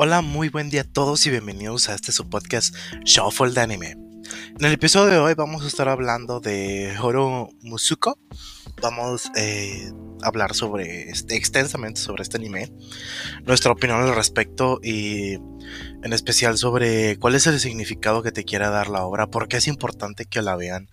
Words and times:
Hola, 0.00 0.22
muy 0.22 0.48
buen 0.48 0.70
día 0.70 0.82
a 0.82 0.84
todos 0.84 1.26
y 1.26 1.30
bienvenidos 1.30 1.88
a 1.88 1.94
este 1.96 2.12
su 2.12 2.30
podcast 2.30 2.72
Shuffle 3.04 3.50
de 3.50 3.60
Anime. 3.62 3.90
En 4.56 4.64
el 4.64 4.72
episodio 4.72 5.10
de 5.10 5.18
hoy 5.18 5.34
vamos 5.34 5.64
a 5.64 5.66
estar 5.66 5.88
hablando 5.88 6.38
de 6.38 6.94
Horo 7.02 7.48
Musuko. 7.62 8.16
Vamos 8.80 9.28
eh, 9.34 9.90
a 10.22 10.28
hablar 10.28 10.54
sobre 10.54 11.10
este, 11.10 11.34
extensamente 11.34 12.00
sobre 12.00 12.22
este 12.22 12.36
anime, 12.36 12.72
nuestra 13.44 13.72
opinión 13.72 14.00
al 14.00 14.14
respecto 14.14 14.78
y 14.84 15.32
en 15.32 16.12
especial 16.12 16.58
sobre 16.58 17.18
cuál 17.18 17.34
es 17.34 17.48
el 17.48 17.58
significado 17.58 18.22
que 18.22 18.30
te 18.30 18.44
quiera 18.44 18.70
dar 18.70 18.90
la 18.90 19.04
obra, 19.04 19.26
por 19.26 19.48
qué 19.48 19.56
es 19.56 19.66
importante 19.66 20.26
que 20.26 20.42
la 20.42 20.54
vean. 20.54 20.88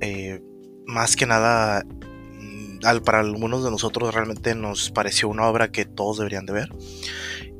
Eh, 0.00 0.40
más 0.86 1.16
que 1.16 1.26
nada, 1.26 1.82
mm, 1.84 3.02
para 3.04 3.18
algunos 3.18 3.64
de 3.64 3.72
nosotros 3.72 4.14
realmente 4.14 4.54
nos 4.54 4.92
pareció 4.92 5.28
una 5.28 5.48
obra 5.48 5.72
que 5.72 5.86
todos 5.86 6.18
deberían 6.18 6.46
de 6.46 6.52
ver 6.52 6.68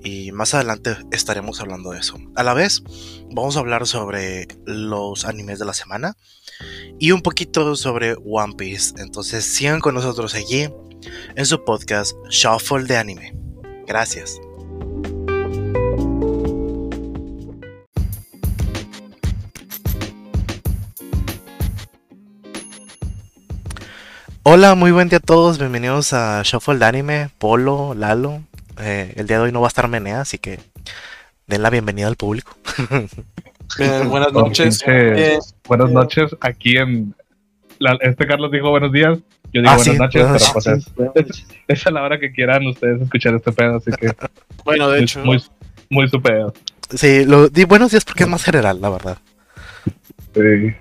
y 0.05 0.33
más 0.33 0.55
adelante 0.55 0.97
estaremos 1.11 1.61
hablando 1.61 1.91
de 1.91 2.01
eso. 2.01 2.19
A 2.35 2.43
la 2.43 2.55
vez, 2.55 2.83
vamos 3.31 3.57
a 3.57 3.61
hablar 3.61 3.87
sobre 3.87 4.49
los 4.65 5.25
animes 5.25 5.59
de 5.59 5.65
la 5.65 5.75
semana 5.75 6.17
y 6.99 7.13
un 7.13 7.23
poquito 7.23 7.77
sobre 7.77 8.17
One 8.25 8.55
Piece. 8.57 8.95
Entonces 8.99 9.45
sigan 9.45 9.81
con 9.81 9.95
nosotros 9.95 10.35
allí 10.35 10.69
en 11.37 11.47
su 11.47 11.65
podcast 11.65 12.17
Shuffle 12.31 12.85
de 12.85 12.97
Anime. 12.97 13.35
Gracias. 13.87 14.41
Hola, 24.45 24.75
muy 24.75 24.91
buen 24.91 25.09
día 25.09 25.19
a 25.19 25.21
todos, 25.21 25.59
bienvenidos 25.59 26.13
a 26.13 26.43
Shuffle 26.45 26.77
de 26.77 26.85
Anime, 26.85 27.31
Polo, 27.39 27.95
Lalo, 27.95 28.43
eh, 28.81 29.13
el 29.17 29.27
día 29.27 29.39
de 29.39 29.45
hoy 29.45 29.53
no 29.53 29.61
va 29.61 29.67
a 29.67 29.69
estar 29.69 29.89
Menea, 29.89 30.21
así 30.21 30.39
que 30.39 30.59
den 31.47 31.63
la 31.63 31.71
bienvenida 31.71 32.09
al 32.09 32.17
público. 32.17 32.57
buenas 34.09 34.33
noches. 34.33 34.83
Eh, 34.87 35.39
buenas 35.67 35.91
noches. 35.91 36.37
Aquí 36.41 36.77
en. 36.77 37.15
este 38.01 38.27
Carlos 38.27 38.51
dijo 38.51 38.71
buenos 38.71 38.93
días. 38.93 39.19
Yo 39.53 39.61
digo 39.61 39.71
ah, 39.71 39.77
buenas 39.77 39.99
noches, 39.99 40.53
pero 40.97 41.13
pues 41.13 41.47
es, 41.69 41.87
a 41.87 41.91
la 41.91 42.03
hora 42.03 42.19
que 42.19 42.33
quieran 42.33 42.67
ustedes 42.67 43.03
escuchar 43.03 43.35
este 43.35 43.53
pedo, 43.53 43.77
así 43.77 43.91
que. 43.93 44.13
Bueno, 44.65 44.89
de 44.89 45.03
hecho. 45.03 45.25
Muy, 45.25 45.43
muy 45.91 46.09
su 46.09 46.23
pedo. 46.23 46.55
Sí, 46.95 47.25
lo, 47.25 47.49
di 47.49 47.65
buenos 47.65 47.91
días 47.91 48.05
porque 48.05 48.23
es 48.23 48.29
más 48.29 48.45
general, 48.45 48.81
la 48.81 48.91
verdad. 48.91 49.19
Sí. 50.35 50.75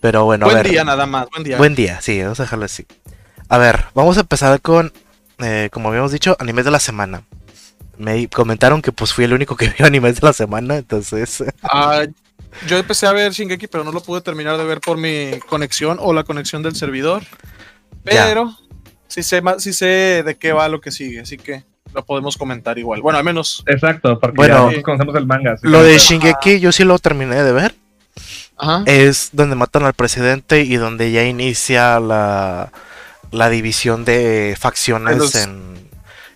pero 0.00 0.26
bueno. 0.26 0.46
Buen 0.46 0.62
día, 0.62 0.84
nada 0.84 1.06
más. 1.06 1.26
Buen 1.30 1.42
día. 1.42 1.56
Buen 1.56 1.74
día, 1.74 2.00
sí, 2.02 2.20
vamos 2.22 2.38
a 2.38 2.42
dejarlo 2.42 2.66
así. 2.66 2.84
A 3.48 3.56
ver, 3.56 3.86
vamos 3.94 4.18
a 4.18 4.20
empezar 4.20 4.60
con 4.60 4.92
eh, 5.38 5.68
como 5.72 5.88
habíamos 5.88 6.12
dicho, 6.12 6.36
animes 6.38 6.64
de 6.64 6.70
la 6.70 6.80
semana. 6.80 7.22
Me 7.96 8.28
comentaron 8.28 8.82
que 8.82 8.92
pues 8.92 9.12
fui 9.12 9.24
el 9.24 9.32
único 9.32 9.56
que 9.56 9.68
vio 9.78 9.86
animes 9.86 10.20
de 10.20 10.26
la 10.26 10.32
semana, 10.32 10.76
entonces... 10.76 11.44
Ah, 11.62 12.04
yo 12.66 12.78
empecé 12.78 13.06
a 13.06 13.12
ver 13.12 13.32
Shingeki, 13.32 13.66
pero 13.66 13.84
no 13.84 13.92
lo 13.92 14.02
pude 14.02 14.20
terminar 14.20 14.56
de 14.56 14.64
ver 14.64 14.80
por 14.80 14.96
mi 14.96 15.38
conexión 15.48 15.98
o 16.00 16.12
la 16.12 16.24
conexión 16.24 16.62
del 16.62 16.76
servidor. 16.76 17.22
Pero 18.04 18.56
sí 19.08 19.22
sé, 19.22 19.42
sí 19.58 19.72
sé 19.72 20.22
de 20.24 20.36
qué 20.36 20.52
va 20.52 20.68
lo 20.68 20.80
que 20.80 20.90
sigue, 20.90 21.20
así 21.20 21.36
que 21.36 21.64
lo 21.92 22.04
podemos 22.04 22.36
comentar 22.36 22.78
igual. 22.78 23.02
Bueno, 23.02 23.18
al 23.18 23.24
menos... 23.24 23.62
Exacto, 23.66 24.18
porque 24.18 24.36
bueno, 24.36 24.70
conocemos 24.82 25.14
el 25.16 25.26
manga. 25.26 25.56
Lo 25.62 25.82
de 25.82 25.98
Shingeki 25.98 26.60
yo 26.60 26.72
sí 26.72 26.84
lo 26.84 26.98
terminé 26.98 27.42
de 27.42 27.52
ver. 27.52 27.74
Es 28.86 29.30
donde 29.32 29.56
matan 29.56 29.84
al 29.84 29.94
presidente 29.94 30.62
y 30.62 30.76
donde 30.76 31.10
ya 31.10 31.24
inicia 31.24 31.98
la 32.00 32.72
la 33.34 33.50
división 33.50 34.04
de 34.04 34.56
facciones 34.58 35.34
en, 35.34 35.88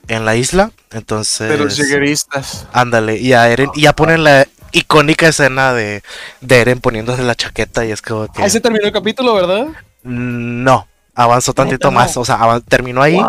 en, 0.08 0.24
la 0.24 0.36
isla. 0.36 0.72
Entonces. 0.90 1.48
De 1.48 1.56
los 1.56 1.76
llegueristas. 1.76 2.66
Ándale, 2.72 3.16
y 3.16 3.32
a 3.32 3.48
Eren, 3.48 3.70
y 3.74 3.82
ya 3.82 3.94
ponen 3.94 4.24
la 4.24 4.46
icónica 4.72 5.28
escena 5.28 5.72
de, 5.72 6.02
de 6.40 6.60
Eren 6.60 6.80
poniéndose 6.80 7.22
la 7.22 7.34
chaqueta 7.34 7.84
y 7.84 7.92
es 7.92 8.02
como 8.02 8.30
que. 8.32 8.42
Ahí 8.42 8.50
se 8.50 8.60
terminó 8.60 8.84
el 8.84 8.92
capítulo, 8.92 9.34
¿verdad? 9.34 9.68
Mm, 10.02 10.64
no, 10.64 10.86
avanzó 11.14 11.52
tantito 11.52 11.90
más. 11.90 12.16
O 12.16 12.24
sea, 12.24 12.60
terminó 12.68 13.02
ahí, 13.02 13.20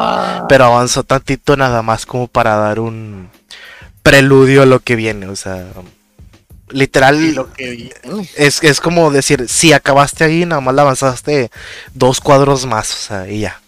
pero 0.47 0.65
avanzó 0.65 1.03
tantito 1.03 1.55
nada 1.57 1.81
más 1.81 2.05
como 2.05 2.27
para 2.27 2.55
dar 2.55 2.79
un 2.79 3.29
preludio 4.03 4.63
a 4.63 4.65
lo 4.65 4.79
que 4.79 4.95
viene. 4.95 5.27
O 5.27 5.35
sea, 5.35 5.65
Literal, 6.71 7.33
lo 7.33 7.51
que 7.53 7.91
es, 8.35 8.63
es 8.63 8.79
como 8.79 9.11
decir, 9.11 9.47
si 9.49 9.73
acabaste 9.73 10.23
ahí, 10.23 10.45
nada 10.45 10.61
más 10.61 10.75
la 10.75 10.83
avanzaste 10.83 11.49
dos 11.93 12.19
cuadros 12.21 12.65
más, 12.65 12.93
o 12.93 13.07
sea, 13.07 13.29
y 13.29 13.41
ya. 13.41 13.59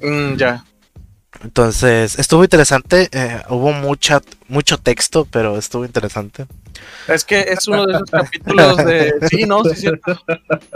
Mm, 0.00 0.36
ya. 0.36 0.64
Entonces, 1.42 2.18
estuvo 2.18 2.44
interesante, 2.44 3.08
eh, 3.12 3.42
hubo 3.48 3.72
mucha, 3.72 4.20
mucho 4.48 4.78
texto, 4.78 5.26
pero 5.30 5.58
estuvo 5.58 5.84
interesante. 5.84 6.46
Es 7.08 7.24
que 7.24 7.40
es 7.40 7.68
uno 7.68 7.86
de 7.86 7.94
esos 7.94 8.10
capítulos 8.10 8.76
de... 8.78 9.14
Sí, 9.30 9.44
no, 9.44 9.64
sí, 9.64 9.76
cierto. 9.76 10.18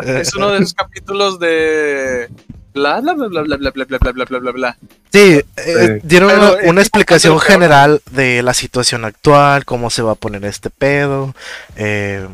Es 0.02 0.34
uno 0.34 0.50
de 0.50 0.58
esos 0.58 0.75
capítulos 0.75 1.38
de 1.38 2.28
bla 2.72 3.00
bla 3.00 3.14
bla 3.14 3.26
bla 3.28 3.42
bla 3.42 3.56
bla 3.56 3.70
bla 3.70 3.84
bla 3.98 4.12
bla 4.12 4.25
bla 4.25 4.38
bla 4.38 4.52
bla. 4.52 4.78
Sí, 5.12 5.41
eh, 5.66 6.00
dieron 6.03 6.31
una, 6.65 6.81
explicación 6.81 7.38
general 7.41 8.03
de 8.10 8.43
la 8.43 8.54
situación 8.54 9.04
actual, 9.04 9.65
cómo 9.65 9.91
se 9.91 10.03
va 10.03 10.12
a 10.12 10.16
poner 10.16 10.44
este 10.44 10.71
pedo. 10.71 11.34
Eh, 11.76 12.26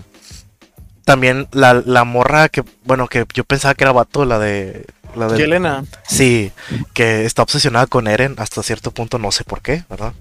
también 1.04 1.48
la, 1.52 1.82
la, 1.84 2.04
morra 2.04 2.48
que, 2.48 2.64
bueno, 2.84 3.06
que 3.08 3.24
yo 3.34 3.44
pensaba 3.44 3.74
que 3.74 3.84
era 3.84 3.92
vato, 3.92 4.24
la 4.24 4.38
de... 4.38 4.86
La 5.14 5.28
de 5.28 5.38
Yelena. 5.38 5.84
Sí, 6.06 6.52
que 6.92 7.24
está 7.24 7.42
obsesionada 7.42 7.86
con 7.86 8.06
Eren 8.06 8.34
hasta 8.38 8.62
cierto 8.62 8.90
punto, 8.90 9.18
no 9.18 9.32
sé 9.32 9.44
por 9.44 9.62
qué, 9.62 9.84
¿verdad? 9.88 10.12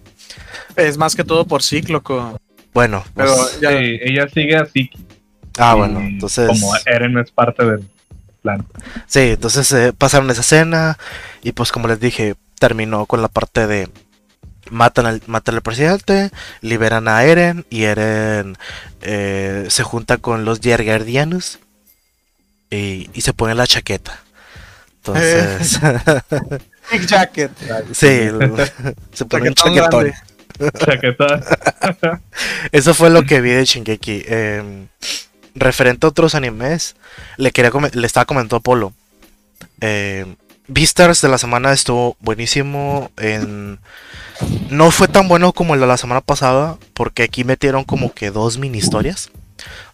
Es 0.76 0.98
más 0.98 1.16
que 1.16 1.24
todo 1.24 1.46
por 1.46 1.64
cícloco. 1.64 2.40
Bueno, 2.74 3.04
pero 3.16 3.36
pues, 3.36 3.60
ella 3.62 4.28
sigue 4.34 4.56
así. 4.56 4.90
Ah, 5.58 5.74
bueno, 5.76 6.00
entonces... 6.00 6.48
Como 6.48 6.74
Eren 6.86 7.18
es 7.18 7.32
parte 7.32 7.66
del 7.66 7.86
Sí, 9.08 9.20
entonces 9.20 9.72
eh, 9.72 9.94
pasaron 9.94 10.30
esa 10.30 10.42
escena 10.42 10.98
y 11.42 11.52
pues 11.52 11.72
como 11.72 11.88
les 11.88 12.00
dije, 12.00 12.36
terminó 12.60 13.06
con 13.06 13.22
la 13.22 13.28
parte 13.28 13.68
de 13.68 13.90
matan 14.70 15.06
al, 15.06 15.22
matan 15.28 15.56
al 15.56 15.62
presidente, 15.62 16.32
liberan 16.62 17.08
a 17.08 17.24
Eren 17.24 17.66
y 17.70 17.84
Eren 17.84 18.58
eh, 19.02 19.66
se 19.70 19.84
junta 19.84 20.18
con 20.18 20.46
los 20.46 20.62
Yergardianos 20.62 21.60
y, 22.70 23.10
y 23.14 23.22
se 23.22 23.34
pone 23.34 23.56
la 23.56 23.68
chaqueta. 23.68 24.22
Entonces... 24.98 25.80
Big 26.92 27.08
jacket. 27.08 27.52
Sí, 27.94 28.30
se 29.14 29.26
pone 29.26 29.50
un 29.50 29.56
chaquetón. 29.56 30.14
Chaquetón. 30.78 31.44
Eso 32.72 32.94
fue 32.94 33.10
lo 33.10 33.24
que 33.24 33.42
vi 33.42 33.52
de 33.52 33.66
Shingeki. 33.66 34.24
Eh, 34.28 34.88
referente 35.56 36.06
a 36.06 36.10
otros 36.10 36.36
animes, 36.36 36.96
le 37.38 37.52
quería 37.52 37.72
le 37.94 38.08
estaba 38.08 38.26
comentando 38.26 38.58
a 38.58 38.60
Polo. 38.60 38.94
Eh, 39.82 40.36
Beastars 40.68 41.22
de 41.22 41.30
la 41.30 41.38
semana 41.38 41.72
estuvo 41.72 42.16
buenísimo. 42.20 43.12
En... 43.18 43.80
No 44.70 44.92
fue 44.92 45.08
tan 45.08 45.28
bueno 45.28 45.54
como 45.54 45.74
el 45.74 45.80
de 45.80 45.88
la 45.88 45.98
semana 45.98 46.22
pasada, 46.22 46.78
porque 46.94 47.24
aquí 47.24 47.44
metieron 47.44 47.84
como 47.84 48.14
que 48.14 48.32
dos 48.32 48.58
mini 48.58 48.80
historias. 48.80 49.32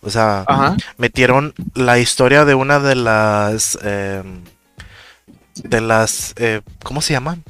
O 0.01 0.09
sea, 0.09 0.45
metieron 0.97 1.53
la 1.75 1.99
historia 1.99 2.45
de 2.45 2.55
una 2.55 2.79
de 2.79 2.95
las. 2.95 3.77
Em, 3.83 4.41
de 5.55 5.81
las. 5.81 6.33
Eh, 6.37 6.61
¿Cómo 6.83 7.01
se 7.01 7.13
llaman? 7.13 7.43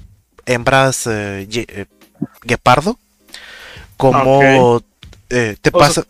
Hembras 0.46 1.08
eh, 1.08 1.48
eh 1.50 1.86
guepardo. 2.44 3.00
Como 3.96 4.82
te 5.30 5.72
pasa. 5.72 6.04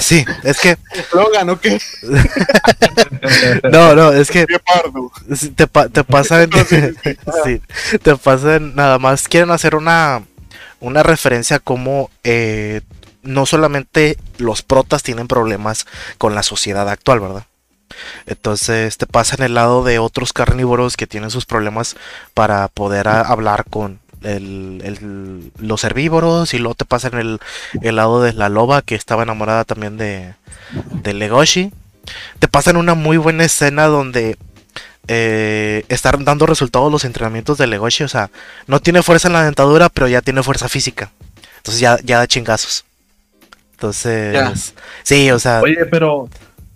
Sí, 0.00 0.24
es 0.42 0.60
que. 0.60 0.76
¿Logan 1.12 1.50
o 1.50 1.60
qué? 1.60 1.80
no, 3.70 3.94
no, 3.94 4.12
es 4.12 4.30
que. 4.30 4.46
Te, 4.46 5.66
te 5.66 6.04
pasan. 6.04 6.50
sí, 7.44 7.62
te 8.02 8.16
pasan 8.16 8.74
nada 8.74 8.98
más. 8.98 9.28
Quieren 9.28 9.50
hacer 9.50 9.74
una, 9.74 10.22
una 10.80 11.02
referencia 11.02 11.58
como 11.58 12.10
eh, 12.24 12.80
no 13.22 13.46
solamente 13.46 14.18
los 14.38 14.62
protas 14.62 15.02
tienen 15.02 15.28
problemas 15.28 15.86
con 16.18 16.34
la 16.34 16.42
sociedad 16.42 16.88
actual, 16.88 17.20
¿verdad? 17.20 17.46
Entonces 18.26 18.98
te 18.98 19.06
pasan 19.06 19.42
el 19.42 19.54
lado 19.54 19.84
de 19.84 19.98
otros 20.00 20.32
carnívoros 20.32 20.96
que 20.96 21.06
tienen 21.06 21.30
sus 21.30 21.46
problemas 21.46 21.96
para 22.34 22.66
poder 22.68 23.08
hablar 23.08 23.64
con 23.70 24.00
el, 24.26 25.52
los 25.58 25.84
herbívoros 25.84 26.54
y 26.54 26.58
luego 26.58 26.74
te 26.74 26.84
pasa 26.84 27.08
en 27.08 27.18
el, 27.18 27.40
el, 27.82 27.96
lado 27.96 28.22
de 28.22 28.32
la 28.32 28.48
loba 28.48 28.82
que 28.82 28.94
estaba 28.94 29.22
enamorada 29.22 29.64
también 29.64 29.96
de, 29.96 30.34
de 31.02 31.14
Legoshi. 31.14 31.72
Te 32.38 32.48
pasan 32.48 32.76
una 32.76 32.94
muy 32.94 33.16
buena 33.16 33.44
escena 33.44 33.86
donde 33.86 34.36
eh, 35.08 35.84
están 35.88 36.24
dando 36.24 36.46
resultados 36.46 36.90
los 36.90 37.04
entrenamientos 37.04 37.58
de 37.58 37.66
Legoshi. 37.66 38.04
O 38.04 38.08
sea, 38.08 38.30
no 38.66 38.80
tiene 38.80 39.02
fuerza 39.02 39.28
en 39.28 39.34
la 39.34 39.44
dentadura, 39.44 39.88
pero 39.88 40.08
ya 40.08 40.22
tiene 40.22 40.42
fuerza 40.42 40.68
física. 40.68 41.10
Entonces 41.58 41.80
ya, 41.80 41.98
ya 42.02 42.18
da 42.18 42.26
chingazos. 42.26 42.84
Entonces, 43.72 44.74
sí, 45.02 45.30
o 45.30 45.38
sea. 45.38 45.60
Oye, 45.60 45.84
pero 45.86 46.28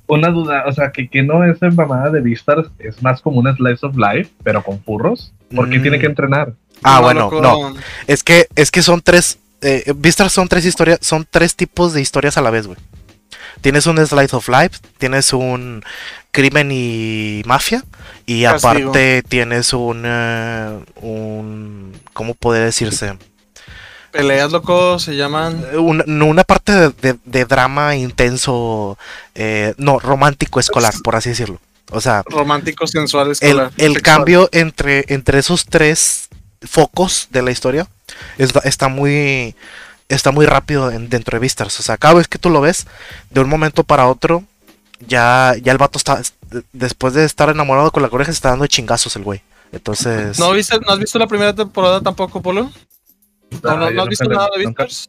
una 0.07 0.29
duda, 0.29 0.65
o 0.67 0.73
sea, 0.73 0.91
que, 0.91 1.09
que 1.09 1.23
no 1.23 1.45
es 1.45 1.61
mamada 1.75 2.11
de 2.11 2.21
Vistas, 2.21 2.67
es 2.79 3.03
más 3.03 3.23
como 3.23 3.41
un 3.41 3.57
slice 3.57 3.87
of 3.87 3.97
life, 3.97 4.31
pero 4.43 4.63
con 4.63 4.83
furros. 4.83 5.33
¿Por 5.55 5.71
qué 5.71 5.81
tiene 5.81 5.99
que 5.99 6.09
mm. 6.09 6.11
entrenar? 6.11 6.53
Ah, 6.83 7.01
bueno, 7.01 7.31
no. 7.41 7.75
Es 8.07 8.23
que, 8.23 8.49
es 8.55 8.71
que 8.71 8.83
son 8.83 9.01
tres, 9.03 9.39
eh, 9.61 9.93
Vistas 9.97 10.33
son 10.33 10.49
tres 10.49 10.65
historias, 10.65 10.99
son 11.03 11.27
tres 11.31 11.55
tipos 11.55 11.93
de 11.93 12.01
historias 12.01 12.37
a 12.37 12.43
la 12.43 12.51
vez, 12.51 12.67
güey. 12.67 12.79
Tienes 13.61 13.87
un 13.87 14.05
Slice 14.05 14.35
of 14.35 14.49
Life, 14.49 14.79
tienes 14.99 15.33
un 15.33 15.85
crimen 16.31 16.71
y 16.73 17.43
mafia, 17.45 17.85
y 18.25 18.45
aparte 18.45 19.23
tienes 19.23 19.73
un, 19.73 20.07
uh, 20.07 20.85
un. 21.07 22.01
¿Cómo 22.13 22.35
puede 22.35 22.65
decirse? 22.65 23.19
Peleas, 24.13 24.51
loco, 24.51 24.99
se 24.99 25.15
llaman. 25.15 25.65
Eh, 25.73 25.77
una, 25.77 26.05
una 26.25 26.45
parte 26.45 26.73
de, 26.91 27.45
drama 27.45 27.97
intenso, 27.97 28.99
eh, 29.35 29.75
no, 29.77 29.99
romántico 29.99 30.59
escolar, 30.59 30.95
por 31.05 31.17
así 31.17 31.31
decirlo. 31.31 31.61
O 31.93 32.01
sea, 32.01 32.23
romántico 32.27 32.87
sensual 32.87 33.33
escolar. 33.33 33.73
El, 33.77 34.01
cambio 34.01 34.49
entre, 34.53 35.05
entre 35.09 35.39
esos 35.39 35.67
tres 35.67 36.29
focos 36.63 37.29
de 37.31 37.43
la 37.43 37.51
historia 37.51 37.87
está, 38.39 38.61
está 38.61 38.89
muy 38.89 39.55
está 40.11 40.33
muy 40.33 40.45
rápido 40.45 40.91
en, 40.91 41.09
dentro 41.09 41.37
de 41.37 41.41
Vistas. 41.41 41.79
O 41.81 41.83
sea, 41.83 41.97
cada 41.97 42.15
vez 42.15 42.29
que 42.29 42.39
tú 42.39 42.51
lo 42.51 42.61
ves, 42.61 42.87
de 43.31 43.41
un 43.41 43.49
momento 43.49 43.85
para 43.85 44.09
otro, 44.09 44.45
ya, 45.07 45.55
ya 45.63 45.73
el 45.73 45.79
vato 45.79 45.99
está. 45.99 46.21
Después 46.73 47.15
de 47.15 47.25
estar 47.25 47.49
enamorado 47.49 47.93
con 47.93 48.03
la 48.03 48.09
coreja, 48.09 48.33
se 48.33 48.37
está 48.37 48.51
dando 48.51 48.67
chingazos 48.67 49.15
el 49.17 49.23
güey. 49.23 49.41
Entonces. 49.73 50.39
¿No, 50.39 50.51
has 50.51 50.99
visto 50.99 51.19
la 51.19 51.27
primera 51.29 51.55
temporada 51.55 52.01
tampoco, 52.01 52.43
Polo? 52.43 52.71
¿No, 53.63 53.77
no, 53.77 54.03
has 54.03 54.09
visto 54.09 54.29
nada 54.29 54.49
de 54.57 54.67
Vistas? 54.67 55.09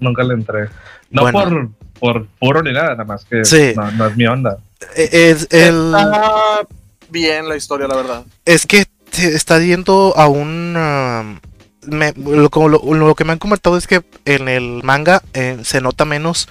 Nunca, 0.00 0.22
le 0.24 0.34
entré. 0.34 0.68
No 1.08 1.30
por, 1.30 1.70
por 2.00 2.26
puro 2.38 2.62
ni 2.62 2.72
nada, 2.72 2.90
nada 2.90 3.04
más 3.04 3.24
que 3.24 3.42
no, 3.76 4.06
es 4.06 4.16
mi 4.16 4.26
onda. 4.26 4.58
E, 4.94 5.30
es 5.30 5.48
el... 5.52 5.94
Está 5.94 6.66
bien 7.08 7.48
la 7.48 7.56
historia, 7.56 7.86
la 7.86 7.96
verdad. 7.96 8.24
Es 8.44 8.66
que 8.66 8.85
está 9.18 9.58
yendo 9.60 10.14
a 10.16 10.28
un. 10.28 10.76
Um, 10.76 11.40
lo, 11.88 13.14
que 13.14 13.24
me 13.24 13.32
han 13.32 13.38
comentado 13.38 13.76
es 13.76 13.86
que 13.86 14.02
en 14.24 14.48
el 14.48 14.82
manga 14.82 15.22
eh, 15.34 15.58
se 15.62 15.80
nota 15.80 16.04
menos 16.04 16.48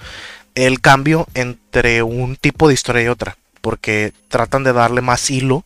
el 0.54 0.80
cambio 0.80 1.26
entre 1.34 2.02
un 2.02 2.36
tipo 2.36 2.68
de 2.68 2.74
historia 2.74 3.02
y 3.02 3.08
otra. 3.08 3.36
Porque 3.60 4.12
tratan 4.28 4.64
de 4.64 4.72
darle 4.72 5.02
más 5.02 5.30
hilo 5.30 5.64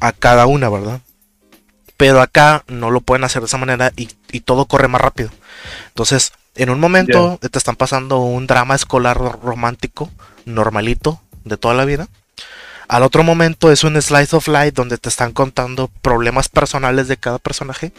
a 0.00 0.12
cada 0.12 0.46
una, 0.46 0.68
¿verdad? 0.68 1.00
Pero 1.96 2.20
acá 2.20 2.64
no 2.66 2.90
lo 2.90 3.00
pueden 3.00 3.24
hacer 3.24 3.42
de 3.42 3.46
esa 3.46 3.58
manera 3.58 3.92
y, 3.96 4.08
todo 4.40 4.66
corre 4.66 4.88
más 4.88 5.00
rápido. 5.00 5.30
Entonces, 5.88 6.32
en 6.56 6.70
un 6.70 6.80
momento 6.80 7.38
te 7.38 7.56
están 7.56 7.76
pasando 7.76 8.18
un 8.20 8.46
drama 8.46 8.74
escolar 8.74 9.16
romántico, 9.16 10.10
normalito, 10.44 11.20
de 11.44 11.56
toda 11.56 11.74
la 11.74 11.84
vida. 11.84 12.08
Al 12.88 13.02
otro 13.02 13.22
momento 13.22 13.70
es 13.70 13.84
un 13.84 14.00
slice 14.00 14.36
of 14.36 14.48
life 14.48 14.72
donde 14.72 14.98
te 14.98 15.08
están 15.08 15.32
contando 15.32 15.90
problemas 16.02 16.48
personales 16.48 17.08
de 17.08 17.16
cada 17.16 17.38
personaje. 17.38 17.92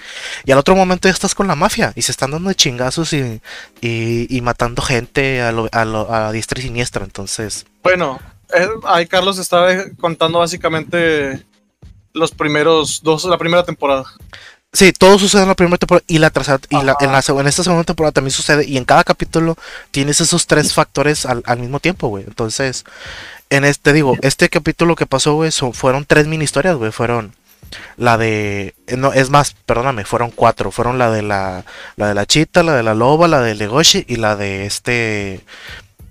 Y 0.46 0.52
al 0.52 0.58
otro 0.58 0.76
momento 0.76 1.08
ya 1.08 1.14
estás 1.14 1.36
con 1.36 1.48
la 1.48 1.56
mafia 1.56 1.94
y 1.96 2.02
se 2.02 2.12
están 2.12 2.32
dando 2.32 2.54
chingazos 2.54 3.14
y, 3.14 3.42
y, 3.82 4.42
matando 4.42 4.82
gente 4.82 5.42
a, 5.42 5.52
lo, 5.52 5.70
a, 5.74 6.32
diestra 6.32 6.60
y 6.60 6.64
siniestra. 6.64 7.04
Entonces. 7.04 7.66
Bueno, 7.84 8.20
eh, 8.54 8.68
ahí 8.86 9.08
Carlos 9.08 9.38
estaba 9.38 9.70
contando 10.00 10.40
básicamente 10.40 11.44
los 12.14 12.32
primeros 12.32 13.02
dos, 13.04 13.26
la 13.26 13.38
primera 13.38 13.64
temporada. 13.64 14.06
Sí, 14.76 14.92
todo 14.92 15.18
sucede 15.18 15.44
en 15.44 15.48
la 15.48 15.56
primera 15.56 15.78
temporada 15.78 16.04
y 16.06 16.18
la 16.18 16.30
tercera 16.32 16.60
y 16.70 16.76
la, 16.84 16.98
en, 17.00 17.12
la, 17.14 17.24
en 17.26 17.48
esta 17.48 17.64
segunda 17.64 17.86
temporada 17.86 18.12
también 18.12 18.32
sucede 18.32 18.66
y 18.66 18.76
en 18.76 18.84
cada 18.84 19.06
capítulo 19.06 19.56
tienes 19.92 20.20
esos 20.20 20.48
tres 20.48 20.74
factores 20.74 21.26
al, 21.26 21.44
al 21.46 21.60
mismo 21.60 21.80
tiempo, 21.80 22.10
güey. 22.10 22.26
Entonces, 22.28 22.84
en 23.50 23.64
este, 23.64 23.94
digo, 23.94 24.18
este 24.22 24.50
capítulo 24.50 24.96
que 24.96 25.06
pasó, 25.06 25.34
güey, 25.36 25.52
fueron 25.52 26.06
tres 26.06 26.28
mini 26.28 26.44
historias, 26.44 26.76
güey. 26.76 26.92
Fueron 26.92 27.34
la 27.98 28.18
de. 28.18 28.74
Eh, 28.88 28.98
no, 28.98 29.14
es 29.14 29.30
más, 29.30 29.56
perdóname, 29.66 30.06
fueron 30.06 30.32
cuatro. 30.32 30.72
Fueron 30.72 30.98
la 30.98 31.12
de 31.12 31.22
la, 31.22 31.66
la 31.96 32.08
de 32.08 32.14
la 32.14 32.26
chita, 32.26 32.64
la 32.64 32.76
de 32.76 32.84
la 32.84 32.96
loba, 32.96 33.28
la 33.28 33.42
de 33.42 33.56
Legoshi 33.56 34.06
y 34.08 34.16
la 34.18 34.36
de 34.36 34.66
este. 34.66 35.42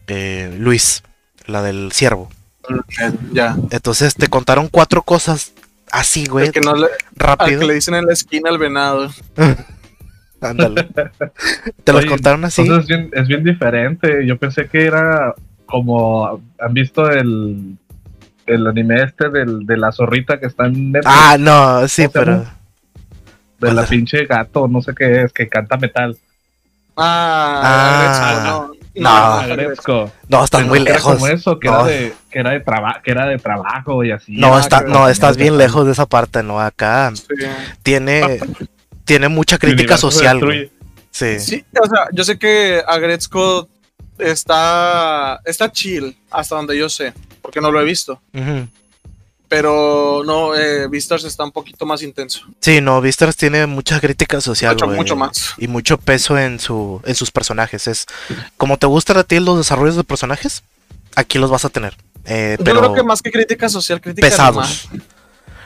Eh, 0.06 0.54
Luis, 0.58 1.02
la 1.46 1.62
del 1.62 1.92
ciervo. 1.92 2.30
Ya. 3.32 3.56
Entonces 3.70 4.14
te 4.14 4.28
contaron 4.28 4.68
cuatro 4.68 5.02
cosas 5.02 5.52
así, 5.90 6.26
güey. 6.26 6.50
que 6.50 6.60
no 6.60 6.74
le, 6.74 6.88
rápido. 7.14 7.60
que 7.60 7.66
le 7.66 7.74
dicen 7.74 7.94
en 7.94 8.06
la 8.06 8.12
esquina 8.12 8.50
al 8.50 8.58
venado. 8.58 9.10
Ándale. 10.40 10.88
te 11.84 11.92
los 11.92 12.04
contaron 12.04 12.44
así. 12.44 12.62
es, 12.62 12.86
bien, 12.86 13.10
es 13.12 13.28
bien 13.28 13.44
diferente. 13.44 14.26
Yo 14.26 14.36
pensé 14.38 14.68
que 14.68 14.84
era 14.84 15.34
como 15.66 16.40
han 16.58 16.74
visto 16.74 17.10
el, 17.10 17.76
el 18.46 18.66
anime 18.66 19.02
este 19.02 19.28
del, 19.30 19.66
de 19.66 19.76
la 19.76 19.92
zorrita 19.92 20.38
que 20.38 20.46
está 20.46 20.66
en 20.66 20.92
Netflix. 20.92 21.14
Ah, 21.16 21.36
no, 21.38 21.88
sí, 21.88 22.06
pero. 22.12 22.44
De 23.60 23.72
la 23.72 23.84
pinche 23.84 24.26
gato, 24.26 24.68
no 24.68 24.82
sé 24.82 24.94
qué 24.94 25.22
es, 25.22 25.32
que 25.32 25.48
canta 25.48 25.76
metal. 25.76 26.16
Ah, 26.96 27.60
ah 27.64 28.68
no, 28.94 29.42
no, 29.48 30.10
no, 30.28 30.44
estás 30.44 30.66
muy 30.66 30.78
lejos. 30.78 31.14
Como 31.14 31.26
eso, 31.26 31.58
que, 31.58 31.68
era 31.68 31.84
de, 31.84 32.14
que, 32.30 32.38
era 32.38 32.50
de 32.50 32.62
que 33.02 33.10
era 33.10 33.26
de 33.26 33.38
trabajo 33.38 34.04
y 34.04 34.12
así. 34.12 34.36
No, 34.36 34.58
está, 34.58 34.82
no 34.82 35.08
estás 35.08 35.36
bien 35.36 35.58
lejos 35.58 35.86
de 35.86 35.92
esa 35.92 36.06
parte, 36.06 36.42
¿no? 36.42 36.60
Acá 36.60 37.12
tiene, 37.82 38.38
tiene 39.04 39.28
mucha 39.28 39.58
crítica 39.58 39.96
social. 39.96 40.70
Sí. 41.10 41.38
sí, 41.38 41.64
o 41.80 41.86
sea, 41.86 42.08
yo 42.12 42.24
sé 42.24 42.38
que 42.38 42.82
Agretzko 42.86 43.68
está, 44.18 45.40
está 45.44 45.70
chill, 45.70 46.16
hasta 46.30 46.56
donde 46.56 46.76
yo 46.76 46.88
sé, 46.88 47.12
porque 47.42 47.60
no 47.60 47.70
lo 47.70 47.80
he 47.80 47.84
visto. 47.84 48.20
Pero 49.48 50.22
no, 50.24 50.54
eh, 50.56 50.88
Vistars 50.88 51.24
está 51.24 51.44
un 51.44 51.52
poquito 51.52 51.86
más 51.86 52.02
intenso. 52.02 52.40
Sí, 52.60 52.80
no, 52.80 53.00
Vistars 53.00 53.36
tiene 53.36 53.66
mucha 53.66 54.00
crítica 54.00 54.40
social. 54.40 54.74
Mucho, 54.74 54.86
mucho 54.88 55.16
más. 55.16 55.54
Y 55.58 55.68
mucho 55.68 55.98
peso 55.98 56.38
en, 56.38 56.58
su, 56.58 57.00
en 57.04 57.14
sus 57.14 57.30
personajes. 57.30 57.86
Es 57.86 58.06
como 58.56 58.78
te 58.78 58.86
gustan 58.86 59.18
a 59.18 59.24
ti 59.24 59.38
los 59.38 59.58
desarrollos 59.58 59.96
de 59.96 60.04
personajes, 60.04 60.62
aquí 61.14 61.38
los 61.38 61.50
vas 61.50 61.64
a 61.64 61.68
tener. 61.68 61.96
Eh, 62.24 62.56
yo 62.58 62.64
creo 62.64 62.94
que 62.94 63.02
más 63.02 63.20
que 63.22 63.30
crítica 63.30 63.68
social, 63.68 64.00
crítica 64.00 64.26
pesados. 64.26 64.88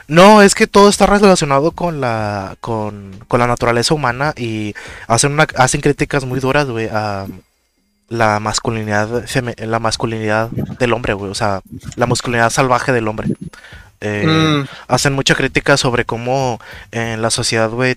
No, 0.09 0.41
es 0.41 0.55
que 0.55 0.67
todo 0.67 0.89
está 0.89 1.05
relacionado 1.05 1.71
con 1.73 2.01
la 2.01 2.57
con, 2.61 3.13
con 3.29 3.41
la 3.41 3.47
naturaleza 3.47 3.93
humana 3.93 4.33
y 4.37 4.75
hacen 5.07 5.33
una, 5.33 5.47
hacen 5.57 5.83
críticas 5.83 6.25
muy 6.25 6.41
duras, 6.41 6.67
güey, 6.67 6.89
a, 6.91 7.27
la 8.09 8.41
masculinidad 8.41 9.25
la 9.59 9.79
masculinidad 9.79 10.51
del 10.51 10.93
hombre, 10.93 11.13
güey, 11.13 11.31
o 11.31 11.35
sea, 11.35 11.61
la 11.97 12.07
masculinidad 12.07 12.51
salvaje 12.51 12.93
del 12.93 13.09
hombre. 13.09 13.29
Eh, 14.01 14.27
mm. 14.27 14.69
Hacen 14.87 15.13
mucha 15.13 15.35
crítica 15.35 15.77
sobre 15.77 16.05
cómo 16.05 16.61
en 16.93 17.21
la 17.21 17.31
sociedad, 17.31 17.69
güey, 17.69 17.97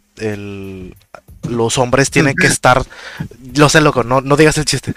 los 1.47 1.77
hombres 1.77 2.11
tienen 2.11 2.35
que 2.35 2.47
estar, 2.55 2.83
lo 3.55 3.69
sé, 3.69 3.81
loco, 3.81 4.03
no, 4.03 4.21
no 4.21 4.35
digas 4.35 4.57
el 4.57 4.65
chiste, 4.65 4.93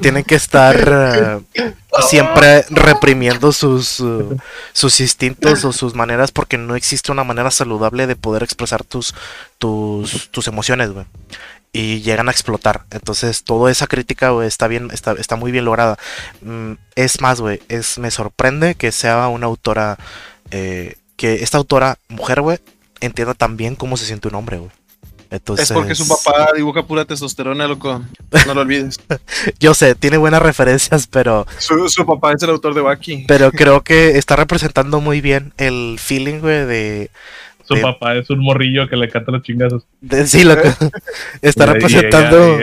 tienen 0.00 0.24
que 0.24 0.36
estar 0.36 1.42
eh, 1.54 1.74
siempre 2.08 2.64
reprimiendo 2.70 3.52
sus, 3.52 4.00
uh, 4.00 4.36
sus 4.72 5.00
instintos 5.00 5.64
o 5.64 5.72
sus 5.72 5.94
maneras 5.94 6.32
porque 6.32 6.56
no 6.56 6.76
existe 6.76 7.12
una 7.12 7.24
manera 7.24 7.50
saludable 7.50 8.06
de 8.06 8.16
poder 8.16 8.42
expresar 8.42 8.84
tus, 8.84 9.14
tus, 9.58 10.30
tus 10.30 10.48
emociones, 10.48 10.90
güey 10.90 11.06
y 11.74 12.00
llegan 12.02 12.28
a 12.28 12.30
explotar. 12.30 12.84
Entonces, 12.92 13.42
toda 13.42 13.70
esa 13.70 13.88
crítica, 13.88 14.32
está 14.44 14.68
bien, 14.68 14.90
está, 14.92 15.12
está 15.12 15.34
muy 15.34 15.50
bien 15.50 15.64
lograda. 15.64 15.98
Mm, 16.40 16.74
es 16.94 17.20
más, 17.20 17.40
güey, 17.40 17.60
es, 17.68 17.98
me 17.98 18.12
sorprende 18.12 18.76
que 18.76 18.92
sea 18.92 19.26
una 19.26 19.46
autora, 19.46 19.98
eh, 20.52 20.94
que 21.16 21.42
esta 21.42 21.58
autora, 21.58 21.98
mujer, 22.08 22.42
güey, 22.42 22.58
entienda 23.00 23.34
tan 23.34 23.56
bien 23.56 23.74
cómo 23.74 23.96
se 23.96 24.06
siente 24.06 24.28
un 24.28 24.36
hombre, 24.36 24.58
güey. 24.58 24.70
Entonces... 25.30 25.68
Es 25.68 25.74
porque 25.74 25.96
su 25.96 26.06
papá 26.06 26.52
dibuja 26.54 26.86
pura 26.86 27.04
testosterona, 27.06 27.66
loco. 27.66 28.04
No 28.46 28.54
lo 28.54 28.60
olvides. 28.60 29.00
Yo 29.58 29.74
sé, 29.74 29.96
tiene 29.96 30.16
buenas 30.16 30.42
referencias, 30.42 31.08
pero. 31.08 31.44
Su, 31.58 32.06
papá 32.06 32.34
es 32.34 32.42
el 32.44 32.50
autor 32.50 32.74
de 32.74 32.82
Baki. 32.82 33.24
Pero 33.26 33.50
creo 33.50 33.82
que 33.82 34.16
está 34.16 34.36
representando 34.36 35.00
muy 35.00 35.20
bien 35.20 35.52
el 35.56 35.96
feeling, 35.98 36.38
güey, 36.38 36.66
de, 36.66 37.10
su 37.64 37.80
papá 37.80 38.14
es 38.14 38.28
un 38.30 38.40
morrillo 38.40 38.88
que 38.88 38.96
le 38.96 39.08
canta 39.08 39.32
los 39.32 39.42
chingazos. 39.42 39.84
sí, 40.26 40.44
lo 40.44 40.60
que 40.60 40.68
está 41.42 41.66
representando 41.66 42.58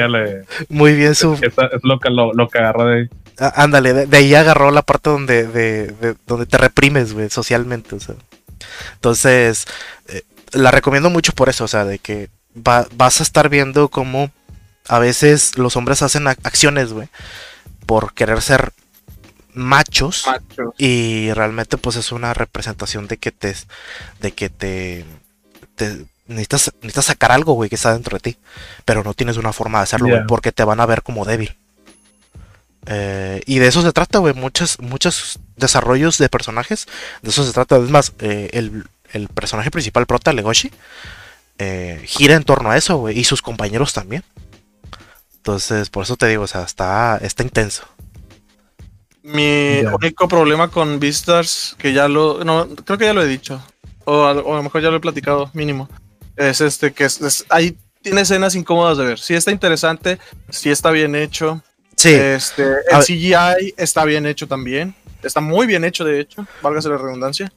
muy 0.70 0.94
bien 0.94 1.16
su. 1.16 1.34
Es, 1.34 1.54
lo, 1.84 2.00
que, 2.00 2.10
lo, 2.10 2.50
que 2.50 2.60
agarra 2.60 2.86
de 2.86 3.00
ahí. 3.00 3.10
Ah, 3.40 3.54
ándale, 3.56 3.94
de, 4.06 4.18
ahí 4.18 4.36
agarró 4.36 4.72
la 4.72 4.84
parte 4.84 5.10
donde, 5.10 5.48
de, 5.48 6.16
donde 6.28 6.46
te 6.46 6.58
reprimes, 6.58 7.14
güey, 7.14 7.30
socialmente. 7.30 7.96
O 7.96 8.00
sea. 8.00 8.16
Entonces, 8.94 9.66
eh, 10.08 10.22
la 10.52 10.72
recomiendo 10.72 11.10
mucho 11.10 11.34
por 11.34 11.50
eso, 11.50 11.64
o 11.64 11.68
sea, 11.68 11.86
de 11.86 12.00
que 12.00 12.30
vas 12.54 13.20
a 13.20 13.24
estar 13.24 13.50
viendo 13.50 13.88
cómo 13.90 14.30
a 14.88 15.00
veces 15.00 15.58
los 15.58 15.76
hombres 15.76 16.02
hacen 16.02 16.28
acciones, 16.28 16.94
güey, 16.94 17.08
por 17.86 18.14
querer 18.14 18.42
ser 18.42 18.74
machos, 19.54 20.26
y 20.78 21.32
realmente 21.34 21.78
pues 21.78 21.96
es 21.96 22.12
una 22.12 22.34
representación 22.34 23.08
de 23.08 23.18
que 23.18 23.32
te 23.32 23.56
de 24.20 24.32
que 24.32 24.50
te, 24.50 25.06
necesitas, 26.28 26.74
necesitas 26.82 27.06
sacar 27.06 27.32
algo, 27.32 27.54
güey, 27.54 27.70
que 27.70 27.76
está 27.76 27.94
dentro 27.94 28.18
de 28.18 28.22
ti, 28.22 28.38
pero 28.86 29.04
no 29.04 29.14
tienes 29.14 29.38
una 29.38 29.54
forma 29.54 29.80
de 29.80 29.84
hacerlo, 29.84 30.10
güey, 30.10 30.26
porque 30.28 30.52
te 30.52 30.64
van 30.64 30.80
a 30.80 30.86
ver 30.86 31.04
como 31.04 31.26
débil. 31.26 31.56
Eh, 32.88 33.42
y 33.46 33.60
de 33.60 33.68
eso 33.68 33.82
se 33.82 33.92
trata, 33.92 34.20
güey, 34.20 34.34
muchos, 34.34 34.80
muchos 34.80 35.40
desarrollos 35.56 36.18
de 36.18 36.30
personajes, 36.30 36.88
de 37.22 37.30
eso 37.30 37.46
se 37.46 37.54
trata, 37.54 37.78
es 37.78 37.90
más, 37.90 38.14
eh, 38.20 38.50
el, 38.54 38.86
el, 39.14 39.28
personaje 39.28 39.70
principal, 39.70 40.08
Prota 40.08 40.34
Legoshi, 40.34 40.72
eh, 41.60 42.02
gira 42.06 42.36
en 42.36 42.44
torno 42.44 42.72
a 42.72 42.78
eso, 42.78 42.98
güey, 42.98 43.20
y 43.20 43.24
sus 43.24 43.42
compañeros 43.42 43.94
también. 43.94 44.24
Entonces, 45.36 45.90
por 45.90 46.04
eso 46.04 46.18
te 46.18 46.28
digo, 46.28 46.44
o 46.44 46.48
sea, 46.48 46.64
está, 46.64 47.18
está 47.22 47.44
intenso. 47.44 47.84
Mi 49.24 49.82
único 49.82 50.28
problema 50.28 50.70
con 50.70 51.00
Beastars, 51.00 51.76
que 51.78 51.94
ya 51.94 52.08
lo. 52.08 52.44
No, 52.44 52.68
creo 52.68 52.98
que 52.98 53.06
ya 53.06 53.14
lo 53.14 53.22
he 53.22 53.28
dicho. 53.28 53.62
O 54.06 54.26
a, 54.26 54.34
lo 54.34 54.64
mejor 54.64 54.82
ya 54.82 54.90
lo 54.90 54.98
he 54.98 55.02
platicado, 55.02 55.52
mínimo. 55.54 55.88
Es 56.36 56.62
este 56.62 56.92
que 56.92 57.06
es, 57.06 57.46
ahí 57.50 57.78
tiene 58.02 58.22
escenas 58.22 58.56
incómodas 58.56 58.98
de 58.98 59.06
ver. 59.06 59.20
Sí 59.20 59.36
está 59.36 59.52
interesante, 59.52 60.18
sí 60.50 60.72
está 60.72 60.90
bien 60.90 61.16
hecho. 61.16 61.62
Sí. 61.96 62.14
Este, 62.14 62.64
el 62.64 63.04
CGI 63.04 63.76
está 63.78 64.06
bien 64.06 64.26
hecho 64.26 64.48
también. 64.48 64.96
Está 65.22 65.40
muy 65.40 65.68
bien 65.68 65.84
hecho, 65.84 66.04
de 66.04 66.20
hecho. 66.20 66.48
Válgase 66.64 66.90
la 66.90 66.98
redundancia. 66.98 67.52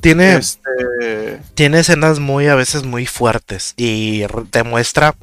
Tiene, 0.00 0.36
este... 0.36 1.40
tiene 1.54 1.80
escenas 1.80 2.18
muy, 2.18 2.46
a 2.48 2.56
veces 2.56 2.82
muy 2.82 3.06
fuertes. 3.06 3.74
Y 3.76 4.24
demuestra 4.50 5.14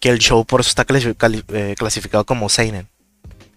que 0.00 0.10
el 0.10 0.18
show 0.18 0.44
por 0.44 0.60
eso 0.60 0.68
está 0.68 0.86
eh, 1.48 1.74
clasificado 1.78 2.24
como 2.24 2.50
Seinen. 2.50 2.88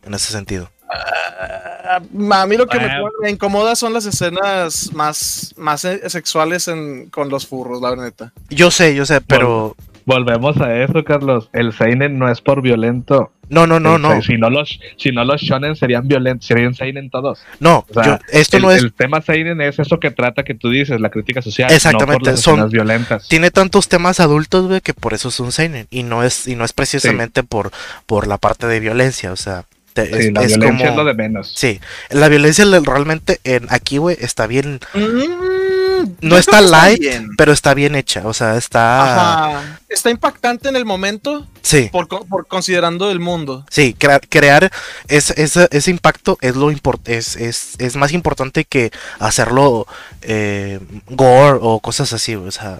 En 0.03 0.13
ese 0.13 0.31
sentido. 0.31 0.69
Ah, 0.89 1.99
a 1.99 2.45
mí 2.47 2.57
lo 2.57 2.67
que 2.67 2.79
me, 3.21 3.29
incomoda 3.29 3.75
son 3.75 3.93
las 3.93 4.05
escenas 4.05 4.93
más, 4.93 5.53
más 5.57 5.85
eh, 5.85 6.09
sexuales 6.09 6.69
con 7.11 7.29
los 7.29 7.47
furros, 7.47 7.81
la 7.81 7.95
neta. 7.95 8.33
Yo 8.49 8.71
sé, 8.71 8.95
yo 8.95 9.05
sé, 9.05 9.21
pero. 9.21 9.75
Volvemos 10.05 10.55
a 10.61 10.73
eso, 10.81 11.03
Carlos. 11.03 11.49
El 11.51 11.73
Seinen 11.73 12.17
no 12.17 12.31
es 12.31 12.39
por 12.39 12.61
violento. 12.61 13.33
No, 13.49 13.67
no, 13.67 13.81
no, 13.81 13.97
no. 13.97 14.21
Si 14.21 14.37
no 14.37 14.49
los, 14.49 14.79
si 14.95 15.11
no 15.11 15.25
los 15.25 15.41
shonen 15.41 15.75
serían 15.75 16.07
violentos, 16.07 16.47
serían 16.47 16.73
Seinen 16.75 17.09
todos. 17.09 17.39
No, 17.59 17.85
esto 18.31 18.59
no 18.59 18.71
es. 18.71 18.83
El 18.83 18.93
tema 18.93 19.21
Seinen 19.21 19.59
es 19.59 19.79
eso 19.79 19.99
que 19.99 20.09
trata 20.09 20.43
que 20.43 20.53
tú 20.53 20.69
dices, 20.69 21.01
la 21.01 21.09
crítica 21.09 21.41
social. 21.41 21.69
Exactamente, 21.73 22.37
son 22.37 22.69
violentas. 22.69 23.27
Tiene 23.27 23.51
tantos 23.51 23.89
temas 23.89 24.21
adultos, 24.21 24.67
güey, 24.67 24.79
que 24.79 24.93
por 24.93 25.13
eso 25.13 25.27
es 25.27 25.41
un 25.41 25.51
Seinen. 25.51 25.87
Y 25.89 26.03
no 26.03 26.23
es, 26.23 26.47
y 26.47 26.55
no 26.55 26.63
es 26.63 26.71
precisamente 26.71 27.43
por, 27.43 27.71
por 28.05 28.27
la 28.27 28.37
parte 28.37 28.65
de 28.67 28.79
violencia, 28.79 29.33
o 29.33 29.35
sea. 29.35 29.65
Sí, 30.05 30.31
la 30.31 30.41
violencia 30.41 30.89
es 30.89 30.95
lo 30.95 31.05
de 31.05 31.13
menos. 31.13 31.53
Sí, 31.55 31.79
la 32.09 32.27
violencia 32.29 32.65
realmente 32.83 33.39
en 33.43 33.67
aquí, 33.69 33.97
güey, 33.97 34.17
está 34.19 34.47
bien. 34.47 34.79
Mm, 34.93 35.77
no 36.21 36.37
está 36.37 36.61
light, 36.61 37.01
pero 37.37 37.51
está 37.51 37.73
bien 37.73 37.95
hecha. 37.95 38.21
O 38.25 38.33
sea, 38.33 38.57
está. 38.57 39.79
Está 39.89 40.09
impactante 40.09 40.69
en 40.69 40.75
el 40.75 40.85
momento. 40.85 41.47
Sí. 41.61 41.89
Por, 41.91 42.07
considerando 42.47 43.11
el 43.11 43.19
mundo. 43.19 43.65
Sí, 43.69 43.95
crear 43.95 44.71
ese, 45.07 45.91
impacto 45.91 46.37
es 46.41 46.55
lo 46.55 46.71
es, 47.05 47.35
es, 47.37 47.95
más 47.95 48.11
importante 48.13 48.65
que 48.65 48.91
hacerlo 49.19 49.87
eh, 50.21 50.79
gore 51.09 51.59
o 51.61 51.79
cosas 51.79 52.13
así. 52.13 52.35
O 52.35 52.51
sea, 52.51 52.77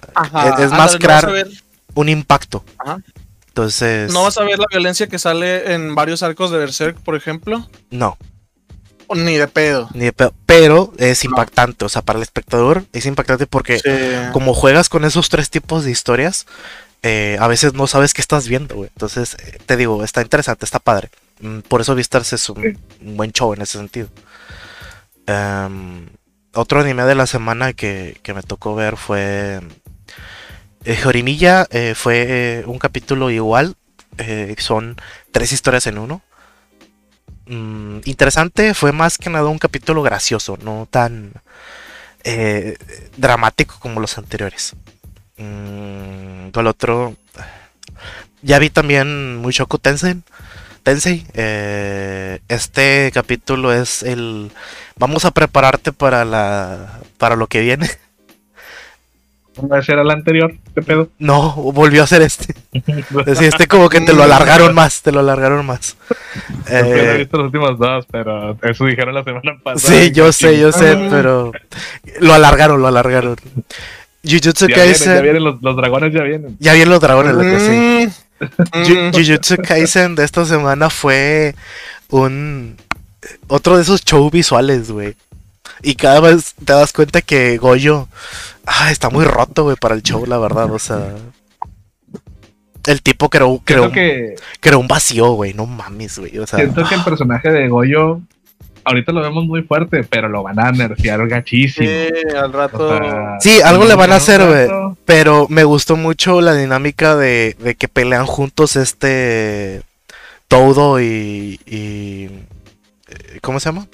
es, 0.58 0.70
más 0.70 0.96
crear 0.96 1.46
un 1.94 2.08
impacto. 2.08 2.64
Ajá. 2.78 3.00
Entonces. 3.58 4.12
¿No 4.12 4.22
vas 4.22 4.38
a 4.38 4.44
ver 4.44 4.56
la 4.56 4.66
violencia 4.70 5.08
que 5.08 5.18
sale 5.18 5.74
en 5.74 5.96
varios 5.96 6.22
arcos 6.22 6.52
de 6.52 6.58
Berserk, 6.58 6.96
por 6.98 7.16
ejemplo? 7.16 7.68
No. 7.90 8.16
Ni 9.12 9.36
de 9.36 9.48
pedo. 9.48 9.88
Ni 9.94 10.04
de 10.04 10.12
pedo. 10.12 10.32
Pero 10.46 10.92
es 10.96 11.24
impactante. 11.24 11.84
O 11.84 11.88
sea, 11.88 12.02
para 12.02 12.18
el 12.18 12.22
espectador 12.22 12.84
es 12.92 13.04
impactante 13.04 13.48
porque 13.48 13.80
como 14.32 14.54
juegas 14.54 14.88
con 14.88 15.04
esos 15.04 15.28
tres 15.28 15.50
tipos 15.50 15.84
de 15.84 15.90
historias, 15.90 16.46
eh, 17.02 17.36
a 17.40 17.48
veces 17.48 17.74
no 17.74 17.88
sabes 17.88 18.14
qué 18.14 18.20
estás 18.20 18.46
viendo, 18.46 18.76
güey. 18.76 18.90
Entonces, 18.94 19.34
eh, 19.34 19.58
te 19.66 19.76
digo, 19.76 20.04
está 20.04 20.22
interesante, 20.22 20.64
está 20.64 20.78
padre. 20.78 21.10
Mm, 21.40 21.60
por 21.60 21.80
eso 21.80 21.96
Vistars 21.96 22.32
es 22.32 22.48
un, 22.48 22.78
buen 23.00 23.32
show 23.32 23.54
en 23.54 23.62
ese 23.62 23.78
sentido. 23.78 24.06
Em, 25.26 26.06
otro 26.54 26.78
anime 26.78 27.02
de 27.02 27.16
la 27.16 27.26
semana 27.26 27.72
que, 27.72 28.20
que 28.22 28.34
me 28.34 28.42
tocó 28.44 28.76
ver 28.76 28.96
fue 28.96 29.60
Jorimilla 30.84 31.66
eh, 31.70 31.94
fue 31.94 32.26
eh, 32.28 32.64
un 32.66 32.78
capítulo 32.78 33.30
igual. 33.30 33.76
son 34.58 34.96
tres 35.32 35.52
historias 35.52 35.86
en 35.86 35.98
uno. 35.98 36.22
Mm, 37.46 38.00
interesante, 38.04 38.74
fue 38.74 38.92
más 38.92 39.18
que 39.18 39.30
nada 39.30 39.48
un 39.48 39.58
capítulo 39.58 40.02
gracioso, 40.02 40.58
no 40.62 40.86
tan 40.90 41.32
dramático 43.16 43.76
como 43.80 44.00
los 44.00 44.18
anteriores. 44.18 44.74
Mm, 45.38 46.50
con 46.50 46.62
el 46.62 46.66
otro. 46.66 47.16
Ya 48.42 48.58
vi 48.58 48.70
también 48.70 49.36
Mushoku 49.38 49.78
Tensei. 49.78 50.22
Tensei. 50.82 51.26
este 52.48 53.10
capítulo 53.12 53.72
es 53.72 54.02
el. 54.02 54.50
Vamos 54.96 55.24
a 55.24 55.30
prepararte 55.30 55.92
para 55.92 56.24
la. 56.24 57.00
para 57.18 57.36
lo 57.36 57.46
que 57.46 57.60
viene. 57.60 57.88
¿Ese 59.78 59.92
era 59.92 60.02
el 60.02 60.10
anterior? 60.10 60.54
¿Qué 60.74 60.82
pedo? 60.82 61.08
No, 61.18 61.52
volvió 61.52 62.02
a 62.02 62.06
ser 62.06 62.22
este. 62.22 62.54
Sí, 63.36 63.44
este 63.44 63.66
como 63.66 63.88
que 63.88 64.00
te 64.00 64.12
lo 64.12 64.22
alargaron 64.22 64.74
más, 64.74 65.02
te 65.02 65.12
lo 65.12 65.20
alargaron 65.20 65.64
más. 65.66 65.96
Eh, 66.68 66.82
no 66.82 66.88
he 66.88 67.16
visto 67.18 67.36
los 67.36 67.46
últimos 67.46 67.78
dos, 67.78 68.06
pero 68.10 68.56
eso 68.62 68.84
dijeron 68.86 69.14
la 69.14 69.24
semana 69.24 69.58
pasada. 69.62 70.00
Sí, 70.00 70.12
yo 70.12 70.32
sé, 70.32 70.58
yo 70.58 70.72
sé, 70.72 70.96
pero 71.10 71.52
lo 72.20 72.34
alargaron, 72.34 72.80
lo 72.80 72.88
alargaron. 72.88 73.36
Jujutsu 74.22 74.68
Kaisen. 74.68 75.14
ya 75.14 75.20
vienen 75.22 75.44
los, 75.44 75.60
dragones, 75.60 76.12
ya 76.12 76.22
vienen. 76.22 76.56
Ya 76.58 76.72
vienen 76.72 76.90
los 76.90 77.00
dragones, 77.00 77.34
lo 77.34 77.40
que 77.40 77.60
sí. 77.60 78.44
Mm. 78.74 79.12
Jujutsu 79.12 79.56
Kaisen 79.56 80.14
de 80.14 80.24
esta 80.24 80.44
semana 80.44 80.90
fue 80.90 81.54
un. 82.08 82.76
Otro 83.48 83.76
de 83.76 83.82
esos 83.82 84.04
show 84.04 84.30
visuales, 84.30 84.90
güey. 84.90 85.14
Y 85.82 85.94
cada 85.94 86.20
vez 86.20 86.54
te 86.54 86.72
das 86.72 86.92
cuenta 86.92 87.22
que 87.22 87.56
Goyo 87.58 88.08
ah, 88.68 88.90
está 88.90 89.10
muy 89.10 89.24
roto, 89.24 89.64
güey, 89.64 89.76
para 89.76 89.94
el 89.94 90.02
show, 90.02 90.24
la 90.26 90.38
verdad. 90.38 90.70
O 90.72 90.78
sea. 90.78 91.14
El 92.86 93.02
tipo 93.02 93.28
creó, 93.28 93.60
creó, 93.64 93.92
que, 93.92 94.36
creó 94.60 94.78
un 94.78 94.88
vacío, 94.88 95.32
güey. 95.32 95.52
No 95.52 95.66
mames, 95.66 96.18
güey. 96.18 96.38
O 96.38 96.46
sea, 96.46 96.58
siento 96.58 96.84
que 96.88 96.94
el 96.94 97.04
personaje 97.04 97.50
de 97.50 97.68
Goyo. 97.68 98.20
Ahorita 98.84 99.12
lo 99.12 99.20
vemos 99.20 99.44
muy 99.44 99.62
fuerte, 99.62 100.02
pero 100.04 100.30
lo 100.30 100.42
van 100.42 100.58
a 100.58 100.72
nerfear 100.72 101.28
gachísimo. 101.28 101.86
Sí, 101.86 102.08
al 102.34 102.50
rato. 102.50 102.98
sí, 103.40 103.60
algo 103.62 103.84
le 103.84 103.94
van 103.94 104.12
a 104.12 104.16
hacer, 104.16 104.42
güey. 104.46 104.96
Pero 105.04 105.46
me 105.50 105.64
gustó 105.64 105.96
mucho 105.96 106.40
la 106.40 106.54
dinámica 106.54 107.14
de, 107.14 107.54
de 107.58 107.74
que 107.74 107.88
pelean 107.88 108.24
juntos 108.24 108.76
este. 108.76 109.82
Todo 110.46 111.02
y, 111.02 111.60
y. 111.66 112.30
¿Cómo 113.42 113.60
se 113.60 113.68
llama? 113.68 113.86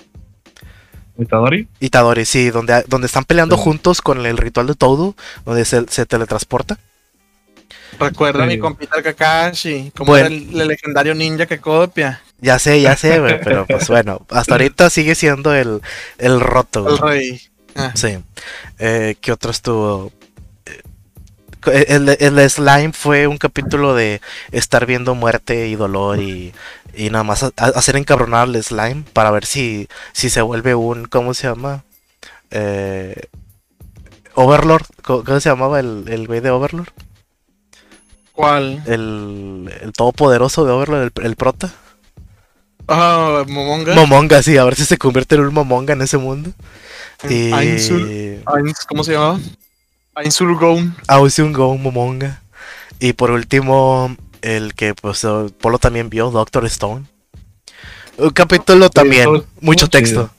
Itadori. 1.19 1.69
Itadori, 1.81 2.25
sí, 2.25 2.51
donde, 2.51 2.85
donde 2.89 3.07
están 3.07 3.25
peleando 3.25 3.57
juntos 3.57 4.01
con 4.01 4.25
el 4.25 4.37
ritual 4.37 4.67
de 4.67 4.75
todo, 4.75 5.15
donde 5.45 5.65
se, 5.65 5.85
teletransporta. 6.07 6.79
Recuerda 7.99 8.47
mi 8.47 8.59
compita 8.59 9.01
Kakashi, 9.01 9.93
como 9.97 10.17
el, 10.17 10.51
legendario 10.53 11.15
ninja 11.15 11.47
que 11.47 11.61
copia. 11.61 12.21
Ya 12.41 12.59
sé, 12.59 12.81
ya 12.81 12.97
sé, 12.97 13.21
pero 13.45 13.67
pues 13.67 13.89
bueno, 13.89 14.27
hasta 14.31 14.55
ahorita 14.55 14.91
sigue 14.91 15.15
siendo 15.15 15.55
el, 15.55 15.81
el 16.19 16.41
roto. 16.41 16.89
El 16.89 16.99
rey. 16.99 17.41
Ah. 17.77 17.93
Sí. 17.95 18.19
Eh, 18.79 19.17
¿Qué 19.21 19.33
otro 19.33 19.51
estuvo? 19.51 20.13
El, 21.67 22.09
el, 22.09 22.51
slime 22.51 22.93
fue 22.93 23.27
un 23.27 23.39
capítulo 23.39 23.95
de 23.95 24.21
estar 24.53 24.87
viendo 24.87 25.15
muerte 25.15 25.69
y 25.69 25.77
dolor 25.77 26.21
y 26.21 26.53
y 26.97 27.11
nada 27.11 27.25
más 27.25 27.43
hacer 27.57 27.97
encabronar 27.97 28.43
al 28.43 28.63
slime 28.63 29.05
para 29.13 29.31
ver 29.31 29.45
si, 29.45 29.89
si 30.13 30.31
se 30.31 30.43
vuelve 30.43 30.75
un, 30.75 31.07
¿cómo 31.07 31.35
se 31.35 31.49
llama? 31.49 31.85
Eh, 32.51 33.29
Overlord, 34.35 34.87
¿cómo, 35.03 35.41
se 35.41 35.49
llamaba 35.49 35.81
el, 35.81 36.05
el 36.09 36.27
güey 36.27 36.41
de 36.41 36.51
Overlord? 36.51 36.89
¿Cuál? 38.33 38.83
El, 38.87 39.73
el 39.81 39.93
todopoderoso 39.93 40.65
de 40.65 40.73
Overlord, 40.73 41.13
el, 41.23 41.37
prota. 41.37 41.73
Ah, 42.89 43.45
Momonga. 43.47 43.95
Momonga, 43.95 44.43
sí, 44.43 44.57
a 44.57 44.65
ver 44.65 44.75
si 44.75 44.85
se 44.85 44.99
convierte 44.99 45.37
en 45.37 45.43
un 45.43 45.55
Momonga 45.55 45.93
en 45.95 46.03
ese 46.03 46.19
mundo. 46.19 46.51
Y... 47.29 47.51
¿Cómo 48.89 49.05
se 49.05 49.13
llamaba? 49.13 49.39
Ainsul 50.15 50.55
Goon. 50.57 50.95
Ainsul 51.09 51.53
Goon, 51.53 51.83
Momonga. 51.83 52.43
Y 53.01 53.13
por 53.13 53.31
último, 53.31 54.17
el 54.43 54.75
que 54.75 54.95
pues 54.95 55.25
eh, 55.25 55.47
Polo 55.61 55.79
también 55.79 56.11
vio, 56.11 56.31
Doctor 56.31 56.65
Stone. 56.67 57.05
Un 58.17 58.31
capítulo 58.31 58.91
también, 58.91 59.29
mucho 59.61 59.89
texto. 59.89 60.31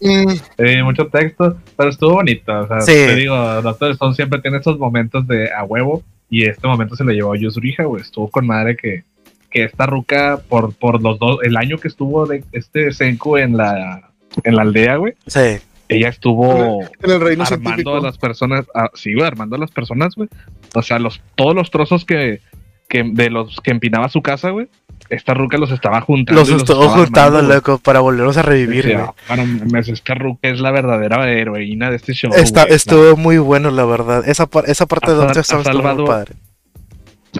Sí, 0.00 0.82
mucho 0.82 1.06
texto, 1.08 1.56
pero 1.76 1.90
estuvo 1.90 2.14
bonito. 2.14 2.52
O 2.52 2.66
sea, 2.66 2.78
te 2.78 3.16
digo, 3.16 3.36
Doctor 3.62 3.92
Stone 3.92 4.14
siempre 4.14 4.40
tiene 4.40 4.58
esos 4.58 4.78
momentos 4.78 5.26
de 5.26 5.52
a 5.52 5.64
huevo. 5.64 6.02
Y 6.30 6.44
este 6.46 6.66
momento 6.66 6.96
se 6.96 7.04
lo 7.04 7.12
llevó 7.12 7.34
a 7.34 7.36
Yusuriha, 7.36 7.84
güey. 7.84 8.02
Estuvo 8.02 8.30
con 8.30 8.46
madre 8.46 8.76
que, 8.76 9.04
que 9.50 9.64
esta 9.64 9.84
ruca, 9.84 10.40
por, 10.48 10.72
por 10.74 11.02
los 11.02 11.18
dos, 11.18 11.40
el 11.42 11.56
año 11.58 11.78
que 11.78 11.88
estuvo 11.88 12.26
de 12.26 12.42
este 12.52 12.90
Senku 12.92 13.36
en 13.36 13.56
la, 13.56 14.10
en 14.42 14.56
la 14.56 14.62
aldea, 14.62 14.96
güey. 14.96 15.14
Sí. 15.26 15.60
Ella 15.92 16.08
estuvo 16.08 16.82
en 16.82 17.10
el 17.10 17.20
reino 17.20 17.44
armando 17.44 17.96
a 17.96 18.00
las 18.00 18.18
personas, 18.18 18.66
ah, 18.74 18.90
sí, 18.94 19.14
güey, 19.14 19.26
armando 19.26 19.56
a 19.56 19.58
las 19.58 19.70
personas, 19.70 20.14
güey. 20.14 20.28
O 20.74 20.82
sea, 20.82 20.98
los, 20.98 21.20
todos 21.34 21.54
los 21.54 21.70
trozos 21.70 22.04
que, 22.04 22.40
que 22.88 23.02
de 23.04 23.30
los 23.30 23.60
que 23.60 23.70
empinaba 23.70 24.08
su 24.08 24.22
casa, 24.22 24.50
güey, 24.50 24.68
esta 25.12 25.34
ruca 25.34 25.58
los 25.58 25.70
estaba 25.70 26.00
juntando. 26.00 26.40
Los, 26.40 26.50
estuvo 26.50 26.88
juntando, 26.88 27.42
loco, 27.42 27.78
para 27.78 28.00
volverlos 28.00 28.36
a 28.38 28.42
revivir, 28.42 28.94
güey. 28.94 29.06
Bueno, 29.28 29.78
esta 29.86 30.14
ruca 30.14 30.48
es 30.48 30.60
la 30.60 30.70
verdadera 30.70 31.30
heroína 31.30 31.90
de 31.90 31.96
este 31.96 32.14
show. 32.14 32.32
estuvo 32.68 33.16
muy 33.16 33.38
bueno, 33.38 33.70
la 33.70 33.84
verdad. 33.84 34.26
Esa, 34.26 34.48
esa 34.66 34.86
parte 34.86 35.10
de 35.10 35.16
donde 35.18 35.40
estuvo 35.40 35.94
muy 35.94 36.06
padre. 36.06 36.34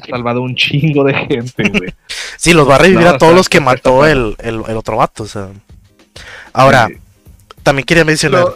ha 0.03 0.07
salvado 0.07 0.43
un 0.43 0.55
chingo 0.55 1.05
de 1.05 1.15
gente, 1.15 1.69
güey. 1.71 1.95
sí, 2.37 2.53
los 2.53 2.69
va 2.69 2.75
a 2.75 2.79
revivir 2.79 3.07
a 3.07 3.17
todos 3.17 3.35
los 3.35 3.49
que 3.49 3.61
mató 3.61 4.07
el, 4.07 4.37
el, 4.41 4.59
otro 4.59 4.99
vato, 4.99 5.23
o 5.23 5.27
sea. 5.27 5.49
Ahora, 6.53 6.91
también 7.63 7.87
quería 7.87 8.05
mencionar. 8.05 8.47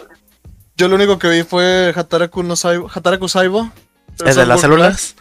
yo 0.75 0.87
lo 0.87 0.95
único 0.95 1.19
que 1.19 1.29
vi 1.29 1.43
fue 1.43 1.93
Hataraku, 1.95 2.43
no 2.43 2.55
Saibo, 2.55 2.89
Hataraku 2.93 3.27
Saibo. 3.27 3.71
¿El 4.25 4.35
de 4.35 4.45
las 4.45 4.61
células? 4.61 5.15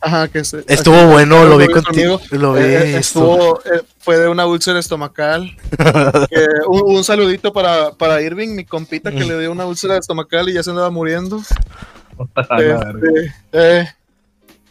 Ajá, 0.00 0.28
que 0.28 0.38
Estuvo 0.38 1.06
bueno, 1.06 1.44
lo 1.44 1.56
vi 1.56 1.66
contigo. 1.66 2.20
Lo 2.30 2.52
vi. 2.52 2.60
Eh, 2.60 2.94
eh, 2.94 2.98
estuvo, 2.98 3.60
eh, 3.64 3.82
fue 3.98 4.18
de 4.18 4.28
una 4.28 4.46
úlcera 4.46 4.78
estomacal. 4.78 5.56
un, 6.68 7.02
saludito 7.02 7.52
para, 7.52 7.92
para 7.92 8.22
Irving, 8.22 8.50
mi 8.50 8.64
compita, 8.64 9.10
que 9.10 9.24
le 9.24 9.38
dio 9.40 9.50
una 9.50 9.66
úlcera 9.66 9.96
estomacal 9.96 10.48
y 10.48 10.52
ya 10.52 10.62
se 10.62 10.70
andaba 10.70 10.90
muriendo. 10.90 11.42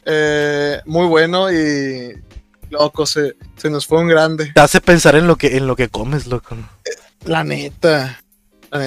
Este, 0.07 0.81
muy 0.85 1.07
bueno 1.07 1.51
y 1.51 2.15
loco, 2.69 3.07
se, 3.07 3.35
se, 3.55 3.69
nos 3.71 3.87
fue 3.87 3.99
un 3.99 4.07
grande. 4.07 4.51
Te 4.53 4.61
hace 4.61 4.79
pensar 4.79 5.15
en 5.15 5.25
lo 5.25 5.35
que, 5.35 5.57
en 5.57 5.65
lo 5.65 5.75
que 5.75 5.89
comes, 5.89 6.27
loco. 6.27 6.55
La 7.25 7.43
neta. 7.43 8.21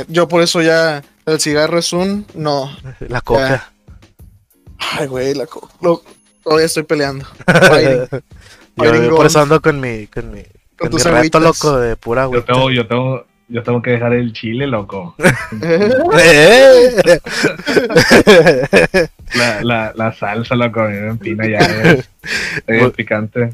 Yo 0.09 0.29
por 0.29 0.43
eso 0.43 0.63
ya 0.63 1.03
el 1.27 1.41
cigarro 1.41 1.79
es 1.79 1.93
un 1.93 2.27
no. 2.35 2.75
La 3.01 3.21
coca. 3.21 3.73
Ay, 4.79 5.07
güey, 5.07 5.35
la 5.35 5.47
coca. 5.47 5.69
Todavía 6.43 6.67
estoy 6.67 6.85
peleando. 6.85 7.27
yo, 8.77 9.17
por 9.17 9.27
eso 9.27 9.41
ando 9.41 9.61
con 9.61 9.81
mi, 9.81 10.07
con 10.07 10.31
mi, 10.31 10.43
con, 10.79 10.95
mi 10.95 11.03
reto 11.03 11.41
loco 11.41 11.79
de 11.79 11.97
pura 11.97 12.23
agua. 12.23 12.39
Yo 12.39 12.45
tengo, 12.45 12.71
yo 12.71 12.87
tengo, 12.87 13.27
yo 13.49 13.63
tengo 13.63 13.83
que 13.83 13.91
dejar 13.91 14.15
el 14.15 14.33
chile, 14.33 14.67
loco. 14.67 15.15
la, 19.35 19.63
la, 19.63 19.93
la 19.95 20.13
salsa, 20.15 20.55
loco, 20.55 20.81
me 20.83 21.09
empina 21.09 21.47
ya. 21.47 21.59
Es, 22.67 22.91
picante. 22.93 23.53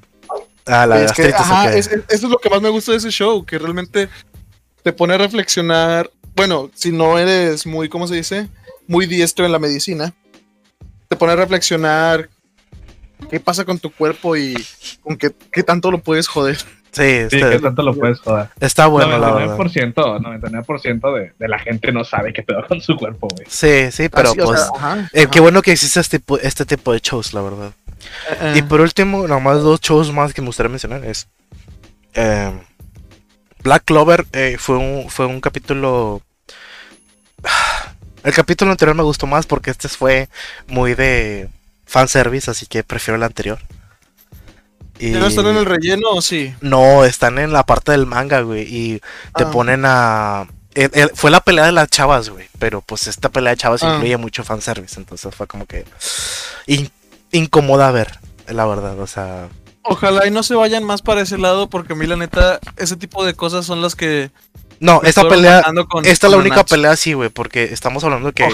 Ah, 0.67 0.87
la 0.87 1.03
es 1.03 1.13
que, 1.13 1.27
ajá, 1.35 1.73
eso 1.75 1.91
es 2.09 2.23
lo 2.23 2.39
que 2.39 2.49
más 2.49 2.63
me 2.63 2.69
gusta 2.69 2.93
de 2.93 2.99
ese 2.99 3.11
show, 3.11 3.45
que 3.45 3.59
realmente 3.59 4.09
te 4.85 4.93
pone 4.93 5.15
a 5.15 5.19
reflexionar. 5.19 6.11
Bueno, 6.35 6.71
si 6.75 6.93
no 6.93 7.19
eres 7.19 7.67
muy, 7.67 7.89
¿cómo 7.89 8.07
se 8.07 8.17
dice? 8.17 8.49
Muy 8.87 9.07
diestro 9.07 9.47
en 9.47 9.53
la 9.53 9.59
medicina, 9.59 10.13
te 11.09 11.17
pone 11.17 11.33
a 11.33 11.37
reflexionar 11.37 12.29
qué 13.31 13.41
pasa 13.41 13.65
con 13.65 13.79
tu 13.79 13.91
cuerpo 13.91 14.37
y 14.37 14.55
con 15.03 15.17
qué, 15.17 15.33
qué 15.53 15.63
tanto 15.63 15.91
lo 15.91 15.99
puedes 15.99 16.27
joder. 16.27 16.57
Sí, 16.95 17.29
sí 17.29 17.39
qué 17.41 17.59
tanto 17.59 17.83
lo 17.83 17.95
puedes 17.95 18.21
joder. 18.21 18.49
Está 18.61 18.87
bueno, 18.87 19.17
99%, 19.19 20.23
la 20.23 20.31
verdad. 20.31 20.51
99% 20.51 21.15
de, 21.15 21.33
de 21.39 21.49
la 21.49 21.59
gente 21.59 21.91
no 21.91 22.05
sabe 22.05 22.33
qué 22.33 22.43
pedo 22.43 22.65
con 22.69 22.81
su 22.81 22.97
cuerpo, 22.97 23.29
güey. 23.29 23.47
Sí, 23.49 23.91
sí, 23.91 24.09
pero 24.09 24.35
pues. 24.35 24.69
Eh, 25.13 25.27
qué 25.31 25.41
bueno 25.41 25.61
que 25.61 25.73
existe 25.73 25.99
este 25.99 26.19
tipo, 26.19 26.39
este 26.39 26.65
tipo 26.65 26.93
de 26.93 27.01
shows, 27.01 27.35
la 27.35 27.43
verdad. 27.43 27.73
Eh, 28.41 28.55
y 28.59 28.63
por 28.63 28.81
último, 28.81 29.27
nomás 29.27 29.63
dos 29.63 29.81
shows 29.81 30.13
más 30.13 30.33
que 30.33 30.41
me 30.41 30.47
gustaría 30.47 30.71
mencionar 30.71 31.05
es. 31.05 31.27
Eh, 32.15 32.53
Black 33.65 33.85
Clover 33.87 34.27
fue, 34.59 34.77
un, 34.77 35.11
fue 35.11 35.27
un 35.27 35.41
capítulo. 35.41 36.23
El 38.23 38.33
capítulo 38.33 38.71
anterior 38.71 38.97
me 38.97 39.03
gustó 39.03 39.27
más 39.27 39.45
porque 39.47 39.71
este 39.71 39.89
fue 39.89 40.29
muy 40.67 40.95
de 40.95 41.51
fanservice, 41.85 42.51
así 42.51 42.67
que 42.67 42.83
prefiero 42.83 43.17
el 43.17 43.23
anterior. 43.23 43.59
Y... 44.99 45.13
¿Ya 45.13 45.19
no 45.19 45.27
están 45.27 45.47
en 45.47 45.57
el 45.57 45.65
relleno 45.67 46.09
o 46.11 46.23
sí? 46.23 46.55
No, 46.61 47.05
están 47.05 47.39
en 47.39 47.53
la 47.53 47.65
parte 47.67 47.93
del 47.93 48.07
manga, 48.07 48.41
güey. 48.41 48.63
Y 48.63 49.01
te 49.37 49.45
ah. 49.45 49.51
ponen 49.51 49.83
a. 49.85 50.47
Eh, 50.75 50.89
eh, 50.93 51.09
fue 51.15 51.31
la 51.31 51.41
pelea 51.41 51.67
de 51.67 51.73
las 51.73 51.89
chavas, 51.89 52.31
güey. 52.31 52.47
Pero 52.59 52.81
pues 52.81 53.07
esta 53.07 53.29
pelea 53.29 53.51
de 53.51 53.57
chavas 53.59 53.83
ah. 53.83 53.95
incluye 53.95 54.17
mucho 54.17 54.45
fanservice. 54.45 54.99
Entonces 54.99 55.35
fue 55.35 55.47
como 55.47 55.67
que. 55.67 55.85
incómoda 57.33 57.91
ver, 57.91 58.19
la 58.49 58.67
verdad. 58.67 58.99
O 59.01 59.07
sea. 59.07 59.49
Ojalá 59.85 60.27
y 60.27 60.31
no 60.31 60.43
se 60.43 60.55
vayan 60.55 60.85
más 60.85 61.03
para 61.03 61.21
ese 61.21 61.39
lado, 61.39 61.69
porque 61.69 61.93
a 61.93 61.97
mí, 61.97 62.07
la 62.07 62.17
neta, 62.17 62.59
ese 62.77 62.97
tipo 62.97 63.25
de 63.25 63.35
cosas 63.35 63.67
son 63.67 63.83
las 63.83 63.95
que 63.95 64.31
no, 64.81 65.01
esta 65.03 65.29
pelea. 65.29 65.63
esta 66.05 66.27
es 66.27 66.31
la 66.31 66.37
única 66.37 66.65
pelea, 66.65 66.97
sí, 66.97 67.13
güey. 67.13 67.31
Porque 67.31 67.65
estamos 67.65 68.05
hablando 68.05 68.29
de 68.29 68.33
que 68.35 68.49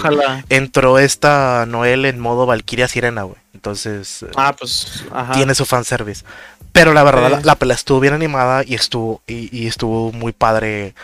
entró 0.49 0.99
esta 0.99 1.66
Noel 1.66 2.05
en 2.05 2.21
modo 2.21 2.47
Valkyria 2.47 2.88
Sirena, 2.88 3.23
güey. 3.23 3.38
Entonces. 3.55 4.25
Ah, 4.37 4.55
pues. 4.57 5.05
Tiene 5.35 5.55
su 5.55 5.64
fanservice. 5.64 6.25
Pero 6.73 6.93
la 6.95 7.03
verdad, 7.03 7.43
la, 7.43 7.55
pelea 7.57 7.75
estuvo 7.75 7.99
bien 7.99 8.14
animada 8.14 8.62
y 8.64 8.75
estuvo, 8.75 9.23
y, 9.27 9.66
estuvo 9.66 10.12
muy 10.12 10.33
padre 10.33 10.95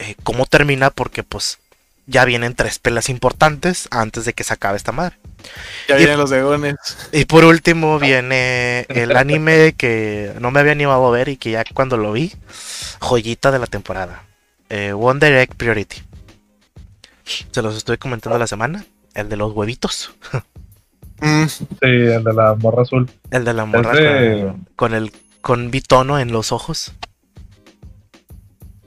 eh, 0.00 0.16
cómo 0.24 0.46
termina, 0.46 0.90
porque 0.90 1.22
pues 1.22 1.60
ya 2.08 2.24
vienen 2.24 2.56
tres 2.56 2.80
peleas 2.80 3.08
importantes 3.08 3.86
antes 3.92 4.24
de 4.24 4.32
que 4.32 4.42
se 4.42 4.52
acabe 4.52 4.76
esta 4.76 4.90
madre. 4.90 5.16
Ya 5.88 5.96
vienen 5.96 6.18
los 6.18 6.30
dragones. 6.30 6.76
Y 7.12 7.24
por 7.24 7.44
último 7.44 7.98
viene 7.98 8.86
el 8.88 9.16
anime 9.16 9.74
que 9.76 10.32
no 10.40 10.50
me 10.50 10.60
había 10.60 10.72
animado 10.72 11.06
a 11.06 11.10
ver 11.10 11.28
y 11.28 11.36
que 11.36 11.50
ya 11.50 11.64
cuando 11.74 11.96
lo 11.96 12.12
vi, 12.12 12.32
joyita 13.00 13.50
de 13.50 13.58
la 13.58 13.66
temporada 13.66 14.24
eh, 14.72 14.94
One 14.94 15.20
Direct 15.20 15.54
Priority. 15.54 15.98
Se 17.24 17.60
los 17.60 17.76
estoy 17.76 17.98
comentando 17.98 18.38
la 18.38 18.46
semana. 18.46 18.84
El 19.14 19.28
de 19.28 19.36
los 19.36 19.52
huevitos. 19.52 20.14
Mm. 21.20 21.46
sí, 21.46 21.66
el 21.82 22.24
de 22.24 22.32
la 22.32 22.54
morra 22.54 22.82
azul. 22.82 23.08
El 23.30 23.44
de 23.44 23.52
la 23.52 23.64
morra 23.64 23.92
con, 24.74 24.92
el 24.92 25.12
con 25.40 25.70
bitono 25.70 26.18
en 26.18 26.32
los 26.32 26.50
ojos. 26.50 26.94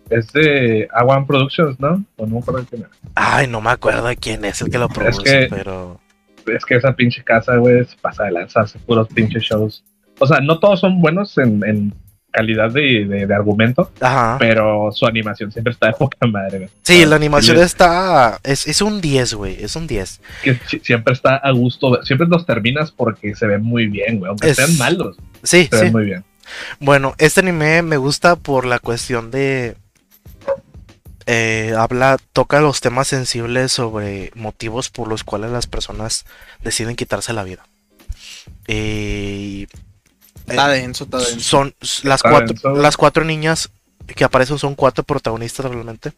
Es 0.10 0.34
de 0.34 0.88
A1 0.90 1.28
Productions, 1.28 1.80
¿no? 1.80 2.04
no 2.18 2.28
me 2.28 2.40
acuerdo 2.40 2.66
quién 2.70 2.82
es. 2.82 2.90
Ay, 3.16 3.48
no 3.48 3.62
me 3.62 3.70
acuerdo 3.70 4.08
de 4.08 4.18
quién 4.18 4.44
es 4.44 4.62
el 4.62 4.70
que 4.70 4.78
lo 4.78 4.90
produce, 4.90 5.48
pero. 5.50 6.02
Es 6.48 6.66
que 6.66 6.76
esa 6.76 6.94
pinche 6.94 7.24
casa, 7.24 7.58
güey, 7.58 7.86
pasa 8.02 8.26
de 8.26 8.32
lanza, 8.32 8.62
hace 8.62 8.80
puros 8.80 9.08
pinches 9.10 9.44
shows. 9.44 9.84
O 10.20 10.28
sea, 10.28 10.40
no 10.40 10.60
todos 10.60 10.80
son 10.80 11.02
buenos 11.02 11.38
en, 11.38 11.62
en 11.66 11.94
calidad 12.36 12.72
de, 12.72 13.28
argumento, 13.34 13.92
pero 14.40 14.92
su 14.92 15.06
animación 15.06 15.52
siempre 15.52 15.72
está 15.72 15.88
de 15.88 15.94
poca 16.00 16.28
madre. 16.28 16.70
Sí, 16.84 17.06
la 17.06 17.16
animación 17.16 17.58
está. 17.58 18.40
Es, 18.44 18.82
un 18.82 19.00
10, 19.00 19.34
güey. 19.36 19.64
Es 19.64 19.76
un 19.76 19.88
10. 19.88 20.22
Que 20.44 20.60
siempre 20.82 21.14
está 21.14 21.38
a 21.38 21.52
gusto. 21.52 22.04
Siempre 22.04 22.28
los 22.28 22.46
terminas 22.46 22.92
porque 22.92 23.36
se 23.36 23.48
ven 23.48 23.62
muy 23.62 23.88
bien, 23.88 24.20
güey. 24.20 24.30
Aunque 24.30 24.54
sean 24.54 24.78
malos. 24.78 25.18
Sí, 25.44 25.70
se 25.72 25.84
ven 25.84 25.92
muy 25.94 26.06
bien. 26.06 26.26
Bueno, 26.80 27.16
este 27.18 27.40
anime 27.40 27.82
me 27.82 27.98
gusta 27.98 28.36
por 28.36 28.66
la 28.66 28.80
cuestión 28.80 29.32
de. 29.32 29.78
Eh, 31.28 31.74
habla, 31.78 32.18
toca 32.34 32.62
los 32.62 32.82
temas 32.82 33.08
sensibles 33.08 33.72
sobre 33.72 34.32
motivos 34.36 34.90
por 34.90 35.08
los 35.08 35.24
cuales 35.24 35.52
las 35.52 35.66
personas 35.66 36.26
deciden 36.64 36.96
quitarse 36.96 37.34
la 37.34 37.44
vida. 37.44 37.66
Y 38.68 39.68
Está 40.48 40.76
eh, 40.76 40.82
denso, 40.82 41.06
está 41.06 41.18
denso. 41.18 41.40
Son 41.40 41.76
las 42.04 42.22
cuatro, 42.22 42.76
las 42.76 42.98
cuatro 42.98 43.24
niñas 43.24 43.70
que 44.06 44.24
aparecen 44.24 44.60
son 44.60 44.76
cuatro 44.76 45.04
protagonistas 45.04 45.66
realmente. 45.66 46.14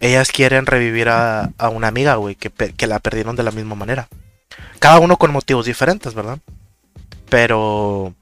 Ellas 0.00 0.32
quieren 0.32 0.66
revivir 0.66 1.08
a, 1.08 1.52
una 1.70 1.88
amiga, 1.88 2.14
güey, 2.16 2.34
que, 2.34 2.50
que, 2.50 2.86
la 2.86 3.00
perdieron 3.00 3.36
de 3.36 3.42
la 3.42 3.50
misma 3.50 3.74
manera. 3.74 4.08
Cada 4.78 4.98
uno 4.98 5.18
con 5.18 5.30
motivos 5.30 5.66
diferentes, 5.66 6.14
¿verdad? 6.14 6.38
Pero, 7.28 8.14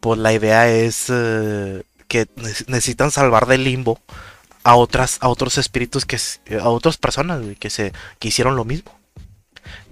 pues 0.00 0.18
la 0.18 0.32
idea 0.32 0.68
es 0.68 1.06
eh, 1.08 1.82
que 2.08 2.26
necesitan 2.66 3.12
salvar 3.12 3.46
del 3.46 3.64
limbo 3.64 4.00
a 4.62 4.76
otras, 4.76 5.18
a 5.20 5.28
otros 5.28 5.58
espíritus 5.58 6.04
que, 6.04 6.18
a 6.60 6.68
otras 6.68 6.96
personas, 6.96 7.42
güey, 7.42 7.56
que 7.56 7.70
se, 7.70 7.92
que 8.18 8.28
hicieron 8.28 8.56
lo 8.56 8.64
mismo. 8.64 8.98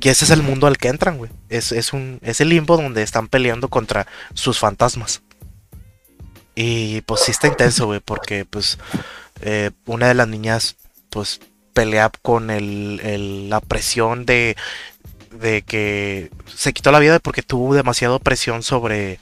Y 0.01 0.09
ese 0.09 0.25
es 0.25 0.31
el 0.31 0.43
mundo 0.43 0.67
al 0.67 0.79
que 0.79 0.89
entran, 0.89 1.19
güey. 1.19 1.31
Es, 1.49 1.73
es, 1.73 1.93
un, 1.93 2.19
es 2.23 2.41
el 2.41 2.49
limbo 2.51 2.77
donde 2.77 3.03
están 3.03 3.29
peleando 3.29 3.69
contra 3.69 4.07
sus 4.35 4.59
fantasmas. 4.59 5.23
Y 6.55 7.03
pues 7.03 7.21
sí 7.23 7.31
está 7.31 7.47
intenso, 7.47 7.87
güey, 7.87 8.01
porque 8.01 8.45
pues 8.45 8.79
eh, 9.43 9.71
una 9.87 10.09
de 10.09 10.15
las 10.15 10.29
niñas 10.29 10.77
pues 11.11 11.41
pelea 11.73 12.11
con 12.23 12.51
el, 12.51 13.49
la 13.49 13.61
presión 13.61 14.27
de, 14.27 14.57
de 15.31 15.63
que 15.63 16.31
se 16.53 16.73
quitó 16.73 16.91
la 16.91 16.99
vida 16.99 17.21
porque 17.21 17.43
tuvo 17.43 17.75
demasiada 17.75 18.19
presión 18.19 18.65
sobre 18.65 19.21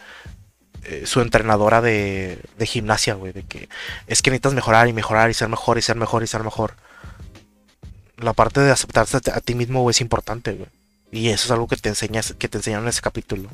eh, 0.89 1.03
su 1.07 1.21
entrenadora 1.21 1.81
de, 1.81 2.39
gimnasia, 2.61 3.15
güey, 3.15 3.33
de 3.33 3.43
que 3.43 3.69
es 4.07 4.23
que 4.23 4.31
necesitas 4.31 4.55
mejorar 4.55 4.89
y 4.89 4.93
mejorar 4.93 5.31
y 5.31 5.35
ser 5.35 5.49
mejor 5.49 5.79
y 5.79 5.83
ser 5.83 5.97
mejor 5.97 6.23
y 6.23 6.27
ser 6.27 6.43
mejor 6.43 6.75
la 8.19 8.33
parte 8.33 8.61
de 8.61 8.71
aceptarse 8.71 9.17
a 9.17 9.41
ti 9.41 9.55
mismo 9.55 9.89
es 9.91 10.01
importante, 10.01 10.53
güey. 10.53 10.69
Y 11.13 11.29
eso 11.29 11.47
es 11.47 11.51
algo 11.51 11.69
que 11.69 11.77
te 11.77 11.89
enseñas, 11.89 12.35
que 12.39 12.49
te 12.49 12.59
enseñaron 12.59 12.87
en 12.87 12.91
ese 12.91 13.01
capítulo. 13.01 13.49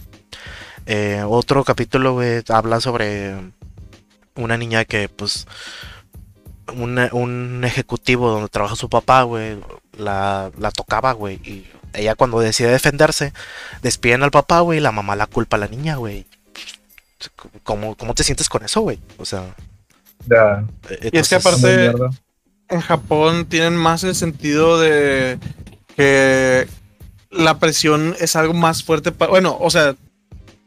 Eh, 0.87 1.23
otro 1.27 1.65
capítulo, 1.65 2.15
güey, 2.15 2.43
habla 2.49 2.81
sobre 2.81 3.35
una 4.35 4.57
niña 4.57 4.85
que, 4.85 5.09
pues, 5.09 5.47
un, 6.75 7.63
ejecutivo 7.65 8.31
donde 8.31 8.49
trabaja 8.49 8.77
su 8.77 8.89
papá, 8.89 9.23
güey, 9.23 9.59
la, 9.97 10.51
tocaba, 10.75 11.13
güey. 11.13 11.37
Y 11.45 11.67
ella 11.93 12.15
cuando 12.15 12.41
decide 12.41 12.71
defenderse, 12.71 13.33
despiden 13.83 14.23
al 14.23 14.31
papá, 14.31 14.61
güey, 14.61 14.79
y 14.79 14.83
la 14.83 14.93
mamá 14.93 15.17
la 15.17 15.27
culpa 15.27 15.57
a 15.57 15.61
la 15.61 15.69
niña, 15.69 15.97
güey. 15.97 16.27
¿Cómo, 17.63 17.97
¿Cómo 17.97 18.15
te 18.15 18.25
sientes 18.25 18.49
con 18.49 18.65
eso, 18.65 18.81
güey? 18.81 18.99
O 19.19 19.25
sea... 19.25 19.55
Ya. 20.29 20.65
y 21.11 21.19
es 21.19 21.29
que 21.29 21.35
aparte 21.35 21.93
en 22.69 22.81
Japón 22.81 23.47
tienen 23.47 23.77
más 23.77 24.05
el 24.05 24.15
sentido 24.15 24.81
de 24.81 25.39
que 25.97 26.67
la 27.31 27.59
presión 27.59 28.15
es 28.19 28.37
algo 28.37 28.55
más 28.55 28.83
fuerte 28.83 29.13
para. 29.13 29.31
Bueno, 29.31 29.57
o 29.61 29.71
sea, 29.71 29.95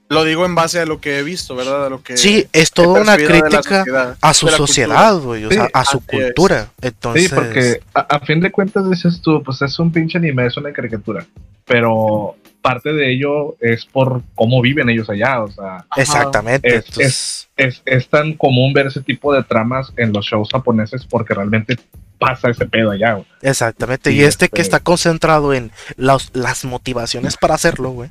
Lo 0.08 0.24
digo 0.24 0.46
en 0.46 0.54
base 0.54 0.80
a 0.80 0.86
lo 0.86 1.02
que 1.02 1.18
he 1.18 1.24
visto, 1.24 1.56
¿verdad? 1.56 1.88
A 1.88 1.90
lo 1.90 2.04
que 2.04 2.16
sí, 2.16 2.46
es 2.54 2.72
toda 2.72 3.02
una 3.02 3.18
crítica 3.18 4.18
a 4.22 4.34
su 4.36 4.48
sociedad, 4.50 5.18
güey, 5.18 5.46
o 5.46 5.52
sea, 5.52 5.68
a 5.74 5.84
su 5.84 6.00
cultura. 6.00 6.70
Entonces... 6.80 7.30
Sí, 7.30 7.36
porque 7.36 7.82
a, 7.94 8.20
fin 8.20 8.40
de 8.40 8.52
cuentas 8.52 8.88
dices 8.88 9.20
tú, 9.22 9.42
pues 9.44 9.62
es 9.64 9.80
un 9.80 9.92
pinche 9.92 10.20
anime, 10.20 10.46
es 10.46 10.58
una 10.58 10.72
caricatura. 10.72 11.26
Pero 11.66 12.36
parte 12.66 12.94
de 12.94 13.14
ello 13.14 13.56
es 13.60 13.86
por 13.86 14.24
cómo 14.34 14.62
viven 14.62 14.90
ellos 14.90 15.10
allá, 15.10 15.44
o 15.44 15.52
sea. 15.52 15.86
Exactamente. 15.96 16.84
Es, 16.98 17.48
es, 17.58 17.82
es, 17.86 18.08
tan 18.10 18.34
común 18.34 18.74
ver 18.74 18.88
ese 18.88 19.02
tipo 19.02 19.34
de 19.34 19.44
tramas 19.44 19.94
en 19.98 20.12
los 20.12 20.26
shows 20.26 20.50
japoneses 20.52 21.06
porque 21.06 21.34
realmente 21.34 21.78
pasa 22.18 22.50
ese 22.50 22.66
pedo 22.66 22.92
allá. 22.92 23.22
Exactamente. 23.42 24.12
Y, 24.12 24.22
este, 24.22 24.50
que 24.50 24.62
este 24.62 24.76
está 24.76 24.80
concentrado 24.80 25.54
en 25.54 25.72
las 25.98 26.66
motivaciones 26.66 27.38
para 27.38 27.54
hacerlo, 27.54 27.92
güey 27.92 28.10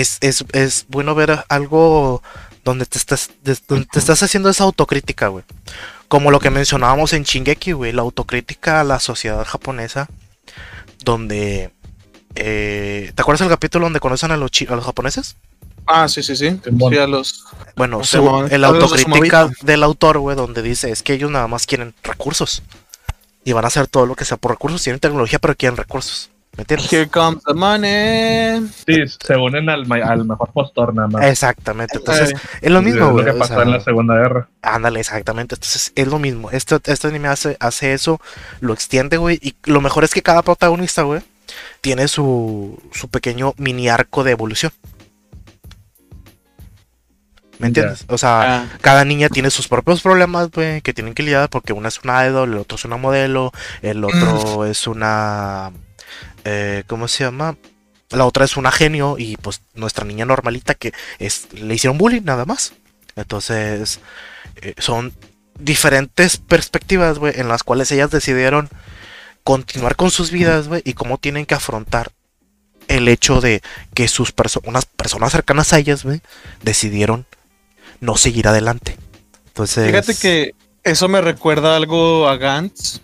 es, 0.00 0.86
bueno 0.88 1.14
ver 1.14 1.44
algo 1.48 2.22
donde 2.64 2.86
te 2.86 2.98
estás, 2.98 3.30
donde 3.68 3.86
te 3.86 3.98
estás 3.98 4.22
haciendo 4.22 4.48
esa 4.48 4.64
autocrítica, 4.64 5.28
güey. 5.28 5.44
Como 6.08 6.30
lo 6.30 6.40
que 6.40 6.50
mencionábamos 6.50 7.12
en 7.12 7.22
Shingeki, 7.22 7.72
güey, 7.72 7.92
la 7.92 8.02
autocrítica 8.02 8.80
a 8.80 8.84
la 8.84 9.00
sociedad 9.00 9.44
japonesa, 9.44 10.08
donde... 11.04 11.70
Eh, 12.36 13.12
¿Te 13.14 13.22
acuerdas 13.22 13.40
el 13.40 13.48
capítulo 13.48 13.86
donde 13.86 14.00
conocen 14.00 14.30
a 14.30 14.36
los, 14.36 14.50
a 14.68 14.76
los 14.76 14.84
japoneses? 14.84 15.36
Ah, 15.86 16.08
sí, 16.08 16.22
sí, 16.22 16.36
sí. 16.36 16.60
los... 17.08 17.44
Bueno, 17.76 18.02
el 18.50 18.64
autocrítica 18.64 19.50
del 19.62 19.82
autor, 19.82 20.18
güey, 20.18 20.36
donde 20.36 20.62
dice, 20.62 20.90
es 20.90 21.02
que 21.02 21.14
ellos 21.14 21.30
nada 21.30 21.46
más 21.46 21.66
quieren 21.66 21.94
recursos. 22.02 22.62
Y 23.44 23.52
van 23.52 23.64
a 23.64 23.68
hacer 23.68 23.86
todo 23.86 24.06
lo 24.06 24.16
que 24.16 24.24
sea 24.24 24.36
por 24.36 24.50
recursos. 24.50 24.82
Tienen 24.82 24.98
tecnología, 24.98 25.38
pero 25.38 25.54
quieren 25.54 25.76
recursos. 25.76 26.30
¿Me 26.56 26.64
Here 26.68 27.06
comes 27.08 27.44
the 27.44 27.52
money. 27.52 28.66
Sí, 28.86 28.96
se 29.06 29.36
unen 29.36 29.68
al, 29.68 29.86
mejor 29.86 30.50
postor 30.52 30.94
nada 30.94 31.06
más. 31.06 31.24
Exactamente. 31.26 31.98
Entonces, 31.98 32.32
es 32.62 32.70
lo 32.70 32.80
mismo, 32.80 33.10
güey. 33.10 33.26
Lo 33.26 33.34
que 33.34 33.38
pasó 33.38 33.60
en 33.60 33.72
la 33.72 33.80
Segunda 33.80 34.14
Guerra. 34.14 34.48
Ándale, 34.62 35.00
exactamente. 35.00 35.54
Entonces, 35.54 35.92
es 35.94 36.08
lo 36.08 36.18
mismo. 36.18 36.50
Este, 36.50 36.78
este 36.84 37.08
anime 37.08 37.28
hace, 37.28 37.58
hace 37.60 37.92
eso, 37.92 38.20
lo 38.60 38.72
extiende, 38.72 39.18
güey. 39.18 39.38
Y 39.42 39.54
lo 39.64 39.82
mejor 39.82 40.04
es 40.04 40.14
que 40.14 40.22
cada 40.22 40.40
protagonista, 40.42 41.02
güey, 41.02 41.20
tiene 41.80 42.08
su, 42.08 42.78
su 42.92 43.08
pequeño 43.08 43.54
mini 43.56 43.88
arco 43.88 44.24
de 44.24 44.32
evolución. 44.32 44.72
¿Me 47.58 47.68
entiendes? 47.68 48.04
O 48.08 48.18
sea, 48.18 48.58
ah. 48.58 48.78
cada 48.82 49.04
niña 49.06 49.30
tiene 49.30 49.50
sus 49.50 49.66
propios 49.66 50.02
problemas, 50.02 50.50
güey, 50.50 50.82
que 50.82 50.92
tienen 50.92 51.14
que 51.14 51.22
lidiar 51.22 51.48
porque 51.48 51.72
una 51.72 51.88
es 51.88 52.00
una 52.04 52.26
idol, 52.26 52.52
el 52.52 52.58
otro 52.58 52.76
es 52.76 52.84
una 52.84 52.98
modelo, 52.98 53.50
el 53.80 54.04
otro 54.04 54.66
es 54.66 54.86
una 54.86 55.72
eh, 56.48 56.84
¿cómo 56.86 57.08
se 57.08 57.24
llama? 57.24 57.56
La 58.10 58.24
otra 58.24 58.44
es 58.44 58.56
una 58.56 58.70
genio 58.70 59.16
y 59.18 59.36
pues 59.36 59.62
nuestra 59.74 60.04
niña 60.04 60.24
normalita 60.24 60.74
que 60.74 60.92
es, 61.18 61.52
le 61.52 61.74
hicieron 61.74 61.98
bullying 61.98 62.22
nada 62.22 62.44
más. 62.44 62.72
Entonces, 63.16 63.98
eh, 64.62 64.74
son 64.78 65.12
diferentes 65.58 66.36
perspectivas, 66.36 67.18
güey, 67.18 67.34
en 67.36 67.48
las 67.48 67.64
cuales 67.64 67.90
ellas 67.90 68.12
decidieron 68.12 68.68
continuar 69.46 69.94
con 69.94 70.10
sus 70.10 70.32
vidas, 70.32 70.66
güey, 70.66 70.82
y 70.84 70.94
cómo 70.94 71.18
tienen 71.18 71.46
que 71.46 71.54
afrontar 71.54 72.10
el 72.88 73.06
hecho 73.06 73.40
de 73.40 73.62
que 73.94 74.08
sus 74.08 74.32
personas, 74.32 74.86
personas 74.86 75.30
cercanas 75.30 75.72
a 75.72 75.78
ellas, 75.78 76.02
güey, 76.02 76.20
decidieron 76.64 77.26
no 78.00 78.16
seguir 78.16 78.48
adelante. 78.48 78.96
Entonces, 79.46 79.86
fíjate 79.86 80.16
que 80.16 80.54
eso 80.82 81.06
me 81.06 81.20
recuerda 81.20 81.76
algo 81.76 82.28
a 82.28 82.36
Gantz, 82.38 83.00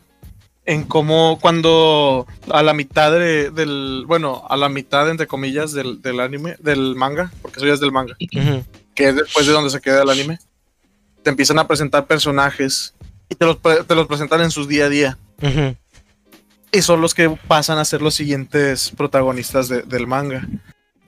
en 0.66 0.82
cómo 0.82 1.38
cuando 1.40 2.26
a 2.50 2.64
la 2.64 2.74
mitad 2.74 3.12
del, 3.12 4.02
bueno, 4.08 4.44
a 4.50 4.56
la 4.56 4.68
mitad 4.68 5.08
entre 5.08 5.28
comillas 5.28 5.72
del, 5.72 6.00
anime, 6.18 6.56
del 6.58 6.96
manga, 6.96 7.32
porque 7.40 7.58
eso 7.58 7.68
ya 7.68 7.74
es 7.74 7.80
del 7.80 7.92
manga, 7.92 8.16
que 8.96 9.08
es 9.10 9.14
después 9.14 9.46
de 9.46 9.52
donde 9.52 9.70
se 9.70 9.80
queda 9.80 10.02
el 10.02 10.10
anime, 10.10 10.40
te 11.22 11.30
empiezan 11.30 11.60
a 11.60 11.68
presentar 11.68 12.08
personajes 12.08 12.94
y 13.28 13.36
te 13.36 13.46
los, 13.46 13.58
te 13.60 13.94
los 13.94 14.08
presentan 14.08 14.40
en 14.40 14.50
sus 14.50 14.66
día 14.66 14.86
a 14.86 14.88
día. 14.88 15.18
Y 16.72 16.82
son 16.82 17.00
los 17.00 17.14
que 17.14 17.28
pasan 17.46 17.78
a 17.78 17.84
ser 17.84 18.00
los 18.00 18.14
siguientes 18.14 18.90
protagonistas 18.96 19.68
del 19.68 20.06
manga. 20.06 20.48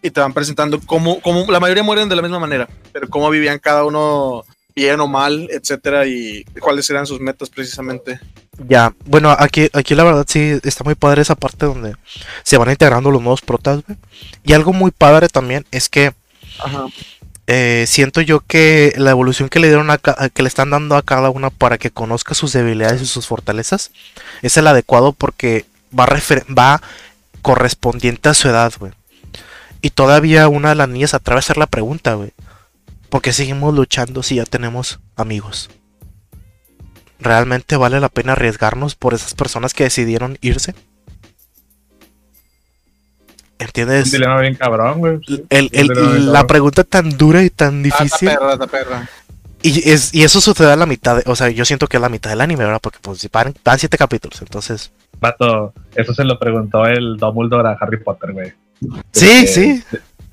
Y 0.03 0.11
te 0.11 0.20
van 0.20 0.35
presentando 0.35 0.79
cómo, 0.81 1.20
cómo, 1.22 1.50
la 1.50 1.59
mayoría 1.59 1.83
mueren 1.83 2.11
de 2.11 2.16
la 2.16 2.22
misma 2.22 2.38
manera, 2.38 2.68
pero 2.92 3.09
cómo 3.09 3.31
vivían 3.31 3.59
cada 3.59 3.85
uno 3.85 4.44
bien 4.74 5.00
o 5.00 5.07
mal, 5.07 5.48
etcétera, 5.50 6.07
y 6.07 6.44
cuáles 6.61 6.90
eran 6.90 7.07
sus 7.07 7.20
metas 7.20 7.48
precisamente. 7.48 8.20
Ya, 8.68 8.94
bueno, 9.07 9.35
aquí, 9.37 9.68
aquí 9.72 9.94
la 9.94 10.05
verdad 10.05 10.27
sí 10.29 10.59
está 10.62 10.85
muy 10.85 10.94
padre 10.94 11.22
esa 11.22 11.35
parte 11.35 11.66
donde 11.66 11.94
se 12.42 12.59
van 12.59 12.70
integrando 12.70 13.11
los 13.11 13.22
nuevos 13.22 13.40
protas, 13.40 13.83
Y 14.44 14.53
algo 14.53 14.72
muy 14.72 14.90
padre 14.90 15.29
también 15.29 15.64
es 15.70 15.88
que 15.88 16.12
eh, 17.46 17.85
siento 17.87 18.22
yo 18.22 18.40
que 18.40 18.94
la 18.96 19.11
evolución 19.11 19.48
que 19.48 19.59
le 19.59 19.68
dieron 19.68 19.90
a, 19.90 19.98
que 19.98 20.42
le 20.42 20.48
están 20.48 20.70
dando 20.70 20.96
a 20.96 21.02
cada 21.02 21.30
una 21.30 21.50
para 21.50 21.76
que 21.76 21.90
conozca 21.90 22.35
sus 22.35 22.52
debilidades 22.52 23.02
y 23.02 23.07
sus 23.07 23.26
fortalezas 23.26 23.90
es 24.42 24.57
el 24.57 24.66
adecuado 24.66 25.12
porque 25.12 25.66
va, 25.92 26.80
correspondiente 27.42 28.30
a 28.30 28.35
su 28.35 28.48
edad. 28.48 28.72
Y 29.83 29.90
todavía 29.90 30.48
una 30.48 30.70
de 30.70 30.74
las 30.76 30.88
niñas 30.88 31.12
atreve 31.12 31.38
a 31.38 31.40
hacer 31.40 31.59
la 31.59 31.66
pregunta, 31.66 32.14
güey. 32.14 32.33
¿Por 33.11 33.20
qué 33.20 33.33
seguimos 33.33 33.74
luchando 33.74 34.22
si 34.22 34.37
ya 34.37 34.46
tenemos 34.46 34.98
amigos? 35.14 35.70
¿Realmente 37.20 37.76
vale 37.76 38.00
la 38.00 38.09
pena 38.09 38.33
arriesgarnos 38.33 38.96
por 38.96 39.14
esas 39.14 39.35
personas 39.35 39.74
que 39.74 39.85
decidieron 39.85 40.38
irse? 40.40 40.74
¿Entiendes? 43.58 44.10
bien 44.10 44.54
cabrón, 44.54 44.98
güey. 44.98 45.20
la 45.50 46.46
pregunta 46.46 46.84
tan 46.84 47.10
dura 47.10 47.42
y 47.42 47.50
tan 47.50 47.80
ah, 47.80 47.82
difícil. 47.82 48.28
perra, 48.28 48.66
perra. 48.66 49.08
Y, 49.62 49.88
es, 49.88 50.14
y 50.14 50.24
eso 50.24 50.40
sucede 50.42 50.72
a 50.72 50.76
la 50.76 50.84
mitad, 50.84 51.22
o 51.24 51.34
sea, 51.34 51.48
yo 51.48 51.64
siento 51.64 51.86
que 51.86 51.96
es 51.96 52.00
la 52.00 52.10
mitad 52.10 52.28
del 52.28 52.42
anime, 52.42 52.64
¿verdad? 52.64 52.80
Porque 52.82 52.98
pues 53.00 53.18
si 53.18 53.28
van, 53.32 53.54
siete 53.78 53.96
capítulos, 53.96 54.42
entonces... 54.42 54.92
Vato, 55.20 55.72
eso 55.94 56.12
se 56.12 56.24
lo 56.24 56.38
preguntó 56.38 56.84
el 56.84 57.16
Dumbledore 57.16 57.68
a 57.68 57.78
Harry 57.80 57.96
Potter, 57.96 58.32
güey. 58.32 58.52
Sí, 59.12 59.46
sí 59.46 59.82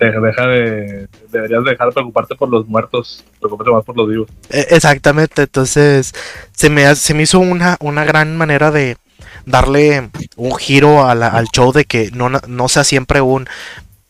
deja 0.10 0.48
de, 0.48 1.08
deberías 1.32 1.64
dejar 1.64 1.88
de 1.88 1.94
preocuparte 1.94 2.36
por 2.36 2.50
los 2.50 2.68
muertos, 2.68 3.24
preocuparte 3.40 3.72
más 3.72 3.86
por 3.86 3.96
los 3.98 4.10
vivos. 4.10 4.30
E, 4.50 4.68
exactamente, 4.72 5.44
entonces 5.44 6.14
se 6.52 6.70
me, 6.70 6.96
se 6.96 7.14
me 7.14 7.24
hizo 7.24 7.40
una, 7.40 7.78
una 7.80 8.04
gran 8.04 8.36
manera 8.36 8.72
de 8.72 8.98
darle 9.46 10.10
un 10.36 10.56
giro 10.56 11.08
al 11.08 11.48
show 11.54 11.72
de 11.72 11.86
que 11.86 12.12
no, 12.12 12.30
no 12.30 12.70
sea 12.70 12.84
siempre 12.84 13.22
un 13.22 13.48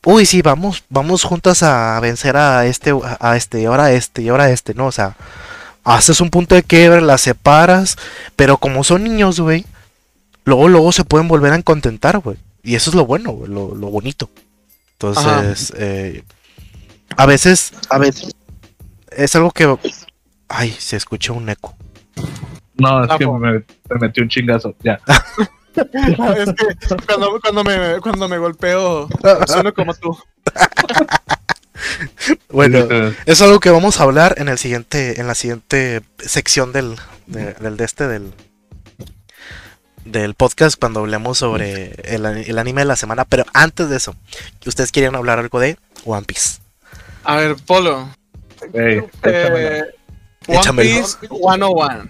uy 0.03 0.25
sí 0.25 0.41
vamos 0.41 0.83
vamos 0.89 1.23
juntas 1.23 1.63
a 1.63 1.99
vencer 1.99 2.35
a 2.37 2.65
este 2.65 2.93
a 3.19 3.37
este 3.37 3.61
y 3.61 3.65
ahora 3.65 3.85
a 3.85 3.91
este 3.91 4.23
y 4.23 4.29
ahora 4.29 4.45
a 4.45 4.51
este 4.51 4.73
no 4.73 4.87
o 4.87 4.91
sea 4.91 5.15
haces 5.83 6.21
un 6.21 6.29
punto 6.29 6.55
de 6.55 6.63
quiebre 6.63 7.01
las 7.01 7.21
separas 7.21 7.97
pero 8.35 8.57
como 8.57 8.83
son 8.83 9.03
niños 9.03 9.39
güey 9.39 9.65
luego 10.43 10.67
luego 10.67 10.91
se 10.91 11.03
pueden 11.03 11.27
volver 11.27 11.53
a 11.53 11.61
contentar 11.61 12.17
güey 12.19 12.37
y 12.63 12.75
eso 12.75 12.89
es 12.89 12.95
lo 12.95 13.05
bueno 13.05 13.39
lo, 13.47 13.75
lo 13.75 13.87
bonito. 13.89 14.29
Entonces, 14.93 15.73
eh, 15.77 16.23
a 17.17 17.25
veces, 17.25 17.73
a 17.89 17.97
veces. 17.97 18.35
es 19.09 19.35
algo 19.35 19.49
que, 19.49 19.75
ay, 20.47 20.75
se 20.77 20.95
escucha 20.95 21.33
un 21.33 21.49
eco. 21.49 21.75
No, 22.81 23.03
es 23.03 23.17
que 23.17 23.27
me, 23.27 23.63
metió 23.99 24.23
un 24.23 24.29
chingazo, 24.29 24.75
ya. 24.81 24.99
es 25.75 26.53
que 26.53 26.97
cuando, 27.05 27.39
cuando, 27.39 27.63
me, 27.63 27.99
cuando 28.01 28.27
me 28.27 28.37
golpeo, 28.37 29.07
sueno 29.47 29.73
como 29.73 29.93
tú. 29.93 30.17
bueno, 32.49 32.87
es 33.25 33.41
algo 33.41 33.59
que 33.59 33.69
vamos 33.69 33.99
a 33.99 34.03
hablar 34.03 34.35
en 34.37 34.49
el 34.49 34.57
siguiente, 34.57 35.19
en 35.19 35.27
la 35.27 35.35
siguiente 35.35 36.01
sección 36.17 36.73
del, 36.73 36.97
del 37.27 37.77
de 37.77 37.85
este 37.85 38.07
del, 38.07 38.33
del 40.05 40.33
podcast 40.33 40.79
cuando 40.79 41.01
hablemos 41.01 41.37
sobre 41.37 41.93
el, 42.03 42.57
anime 42.57 42.81
de 42.81 42.85
la 42.85 42.95
semana. 42.95 43.25
Pero 43.25 43.45
antes 43.53 43.89
de 43.89 43.97
eso, 43.97 44.15
¿ustedes 44.65 44.91
quieren 44.91 45.15
hablar 45.15 45.39
algo 45.39 45.59
de 45.59 45.77
One 46.05 46.25
Piece? 46.25 46.59
A 47.23 47.35
ver, 47.37 47.55
Polo. 47.65 48.09
eh, 48.73 49.03
One 50.47 50.81
Piece 50.81 51.17
101. 51.27 52.09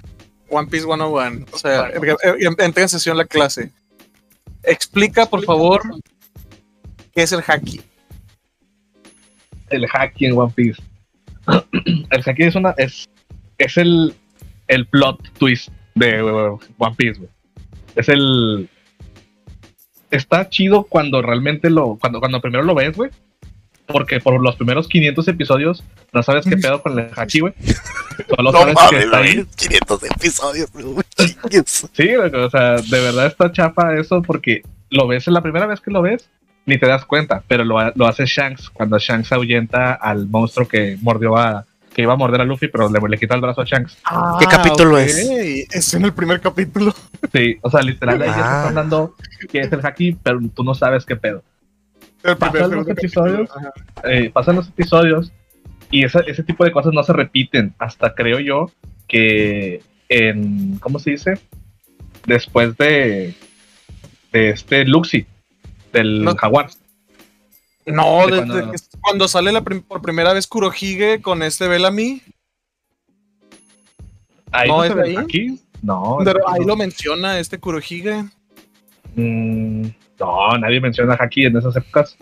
One 0.51 0.67
Piece 0.67 0.85
101. 0.85 1.45
O 1.51 1.57
sea, 1.57 1.89
entré 2.59 2.83
en 2.83 2.89
sesión 2.89 3.17
la 3.17 3.25
clase. 3.25 3.71
Explica, 4.63 5.25
por 5.25 5.43
favor, 5.43 5.81
qué 7.13 7.23
es 7.23 7.31
el 7.31 7.41
haki. 7.45 7.81
El 9.69 9.87
haki 9.91 10.25
en 10.25 10.37
One 10.37 10.53
Piece. 10.55 10.81
el 12.11 12.23
haki 12.23 12.43
es 12.43 12.55
una. 12.55 12.75
Es, 12.77 13.09
es 13.57 13.77
el, 13.77 14.13
el 14.67 14.85
plot 14.87 15.31
twist 15.39 15.69
de 15.95 16.21
One 16.21 16.95
Piece, 16.95 17.19
güey 17.19 17.29
es 17.95 18.09
el. 18.09 18.69
Está 20.09 20.49
chido 20.49 20.83
cuando 20.83 21.21
realmente 21.21 21.69
lo. 21.69 21.97
Cuando, 21.97 22.19
cuando 22.19 22.41
primero 22.41 22.63
lo 22.63 22.75
ves, 22.75 22.95
güey. 22.95 23.11
Porque 23.91 24.19
por 24.19 24.41
los 24.41 24.55
primeros 24.55 24.87
500 24.87 25.27
episodios 25.27 25.83
no 26.13 26.23
sabes 26.23 26.45
qué 26.45 26.57
pedo 26.57 26.81
con 26.81 26.97
el 26.99 27.09
haki, 27.15 27.39
güey. 27.41 27.53
Solo 28.35 28.51
sabes 28.51 28.75
que 28.89 28.99
está 28.99 29.17
ahí. 29.17 29.45
500 29.55 30.03
episodios, 30.03 30.69
Sí, 31.93 32.15
güey, 32.15 32.33
o 32.35 32.49
sea, 32.49 32.75
de 32.77 32.99
verdad 32.99 33.27
está 33.27 33.51
chapa 33.51 33.95
eso 33.97 34.21
porque 34.21 34.61
lo 34.89 35.07
ves 35.07 35.27
en 35.27 35.33
la 35.33 35.41
primera 35.41 35.65
vez 35.65 35.79
que 35.79 35.91
lo 35.91 36.01
ves 36.01 36.27
ni 36.65 36.77
te 36.77 36.85
das 36.87 37.05
cuenta, 37.05 37.41
pero 37.47 37.63
lo, 37.63 37.77
lo 37.95 38.07
hace 38.07 38.25
Shanks 38.25 38.69
cuando 38.69 38.99
Shanks 38.99 39.31
ahuyenta 39.31 39.93
al 39.93 40.27
monstruo 40.27 40.67
que 40.67 40.97
mordió 41.01 41.35
a, 41.35 41.65
que 41.93 42.03
iba 42.03 42.13
a 42.13 42.15
morder 42.15 42.41
a 42.41 42.45
Luffy, 42.45 42.67
pero 42.67 42.87
le, 42.89 42.99
le 43.09 43.17
quita 43.17 43.33
el 43.35 43.41
brazo 43.41 43.61
a 43.61 43.65
Shanks. 43.65 43.97
¿Qué 44.39 44.45
capítulo 44.45 44.97
es? 44.99 45.17
Es 45.71 45.93
en 45.95 46.05
el 46.05 46.13
primer 46.13 46.39
capítulo. 46.39 46.93
Sí, 47.33 47.57
o 47.61 47.69
sea, 47.71 47.81
literal, 47.81 48.21
ahí 48.21 48.29
ya 48.29 48.35
te 48.35 48.41
Ah. 48.41 48.57
están 48.59 48.75
dando 48.75 49.15
que 49.49 49.59
es 49.59 49.71
el 49.71 49.83
haki, 49.83 50.17
pero 50.21 50.39
tú 50.53 50.63
no 50.63 50.75
sabes 50.75 51.03
qué 51.05 51.15
pedo. 51.15 51.43
El 52.23 52.37
Pasan 52.37 52.51
primer 52.69 52.77
los 52.77 52.87
episodios. 52.87 53.49
Eh, 54.03 54.29
pasan 54.31 54.55
los 54.57 54.67
episodios 54.69 55.31
y 55.89 56.03
esa- 56.05 56.19
ese 56.21 56.43
tipo 56.43 56.63
de 56.63 56.71
cosas 56.71 56.93
no 56.93 57.03
se 57.03 57.13
repiten 57.13 57.73
hasta 57.79 58.13
creo 58.13 58.39
yo 58.39 58.71
que 59.07 59.81
en, 60.09 60.77
¿cómo 60.79 60.99
se 60.99 61.11
dice? 61.11 61.39
Después 62.25 62.77
de, 62.77 63.33
de 64.31 64.49
este 64.51 64.85
Luxi, 64.85 65.25
del 65.91 66.23
No. 66.23 66.35
jaguar. 66.35 66.69
No, 67.85 68.27
De 68.27 68.33
desde 68.33 68.45
cuando- 68.47 68.71
que 68.71 68.77
cuando 69.01 69.27
sale 69.27 69.51
la 69.51 69.61
prim- 69.61 69.81
por 69.81 70.01
primera 70.01 70.33
vez 70.33 70.45
Kurohige 70.47 71.21
con 71.21 71.41
este 71.43 71.67
Bellamy, 71.67 72.21
Ahí 74.53 74.67
¿No 74.67 74.85
no, 74.85 75.01
ahí? 75.01 75.15
haki. 75.15 75.59
No, 75.81 76.17
pero 76.25 76.39
no. 76.39 76.53
ahí 76.53 76.65
lo 76.65 76.75
menciona 76.75 77.39
este 77.39 77.57
Kurohige. 77.57 78.25
Mm, 79.15 79.85
no, 80.21 80.57
nadie 80.57 80.79
menciona 80.79 81.17
haki 81.19 81.45
en 81.45 81.57
esas 81.57 81.75
épocas. 81.75 82.15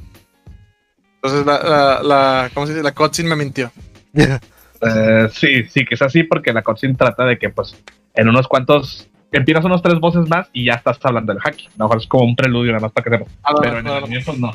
Entonces 1.15 1.45
la, 1.45 1.59
la, 1.61 2.03
la, 2.03 2.49
¿cómo 2.53 2.65
se 2.65 2.73
dice? 2.73 2.83
La 2.83 2.93
cutscene 2.93 3.29
me 3.29 3.35
mintió. 3.35 3.71
Eh, 4.81 5.27
sí, 5.33 5.65
sí, 5.65 5.83
que 5.83 5.95
es 5.95 6.01
así 6.01 6.23
porque 6.23 6.53
la 6.53 6.61
cutscene 6.61 6.93
trata 6.95 7.25
de 7.25 7.37
que 7.37 7.49
pues 7.49 7.75
en 8.13 8.29
unos 8.29 8.47
cuantos 8.47 9.09
empiezas 9.29 9.65
unos 9.65 9.81
tres 9.81 9.99
voces 9.99 10.25
más 10.29 10.47
y 10.53 10.63
ya 10.67 10.75
estás 10.75 10.97
hablando 11.03 11.33
del 11.33 11.41
haki. 11.43 11.65
A 11.67 11.71
lo 11.79 11.83
mejor 11.85 11.97
es 12.01 12.07
como 12.07 12.23
un 12.23 12.33
preludio 12.37 12.71
nada 12.71 12.83
más 12.83 12.93
para 12.93 13.03
que 13.03 13.17
sepas. 13.17 13.33
Ah, 13.43 13.55
Pero 13.59 13.81
no, 13.81 13.97
en 13.97 14.13
el 14.13 14.23
no. 14.25 14.33
no. 14.37 14.51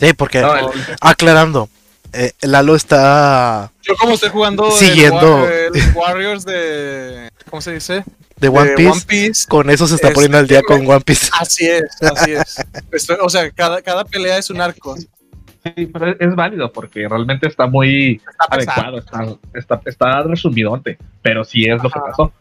Sí, 0.00 0.12
porque 0.14 0.40
No, 0.40 0.56
el- 0.56 0.66
aclarando, 1.00 1.68
eh, 2.12 2.32
Lalo 2.42 2.74
está 2.74 3.72
Yo 3.82 3.94
como 3.96 4.14
estoy 4.14 4.30
jugando 4.30 4.70
Siguiendo. 4.70 5.46
El 5.48 5.72
Warriors 5.94 6.44
de... 6.44 7.28
¿Cómo 7.50 7.60
se 7.62 7.74
dice? 7.74 8.04
de 8.40 8.48
One 8.48 8.70
de 8.70 8.74
Piece, 8.76 8.90
One 8.90 9.00
Piece. 9.06 9.46
con 9.48 9.70
eso 9.70 9.86
se 9.86 9.96
está 9.96 10.08
Este, 10.08 10.14
poniendo 10.14 10.38
al 10.38 10.46
día 10.46 10.62
con 10.62 10.86
One 10.88 11.00
Piece. 11.00 11.28
Así 11.40 11.66
es, 11.66 11.82
así 12.00 12.32
es. 12.32 12.64
Estoy- 12.92 13.18
o 13.20 13.28
sea, 13.28 13.50
cada, 13.50 13.82
cada 13.82 14.04
pelea 14.04 14.38
es 14.38 14.48
un 14.50 14.60
arco. 14.60 14.96
Sí, 14.96 15.86
pero 15.86 16.16
es, 16.18 16.36
válido 16.36 16.72
porque 16.72 17.08
realmente 17.08 17.48
está 17.48 17.66
muy 17.66 18.20
Está 18.30 18.46
adecuado, 18.48 18.98
está, 18.98 19.26
está, 19.54 19.80
está 19.84 20.22
resumidote, 20.22 20.98
pero 21.20 21.44
sí 21.44 21.64
es 21.64 21.82
lo 21.82 21.90
que 21.90 21.98
pasó. 21.98 22.32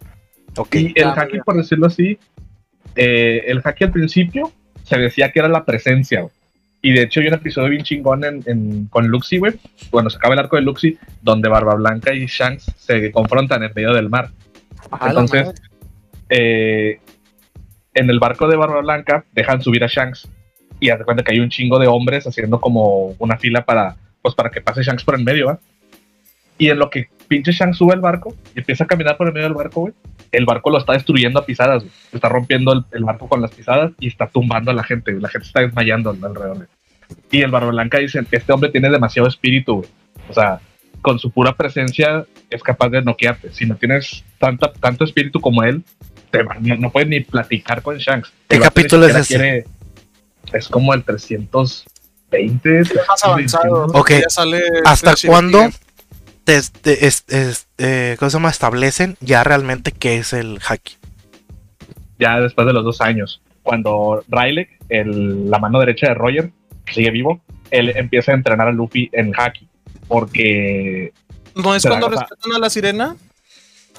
Y 0.71 0.99
el 0.99 1.13
bien. 1.31 1.43
por 1.43 1.57
decirlo 1.57 1.87
así, 1.87 2.19
eh, 2.95 3.43
el 3.47 3.61
haki 3.63 3.85
al 3.85 3.91
principio 3.91 4.51
se 4.83 4.97
decía 4.97 5.31
que 5.31 5.39
era 5.39 5.47
la 5.49 5.65
presencia, 5.65 6.21
güey. 6.21 6.33
Y 6.81 6.93
de 6.93 7.03
hecho 7.03 7.19
hay 7.19 7.27
un 7.27 7.33
episodio 7.33 7.69
bien 7.69 7.83
chingón 7.83 8.23
en, 8.23 8.43
en- 8.45 8.85
con 8.87 9.07
Luxi, 9.07 9.37
güey, 9.39 9.53
cuando 9.89 10.09
se 10.09 10.17
acaba 10.17 10.35
el 10.35 10.39
arco 10.39 10.55
de 10.57 10.61
Luxi, 10.61 10.97
donde 11.21 11.49
Barba 11.49 11.75
Blanca 11.75 12.13
y 12.13 12.25
Shanks 12.27 12.71
se 12.77 13.11
confrontan 13.11 13.63
en 13.63 13.71
medio 13.75 13.93
del 13.93 14.09
mar. 14.09 14.29
Entonces, 15.09 15.53
eh, 16.29 16.99
en 17.93 18.09
el 18.09 18.19
barco 18.19 18.47
de 18.47 18.55
Barba 18.55 18.81
Blanca 18.81 19.25
dejan 19.33 19.61
subir 19.61 19.83
a 19.83 19.87
Shanks 19.87 20.29
y 20.79 20.89
haz 20.91 20.99
de 20.99 21.05
cuenta 21.05 21.23
que 21.23 21.31
hay 21.33 21.39
un 21.39 21.49
chingo 21.49 21.79
de 21.79 21.87
hombres 21.87 22.27
haciendo 22.27 22.61
como 22.61 23.15
una 23.17 23.37
fila 23.37 23.65
para, 23.65 23.95
pues, 24.21 24.35
para 24.35 24.51
que 24.51 24.61
pase 24.61 24.83
Shanks 24.83 25.03
por 25.03 25.15
en 25.15 25.23
medio, 25.23 25.47
¿va? 25.47 25.59
Y 26.59 26.69
en 26.69 26.77
lo 26.79 26.89
que 26.89 27.09
pinche 27.27 27.51
Shanks 27.51 27.77
sube 27.77 27.93
al 27.93 28.01
barco 28.01 28.35
y 28.55 28.59
empieza 28.59 28.83
a 28.83 28.87
caminar 28.87 29.17
por 29.17 29.27
el 29.27 29.33
medio 29.33 29.47
del 29.47 29.55
barco, 29.55 29.81
güey, 29.81 29.93
el 30.31 30.45
barco 30.45 30.69
lo 30.69 30.77
está 30.77 30.93
destruyendo 30.93 31.39
a 31.39 31.45
pisadas, 31.45 31.83
güey. 31.83 31.93
Está 32.13 32.29
rompiendo 32.29 32.73
el, 32.73 32.83
el 32.91 33.03
barco 33.03 33.27
con 33.29 33.41
las 33.41 33.51
pisadas 33.51 33.91
y 33.99 34.07
está 34.07 34.27
tumbando 34.27 34.71
a 34.71 34.73
la 34.73 34.83
gente, 34.83 35.11
güey. 35.11 35.21
La 35.21 35.29
gente 35.29 35.47
está 35.47 35.61
desmayando 35.61 36.09
alrededor. 36.09 36.55
güey. 36.57 36.67
Y 37.31 37.41
el 37.41 37.51
Barba 37.51 37.69
Blanca 37.71 37.99
dice, 37.99 38.21
este 38.29 38.51
hombre 38.53 38.69
tiene 38.69 38.89
demasiado 38.89 39.27
espíritu, 39.29 39.75
güey. 39.77 39.89
O 40.29 40.33
sea, 40.33 40.59
con 41.01 41.19
su 41.19 41.31
pura 41.31 41.53
presencia 41.55 42.25
es 42.49 42.61
capaz 42.63 42.89
de 42.89 43.01
noquearte. 43.01 43.51
Si 43.53 43.65
no 43.65 43.75
tienes 43.75 44.23
tanta, 44.39 44.73
tanto 44.73 45.05
espíritu 45.05 45.39
como 45.39 45.63
él, 45.63 45.83
te 46.31 46.43
va- 46.43 46.57
no, 46.59 46.75
no 46.75 46.89
puedes 46.91 47.07
ni 47.07 47.21
platicar 47.21 47.81
con 47.81 47.97
Shanks. 47.97 48.33
¿Qué 48.49 48.59
capítulo 48.59 49.05
es 49.07 49.15
ese? 49.15 49.27
quiere- 49.37 49.65
es 50.53 50.67
como 50.67 50.93
el 50.93 51.03
320. 51.03 52.81
más 53.07 53.23
avanzado. 53.23 53.85
Ok. 53.93 54.11
Ya 54.21 54.29
sale 54.29 54.61
¿Hasta 54.85 55.13
cuándo. 55.25 55.69
Te, 56.47 56.61
te- 56.81 57.05
es- 57.05 57.25
es- 57.27 57.67
eh, 57.77 58.15
¿cómo 58.17 58.29
se 58.31 58.37
llama? 58.37 58.49
establecen 58.49 59.17
ya 59.19 59.43
realmente 59.43 59.91
qué 59.91 60.17
es 60.17 60.31
el 60.31 60.59
haki? 60.65 60.95
Ya 62.19 62.39
después 62.39 62.65
de 62.65 62.71
los 62.73 62.85
dos 62.85 63.01
años, 63.01 63.41
cuando 63.63 64.23
Rylek, 64.29 64.69
el- 64.87 65.51
la 65.51 65.59
mano 65.59 65.77
derecha 65.81 66.07
de 66.07 66.13
Roger, 66.13 66.51
que 66.85 66.93
sigue 66.93 67.11
vivo, 67.11 67.41
él 67.69 67.89
empieza 67.97 68.31
a 68.31 68.35
entrenar 68.35 68.69
a 68.69 68.71
Luffy 68.71 69.09
en 69.11 69.33
Haki. 69.37 69.67
Porque 70.07 71.11
¿No 71.53 71.75
es 71.75 71.85
cuando 71.85 72.07
o 72.07 72.11
sea- 72.11 72.21
respetan 72.21 72.53
a 72.53 72.59
la 72.59 72.69
sirena? 72.69 73.15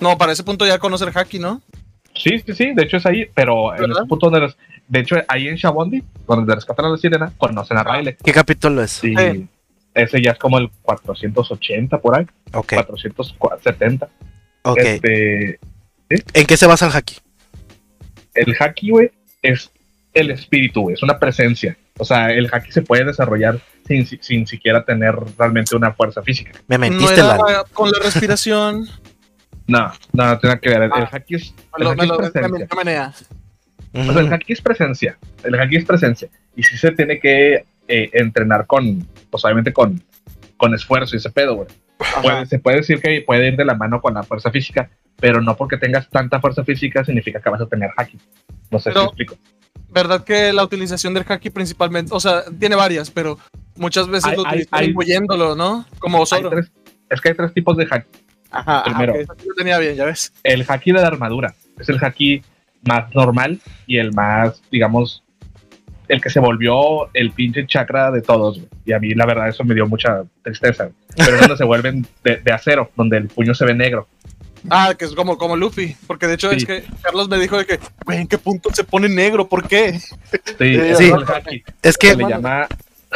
No, 0.00 0.16
para 0.16 0.32
ese 0.32 0.42
punto 0.42 0.66
ya 0.66 0.78
conoce 0.78 1.04
el 1.04 1.10
haki, 1.14 1.38
¿no? 1.38 1.60
Sí, 2.14 2.38
sí, 2.46 2.54
sí, 2.54 2.72
de 2.74 2.82
hecho 2.84 2.96
es 2.96 3.04
ahí, 3.04 3.26
pero 3.34 3.76
en 3.76 3.90
ese 3.92 4.04
punto 4.08 4.26
donde 4.30 4.40
los- 4.40 4.56
de 4.88 5.00
hecho 5.00 5.16
ahí 5.28 5.48
en 5.48 5.56
Shabondi, 5.56 6.02
donde 6.26 6.54
rescatan 6.54 6.86
a 6.86 6.88
la 6.88 6.96
sirena, 6.96 7.30
conocen 7.36 7.76
a 7.76 7.84
Rylek. 7.84 8.22
¿Qué 8.24 8.32
capítulo 8.32 8.82
es? 8.82 8.92
Sí. 8.92 9.14
Ese 10.00 10.20
ya 10.22 10.32
es 10.32 10.38
como 10.38 10.58
el 10.58 10.70
480 10.82 11.98
por 12.00 12.18
ahí, 12.18 12.26
Ok, 12.52 12.74
470. 12.74 14.08
ok. 14.62 14.78
Este, 14.78 15.58
¿En 16.10 16.46
qué 16.46 16.56
se 16.56 16.66
basa 16.66 16.86
el 16.86 16.92
haki? 16.96 17.16
el 18.34 18.54
haki, 18.58 18.90
güey, 18.90 19.10
es 19.42 19.70
el 20.14 20.30
espíritu, 20.30 20.82
güey, 20.82 20.94
es 20.94 21.02
una 21.02 21.18
presencia. 21.18 21.76
O 21.98 22.04
sea, 22.04 22.30
el 22.32 22.48
haki 22.52 22.70
se 22.70 22.82
puede 22.82 23.04
desarrollar 23.04 23.58
sin, 23.86 24.06
si- 24.06 24.18
sin 24.22 24.46
siquiera 24.46 24.84
tener 24.84 25.14
realmente 25.36 25.74
una 25.74 25.92
fuerza 25.92 26.22
física. 26.22 26.52
Me 26.68 26.76
No 26.76 26.80
mentiste, 26.80 27.14
era 27.14 27.36
Lalo. 27.36 27.64
con 27.72 27.90
la 27.90 27.98
respiración. 28.02 28.86
No, 29.66 29.92
no, 30.14 30.24
no 30.24 30.38
tiene 30.38 30.58
que 30.60 30.70
ver. 30.70 30.78
El, 30.78 30.84
el 30.84 30.92
Ah. 30.94 31.10
haki 31.12 31.34
es, 31.34 31.54
el 31.76 31.84
lo, 31.84 31.90
haki 31.90 32.00
es 32.04 32.08
me, 32.10 32.16
presencia. 32.16 32.68
me 32.70 32.84
menea. 32.84 33.12
O 33.92 34.12
sea, 34.12 34.20
el 34.22 34.32
haki 34.32 34.52
es 34.54 34.62
presencia. 34.62 35.18
El 35.44 35.60
haki 35.60 35.76
es 35.76 35.84
presencia. 35.84 36.28
Y 36.56 36.62
sí 36.62 36.78
se 36.78 36.90
tiene 36.92 37.20
que 37.20 37.66
eh, 37.88 38.10
entrenar 38.12 38.66
con, 38.66 39.06
pues 39.30 39.44
obviamente 39.44 39.72
con, 39.72 40.02
con 40.56 40.74
esfuerzo 40.74 41.16
y 41.16 41.18
ese 41.18 41.30
pedo, 41.30 41.54
güey. 41.56 41.68
Puede- 42.22 42.46
se 42.46 42.58
puede 42.60 42.76
decir 42.78 43.00
que 43.00 43.22
puede 43.26 43.48
ir 43.48 43.56
de 43.56 43.64
la 43.64 43.74
mano 43.74 44.00
con 44.00 44.14
la 44.14 44.22
fuerza 44.22 44.50
física, 44.52 44.88
pero 45.16 45.40
no 45.42 45.56
porque 45.56 45.76
tengas 45.78 46.08
tanta 46.10 46.40
fuerza 46.40 46.62
física 46.64 47.04
significa 47.04 47.40
que 47.40 47.50
vas 47.50 47.60
a 47.60 47.66
tener 47.66 47.90
haki. 47.96 48.18
No 48.70 48.78
sé 48.78 48.90
Pero- 48.90 49.00
si 49.00 49.06
explico. 49.06 49.36
¿Verdad 49.90 50.22
que 50.22 50.52
la 50.52 50.62
utilización 50.64 51.14
del 51.14 51.24
haki 51.26 51.48
principalmente, 51.50 52.12
o 52.14 52.20
sea, 52.20 52.44
tiene 52.58 52.76
varias, 52.76 53.10
pero 53.10 53.38
muchas 53.76 54.06
veces 54.06 54.26
Hay- 54.26 54.36
lo 54.36 54.42
utilizan 54.42 54.84
envolviéndolo, 54.84 55.56
¿no? 55.56 55.86
Como 55.98 56.24
tres- 56.26 56.70
es 57.08 57.20
que 57.22 57.30
hay 57.30 57.34
tres 57.34 57.54
tipos 57.54 57.76
de 57.76 57.86
haki. 57.90 58.06
Ajá, 58.50 58.84
primero. 58.84 59.14
tenía 59.56 59.78
bien, 59.78 59.94
ya 59.96 60.04
ves. 60.04 60.32
el 60.42 60.64
haki 60.68 60.92
de 60.92 61.00
la 61.00 61.06
armadura 61.06 61.54
es 61.78 61.88
el 61.88 61.98
haki 62.02 62.42
más 62.86 63.14
normal 63.14 63.60
y 63.86 63.96
el 63.98 64.12
más, 64.12 64.62
digamos, 64.70 65.22
el 66.08 66.20
que 66.20 66.30
se 66.30 66.40
volvió 66.40 67.10
el 67.14 67.30
pinche 67.32 67.66
chakra 67.66 68.10
de 68.10 68.22
todos. 68.22 68.56
güey. 68.58 68.68
Y 68.86 68.92
a 68.92 68.98
mí, 68.98 69.14
la 69.14 69.26
verdad, 69.26 69.48
eso 69.48 69.64
me 69.64 69.74
dio 69.74 69.86
mucha 69.86 70.22
tristeza. 70.42 70.84
güey. 70.84 70.94
Pero 71.16 71.34
es 71.36 71.40
donde 71.40 71.56
se 71.56 71.64
vuelven 71.64 72.06
de, 72.24 72.36
de 72.36 72.52
acero, 72.52 72.90
donde 72.96 73.16
el 73.18 73.28
puño 73.28 73.54
se 73.54 73.64
ve 73.64 73.74
negro. 73.74 74.08
Ah, 74.70 74.92
que 74.98 75.04
es 75.04 75.12
como, 75.14 75.38
como 75.38 75.56
Luffy, 75.56 75.96
porque 76.08 76.26
de 76.26 76.34
hecho 76.34 76.50
Sí. 76.50 76.56
es 76.56 76.64
que 76.64 76.84
Carlos 77.02 77.28
me 77.28 77.38
dijo 77.38 77.56
de 77.56 77.64
que, 77.64 77.78
güey, 78.04 78.18
¿en 78.22 78.26
qué 78.26 78.38
punto 78.38 78.70
se 78.74 78.82
pone 78.82 79.08
negro? 79.08 79.48
¿Por 79.48 79.68
qué? 79.68 79.98
Sí, 80.00 80.10
Sí, 80.58 80.74
es 80.74 80.98
el 81.00 81.12
haki. 81.22 81.62
Es 81.82 81.94
Se 81.94 81.98
que, 81.98 82.16
le 82.16 82.28
llama 82.28 82.66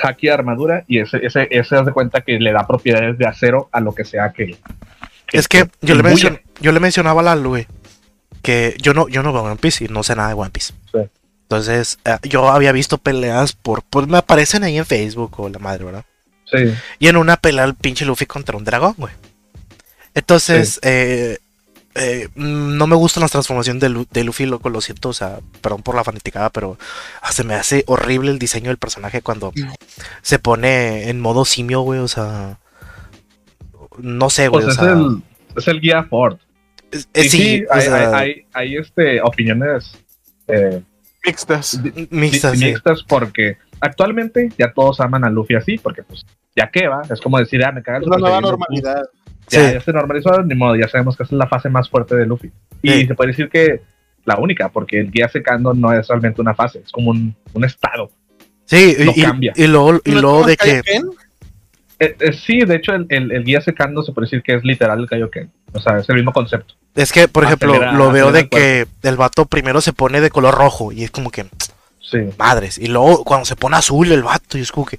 haki 0.00 0.28
de 0.28 0.32
armadura 0.32 0.84
y 0.86 1.00
ese, 1.00 1.18
ese, 1.26 1.48
ese 1.50 1.76
haz 1.76 1.84
de 1.86 1.92
cuenta 1.92 2.20
que 2.20 2.38
le 2.38 2.52
da 2.52 2.64
propiedades 2.66 3.18
de 3.18 3.26
acero 3.26 3.68
a 3.72 3.80
lo 3.80 3.92
que 3.92 4.04
sea 4.04 4.30
que. 4.32 4.56
es 5.32 5.48
que 5.48 5.68
yo 5.80 5.94
le, 5.96 6.00
imbuya. 6.08 6.30
mencion- 6.30 6.40
yo 6.60 6.70
le 6.72 6.78
mencionaba 6.80 7.20
a 7.22 7.24
Lalo, 7.24 7.48
güey, 7.50 7.66
que 8.42 8.76
yo 8.80 8.94
no, 8.94 9.08
yo 9.08 9.22
no 9.24 9.32
veo 9.32 9.42
One 9.42 9.56
Piece 9.56 9.84
y 9.84 9.88
no 9.88 10.04
sé 10.04 10.14
nada 10.14 10.28
de 10.28 10.34
One 10.34 10.50
Piece. 10.50 10.72
Sí. 10.92 10.98
Entonces, 11.56 11.98
eh, 12.06 12.16
yo 12.30 12.48
había 12.50 12.72
visto 12.72 12.96
peleas 12.96 13.52
por, 13.52 13.82
pues 13.82 14.06
me 14.08 14.16
aparecen 14.16 14.64
ahí 14.64 14.78
en 14.78 14.86
Facebook 14.86 15.38
o 15.38 15.50
la 15.50 15.58
madre, 15.58 15.84
¿verdad? 15.84 16.04
Sí, 16.50 16.72
Y 16.98 17.08
en 17.08 17.16
una 17.18 17.36
pelea 17.36 17.64
el 17.64 17.74
pinche 17.74 18.06
Luffy 18.06 18.24
contra 18.24 18.56
un 18.56 18.64
dragón, 18.64 18.94
güey. 18.96 19.12
Entonces, 20.14 20.80
eh, 20.82 21.38
eh, 21.94 22.28
mm, 22.34 22.76
no 22.78 22.86
me 22.86 22.96
gustan 22.96 23.20
las 23.20 23.32
transformaciones 23.32 23.82
de, 23.82 23.90
Lu- 23.90 24.06
de 24.10 24.24
Luffy, 24.24 24.46
loco, 24.46 24.70
lo 24.70 24.80
siento, 24.80 25.10
o 25.10 25.12
sea, 25.12 25.40
perdón 25.60 25.82
por 25.82 25.94
la 25.94 26.04
fanaticada, 26.04 26.48
pero 26.48 26.78
ah, 27.20 27.32
se 27.32 27.44
me 27.44 27.54
hace 27.54 27.84
horrible 27.86 28.30
el 28.30 28.38
diseño 28.38 28.68
del 28.68 28.78
personaje 28.78 29.20
cuando 29.20 29.52
se 30.22 30.38
pone 30.38 31.10
en 31.10 31.20
modo 31.20 31.44
simio, 31.44 31.82
güey, 31.82 32.00
o 32.00 32.08
sea... 32.08 32.58
No 33.98 34.30
sé, 34.30 34.48
güey, 34.48 34.64
pues 34.64 34.78
o 34.78 34.80
es, 34.80 34.86
sea... 34.86 34.94
el, 34.94 35.22
es 35.56 35.68
el 35.68 35.80
guía 35.82 36.02
Ford. 36.04 36.38
es- 36.90 37.08
sí, 37.14 37.28
sí, 37.28 37.64
o 37.70 37.74
hay, 37.74 37.82
sea, 37.82 37.94
hay, 37.96 38.30
hay, 38.30 38.46
hay, 38.54 38.76
este, 38.76 39.20
opiniones 39.20 39.92
eh, 40.48 40.82
Mixtas. 41.24 41.80
mixtas, 42.10 42.58
sí. 42.58 42.64
mixtas 42.64 43.02
porque 43.04 43.56
actualmente 43.80 44.50
ya 44.58 44.72
todos 44.72 45.00
aman 45.00 45.24
a 45.24 45.30
Luffy 45.30 45.54
así, 45.54 45.78
porque 45.78 46.02
pues 46.02 46.24
ya 46.56 46.68
que 46.70 46.88
va, 46.88 47.02
es 47.10 47.20
como 47.20 47.38
decir, 47.38 47.64
ah, 47.64 47.72
me 47.72 47.82
caga 47.82 47.98
el 47.98 48.04
Es 48.04 48.08
la 48.08 48.16
Super 48.16 48.30
nueva 48.30 48.40
normalidad. 48.40 49.02
Ya, 49.48 49.68
Sí. 49.68 49.74
ya 49.74 49.80
se 49.80 49.92
normalizó, 49.92 50.42
ni 50.42 50.54
modo, 50.54 50.76
ya 50.76 50.88
sabemos 50.88 51.16
que 51.16 51.24
esa 51.24 51.34
es 51.34 51.38
la 51.38 51.48
fase 51.48 51.68
más 51.68 51.88
fuerte 51.88 52.14
de 52.16 52.26
Luffy. 52.26 52.50
Y 52.82 52.90
Sí. 52.90 53.06
se 53.06 53.14
puede 53.14 53.28
decir 53.30 53.48
que 53.48 53.82
la 54.24 54.36
única, 54.38 54.68
porque 54.68 55.00
el 55.00 55.10
guía 55.10 55.28
secando 55.28 55.74
no 55.74 55.92
es 55.92 56.06
realmente 56.08 56.40
una 56.40 56.54
fase, 56.54 56.80
es 56.84 56.92
como 56.92 57.10
un, 57.10 57.34
un 57.52 57.64
estado. 57.64 58.10
Sí, 58.64 58.94
y, 58.98 59.22
cambia. 59.22 59.52
Y, 59.56 59.66
luego, 59.66 60.00
y 60.04 60.12
luego 60.12 60.44
de 60.44 60.56
que. 60.56 60.82
Eh, 61.98 62.16
eh, 62.18 62.32
sí, 62.32 62.60
de 62.60 62.76
hecho, 62.76 62.94
el, 62.94 63.06
el, 63.32 63.44
guía 63.44 63.60
secando 63.60 64.02
se 64.02 64.12
puede 64.12 64.26
decir 64.26 64.42
que 64.42 64.54
es 64.54 64.64
literal 64.64 65.00
el 65.00 65.08
Kaioken. 65.08 65.50
O 65.72 65.80
sea, 65.80 65.98
es 65.98 66.08
el 66.08 66.16
mismo 66.16 66.32
concepto. 66.32 66.74
Es 66.94 67.12
que, 67.12 67.28
por 67.28 67.44
ejemplo, 67.44 67.92
lo 67.92 68.12
veo 68.12 68.32
de 68.32 68.48
que 68.48 68.86
el 69.02 69.16
vato 69.16 69.46
primero 69.46 69.80
se 69.80 69.92
pone 69.92 70.20
de 70.20 70.30
color 70.30 70.54
rojo 70.54 70.92
y 70.92 71.04
es 71.04 71.10
como 71.10 71.30
que. 71.30 71.46
Sí. 72.00 72.18
Madres. 72.38 72.76
Y 72.76 72.88
luego 72.88 73.24
cuando 73.24 73.46
se 73.46 73.56
pone 73.56 73.76
azul 73.76 74.12
el 74.12 74.22
vato, 74.22 74.58
y 74.58 74.60
es 74.60 74.72
como 74.72 74.86
que. 74.86 74.98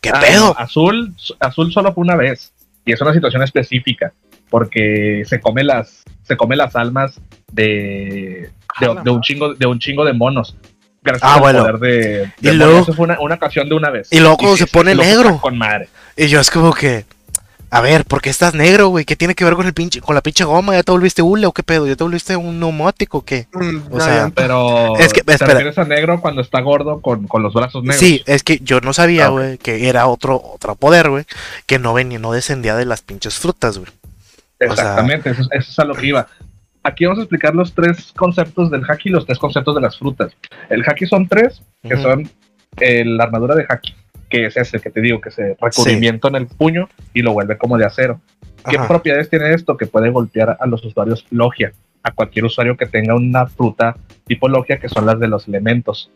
¿Qué 0.00 0.10
ah, 0.10 0.20
pedo? 0.20 0.58
azul, 0.58 1.12
azul 1.40 1.72
solo 1.72 1.92
fue 1.92 2.02
una 2.02 2.14
vez. 2.14 2.52
Y 2.84 2.92
es 2.92 3.00
una 3.00 3.12
situación 3.12 3.42
específica. 3.42 4.12
Porque 4.50 5.24
se 5.26 5.40
come 5.40 5.64
las. 5.64 6.04
Se 6.22 6.36
come 6.36 6.54
las 6.54 6.76
almas 6.76 7.20
de. 7.50 8.50
De, 8.80 9.10
un 9.10 9.20
chingo, 9.20 9.54
de 9.54 9.66
un 9.66 9.78
chingo 9.78 10.04
de 10.04 10.12
monos 10.12 10.56
gracias 11.04 11.30
ah, 11.30 11.34
al 11.34 11.40
poder 11.40 11.78
de, 11.78 12.32
y 12.40 12.50
luego, 12.50 12.78
eso 12.80 12.92
fue 12.94 13.04
una, 13.04 13.20
una, 13.20 13.34
ocasión 13.36 13.68
de 13.68 13.74
una 13.74 13.90
vez. 13.90 14.08
Y 14.10 14.18
luego 14.18 14.36
cuando 14.38 14.56
se 14.56 14.66
pone 14.66 14.94
negro. 14.94 15.38
Con 15.40 15.56
madre. 15.56 15.88
Y 16.16 16.26
yo 16.26 16.40
es 16.40 16.50
como 16.50 16.72
que, 16.72 17.04
a 17.74 17.80
ver, 17.80 18.04
¿por 18.04 18.22
qué 18.22 18.30
estás 18.30 18.54
negro, 18.54 18.88
güey? 18.88 19.04
¿Qué 19.04 19.16
tiene 19.16 19.34
que 19.34 19.44
ver 19.44 19.54
con 19.54 19.66
el 19.66 19.74
pinche, 19.74 20.00
con 20.00 20.14
la 20.14 20.20
pinche 20.20 20.44
goma? 20.44 20.74
¿Ya 20.74 20.84
te 20.84 20.92
volviste 20.92 21.22
hule 21.22 21.46
o 21.46 21.52
qué 21.52 21.62
pedo? 21.62 21.86
¿Ya 21.86 21.96
te 21.96 22.04
volviste 22.04 22.36
un 22.36 22.60
neumótico 22.60 23.18
o 23.18 23.24
qué? 23.24 23.48
O 23.90 24.00
sea, 24.00 24.30
pero 24.34 24.96
es 24.96 25.12
que 25.12 25.22
te 25.22 25.36
refieres 25.36 25.76
a 25.78 25.84
negro 25.84 26.20
cuando 26.20 26.40
está 26.40 26.60
gordo 26.60 27.00
con, 27.00 27.26
con, 27.26 27.42
los 27.42 27.52
brazos 27.52 27.82
negros. 27.82 27.98
Sí, 27.98 28.22
es 28.26 28.44
que 28.44 28.60
yo 28.60 28.80
no 28.80 28.92
sabía, 28.92 29.28
güey, 29.28 29.58
que 29.58 29.88
era 29.88 30.06
otro, 30.06 30.40
otro 30.40 30.76
poder, 30.76 31.10
güey, 31.10 31.24
que 31.66 31.78
no 31.78 31.94
venía, 31.94 32.18
no 32.18 32.30
descendía 32.30 32.76
de 32.76 32.84
las 32.84 33.02
pinches 33.02 33.38
frutas, 33.38 33.78
güey. 33.78 33.90
Exactamente, 34.60 35.30
eso, 35.30 35.42
eso, 35.50 35.70
es 35.70 35.78
a 35.78 35.84
lo 35.84 35.94
que 35.94 36.06
iba 36.06 36.28
aquí 36.84 37.06
vamos 37.06 37.18
a 37.18 37.22
explicar 37.22 37.54
los 37.54 37.74
tres 37.74 38.12
conceptos 38.14 38.70
del 38.70 38.82
haki 38.88 39.08
y 39.08 39.12
los 39.12 39.26
tres 39.26 39.38
conceptos 39.38 39.74
de 39.74 39.80
las 39.80 39.98
frutas. 39.98 40.32
El 40.68 40.84
haki 40.86 41.06
son 41.06 41.26
tres, 41.26 41.62
que 41.82 41.96
son 41.96 42.30
la 42.76 43.24
armadura 43.24 43.56
de 43.56 43.66
haki, 43.68 43.94
que 44.34 44.46
es 44.46 44.56
ese 44.56 44.80
que 44.80 44.90
te 44.90 45.00
digo, 45.00 45.20
que 45.20 45.30
se 45.30 45.56
recubrimiento 45.60 46.26
en 46.26 46.34
el 46.34 46.46
puño 46.48 46.88
y 47.12 47.22
lo 47.22 47.32
vuelve 47.32 47.56
como 47.56 47.78
de 47.78 47.84
acero. 47.84 48.20
¿Qué 48.68 48.78
propiedades 48.88 49.30
tiene 49.30 49.54
esto? 49.54 49.76
Que 49.76 49.86
puede 49.86 50.10
golpear 50.10 50.56
a 50.58 50.66
los 50.66 50.84
usuarios 50.84 51.24
logia, 51.30 51.72
a 52.02 52.10
cualquier 52.10 52.46
usuario 52.46 52.76
que 52.76 52.86
tenga 52.86 53.14
una 53.14 53.46
fruta 53.46 53.96
tipo 54.26 54.48
logia, 54.48 54.80
que 54.80 54.88
son 54.88 55.06
las 55.06 55.20
de 55.20 55.28
los 55.28 55.46
elementos. 55.46 56.10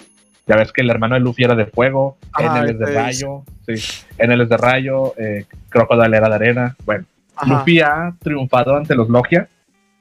Ya 0.49 0.57
ves 0.57 0.73
que 0.73 0.81
el 0.81 0.91
hermano 0.91 1.15
de 1.15 1.21
Luffy 1.21 1.45
era 1.45 1.55
de 1.55 1.67
fuego, 1.67 2.17
Enel 2.37 2.71
es 2.71 2.79
de 2.81 2.87
rayo, 2.87 3.45
sí, 3.67 3.75
Enel 4.17 4.41
es 4.41 4.49
de 4.49 4.57
rayo, 4.57 5.15
eh, 5.17 5.45
Crocodile 5.69 6.17
era 6.17 6.29
de 6.29 6.35
arena. 6.35 6.77
Bueno, 6.85 7.05
Luffy 7.47 7.81
ha 7.81 8.15
triunfado 8.19 8.77
ante 8.77 8.97
los 8.97 9.09
logia 9.09 9.49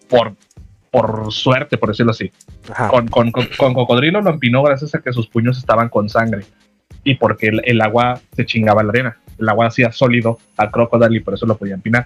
por 0.10 0.34
por 0.90 1.32
suerte, 1.32 1.78
por 1.78 1.90
decirlo 1.90 2.12
así. 2.12 2.32
Con, 2.90 3.10
con, 3.10 3.32
con, 3.32 3.74
Cocodrilo 3.74 4.22
lo 4.22 4.32
empinó 4.32 4.64
gracias 4.64 4.96
a 4.96 5.02
que 5.02 5.14
sus 5.14 5.28
puños 5.28 5.58
estaban 5.58 5.90
con 5.90 6.10
sangre 6.10 6.46
y 7.08 7.16
porque 7.16 7.48
el, 7.64 7.82
agua 7.82 8.20
se 8.36 8.46
chingaba 8.46 8.84
la 8.84 8.90
arena. 8.90 9.18
El 9.40 9.48
agua 9.48 9.68
hacía 9.68 9.94
sólido 9.94 10.40
al 10.58 10.72
Crocodile 10.72 11.16
y 11.16 11.22
por 11.22 11.36
eso 11.36 11.46
lo 11.46 11.58
podía 11.58 11.76
empinar. 11.76 12.06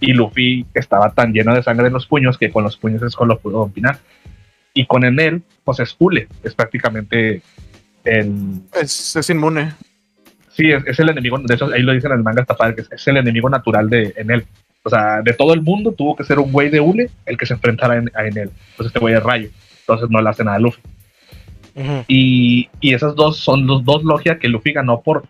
Y 0.00 0.14
Luffy 0.14 0.64
estaba 0.72 1.10
tan 1.10 1.34
lleno 1.34 1.54
de 1.54 1.62
sangre 1.62 1.88
en 1.88 1.92
los 1.92 2.06
puños 2.06 2.38
que 2.38 2.50
con 2.50 2.64
los 2.64 2.78
puños 2.78 3.02
es 3.02 3.14
lo 3.20 3.38
pudo 3.38 3.66
empinar. 3.66 3.98
Y 4.72 4.86
con 4.86 5.04
Enel, 5.04 5.42
pues 5.64 5.80
es 5.80 5.94
Hule, 5.98 6.28
es 6.42 6.54
prácticamente 6.54 7.42
el. 8.04 8.62
Es, 8.72 9.28
inmune. 9.28 9.74
Sí, 10.48 10.70
es, 10.70 10.98
el 10.98 11.10
enemigo, 11.10 11.38
de 11.38 11.54
eso 11.54 11.66
ahí 11.70 11.82
lo 11.82 11.92
dicen 11.92 12.12
en 12.12 12.18
el 12.18 12.24
manga, 12.24 12.44
padre, 12.44 12.76
que 12.76 12.84
es, 12.90 13.06
el 13.06 13.18
enemigo 13.18 13.50
natural 13.50 13.90
de 13.90 14.14
Enel. 14.16 14.46
O 14.82 14.88
sea, 14.88 15.20
de 15.20 15.34
todo 15.34 15.52
el 15.52 15.60
mundo 15.60 15.92
tuvo 15.92 16.16
que 16.16 16.24
ser 16.24 16.38
un 16.38 16.52
güey 16.52 16.70
de 16.70 16.80
Ule 16.80 17.10
el 17.26 17.36
que 17.36 17.44
se 17.44 17.52
enfrentara 17.52 17.98
en, 17.98 18.10
a 18.14 18.24
Enel. 18.24 18.50
Pues 18.78 18.86
este 18.86 18.98
güey 18.98 19.12
es 19.12 19.22
Rayo. 19.22 19.50
Entonces 19.80 20.08
no 20.08 20.22
le 20.22 20.30
hace 20.30 20.42
nada 20.42 20.56
a 20.56 20.60
Luffy. 20.60 20.80
Y, 22.08 22.68
y, 22.80 22.94
esas 22.94 23.14
dos 23.14 23.38
son 23.38 23.66
los 23.66 23.84
dos 23.84 24.02
logias 24.02 24.38
que 24.38 24.48
Luffy 24.48 24.72
ganó 24.72 25.00
por 25.00 25.24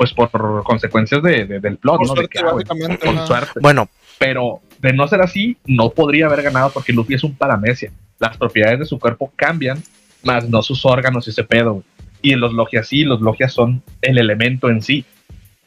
pues 0.00 0.14
por 0.14 0.62
consecuencias 0.62 1.22
de, 1.22 1.44
del 1.44 1.76
plot, 1.76 2.00
¿no? 2.06 2.14
de 2.14 2.26
que, 2.26 2.40
con 2.40 3.26
suerte. 3.26 3.60
Bueno. 3.60 3.86
Pero 4.18 4.62
de 4.78 4.94
no 4.94 5.06
ser 5.06 5.20
así, 5.20 5.58
no 5.66 5.90
podría 5.90 6.24
haber 6.24 6.42
ganado 6.42 6.70
porque 6.70 6.94
Luffy 6.94 7.14
es 7.14 7.24
un 7.24 7.34
paramecia. 7.34 7.92
Las 8.18 8.38
propiedades 8.38 8.78
de 8.78 8.86
su 8.86 8.98
cuerpo 8.98 9.30
cambian, 9.36 9.82
más 10.22 10.48
no 10.48 10.62
sus 10.62 10.86
órganos 10.86 11.26
y 11.26 11.30
ese 11.30 11.44
pedo. 11.44 11.84
Y 12.22 12.34
los 12.34 12.54
logias 12.54 12.88
sí, 12.88 13.04
los 13.04 13.20
logias 13.20 13.52
son 13.52 13.82
el 14.00 14.16
elemento 14.16 14.70
en 14.70 14.80
sí. 14.80 15.04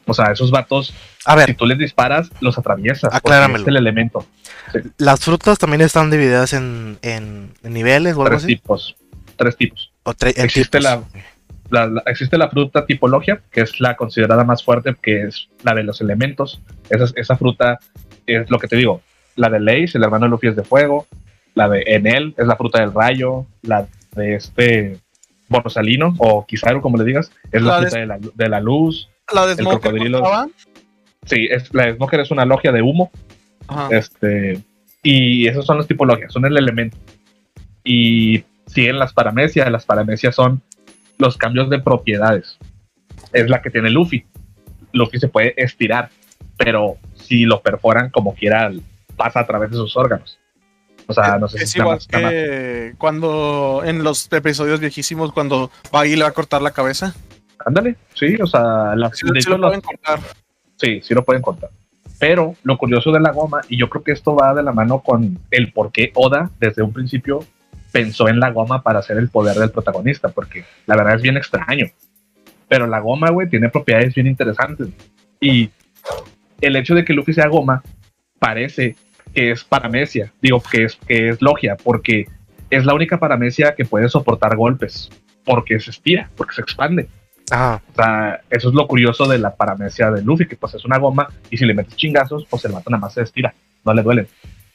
O 0.07 0.15
sea, 0.15 0.31
esos 0.31 0.49
vatos, 0.49 0.95
a 1.25 1.35
ver, 1.35 1.49
si 1.49 1.53
tú 1.53 1.67
les 1.67 1.77
disparas, 1.77 2.31
los 2.41 2.57
atraviesas. 2.57 3.13
Acláramelo. 3.13 3.61
Es 3.61 3.67
el 3.67 3.77
elemento. 3.77 4.25
¿Las 4.97 5.19
frutas 5.19 5.59
también 5.59 5.81
están 5.81 6.09
divididas 6.09 6.53
en, 6.53 6.97
niveles 7.61 8.15
o 8.15 8.23
algo 8.23 8.35
Tres 8.37 8.47
tipos. 8.47 8.95
Tres 9.35 9.55
tipos. 9.57 9.92
Existe, 10.35 10.79
La, 10.79 11.03
existe 12.05 12.37
la 12.37 12.49
fruta 12.49 12.85
tipología, 12.85 13.41
que 13.51 13.61
es 13.61 13.79
la 13.79 13.95
considerada 13.95 14.43
más 14.43 14.63
fuerte, 14.63 14.95
que 15.01 15.23
es 15.23 15.49
la 15.63 15.73
de 15.73 15.83
los 15.83 16.01
elementos. 16.01 16.61
Esa, 16.89 17.05
esa 17.15 17.37
fruta 17.37 17.79
es 18.25 18.49
lo 18.49 18.59
que 18.59 18.67
te 18.67 18.75
digo. 18.75 19.01
La 19.35 19.49
de 19.49 19.59
Leis, 19.59 19.95
el 19.95 20.03
hermano 20.03 20.25
de 20.25 20.29
Luffy 20.31 20.47
es 20.47 20.55
de 20.55 20.63
fuego. 20.63 21.07
La 21.55 21.69
de 21.69 21.83
Enel 21.87 22.33
es 22.37 22.47
la 22.47 22.55
fruta 22.55 22.79
del 22.79 22.93
rayo. 22.93 23.45
La 23.61 23.87
de 24.15 24.35
este 24.35 24.99
Borsalino, 25.49 26.15
o 26.19 26.45
Kizaru, 26.45 26.81
como 26.81 26.97
le 26.97 27.03
digas, 27.03 27.31
es 27.51 27.61
la, 27.61 27.79
fruta 27.79 27.99
de, 27.99 28.05
la, 28.05 28.19
de 28.19 28.49
la 28.49 28.59
luz 28.59 29.09
la 29.31 29.47
de 29.47 29.55
Smoker. 29.55 29.93
Sí, 31.25 31.47
es, 31.49 31.73
la 31.73 31.85
de 31.85 31.95
Smoker 31.95 32.19
es 32.19 32.31
una 32.31 32.45
logia 32.45 32.71
de 32.71 32.81
humo. 32.81 33.11
Este, 33.89 34.61
y 35.01 35.47
esos 35.47 35.65
son 35.65 35.77
los 35.77 35.87
tipologías, 35.87 36.31
son 36.31 36.45
el 36.45 36.57
elemento. 36.57 36.97
Y 37.83 38.43
siguen 38.73 38.99
las 38.99 39.13
paramecias. 39.13 39.71
Las 39.71 39.85
paramecias 39.85 40.35
son 40.35 40.61
los 41.17 41.37
cambios 41.37 41.69
de 41.69 41.79
propiedades. 41.79 42.57
Es 43.31 43.49
la 43.49 43.61
que 43.61 43.69
tiene 43.69 43.89
Luffy. 43.89 44.25
Luffy 44.91 45.19
se 45.19 45.27
puede 45.27 45.53
estirar, 45.57 46.09
pero 46.57 46.97
si 47.15 47.45
lo 47.45 47.61
perforan 47.61 48.09
como 48.09 48.35
quiera, 48.35 48.71
pasa 49.15 49.39
a 49.39 49.47
través 49.47 49.71
de 49.71 49.77
sus 49.77 49.95
órganos. 49.97 50.39
O 51.07 51.13
sea, 51.13 51.37
no 51.37 51.47
sé 51.47 51.63
es 51.63 51.75
igual 51.75 51.99
que 52.09 52.93
cuando 52.97 53.81
en 53.83 54.03
los 54.03 54.31
episodios 54.31 54.79
viejísimos, 54.79 55.33
cuando 55.33 55.69
Baggy 55.91 56.15
le 56.15 56.23
va 56.23 56.29
a 56.29 56.33
cortar 56.33 56.61
la 56.61 56.71
cabeza. 56.71 57.13
Ándale, 57.65 57.95
sí, 58.13 58.35
o 58.41 58.47
sea, 58.47 58.95
la, 58.95 59.11
sí, 59.13 59.25
lo 59.25 59.59
pueden 59.59 59.81
contar. 59.81 60.19
Sí, 60.77 61.01
sí 61.01 61.13
lo 61.13 61.23
pueden 61.23 61.41
contar. 61.41 61.69
Pero 62.19 62.55
lo 62.63 62.77
curioso 62.77 63.11
de 63.11 63.19
la 63.19 63.31
goma, 63.31 63.61
y 63.67 63.77
yo 63.77 63.89
creo 63.89 64.03
que 64.03 64.11
esto 64.11 64.35
va 64.35 64.53
de 64.53 64.63
la 64.63 64.71
mano 64.71 65.01
con 65.01 65.39
el 65.51 65.73
por 65.73 65.91
qué 65.91 66.11
Oda 66.15 66.49
desde 66.59 66.83
un 66.83 66.93
principio 66.93 67.45
pensó 67.93 68.27
en 68.27 68.39
la 68.39 68.49
goma 68.49 68.81
para 68.81 68.99
hacer 68.99 69.17
el 69.17 69.29
poder 69.29 69.55
del 69.55 69.69
protagonista, 69.69 70.29
porque 70.29 70.65
la 70.87 70.97
verdad 70.97 71.15
es 71.15 71.21
bien 71.21 71.37
extraño. 71.37 71.85
Pero 72.67 72.87
la 72.87 72.99
goma, 72.99 73.29
güey, 73.29 73.47
tiene 73.47 73.69
propiedades 73.69 74.15
bien 74.15 74.25
interesantes. 74.25 74.87
Y 75.39 75.69
el 76.59 76.75
hecho 76.75 76.95
de 76.95 77.05
que 77.05 77.13
Luffy 77.13 77.33
sea 77.33 77.47
goma 77.47 77.83
parece 78.39 78.95
que 79.33 79.51
es 79.51 79.63
paramecia, 79.63 80.33
digo 80.41 80.61
que 80.61 80.85
es, 80.85 80.95
que 80.95 81.29
es 81.29 81.41
logia, 81.41 81.77
porque 81.81 82.25
es 82.71 82.83
la 82.83 82.95
única 82.95 83.19
paramecia 83.19 83.75
que 83.75 83.85
puede 83.85 84.09
soportar 84.09 84.55
golpes, 84.55 85.11
porque 85.45 85.79
se 85.79 85.91
estira, 85.91 86.31
porque 86.35 86.55
se 86.55 86.61
expande. 86.61 87.07
O 87.51 87.95
sea, 87.95 88.41
eso 88.49 88.69
es 88.69 88.73
lo 88.73 88.87
curioso 88.87 89.27
de 89.27 89.37
la 89.37 89.55
paramecia 89.55 90.09
de 90.09 90.23
Luffy, 90.23 90.47
que 90.47 90.55
pues 90.55 90.73
es 90.73 90.83
una 90.83 90.97
goma 90.97 91.27
y 91.51 91.57
si 91.57 91.65
le 91.65 91.75
metes 91.75 91.95
chingazos, 91.95 92.47
pues 92.49 92.65
el 92.65 92.71
vato 92.71 92.89
nada 92.89 93.01
más 93.01 93.13
se 93.13 93.21
estira, 93.21 93.53
no 93.85 93.93
le 93.93 94.01
duelen. 94.01 94.27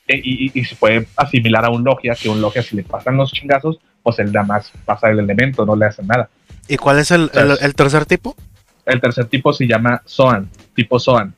Y, 0.08 0.64
se 0.64 0.74
puede 0.76 1.06
asimilar 1.16 1.64
a 1.64 1.70
un 1.70 1.84
Logia, 1.84 2.14
que 2.14 2.28
un 2.28 2.40
Logia 2.40 2.62
si 2.62 2.76
le 2.76 2.82
pasan 2.82 3.16
los 3.16 3.32
chingazos, 3.32 3.78
pues 4.02 4.18
él 4.18 4.32
nada 4.32 4.46
más 4.46 4.72
pasa 4.84 5.10
el 5.10 5.18
elemento, 5.18 5.66
no 5.66 5.76
le 5.76 5.86
hace 5.86 6.02
nada. 6.02 6.28
¿Y 6.66 6.76
cuál 6.76 6.98
es 6.98 7.10
el, 7.10 7.30
el, 7.60 7.74
tercer 7.74 8.06
tipo? 8.06 8.34
El 8.86 9.00
tercer 9.00 9.26
tipo 9.26 9.52
se 9.52 9.66
llama 9.66 10.02
Zoan, 10.06 10.48
tipo 10.74 10.98
Zoan. 10.98 11.34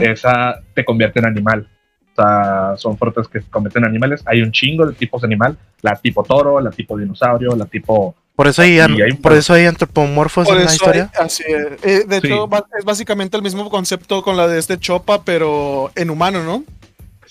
Esa 0.00 0.60
te 0.74 0.84
convierte 0.84 1.18
en 1.18 1.26
animal. 1.26 1.68
O 2.12 2.22
sea, 2.22 2.74
son 2.76 2.96
frutas 2.96 3.28
que 3.28 3.40
se 3.40 3.50
convierten 3.50 3.82
en 3.82 3.90
animales. 3.90 4.22
Hay 4.24 4.40
un 4.40 4.50
chingo 4.50 4.86
de 4.86 4.94
tipos 4.94 5.20
de 5.20 5.26
animal. 5.26 5.58
La 5.82 5.96
tipo 5.96 6.22
toro, 6.22 6.60
la 6.60 6.70
tipo 6.70 6.96
dinosaurio, 6.96 7.54
la 7.54 7.66
tipo 7.66 8.14
por 8.36 8.48
eso 8.48 8.62
hay, 8.62 8.80
por 9.22 9.32
eso 9.32 9.54
hay 9.54 9.66
antropomorfos 9.66 10.48
en 10.48 10.56
la 10.56 10.64
historia. 10.64 11.10
así 11.18 11.44
es. 11.46 11.84
Eh, 11.84 12.04
de 12.04 12.16
hecho, 12.16 12.48
es 12.76 12.84
básicamente 12.84 13.36
el 13.36 13.44
mismo 13.44 13.70
concepto 13.70 14.22
con 14.22 14.36
la 14.36 14.48
de 14.48 14.58
este 14.58 14.76
Chopa, 14.76 15.22
pero 15.22 15.92
en 15.94 16.10
humano, 16.10 16.42
¿no? 16.42 16.64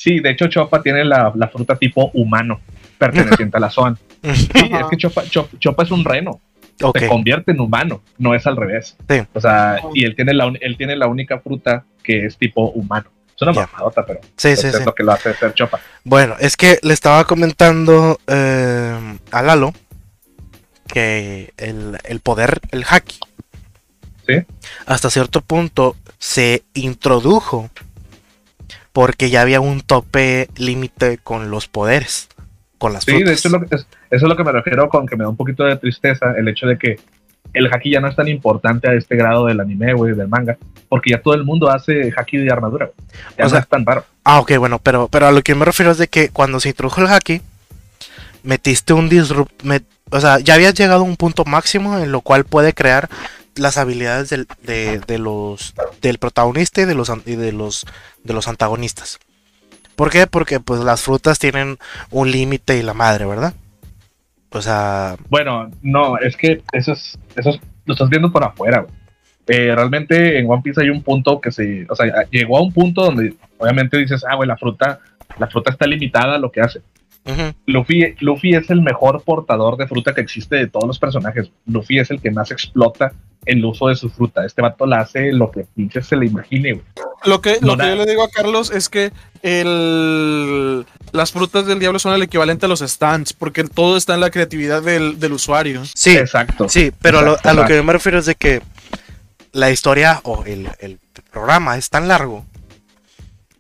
Sí, 0.04 0.20
de 0.20 0.32
hecho, 0.32 0.47
Chopa 0.47 0.84
tiene 0.84 1.06
la, 1.06 1.32
fruta 1.49 1.78
tipo 1.78 2.12
humano, 2.14 2.60
perteneciente 2.97 3.56
a 3.56 3.60
la 3.62 3.70
zona. 3.70 3.95
es 4.22 4.49
que 4.89 4.97
Chopa, 4.97 5.24
Chopa, 5.30 5.84
es 5.84 5.91
un 5.91 6.04
reno. 6.04 6.41
Se 6.78 7.08
convierte 7.08 7.51
en 7.54 7.62
humano, 7.62 8.01
no 8.18 8.36
es 8.36 8.45
al 8.45 8.58
revés. 8.58 8.97
O 9.32 9.39
sea, 9.39 9.80
y 9.93 10.04
él 10.04 10.14
tiene, 10.14 10.34
la, 10.34 10.51
él 10.60 10.76
tiene 10.76 10.97
la 10.97 11.08
única 11.08 11.39
fruta 11.39 11.86
que 12.04 12.26
es 12.26 12.38
tipo 12.38 12.72
humano. 12.72 13.10
Es 13.34 13.41
una 13.43 13.54
yeah. 13.54 13.70
pero 14.06 14.20
sí, 14.36 14.58
sí, 14.58 14.68
es 14.68 14.86
lo 14.86 14.93
que 14.93 15.04
lo 15.04 15.14
hace 15.14 15.34
ser 15.36 15.54
Chopa. 15.54 15.80
Bueno, 16.04 16.36
es 16.38 16.58
que 16.58 16.80
le 16.82 16.93
estaba 16.93 17.24
comentando 17.24 18.20
eh, 18.28 19.18
a 19.32 19.41
Lalo 19.41 19.74
que 20.86 21.54
el, 21.56 22.20
poder, 22.20 22.60
el 22.72 22.84
haki, 22.89 23.20
hasta 24.86 25.10
cierto 25.10 25.39
punto 25.39 25.95
se 26.20 26.64
introdujo 26.74 27.70
porque 28.94 29.32
ya 29.32 29.41
había 29.41 29.60
un 29.60 29.82
tope 29.82 30.48
límite 30.56 31.18
con 31.18 31.50
los 31.52 31.68
poderes, 31.68 32.30
con 32.78 32.94
las 32.94 33.04
Sí, 33.04 33.24
de 33.24 33.34
hecho, 33.34 33.50
eso 33.70 33.86
es 34.10 34.22
lo 34.22 34.38
que 34.38 34.44
me 34.44 34.52
refiero 34.52 34.88
con 34.88 35.08
que 35.08 35.18
me 35.18 35.24
da 35.24 35.30
un 35.30 35.36
poquito 35.36 35.64
de 35.64 35.76
tristeza 35.76 36.34
el 36.38 36.48
hecho 36.48 36.68
de 36.68 36.78
que 36.78 37.00
el 37.54 37.72
haki 37.72 37.91
ya 37.91 38.00
no 38.00 38.08
es 38.08 38.16
tan 38.16 38.28
importante 38.28 38.89
a 38.89 38.94
este 38.94 39.16
grado 39.16 39.48
del 39.48 39.60
anime, 39.60 39.94
güey, 39.94 40.16
del 40.16 40.28
manga, 40.28 40.58
porque 40.89 41.12
ya 41.12 41.22
todo 41.22 41.34
el 41.34 41.44
mundo 41.44 41.70
hace 41.70 42.12
haki 42.16 42.38
de 42.38 42.52
armadura, 42.52 42.91
Ya 43.38 43.48
no 43.48 43.58
es 43.58 43.68
tan 43.68 43.86
raro. 43.86 44.06
Ah, 44.24 44.39
ok, 44.39 44.58
bueno, 44.58 44.80
pero, 44.80 45.08
pero 45.08 45.28
a 45.28 45.32
lo 45.32 45.41
que 45.41 45.56
me 45.56 45.66
refiero 45.66 45.91
es 45.91 45.98
de 45.98 46.08
que 46.08 46.30
cuando 46.30 46.60
se 46.60 46.70
introdujo 46.70 47.02
el 47.02 47.08
haki, 47.08 47.41
metiste 48.44 48.94
un 48.94 49.10
disrupt, 49.10 49.64
o 50.10 50.20
sea, 50.20 50.39
ya 50.39 50.54
habías 50.54 50.74
llegado 50.74 51.02
a 51.02 51.04
un 51.04 51.18
punto 51.18 51.46
máximo 51.46 51.98
en 51.98 52.12
lo 52.12 52.22
cual 52.22 52.44
puede 52.44 52.74
crear 52.74 53.10
las 53.56 53.78
habilidades 53.78 54.30
del, 54.30 54.47
de, 54.64 55.18
los 55.18 55.74
del 56.01 56.18
protagonista 56.18 56.82
y 56.82 56.86
de 56.86 56.95
los 56.95 57.12
de 57.26 57.51
los 57.51 57.86
de 58.24 58.34
los 58.34 58.47
antagonistas. 58.47 59.20
¿Por 59.95 60.10
qué? 60.10 60.28
Porque 60.28 60.60
pues 60.60 60.80
las 60.82 61.01
frutas 61.01 61.39
tienen 61.39 61.78
un 62.10 62.32
límite 62.32 62.78
y 62.78 62.82
la 62.82 62.93
madre, 62.93 63.26
¿verdad? 63.26 63.54
O 64.49 64.62
sea. 64.62 65.16
Bueno, 65.30 65.70
no, 65.82 66.18
es 66.18 66.36
que 66.36 66.64
eso 66.72 66.93
es, 66.93 67.18
eso 67.36 67.60
lo 67.86 67.93
estás 67.93 68.10
viendo 68.10 68.32
por 68.32 68.43
afuera, 68.43 68.86
eh, 69.47 69.74
realmente 69.76 70.39
en 70.39 70.49
One 70.49 70.62
Piece 70.62 70.82
hay 70.82 70.89
un 70.89 71.04
punto 71.04 71.41
que 71.41 71.51
se, 71.51 71.86
o 71.89 71.95
sea, 71.95 72.06
llegó 72.32 72.58
a 72.58 72.62
un 72.62 72.72
punto 72.72 73.04
donde 73.04 73.36
obviamente 73.58 73.97
dices, 73.97 74.24
ah, 74.28 74.36
güey, 74.36 74.47
la 74.47 74.56
fruta, 74.56 74.99
la 75.38 75.47
fruta 75.47 75.72
está 75.72 75.86
limitada 75.86 76.36
a 76.36 76.39
lo 76.39 76.51
que 76.51 76.62
hace. 76.62 76.82
Luffy, 77.65 78.15
Luffy 78.19 78.55
es 78.55 78.69
el 78.69 78.82
mejor 78.82 79.24
portador 79.24 79.78
de 79.78 79.88
fruta 79.88 80.13
que 80.13 80.21
existe 80.21 80.57
de 80.57 80.67
todos 80.67 80.88
los 80.88 80.99
personajes. 80.99 81.51
Luffy 81.65 81.99
es 81.99 82.11
el 82.11 82.21
que 82.21 82.32
más 82.32 82.51
explota 82.51 83.13
el 83.45 83.63
uso 83.63 83.88
de 83.88 83.95
su 83.95 84.09
fruta. 84.09 84.45
Este 84.45 84.61
vato 84.61 84.86
la 84.86 85.01
hace 85.01 85.32
lo 85.32 85.51
que 85.51 85.65
pinche 85.76 86.01
se 86.01 86.15
le 86.15 86.26
imagine. 86.26 86.82
Lo 87.26 87.41
que, 87.41 87.57
lo 87.61 87.78
que 87.78 87.88
yo 87.88 87.95
le 87.95 88.05
digo 88.05 88.24
a 88.24 88.30
Carlos 88.30 88.71
es 88.71 88.89
que 88.89 89.11
el, 89.41 90.86
las 91.11 91.32
frutas 91.32 91.65
del 91.65 91.80
diablo 91.80 91.99
son 91.99 92.13
el 92.13 92.24
equivalente 92.24 92.65
a 92.65 92.69
los 92.69 92.80
stands, 92.80 93.34
porque 93.34 93.63
todo 93.63 93.97
está 93.97 94.13
en 94.15 94.21
la 94.21 94.30
creatividad 94.30 94.82
del, 94.82 95.32
usuario. 95.32 95.84
Sí, 95.93 96.15
exacto. 96.17 96.67
Sí, 96.69 96.91
pero 97.01 97.19
a, 97.19 97.53
lo, 97.53 97.65
que 97.65 97.76
yo 97.76 97.84
me 97.84 97.93
refiero 97.93 98.19
es 98.19 98.26
de 98.26 98.36
que 98.36 98.61
la 99.51 99.71
historia 99.71 100.19
o 100.24 100.43
el, 100.45 100.69
el 100.80 100.99
programa 101.32 101.78
es 101.78 101.89
tan 101.89 102.07
largo 102.07 102.45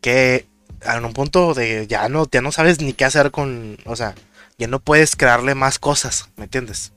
que 0.01 0.45
en 0.85 1.05
un 1.05 1.13
punto 1.13 1.53
de 1.53 1.87
ya 1.87 2.09
no, 2.09 2.27
ya 2.31 2.41
no 2.41 2.51
sabes 2.51 2.81
ni 2.81 2.93
qué 2.93 3.05
hacer 3.05 3.31
con, 3.31 3.77
o 3.85 3.95
sea, 3.95 4.15
ya 4.57 4.67
no 4.67 4.79
puedes 4.79 5.15
crearle 5.15 5.55
más 5.55 5.79
cosas, 5.79 6.29
¿me 6.37 6.45
entiendes? 6.45 6.93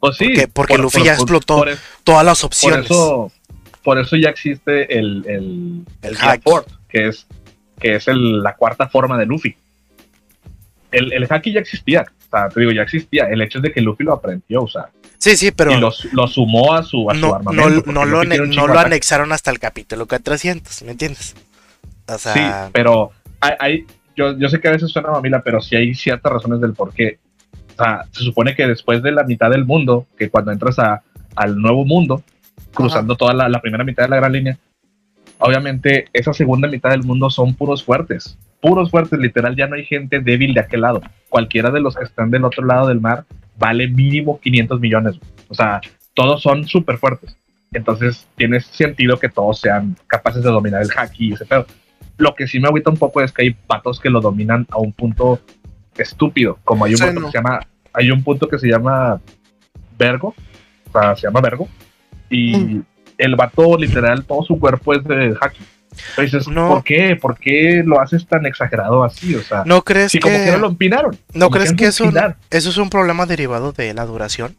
Pues 0.00 0.16
sí. 0.16 0.34
Porque, 0.52 0.76
Luffy 0.76 1.04
ya 1.04 1.14
explotó 1.14 1.64
todas 2.02 2.24
las 2.24 2.44
opciones. 2.44 2.86
Por 2.86 2.96
eso, 2.96 3.32
por 3.82 3.98
eso 3.98 4.16
ya 4.16 4.28
existe 4.28 4.98
el, 4.98 5.24
el, 5.26 5.84
el, 6.02 6.18
que 6.88 7.08
es, 7.08 7.26
que 7.80 7.96
es 7.96 8.06
la 8.08 8.54
cuarta 8.54 8.88
forma 8.88 9.18
de 9.18 9.26
Luffy. 9.26 9.56
El, 10.90 11.12
el 11.12 11.26
hack 11.26 11.44
ya 11.46 11.60
existía, 11.60 12.02
o 12.02 12.30
sea, 12.30 12.48
te 12.48 12.60
digo, 12.60 12.72
ya 12.72 12.82
existía. 12.82 13.24
El 13.24 13.40
hecho 13.40 13.58
es 13.58 13.62
de 13.62 13.72
que 13.72 13.80
Luffy 13.80 14.04
lo 14.04 14.12
aprendió 14.12 14.62
o 14.62 14.68
sea 14.68 14.90
Sí, 15.24 15.38
sí, 15.38 15.52
pero. 15.52 15.72
Y 15.72 15.80
lo, 15.80 15.90
sumó 16.28 16.74
a 16.74 16.82
su, 16.82 17.10
a 17.10 17.14
no, 17.14 17.34
armamento. 17.34 17.90
No, 17.90 18.04
lo, 18.04 18.24
no 18.24 18.66
lo 18.66 18.78
anexaron 18.78 19.32
hasta 19.32 19.50
el 19.50 19.58
capítulo 19.58 20.04
300, 20.04 20.82
¿me 20.82 20.90
entiendes? 20.90 21.34
Sí, 22.18 22.40
pero 22.72 23.10
hay, 23.40 23.86
yo, 24.16 24.36
yo 24.38 24.48
sé 24.48 24.60
que 24.60 24.68
a 24.68 24.72
veces 24.72 24.90
suena 24.90 25.10
mamila, 25.10 25.42
pero 25.42 25.60
sí 25.60 25.76
hay 25.76 25.94
ciertas 25.94 26.32
razones 26.32 26.60
del 26.60 26.74
por 26.74 26.92
qué. 26.92 27.18
O 27.72 27.82
sea, 27.82 28.04
se 28.12 28.22
supone 28.22 28.54
que 28.54 28.66
después 28.66 29.02
de 29.02 29.12
la 29.12 29.24
mitad 29.24 29.50
del 29.50 29.64
mundo, 29.64 30.06
que 30.16 30.30
cuando 30.30 30.52
entras 30.52 30.78
a, 30.78 31.02
al 31.34 31.56
nuevo 31.56 31.84
mundo, 31.84 32.22
cruzando 32.72 33.16
toda 33.16 33.34
la, 33.34 33.60
primera 33.60 33.84
mitad 33.84 34.04
de 34.04 34.10
la 34.10 34.16
gran 34.16 34.32
línea, 34.32 34.58
obviamente 35.38 36.06
esa 36.12 36.32
segunda 36.32 36.68
mitad 36.68 36.90
del 36.90 37.02
mundo 37.02 37.30
son 37.30 37.54
puros 37.54 37.82
fuertes, 37.82 38.38
puros 38.60 38.90
fuertes, 38.90 39.18
literal, 39.18 39.56
ya 39.56 39.66
no 39.66 39.74
hay 39.74 39.84
gente 39.84 40.20
débil 40.20 40.54
de 40.54 40.60
aquel 40.60 40.82
lado. 40.82 41.02
Cualquiera 41.28 41.70
de 41.70 41.80
los 41.80 41.96
que 41.96 42.04
están 42.04 42.30
del 42.30 42.44
otro 42.44 42.64
lado 42.64 42.88
del 42.88 43.00
mar 43.00 43.24
vale 43.58 43.88
mínimo 43.88 44.40
500 44.40 44.80
millones. 44.80 45.16
O 45.48 45.54
sea, 45.54 45.80
todos 46.14 46.42
son 46.42 46.66
súper 46.66 46.98
fuertes. 46.98 47.36
Entonces 47.72 48.26
tiene 48.36 48.60
sentido 48.60 49.18
que 49.18 49.28
todos 49.28 49.60
sean 49.60 49.96
capaces 50.06 50.44
de 50.44 50.50
dominar 50.50 50.82
el 50.82 50.90
hack 50.90 51.12
y 51.18 51.32
ese 51.32 51.44
pedo. 51.44 51.66
Lo 52.16 52.34
que 52.34 52.46
sí 52.46 52.60
me 52.60 52.68
agüita 52.68 52.90
un 52.90 52.96
poco 52.96 53.20
es 53.20 53.32
que 53.32 53.42
hay 53.42 53.50
patos 53.50 54.00
que 54.00 54.10
lo 54.10 54.20
dominan 54.20 54.66
a 54.70 54.78
un 54.78 54.92
punto 54.92 55.40
estúpido, 55.96 56.58
como 56.64 56.84
hay 56.84 56.94
un 56.94 57.00
punto 57.00 57.20
que 57.22 57.30
se 57.30 57.38
llama, 57.38 57.60
hay 57.92 58.10
un 58.10 58.22
punto 58.22 58.48
que 58.48 58.58
se 58.58 58.68
llama 58.68 59.20
Vergo, 59.98 60.34
o 60.88 60.92
sea, 60.92 61.16
se 61.16 61.26
llama 61.26 61.40
Vergo, 61.40 61.68
y 62.30 62.56
mm. 62.56 62.84
el 63.18 63.36
vato 63.36 63.76
literal, 63.76 64.24
todo 64.24 64.42
su 64.42 64.58
cuerpo 64.58 64.94
es 64.94 65.04
de 65.04 65.36
haki. 65.40 65.62
Entonces, 66.16 66.48
no. 66.48 66.68
¿por 66.68 66.84
qué? 66.84 67.16
¿Por 67.16 67.38
qué 67.38 67.82
lo 67.84 68.00
haces 68.00 68.26
tan 68.26 68.46
exagerado 68.46 69.04
así? 69.04 69.34
O 69.34 69.42
sea, 69.42 69.62
¿no 69.64 69.82
crees 69.82 70.12
que 70.12 70.20
como 70.20 70.36
que 70.36 70.56
lo 70.58 70.68
empinaron? 70.68 71.16
¿No 71.32 71.50
crees 71.50 71.72
que, 71.72 71.86
eso, 71.86 72.10
eso 72.50 72.70
es 72.70 72.76
un 72.76 72.90
problema 72.90 73.26
derivado 73.26 73.72
de 73.72 73.94
la 73.94 74.04
duración? 74.04 74.56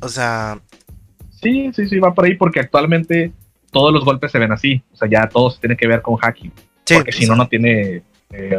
O 0.00 0.08
sea, 0.08 0.58
sí, 1.42 1.70
sí, 1.74 1.88
sí, 1.88 1.98
va 1.98 2.14
por 2.14 2.24
ahí 2.24 2.34
porque 2.34 2.60
actualmente 2.60 3.32
todos 3.70 3.92
los 3.92 4.04
golpes 4.04 4.32
se 4.32 4.38
ven 4.38 4.52
así. 4.52 4.82
O 4.92 4.96
sea, 4.96 5.08
ya 5.08 5.28
todo 5.28 5.50
se 5.50 5.60
tiene 5.60 5.76
que 5.76 5.86
ver 5.86 6.02
con 6.02 6.16
hacking. 6.16 6.52
porque 6.86 7.12
si 7.12 7.26
no, 7.26 7.36
no 7.36 7.48
tiene. 7.48 8.02
Eh, 8.30 8.56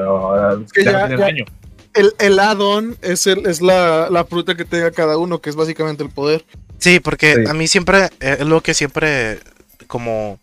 El, 1.94 2.14
el 2.20 2.40
add-on 2.40 2.96
es, 3.02 3.26
el, 3.28 3.46
es 3.48 3.62
la, 3.62 4.10
la, 4.12 4.24
fruta 4.24 4.56
que 4.56 4.66
tenga 4.66 4.92
cada 4.92 5.18
uno, 5.18 5.40
que 5.40 5.50
es 5.50 5.56
básicamente 5.56 6.04
el 6.04 6.10
poder. 6.10 6.46
Sí, 6.78 7.00
porque 7.00 7.46
a 7.48 7.54
mí 7.54 7.68
siempre 7.68 8.06
eh, 8.20 8.38
es 8.40 8.46
lo 8.46 8.62
que 8.62 8.74
siempre 8.74 9.40
como 9.88 10.40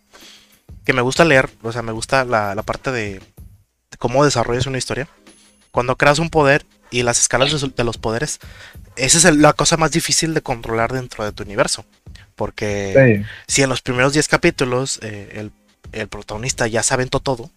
que 0.83 0.93
me 0.93 1.01
gusta 1.01 1.25
leer, 1.25 1.49
o 1.63 1.71
sea, 1.71 1.81
me 1.81 1.91
gusta 1.91 2.25
la, 2.25 2.53
la 2.53 2.63
parte 2.63 2.91
de, 2.91 3.21
cómo 3.97 4.23
desarrollas 4.23 4.67
una 4.67 4.77
historia. 4.77 5.07
Cuando 5.71 5.95
creas 5.95 6.19
un 6.19 6.29
poder 6.29 6.65
y 6.91 7.03
las 7.03 7.19
escalas 7.19 7.51
de, 7.75 7.83
los 7.83 7.97
poderes, 7.97 8.39
esa 8.95 9.17
es 9.17 9.35
la 9.35 9.53
cosa 9.53 9.77
más 9.77 9.91
difícil 9.91 10.33
de 10.33 10.41
controlar 10.41 10.93
dentro 10.93 11.23
de 11.23 11.31
tu 11.31 11.43
universo. 11.43 11.85
Porque 12.37 13.25
si 13.47 13.63
en 13.63 13.69
los 13.69 13.81
primeros 13.81 14.13
10 14.13 14.27
capítulos 14.27 14.99
eh, 15.01 15.49
el, 15.91 16.07
protagonista 16.07 16.67
ya 16.67 16.83
sabe 16.83 17.07
todo, 17.07 17.49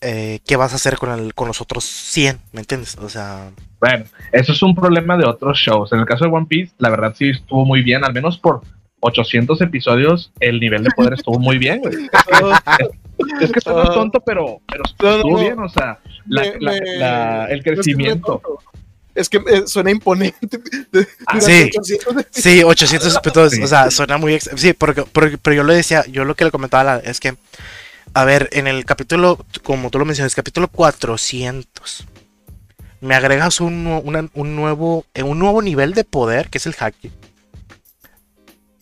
eh, 0.00 0.40
¿qué 0.46 0.56
vas 0.56 0.72
a 0.72 0.76
hacer 0.76 0.96
con, 0.96 1.10
el, 1.10 1.34
con 1.34 1.46
los 1.46 1.60
otros 1.60 1.84
100? 1.84 2.38
¿Me 2.52 2.60
entiendes? 2.60 2.96
O 2.96 3.10
sea... 3.10 3.50
Bueno, 3.78 4.06
eso 4.32 4.52
es 4.52 4.62
un 4.62 4.74
problema 4.74 5.18
de 5.18 5.26
otros 5.26 5.58
shows. 5.58 5.92
En 5.92 6.00
el 6.00 6.06
caso 6.06 6.24
de 6.24 6.30
One 6.30 6.46
Piece, 6.48 6.72
la 6.78 6.88
verdad 6.88 7.14
sí 7.16 7.28
estuvo 7.28 7.66
muy 7.66 7.82
bien, 7.82 8.02
al 8.02 8.14
menos 8.14 8.38
por 8.38 8.62
800 9.00 9.60
episodios, 9.60 10.32
el 10.40 10.58
nivel 10.58 10.82
de 10.82 10.90
poder 10.96 11.12
estuvo 11.12 11.38
muy 11.38 11.58
bien, 11.58 11.82
es, 13.40 13.52
que 13.52 13.58
estoy 13.58 13.84
tonto, 13.88 14.20
pero, 14.20 14.62
pero 14.66 14.84
estuvo 14.84 15.38
bien, 15.38 15.58
o 15.58 15.68
sea, 15.68 15.98
el 17.50 17.62
crecimiento 17.62 18.40
es 19.16 19.28
que 19.28 19.38
eh, 19.38 19.66
suena 19.66 19.90
imponente. 19.90 20.60
Ah, 21.26 21.40
sí, 21.40 21.70
800 21.74 22.26
sí, 22.30 22.62
800 22.62 23.16
episodios, 23.16 23.58
o 23.64 23.66
sea, 23.66 23.90
suena 23.90 24.16
muy... 24.16 24.38
Sí, 24.40 24.72
porque, 24.72 25.04
pero 25.12 25.56
yo 25.56 25.64
le 25.64 25.74
decía, 25.74 26.04
yo 26.06 26.24
lo 26.24 26.36
que 26.36 26.44
le 26.44 26.50
comentaba 26.50 26.98
es 26.98 27.18
que, 27.18 27.36
a 28.14 28.24
ver, 28.24 28.48
en 28.52 28.66
el 28.66 28.84
capítulo, 28.84 29.44
como 29.62 29.90
tú 29.90 29.98
lo 29.98 30.04
mencionas, 30.04 30.34
capítulo 30.34 30.68
400, 30.68 32.06
me 33.00 33.14
agregas 33.14 33.60
un, 33.60 33.86
un, 34.34 34.56
nuevo, 34.56 35.04
eh, 35.14 35.22
un 35.22 35.38
nuevo 35.38 35.60
nivel 35.62 35.94
de 35.94 36.04
poder, 36.04 36.48
que 36.48 36.58
es 36.58 36.66
el 36.66 36.74
hacking, 36.74 37.12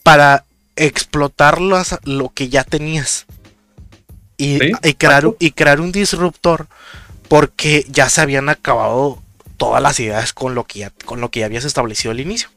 para 0.02 0.44
explotar 0.76 1.60
lo 1.60 2.28
que 2.34 2.48
ya 2.48 2.64
tenías. 2.64 3.26
Y, 4.36 4.58
y, 4.82 4.94
crear, 4.94 5.24
y 5.38 5.52
crear 5.52 5.80
un 5.80 5.92
disruptor 5.92 6.66
porque 7.28 7.86
ya 7.88 8.10
se 8.10 8.20
habían 8.20 8.48
acabado 8.48 9.23
todas 9.56 9.82
las 9.82 9.98
ideas 10.00 10.32
con 10.32 10.54
lo 10.54 10.64
que 10.64 10.80
ya, 10.80 10.92
con 11.04 11.20
lo 11.20 11.30
que 11.30 11.40
ya 11.40 11.46
habías 11.46 11.64
establecido 11.64 12.12
al 12.12 12.20
inicio. 12.20 12.48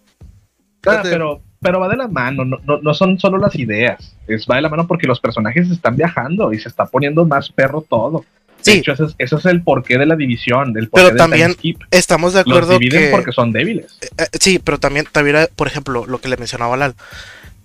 Claro, 0.81 1.01
pero, 1.03 1.41
pero 1.61 1.79
va 1.79 1.89
de 1.89 1.97
la 1.97 2.07
mano, 2.07 2.45
no, 2.45 2.59
no, 2.63 2.93
son 2.93 3.19
solo 3.19 3.37
las 3.37 3.55
ideas, 3.55 4.15
es 4.27 4.45
va 4.49 4.55
de 4.55 4.61
la 4.61 4.69
mano 4.69 4.87
porque 4.87 5.07
los 5.07 5.19
personajes 5.19 5.69
están 5.69 5.95
viajando 5.95 6.53
y 6.53 6.59
se 6.59 6.69
está 6.69 6.85
poniendo 6.85 7.25
más 7.25 7.49
perro 7.49 7.81
todo. 7.81 8.25
De 8.63 8.71
sí. 8.71 8.77
hecho, 8.79 8.93
eso 9.17 9.37
es, 9.37 9.45
el 9.45 9.61
porqué 9.63 9.97
de 9.97 10.05
la 10.05 10.15
división. 10.15 10.73
Del 10.73 10.89
pero 10.89 11.15
también 11.15 11.55
estamos 11.91 12.33
de 12.33 12.39
acuerdo 12.39 12.71
los 12.71 12.79
dividen 12.79 13.11
porque 13.11 13.31
son 13.31 13.51
débiles. 13.51 13.97
Eh, 14.01 14.07
eh, 14.17 14.25
sí, 14.39 14.59
pero 14.59 14.79
también, 14.79 15.07
también, 15.11 15.47
por 15.55 15.67
ejemplo, 15.67 16.05
lo 16.05 16.19
que 16.19 16.27
le 16.27 16.37
mencionaba 16.37 16.75
Lal. 16.75 16.95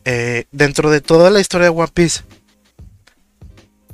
Eh, 0.05 0.45
dentro 0.53 0.91
de 0.91 1.01
toda 1.01 1.31
la 1.31 1.41
historia 1.41 1.71
de 1.71 1.77
One 1.77 1.91
Piece, 1.95 2.23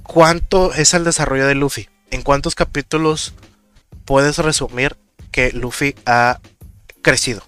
¿cuánto 0.02 0.72
es 0.74 0.92
el 0.94 1.04
desarrollo 1.04 1.46
de 1.46 1.54
Luffy? 1.54 1.88
¿En 2.10 2.22
cuántos 2.22 2.54
capítulos 2.54 3.34
puedes 4.04 4.38
resumir 4.38 4.96
que 5.30 5.52
Luffy 5.52 5.94
ha 6.06 6.40
crecido. 7.02 7.42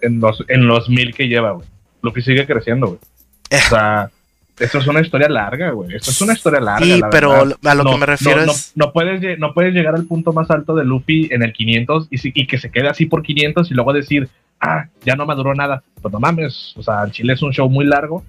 En 0.00 0.20
los, 0.20 0.44
en 0.48 0.66
los 0.66 0.88
mil 0.88 1.14
que 1.14 1.28
lleva, 1.28 1.52
güey. 1.52 1.66
Luffy 2.02 2.22
sigue 2.22 2.46
creciendo, 2.46 2.88
güey. 2.88 2.98
O 3.50 3.68
sea, 3.68 4.10
esto 4.58 4.78
es 4.78 4.86
una 4.86 5.00
historia 5.00 5.28
larga, 5.28 5.70
güey. 5.70 5.96
Esto 5.96 6.10
es 6.10 6.20
una 6.20 6.34
historia 6.34 6.60
larga. 6.60 6.84
Sí, 6.84 7.00
pero 7.10 7.42
a 7.42 7.74
lo 7.74 7.84
que 7.84 7.96
me 7.96 8.06
refiero 8.06 8.42
es. 8.42 8.72
No, 8.76 8.92
puedes, 8.92 9.38
no 9.38 9.52
puedes 9.52 9.74
llegar 9.74 9.94
al 9.94 10.06
punto 10.06 10.32
más 10.32 10.50
alto 10.50 10.74
de 10.74 10.84
Luffy 10.84 11.28
en 11.32 11.42
el 11.42 11.52
500 11.52 12.08
y, 12.10 12.40
y 12.40 12.46
que 12.46 12.58
se 12.58 12.70
quede 12.70 12.88
así 12.88 13.06
por 13.06 13.22
500 13.22 13.70
y 13.70 13.74
luego 13.74 13.92
decir, 13.92 14.28
ah, 14.60 14.86
ya 15.04 15.16
no 15.16 15.26
maduró 15.26 15.54
nada. 15.54 15.82
Pues 16.00 16.12
no 16.12 16.20
mames. 16.20 16.74
O 16.76 16.82
sea, 16.82 17.02
el 17.04 17.10
Chile 17.10 17.32
es 17.32 17.42
un 17.42 17.52
show 17.52 17.68
muy 17.68 17.84
largo. 17.84 18.24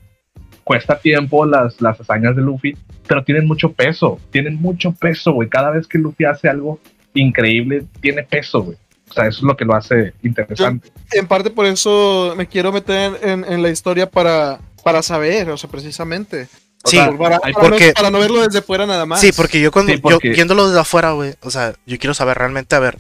Cuesta 0.64 0.98
tiempo 0.98 1.46
las, 1.46 1.80
las 1.80 2.00
hazañas 2.02 2.36
de 2.36 2.42
Luffy, 2.42 2.76
pero 3.08 3.24
tienen 3.24 3.46
mucho 3.46 3.74
peso. 3.74 4.20
Tienen 4.32 4.56
mucho 4.56 4.94
peso, 4.94 5.32
güey. 5.32 5.48
Cada 5.48 5.70
vez 5.70 5.86
que 5.86 6.00
Luffy 6.00 6.26
hace 6.26 6.50
algo, 6.50 6.80
increíble, 7.16 7.86
tiene 8.02 8.24
peso, 8.24 8.62
güey. 8.62 8.78
O 9.10 9.14
sea, 9.14 9.28
eso 9.28 9.40
es 9.40 9.44
lo 9.44 9.56
que 9.56 9.66
lo 9.66 9.76
hace 9.76 10.14
interesante. 10.24 10.92
en 11.12 11.28
parte 11.28 11.50
por 11.50 11.66
eso 11.66 12.34
me 12.36 12.48
quiero 12.48 12.72
meter 12.72 13.20
en, 13.22 13.62
la 13.62 13.70
historia 13.70 14.10
para, 14.10 14.60
para 14.84 15.02
saber, 15.02 15.50
o 15.50 15.58
sea, 15.58 15.70
precisamente. 15.70 16.48
sí, 16.84 16.98
para, 17.18 17.40
porque, 17.40 17.88
no, 17.88 17.94
para, 17.94 18.12
no, 18.12 18.20
verlo 18.20 18.42
desde 18.42 18.62
fuera 18.62 18.86
nada 18.86 19.06
más. 19.06 19.22
Sí, 19.22 19.32
porque 19.32 19.62
yo 19.62 19.72
cuando 19.72 19.94
yo, 19.94 20.20
viéndolo 20.20 20.68
desde 20.68 20.80
afuera, 20.80 21.12
güey, 21.12 21.36
o 21.42 21.52
sea, 21.52 21.76
yo 21.86 21.98
quiero 22.00 22.14
saber 22.14 22.38
realmente, 22.38 22.76
a 22.76 22.80
ver, 22.80 22.98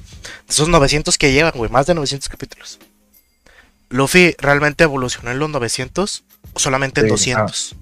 esos 0.48 0.70
900 0.70 1.18
que 1.18 1.32
llevan, 1.32 1.54
güey, 1.56 1.72
más 1.72 1.88
de 1.88 1.96
900 1.96 2.30
capítulos. 2.30 2.80
¿Luffy 3.90 4.36
realmente 4.40 4.84
evolucionó 4.84 5.32
en 5.32 5.40
los 5.40 5.50
900 5.50 6.24
o 6.54 6.60
solamente 6.60 7.02
en 7.02 7.08
200? 7.08 7.76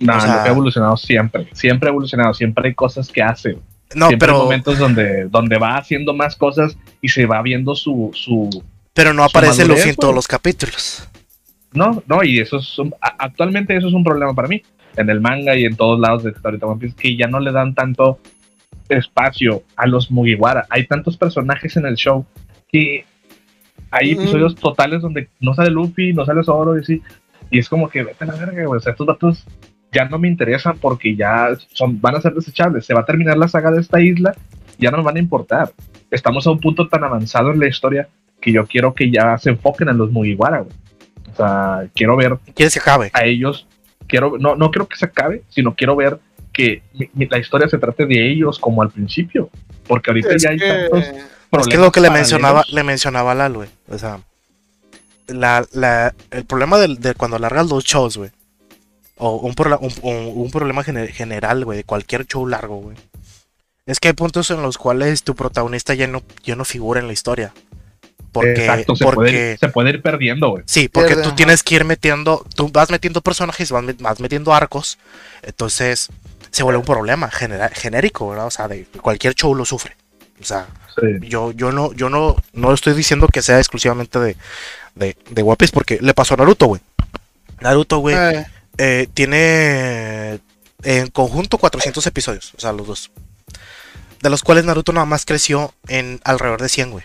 No, 0.00 0.14
Luffy 0.14 0.28
ha 0.28 0.46
evolucionado 0.46 0.96
siempre, 0.96 1.48
siempre 1.54 1.88
ha 1.88 1.90
evolucionado, 1.90 2.34
siempre 2.34 2.68
hay 2.68 2.74
cosas 2.74 3.08
que 3.08 3.22
hace. 3.22 3.58
No, 3.94 4.08
pero. 4.18 4.34
Hay 4.34 4.42
momentos 4.42 4.78
donde, 4.78 5.24
donde 5.26 5.58
va 5.58 5.76
haciendo 5.76 6.14
más 6.14 6.36
cosas 6.36 6.76
y 7.00 7.08
se 7.08 7.26
va 7.26 7.42
viendo 7.42 7.74
su. 7.74 8.10
su 8.14 8.48
pero 8.92 9.14
no 9.14 9.24
aparece 9.24 9.64
Luffy 9.64 9.90
en 9.90 9.96
todos 9.96 10.14
los 10.14 10.26
capítulos. 10.26 11.08
No, 11.72 12.02
no, 12.06 12.24
y 12.24 12.40
eso 12.40 12.58
es. 12.58 12.76
actualmente 13.00 13.76
eso 13.76 13.88
es 13.88 13.94
un 13.94 14.04
problema 14.04 14.34
para 14.34 14.48
mí. 14.48 14.62
En 14.96 15.08
el 15.10 15.20
manga 15.20 15.54
y 15.54 15.64
en 15.64 15.76
todos 15.76 16.00
lados 16.00 16.24
de 16.24 16.34
ahorita 16.42 16.66
One 16.66 16.80
Piece, 16.80 16.96
que 16.96 17.16
ya 17.16 17.28
no 17.28 17.38
le 17.38 17.52
dan 17.52 17.74
tanto 17.74 18.18
espacio 18.88 19.62
a 19.76 19.86
los 19.86 20.10
Mugiwara. 20.10 20.66
Hay 20.70 20.86
tantos 20.86 21.16
personajes 21.16 21.76
en 21.76 21.86
el 21.86 21.94
show 21.94 22.26
que 22.70 23.04
hay 23.90 24.12
episodios 24.12 24.54
totales 24.54 25.02
donde 25.02 25.28
no 25.40 25.54
sale 25.54 25.70
Luffy, 25.70 26.12
no 26.12 26.26
sale 26.26 26.42
Zoro 26.42 26.76
y 26.76 26.80
así. 26.80 27.02
Y 27.50 27.58
es 27.58 27.68
como 27.68 27.88
que 27.88 28.02
vete 28.02 28.24
a 28.24 28.26
la 28.26 28.34
verga, 28.34 28.64
güey. 28.64 28.78
O 28.78 28.80
sea, 28.80 28.92
estos 28.92 29.06
datos 29.06 29.44
ya 29.92 30.04
no 30.04 30.18
me 30.18 30.28
interesan 30.28 30.78
porque 30.78 31.16
ya 31.16 31.50
son, 31.72 32.00
van 32.00 32.16
a 32.16 32.20
ser 32.20 32.34
desechables. 32.34 32.84
Se 32.84 32.94
va 32.94 33.00
a 33.00 33.06
terminar 33.06 33.36
la 33.36 33.48
saga 33.48 33.70
de 33.70 33.80
esta 33.80 34.00
isla, 34.00 34.34
ya 34.78 34.90
no 34.90 34.98
nos 34.98 35.06
van 35.06 35.16
a 35.16 35.20
importar. 35.20 35.72
Estamos 36.10 36.46
a 36.46 36.50
un 36.50 36.60
punto 36.60 36.88
tan 36.88 37.04
avanzado 37.04 37.52
en 37.52 37.60
la 37.60 37.68
historia 37.68 38.08
que 38.40 38.52
yo 38.52 38.66
quiero 38.66 38.94
que 38.94 39.10
ya 39.10 39.36
se 39.38 39.50
enfoquen 39.50 39.88
en 39.88 39.98
los 39.98 40.10
Mugiwara, 40.10 40.60
güey. 40.60 40.74
O 41.32 41.36
sea, 41.36 41.88
quiero 41.94 42.16
ver. 42.16 42.38
¿Quieres 42.54 42.74
que 42.74 42.80
acabe? 42.80 43.10
A 43.12 43.24
ellos. 43.24 43.66
Quiero, 44.06 44.38
no, 44.38 44.56
no 44.56 44.70
quiero 44.70 44.88
que 44.88 44.96
se 44.96 45.04
acabe, 45.04 45.42
sino 45.48 45.74
quiero 45.74 45.94
ver 45.94 46.18
que 46.52 46.82
la 47.14 47.38
historia 47.38 47.68
se 47.68 47.78
trate 47.78 48.06
de 48.06 48.30
ellos 48.30 48.58
como 48.58 48.82
al 48.82 48.90
principio. 48.90 49.50
Porque 49.86 50.10
ahorita 50.10 50.36
ya 50.38 50.50
hay 50.50 50.58
tantos. 50.58 51.04
Es 51.52 51.68
que 51.68 51.76
lo 51.76 51.92
que 51.92 52.00
le 52.00 52.10
mencionaba, 52.10 52.64
le 52.70 52.82
mencionaba 52.84 53.32
a 53.32 53.34
Lalo, 53.34 53.58
güey. 53.58 53.68
O 53.88 53.98
sea, 53.98 54.20
la, 55.28 55.66
la, 55.72 56.14
el 56.30 56.44
problema 56.44 56.78
de, 56.78 56.96
de 56.96 57.14
cuando 57.14 57.38
largas 57.38 57.68
los 57.68 57.84
shows, 57.84 58.16
güey, 58.16 58.30
o 59.18 59.36
un, 59.36 59.54
un, 60.02 60.50
problema 60.50 60.84
general, 60.84 61.64
güey, 61.64 61.78
de 61.78 61.84
cualquier 61.84 62.26
show 62.26 62.46
largo, 62.46 62.76
güey. 62.76 62.96
Es 63.86 64.00
que 64.00 64.08
hay 64.08 64.14
puntos 64.14 64.50
en 64.50 64.62
los 64.62 64.78
cuales 64.78 65.22
tu 65.22 65.34
protagonista 65.34 65.94
ya 65.94 66.06
no, 66.06 66.22
ya 66.44 66.56
no 66.56 66.64
figura 66.64 67.00
en 67.00 67.06
la 67.06 67.12
historia. 67.12 67.52
Porque, 68.32 68.66
Exacto, 68.66 68.94
se, 68.94 69.04
puede, 69.04 69.56
se 69.56 69.68
puede 69.68 69.90
ir 69.90 70.02
perdiendo, 70.02 70.50
güey. 70.50 70.62
Sí, 70.66 70.88
porque 70.88 71.16
tú 71.16 71.34
tienes 71.34 71.62
que 71.62 71.76
ir 71.76 71.84
metiendo, 71.84 72.44
tú 72.54 72.68
vas 72.68 72.90
metiendo 72.90 73.22
personajes, 73.22 73.72
vas, 73.72 74.20
metiendo 74.20 74.52
arcos, 74.52 74.98
entonces 75.42 76.08
se 76.50 76.62
vuelve 76.62 76.78
un 76.78 76.84
problema 76.84 77.30
genérico, 77.30 78.28
¿verdad? 78.28 78.46
O 78.46 78.50
sea, 78.50 78.68
de 78.68 78.84
cualquier 79.00 79.34
show 79.34 79.54
lo 79.54 79.64
sufre. 79.64 79.96
O 80.40 80.44
sea, 80.44 80.66
yo, 81.22 81.52
yo 81.52 81.72
no, 81.72 81.92
yo 81.94 82.10
no, 82.10 82.36
no 82.52 82.72
estoy 82.72 82.92
diciendo 82.92 83.26
que 83.28 83.42
sea 83.42 83.58
exclusivamente 83.58 84.18
de, 84.18 84.36
de, 84.94 85.16
de 85.30 85.56
porque 85.72 85.98
le 86.00 86.14
pasó 86.14 86.34
a 86.34 86.36
Naruto, 86.36 86.66
güey. 86.66 86.82
Naruto, 87.60 87.98
güey. 87.98 88.14
Eh. 88.14 88.46
Eh, 88.78 89.08
tiene 89.12 90.40
en 90.84 91.08
conjunto 91.08 91.58
400 91.58 92.06
episodios, 92.06 92.54
o 92.56 92.60
sea, 92.60 92.72
los 92.72 92.86
dos. 92.86 93.10
De 94.22 94.30
los 94.30 94.42
cuales 94.42 94.64
Naruto 94.64 94.92
nada 94.92 95.06
más 95.06 95.24
creció 95.24 95.74
en 95.88 96.20
alrededor 96.24 96.62
de 96.62 96.68
100, 96.68 96.90
güey. 96.92 97.04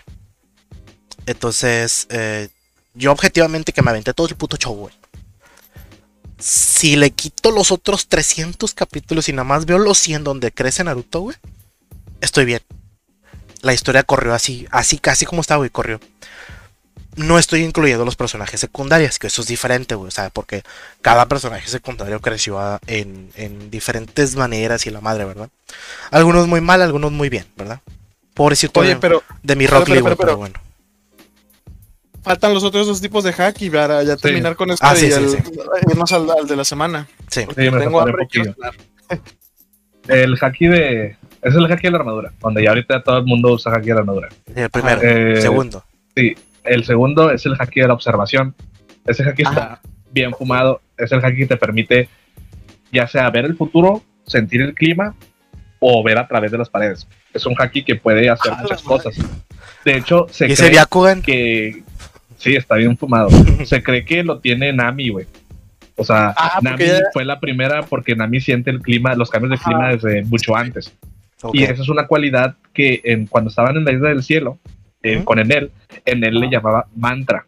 Entonces, 1.26 2.06
eh, 2.10 2.48
yo 2.94 3.10
objetivamente 3.10 3.72
que 3.72 3.82
me 3.82 3.90
aventé 3.90 4.14
todo 4.14 4.28
el 4.28 4.36
puto 4.36 4.56
show, 4.56 4.74
güey. 4.74 4.94
Si 6.38 6.96
le 6.96 7.10
quito 7.10 7.50
los 7.50 7.72
otros 7.72 8.08
300 8.08 8.74
capítulos 8.74 9.28
y 9.28 9.32
nada 9.32 9.44
más 9.44 9.66
veo 9.66 9.78
los 9.78 9.98
100 9.98 10.24
donde 10.24 10.52
crece 10.52 10.84
Naruto, 10.84 11.20
güey, 11.20 11.36
estoy 12.20 12.44
bien. 12.44 12.60
La 13.62 13.72
historia 13.72 14.02
corrió 14.02 14.34
así, 14.34 14.66
así, 14.70 14.98
casi 14.98 15.26
como 15.26 15.40
estaba, 15.40 15.58
güey, 15.58 15.70
corrió 15.70 15.98
no 17.16 17.38
estoy 17.38 17.62
incluyendo 17.62 18.04
los 18.04 18.16
personajes 18.16 18.60
secundarios, 18.60 19.18
que 19.18 19.28
eso 19.28 19.42
es 19.42 19.48
diferente, 19.48 19.94
güey. 19.94 20.08
O 20.08 20.10
sea, 20.10 20.30
porque 20.30 20.62
cada 21.02 21.26
personaje 21.26 21.68
secundario 21.68 22.20
creció 22.20 22.80
en, 22.86 23.70
diferentes 23.70 24.36
maneras 24.36 24.86
y 24.86 24.90
la 24.90 25.00
madre, 25.00 25.24
¿verdad? 25.24 25.48
Algunos 26.10 26.46
muy 26.46 26.60
mal, 26.60 26.82
algunos 26.82 27.12
muy 27.12 27.28
bien, 27.28 27.46
¿verdad? 27.56 27.80
Pobrecito 28.34 28.80
Oye, 28.80 28.90
de, 28.90 28.96
pero, 28.96 29.22
de 29.42 29.56
mi 29.56 29.66
Rock 29.66 29.88
Lee, 29.88 30.02
pero, 30.16 30.36
bueno. 30.36 30.54
Faltan 32.22 32.54
los 32.54 32.64
otros 32.64 32.86
dos 32.86 33.00
tipos 33.00 33.22
de 33.22 33.32
hack 33.32 33.60
y 33.60 33.70
para 33.70 34.02
ya 34.02 34.16
terminar 34.16 34.56
con 34.56 34.70
esto 34.70 34.84
ah, 34.86 34.96
sí, 34.96 35.06
y 35.06 35.12
sí, 35.12 35.36
irnos 35.90 36.10
al, 36.12 36.26
de 36.48 36.56
la 36.56 36.64
semana. 36.64 37.06
Sí, 37.28 37.44
tengo 37.54 38.00
hambre 38.00 38.26
El 40.08 40.38
haki 40.40 40.66
de. 40.66 41.16
Es 41.42 41.54
el 41.54 41.70
haki 41.70 41.82
de 41.82 41.90
la 41.90 41.98
armadura, 41.98 42.32
donde 42.40 42.62
ya 42.62 42.70
ahorita 42.70 43.02
todo 43.02 43.18
el 43.18 43.24
mundo 43.24 43.52
usa 43.52 43.74
haki 43.74 43.88
de 43.88 43.94
la 43.94 44.00
armadura. 44.00 44.28
El 44.54 44.70
primero, 44.70 45.00
eh, 45.02 45.42
segundo. 45.42 45.84
Sí, 46.16 46.34
el 46.64 46.84
segundo 46.84 47.30
es 47.30 47.46
el 47.46 47.54
haki 47.58 47.80
de 47.80 47.88
la 47.88 47.94
observación. 47.94 48.54
Ese 49.06 49.22
haki 49.22 49.42
está 49.42 49.80
bien 50.10 50.32
fumado. 50.32 50.80
Es 50.96 51.12
el 51.12 51.24
haki 51.24 51.38
que 51.38 51.46
te 51.46 51.56
permite 51.56 52.08
ya 52.92 53.06
sea 53.06 53.28
ver 53.30 53.44
el 53.44 53.56
futuro, 53.56 54.02
sentir 54.26 54.62
el 54.62 54.74
clima 54.74 55.14
o 55.80 56.02
ver 56.02 56.18
a 56.18 56.26
través 56.26 56.52
de 56.52 56.58
las 56.58 56.70
paredes. 56.70 57.06
Es 57.32 57.44
un 57.46 57.54
haki 57.58 57.84
que 57.84 57.96
puede 57.96 58.30
hacer 58.30 58.52
ah, 58.52 58.58
muchas 58.62 58.82
cosas. 58.82 59.16
De 59.84 59.96
hecho, 59.96 60.26
se 60.30 60.46
¿Y 60.46 60.54
cree 60.54 60.72
que 61.22 61.82
sí 62.38 62.56
está 62.56 62.76
bien 62.76 62.96
fumado. 62.96 63.28
se 63.64 63.82
cree 63.82 64.04
que 64.04 64.22
lo 64.22 64.38
tiene 64.38 64.72
Nami, 64.72 65.10
güey. 65.10 65.26
O 65.96 66.04
sea, 66.04 66.34
ah, 66.36 66.60
Nami 66.62 66.84
fue 67.12 67.24
la 67.24 67.38
primera 67.38 67.82
porque 67.82 68.16
Nami 68.16 68.40
siente 68.40 68.70
el 68.70 68.80
clima, 68.80 69.14
los 69.14 69.30
cambios 69.30 69.58
de 69.58 69.64
clima 69.64 69.90
desde 69.90 70.22
mucho 70.24 70.56
antes. 70.56 70.92
Y 71.52 71.64
esa 71.64 71.82
es 71.82 71.88
una 71.88 72.06
cualidad 72.06 72.56
que 72.72 73.02
en, 73.04 73.26
cuando 73.26 73.50
estaban 73.50 73.76
en 73.76 73.84
la 73.84 73.92
isla 73.92 74.08
del 74.08 74.22
cielo, 74.22 74.58
eh, 75.04 75.22
con 75.22 75.38
Enel, 75.38 75.70
Enel 76.06 76.40
le 76.40 76.48
llamaba 76.48 76.86
mantra. 76.96 77.46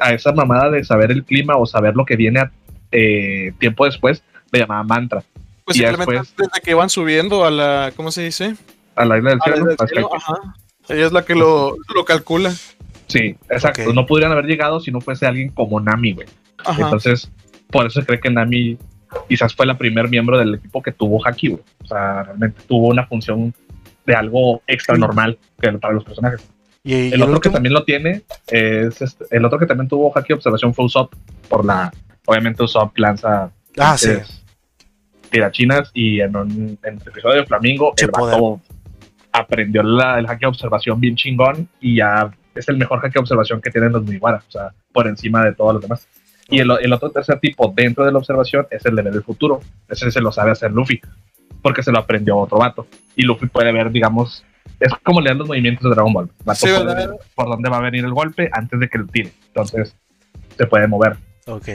a 0.00 0.12
esa 0.12 0.32
mamada 0.32 0.70
de 0.70 0.84
saber 0.84 1.12
el 1.12 1.24
clima 1.24 1.56
o 1.56 1.64
saber 1.64 1.94
lo 1.94 2.04
que 2.04 2.16
viene 2.16 2.50
eh, 2.90 3.52
tiempo 3.58 3.84
después, 3.84 4.24
le 4.50 4.58
llamaba 4.58 4.82
mantra. 4.82 5.22
Pues 5.64 5.76
y 5.76 5.80
simplemente 5.80 6.28
desde 6.36 6.60
que 6.62 6.74
van 6.74 6.90
subiendo 6.90 7.44
a 7.44 7.50
la, 7.50 7.92
¿cómo 7.94 8.10
se 8.10 8.24
dice? 8.24 8.56
A 8.96 9.04
la 9.04 9.18
isla 9.18 9.30
del 9.30 9.40
cielo. 9.40 10.10
Ella 10.88 11.06
es 11.06 11.12
la 11.12 11.24
que 11.24 11.36
lo, 11.36 11.76
calcula. 12.04 12.52
Sí, 13.06 13.36
exacto. 13.48 13.92
No 13.92 14.06
podrían 14.06 14.32
haber 14.32 14.46
llegado 14.46 14.80
si 14.80 14.90
no 14.90 15.00
fuese 15.00 15.26
alguien 15.26 15.50
como 15.50 15.78
Nami, 15.78 16.12
güey. 16.12 16.26
Entonces, 16.76 17.30
por 17.70 17.86
eso 17.86 18.00
se 18.00 18.06
cree 18.06 18.20
que 18.20 18.30
Nami 18.30 18.76
quizás 19.28 19.54
fue 19.54 19.66
la 19.66 19.78
primer 19.78 20.08
miembro 20.08 20.38
del 20.38 20.56
equipo 20.56 20.82
que 20.82 20.90
tuvo 20.90 21.24
Haki, 21.24 21.48
güey. 21.48 21.62
O 21.84 21.86
sea, 21.86 22.24
realmente 22.24 22.60
tuvo 22.66 22.88
una 22.88 23.06
función 23.06 23.54
de 24.06 24.14
algo 24.16 24.62
extra 24.66 24.96
normal 24.96 25.38
para 25.80 25.94
los 25.94 26.04
personajes. 26.04 26.44
Y, 26.82 27.12
el 27.12 27.22
otro 27.22 27.40
que 27.40 27.50
también 27.50 27.74
lo 27.74 27.84
tiene 27.84 28.22
es 28.46 29.02
este, 29.02 29.24
el 29.30 29.44
otro 29.44 29.58
que 29.58 29.66
también 29.66 29.88
tuvo 29.88 30.16
haki 30.16 30.32
observación 30.32 30.72
fue 30.72 30.86
Usopp 30.86 31.12
por 31.48 31.64
la 31.64 31.92
obviamente 32.24 32.62
Usopp 32.62 32.96
lanza 32.96 33.50
ah, 33.78 33.98
sí. 33.98 34.12
tirachinas 35.28 35.90
y 35.92 36.20
en, 36.20 36.34
un, 36.36 36.78
en 36.82 36.94
el 36.94 37.08
episodio 37.08 37.40
de 37.40 37.46
Flamingo 37.46 37.92
el 37.98 38.10
vato 38.10 38.60
aprendió 39.32 39.82
la, 39.82 40.18
el 40.18 40.26
haki 40.26 40.46
observación 40.46 41.00
bien 41.00 41.16
chingón 41.16 41.68
y 41.80 41.96
ya 41.96 42.30
es 42.54 42.68
el 42.68 42.76
mejor 42.76 43.04
haki 43.04 43.18
observación 43.18 43.60
que 43.60 43.70
tienen 43.70 43.92
los 43.92 44.02
Mugiwara, 44.02 44.42
o 44.46 44.50
sea, 44.50 44.70
por 44.92 45.06
encima 45.06 45.44
de 45.44 45.54
todos 45.54 45.74
los 45.74 45.82
demás. 45.82 46.06
Y 46.48 46.58
el, 46.58 46.70
el, 46.80 46.92
otro 46.92 47.10
tercer 47.10 47.38
tipo 47.38 47.72
dentro 47.74 48.04
de 48.04 48.10
la 48.10 48.18
observación 48.18 48.66
es 48.70 48.84
el 48.84 48.96
de 48.96 49.02
ver 49.02 49.14
el 49.14 49.22
futuro. 49.22 49.60
Ese 49.88 50.10
se 50.10 50.20
lo 50.20 50.32
sabe 50.32 50.50
hacer 50.50 50.72
Luffy, 50.72 51.00
porque 51.62 51.82
se 51.82 51.92
lo 51.92 51.98
aprendió 52.00 52.36
otro 52.36 52.58
vato. 52.58 52.88
Y 53.14 53.22
Luffy 53.22 53.46
puede 53.46 53.70
ver, 53.70 53.92
digamos, 53.92 54.44
es 54.80 54.92
como 55.02 55.20
leer 55.20 55.36
los 55.36 55.46
movimientos 55.46 55.84
de 55.84 55.90
Dragon 55.90 56.12
Ball. 56.12 56.30
por 57.34 57.48
dónde 57.48 57.68
va 57.68 57.76
a 57.76 57.82
venir 57.82 58.04
el 58.04 58.12
golpe 58.12 58.48
antes 58.52 58.80
de 58.80 58.88
que 58.88 58.98
lo 58.98 59.06
tire. 59.06 59.32
Entonces, 59.48 59.94
se 60.56 60.66
puede 60.66 60.88
mover. 60.88 61.16
Ok. 61.46 61.68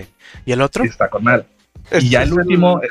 ¿Y 0.45 0.51
el 0.51 0.61
otro? 0.61 0.83
está 0.83 1.07
con 1.09 1.23
mal. 1.23 1.45
y 1.99 2.09
ya 2.09 2.23
el 2.23 2.33
último. 2.33 2.81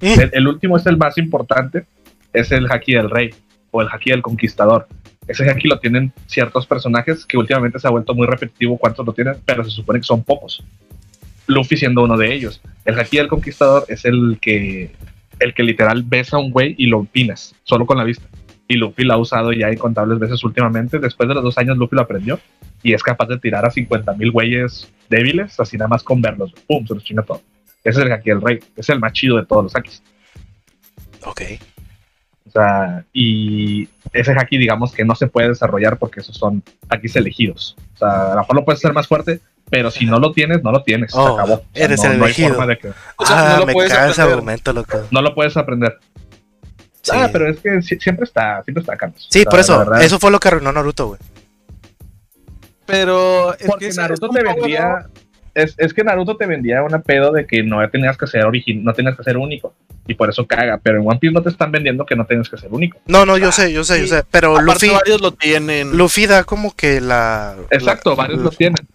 El, 0.00 0.46
último 0.46 0.76
es 0.76 0.84
el 0.84 0.98
más 0.98 1.16
importante. 1.16 1.86
Es 2.34 2.52
el 2.52 2.70
haki 2.70 2.92
del 2.94 3.08
rey 3.08 3.34
o 3.70 3.80
el 3.80 3.88
haki 3.90 4.10
del 4.10 4.20
conquistador. 4.20 4.86
Ese 5.26 5.50
haki 5.50 5.68
lo 5.68 5.80
tienen 5.80 6.12
ciertos 6.26 6.66
personajes 6.66 7.24
que 7.24 7.38
últimamente 7.38 7.78
se 7.78 7.88
ha 7.88 7.90
vuelto 7.90 8.14
muy 8.14 8.26
repetitivo 8.26 8.76
cuántos 8.76 9.06
lo 9.06 9.12
tienen, 9.14 9.36
pero 9.44 9.64
se 9.64 9.70
supone 9.70 10.00
que 10.00 10.04
son 10.04 10.22
pocos. 10.22 10.62
Luffy 11.46 11.78
siendo 11.78 12.02
uno 12.02 12.18
de 12.18 12.32
ellos. 12.32 12.60
El 12.84 12.98
haki 12.98 13.16
del 13.16 13.28
conquistador 13.28 13.86
es 13.88 14.04
el 14.04 14.38
que 14.40 14.94
el 15.38 15.54
que 15.54 15.62
literal 15.62 16.02
besa 16.02 16.36
a 16.36 16.40
un 16.40 16.50
güey 16.50 16.74
y 16.78 16.86
lo 16.86 17.00
opinas, 17.00 17.54
solo 17.64 17.84
con 17.86 17.98
la 17.98 18.04
vista 18.04 18.26
y 18.68 18.74
Luffy 18.76 19.04
lo 19.04 19.14
ha 19.14 19.18
usado 19.18 19.52
ya 19.52 19.70
incontables 19.70 20.18
veces 20.18 20.42
últimamente. 20.44 20.98
Después 20.98 21.28
de 21.28 21.34
los 21.34 21.44
dos 21.44 21.58
años, 21.58 21.76
Luffy 21.76 21.96
lo 21.96 22.02
aprendió 22.02 22.40
y 22.82 22.92
es 22.94 23.02
capaz 23.02 23.26
de 23.26 23.38
tirar 23.38 23.64
a 23.64 23.70
50 23.70 24.12
mil 24.14 24.30
güeyes 24.32 24.90
débiles, 25.08 25.58
así 25.60 25.76
nada 25.76 25.88
más 25.88 26.02
con 26.02 26.20
verlos. 26.20 26.52
¡Pum! 26.66 26.86
Se 26.86 26.94
los 26.94 27.04
chinga 27.04 27.22
todo. 27.22 27.40
Ese 27.84 28.00
es 28.00 28.06
el 28.06 28.12
Haki 28.12 28.30
del 28.30 28.40
Rey. 28.42 28.58
Es 28.76 28.88
el 28.88 28.98
más 28.98 29.12
chido 29.12 29.36
de 29.36 29.46
todos 29.46 29.64
los 29.64 29.76
Hakis. 29.76 30.02
Ok. 31.24 31.42
O 32.46 32.50
sea, 32.50 33.04
y 33.12 33.88
ese 34.12 34.32
haki, 34.32 34.56
digamos 34.56 34.92
que 34.92 35.04
no 35.04 35.14
se 35.14 35.26
puede 35.26 35.48
desarrollar 35.48 35.98
porque 35.98 36.20
esos 36.20 36.36
son 36.36 36.62
hakis 36.88 37.16
elegidos. 37.16 37.76
O 37.94 37.98
sea, 37.98 38.32
a 38.32 38.34
lo 38.34 38.40
mejor 38.40 38.56
lo 38.56 38.64
puedes 38.64 38.80
hacer 38.80 38.92
más 38.94 39.06
fuerte, 39.08 39.40
pero 39.68 39.90
si 39.90 40.06
no 40.06 40.18
lo 40.18 40.32
tienes, 40.32 40.62
no 40.62 40.70
lo 40.72 40.82
tienes. 40.82 41.10
se 41.12 41.18
Oh, 41.18 41.34
acabó. 41.34 41.54
O 41.54 41.64
sea, 41.74 41.84
eres 41.84 42.02
no, 42.02 42.10
el 42.12 42.18
no 42.18 42.24
hay 42.24 42.30
elegido. 42.30 42.48
forma 42.50 42.66
de 42.66 42.78
que- 42.78 42.88
O 43.16 43.26
sea, 43.26 43.36
ah, 43.40 43.52
no 43.54 43.60
lo 43.60 43.66
me 43.66 43.72
puedes 43.74 43.92
cae 43.92 44.10
ese 44.10 44.22
aprender. 44.22 44.32
argumento, 44.38 44.72
loco. 44.72 44.98
no 45.10 45.22
lo 45.22 45.34
puedes 45.34 45.56
aprender. 45.56 45.98
Sí. 47.06 47.12
Ah, 47.14 47.28
pero 47.32 47.48
es 47.48 47.60
que 47.60 47.80
si- 47.82 47.98
siempre 48.00 48.24
está, 48.24 48.62
siempre 48.64 48.80
está 48.80 48.96
Carlos. 48.96 49.26
Sí, 49.30 49.40
O 49.40 49.42
sea, 49.42 49.50
por 49.50 49.60
eso. 49.60 49.78
verdad, 49.78 50.02
Eso 50.02 50.18
fue 50.18 50.30
lo 50.30 50.40
que 50.40 50.48
arruinó 50.48 50.72
Naruto, 50.72 51.06
güey. 51.08 51.20
Pero 52.86 53.54
es 53.58 53.66
Porque 53.66 53.88
que 53.88 53.94
Naruto 53.94 54.28
te 54.28 54.42
vendía. 54.42 55.06
Es, 55.54 55.74
es 55.78 55.94
que 55.94 56.04
Naruto 56.04 56.36
te 56.36 56.46
vendía 56.46 56.82
una 56.82 57.00
pedo 57.00 57.32
de 57.32 57.46
que 57.46 57.62
no 57.62 57.88
tenías 57.88 58.16
que 58.18 58.26
ser 58.26 58.44
origin, 58.44 58.84
no 58.84 58.92
tenías 58.92 59.16
que 59.16 59.22
ser 59.24 59.36
único. 59.38 59.74
Y 60.06 60.14
por 60.14 60.28
eso 60.28 60.46
caga. 60.46 60.78
Pero 60.82 61.00
en 61.00 61.08
One 61.08 61.18
Piece 61.18 61.32
no 61.32 61.42
te 61.42 61.48
están 61.48 61.72
vendiendo 61.72 62.04
que 62.04 62.14
no 62.14 62.26
tienes 62.26 62.48
que 62.48 62.58
ser 62.58 62.68
único. 62.72 62.98
No, 63.06 63.24
no, 63.24 63.38
yo 63.38 63.50
sé, 63.50 63.72
yo 63.72 63.82
sé, 63.82 64.00
yo 64.00 64.06
sé. 64.06 64.22
Pero 64.30 64.52
Aparte, 64.58 64.86
Luffy, 64.86 64.90
varios 64.90 65.20
lo 65.20 65.32
tienen. 65.32 65.96
Luffy 65.96 66.26
da 66.26 66.44
como 66.44 66.74
que 66.76 67.00
la. 67.00 67.56
Exacto, 67.70 68.10
la- 68.10 68.16
varios 68.16 68.38
la- 68.38 68.44
lo 68.44 68.50
tienen. 68.50 68.86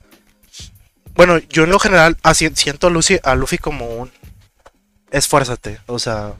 Bueno, 1.15 1.37
yo 1.49 1.63
en 1.63 1.71
lo 1.71 1.79
general 1.79 2.15
así, 2.23 2.49
siento 2.53 2.87
a 2.87 2.89
Luffy, 2.89 3.19
a 3.23 3.35
Luffy 3.35 3.57
como 3.57 3.87
un. 3.95 4.11
Esfuérzate, 5.11 5.79
o 5.87 5.99
sea. 5.99 6.33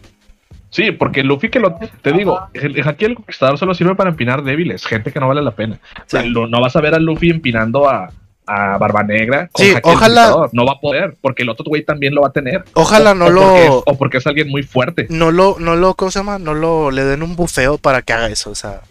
Sí, 0.71 0.91
porque 0.91 1.21
Luffy 1.23 1.49
que 1.49 1.59
lo. 1.59 1.75
Te 2.01 2.11
digo, 2.13 2.39
el, 2.53 2.77
el 2.79 2.87
Haki 2.87 3.05
del 3.05 3.15
Conquistador 3.15 3.57
solo 3.59 3.73
sirve 3.75 3.93
para 3.95 4.09
empinar 4.09 4.41
débiles, 4.43 4.85
gente 4.85 5.11
que 5.11 5.19
no 5.19 5.27
vale 5.27 5.41
la 5.43 5.51
pena. 5.51 5.79
O 5.97 6.03
sea, 6.07 6.23
lo- 6.23 6.47
no 6.47 6.59
vas 6.61 6.75
a 6.75 6.81
ver 6.81 6.95
a 6.95 6.99
Luffy 6.99 7.29
empinando 7.29 7.89
a, 7.89 8.09
a 8.47 8.77
Barba 8.77 9.03
Negra. 9.03 9.49
con 9.51 9.65
Sí, 9.65 9.73
ojalá-. 9.83 10.47
No 10.53 10.65
va 10.65 10.71
a 10.73 10.79
poder, 10.79 11.17
porque 11.21 11.43
el 11.43 11.49
otro 11.49 11.65
güey 11.67 11.83
también 11.83 12.15
lo 12.15 12.21
va 12.21 12.29
a 12.29 12.31
tener. 12.31 12.63
Ojalá 12.73 13.11
O- 13.11 13.15
no 13.15 13.25
o 13.25 13.29
porque 13.33 13.63
es- 13.63 13.69
lo. 13.69 13.83
o 13.85 13.97
porque 13.97 14.17
es 14.19 14.27
alguien 14.27 14.49
muy 14.49 14.63
fuerte. 14.63 15.07
No 15.09 15.29
lo, 15.31 15.57
no 15.59 15.75
lo, 15.75 15.93
¿cómo 15.95 16.09
se 16.09 16.19
llama? 16.19 16.39
No 16.39 16.53
lo 16.53 16.89
le 16.89 17.03
den 17.03 17.21
un 17.21 17.35
bufeo 17.35 17.77
para 17.77 18.01
que 18.01 18.13
haga 18.13 18.27
eso, 18.29 18.49
o 18.51 18.55
sea. 18.55 18.81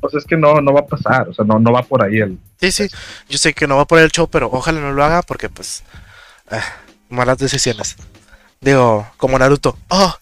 Pues 0.00 0.14
es 0.14 0.24
que 0.24 0.36
no, 0.36 0.60
no 0.60 0.72
va 0.72 0.80
a 0.80 0.86
pasar. 0.86 1.28
O 1.28 1.34
sea, 1.34 1.44
no, 1.44 1.58
no 1.58 1.72
va 1.72 1.82
por 1.82 2.02
ahí 2.04 2.18
el. 2.18 2.38
Sí, 2.60 2.70
sí. 2.70 2.86
Yo 3.28 3.38
sé 3.38 3.52
que 3.54 3.66
no 3.66 3.76
va 3.76 3.86
por 3.86 3.98
el 3.98 4.10
show, 4.10 4.28
pero 4.30 4.48
ojalá 4.52 4.80
no 4.80 4.92
lo 4.92 5.02
haga 5.04 5.22
porque, 5.22 5.48
pues. 5.48 5.82
eh, 6.50 6.58
malas 7.08 7.38
decisiones. 7.38 7.96
Digo, 8.60 9.06
como 9.16 9.38
Naruto. 9.38 9.76
Oh, 9.88 10.14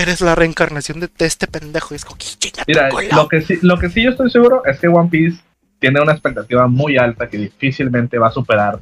eres 0.00 0.20
la 0.20 0.34
reencarnación 0.34 1.00
de, 1.00 1.08
de 1.18 1.26
este 1.26 1.46
pendejo. 1.46 1.94
Y 1.94 1.96
es 1.96 2.04
como, 2.04 2.18
"Chinga 2.18 2.64
tu 2.64 2.64
Mira, 2.66 2.88
cola". 2.88 3.08
lo 3.16 3.28
que, 3.28 3.40
sí, 3.42 3.58
lo 3.62 3.78
que 3.78 3.90
sí 3.90 4.02
yo 4.02 4.10
estoy 4.10 4.30
seguro 4.30 4.62
es 4.64 4.78
que 4.78 4.88
One 4.88 5.08
Piece 5.10 5.38
tiene 5.78 6.00
una 6.00 6.12
expectativa 6.12 6.66
muy 6.66 6.96
alta 6.96 7.28
que 7.28 7.38
difícilmente 7.38 8.18
va 8.18 8.28
a 8.28 8.32
superar 8.32 8.80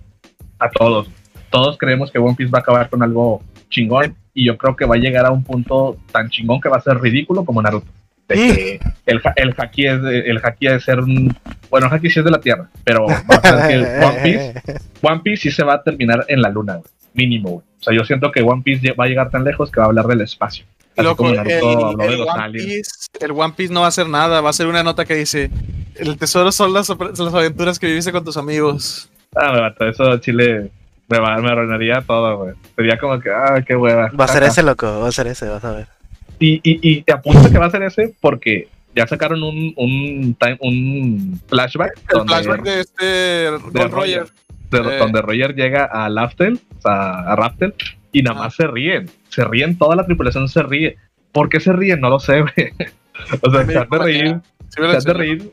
a 0.59 0.71
todos. 0.71 1.09
Todos 1.51 1.77
creemos 1.79 2.11
que 2.11 2.19
One 2.19 2.35
Piece 2.35 2.51
va 2.51 2.59
a 2.59 2.63
acabar 2.63 2.89
con 2.89 3.03
algo 3.03 3.43
chingón 3.69 4.15
y 4.35 4.47
yo 4.47 4.57
creo 4.57 4.77
que 4.77 4.85
va 4.85 4.97
a 4.97 4.99
llegar 4.99 5.27
a 5.27 5.31
un 5.31 5.45
punto 5.45 5.97
tan 6.13 6.29
chingón 6.31 6.61
que 6.61 6.69
va 6.69 6.77
a 6.77 6.83
ser 6.83 6.99
ridículo 7.01 7.45
como 7.45 7.63
Naruto. 7.63 7.87
De 8.29 8.35
que 8.35 8.81
el, 9.07 9.21
el 9.37 9.55
haki 9.57 9.87
es 9.87 10.03
de, 10.03 10.19
el 10.21 10.41
haki 10.43 10.67
de 10.67 10.81
ser 10.81 10.99
un 10.99 11.33
bueno 11.71 11.87
el 11.87 11.93
haki 11.93 12.11
sí 12.11 12.19
es 12.19 12.25
de 12.25 12.31
la 12.33 12.41
tierra 12.41 12.69
pero 12.83 13.07
va 13.07 13.23
a 13.37 13.41
ser 13.41 13.69
que 13.69 14.05
One 14.05 14.21
Piece 14.25 14.55
One 15.01 15.21
Piece 15.21 15.43
sí 15.43 15.51
se 15.53 15.63
va 15.63 15.75
a 15.75 15.83
terminar 15.85 16.25
en 16.27 16.43
la 16.43 16.49
luna 16.51 16.81
mínimo 17.15 17.51
o 17.51 17.63
sea 17.79 17.95
yo 17.95 18.05
siento 18.05 18.33
que 18.33 18.43
One 18.43 18.63
Piece 18.65 18.93
va 18.99 19.05
a 19.05 19.07
llegar 19.07 19.31
tan 19.31 19.45
lejos 19.45 19.71
que 19.71 19.79
va 19.79 19.87
a 19.87 19.89
hablar 19.91 20.07
del 20.09 20.23
espacio 20.23 20.65
Loco, 21.05 21.29
el, 21.29 21.37
Naruto 21.37 22.03
el 22.03 22.21
One. 22.23 22.51
Piece, 22.53 22.91
el 23.21 23.31
One 23.33 23.55
Piece 23.57 23.73
no 23.73 23.81
va 23.81 23.87
a 23.87 23.89
hacer 23.91 24.09
nada, 24.09 24.41
va 24.41 24.51
a 24.51 24.53
ser 24.55 24.67
una 24.67 24.83
nota 24.83 25.05
que 25.05 25.15
dice, 25.15 25.51
el 25.97 26.17
tesoro 26.17 26.51
son 26.53 26.73
las, 26.73 26.89
opera- 26.91 27.15
son 27.15 27.27
las 27.27 27.35
aventuras 27.35 27.79
que 27.79 27.87
viviste 27.87 28.13
con 28.13 28.25
tus 28.25 28.37
amigos. 28.37 29.11
Ah, 29.35 29.53
me 29.53 29.61
mata, 29.61 29.89
eso 29.89 30.17
Chile 30.19 30.71
me, 31.09 31.19
va, 31.19 31.37
me 31.39 31.51
arruinaría 31.51 32.01
todo, 32.07 32.39
güey. 32.39 32.55
Sería 32.75 32.99
como 32.99 33.21
que, 33.21 33.31
ah, 33.31 33.63
qué 33.67 33.77
hueva. 33.77 34.11
Va 34.19 34.25
a 34.25 34.29
ser 34.29 34.43
ese 34.45 34.63
loco, 34.63 35.01
va 35.01 35.09
a 35.09 35.13
ser 35.13 35.27
ese, 35.27 35.49
vas 35.49 35.65
a 35.65 35.73
ver. 35.73 35.87
Y, 36.39 36.55
y, 36.57 36.79
y 36.83 37.03
te 37.03 37.13
apunto 37.13 37.51
que 37.51 37.59
va 37.59 37.67
a 37.67 37.71
ser 37.71 37.83
ese 37.83 38.15
porque 38.21 38.69
ya 38.95 39.07
sacaron 39.07 39.43
un, 39.43 39.75
un, 39.77 40.35
time- 40.39 40.59
un 40.61 41.41
flashback, 41.49 41.93
El 42.11 42.19
donde, 42.19 42.33
flashback 42.35 42.63
de 42.63 42.81
este 42.81 43.05
de 43.05 43.89
Roger. 43.89 44.25
de- 44.71 44.79
Eh. 44.79 44.99
donde 44.99 45.23
Roger 45.23 45.55
llega 45.55 45.85
a 45.85 46.09
Laftel, 46.09 46.59
o 46.79 46.81
sea, 46.81 47.21
a 47.21 47.37
Raftel, 47.37 47.75
y 48.13 48.23
nada 48.23 48.39
Ah. 48.41 48.43
más 48.45 48.55
se 48.55 48.67
ríen. 48.67 49.11
Se 49.29 49.45
ríen, 49.45 49.77
toda 49.79 49.97
la 49.97 50.05
tripulación 50.07 50.49
se 50.49 50.63
ríe. 50.63 50.97
¿Por 51.33 51.49
qué 51.49 51.61
se 51.61 51.73
ríen? 51.73 52.01
No 52.01 52.09
lo 52.11 52.19
sé, 52.21 52.41
güey. 52.43 52.53
O 53.41 53.51
sea, 53.51 53.65
se 53.65 53.79
han 53.79 53.89
de 53.89 53.99
reír, 53.99 54.37
se 54.69 54.83
han 54.85 54.99
de 55.03 55.13
reír 55.15 55.53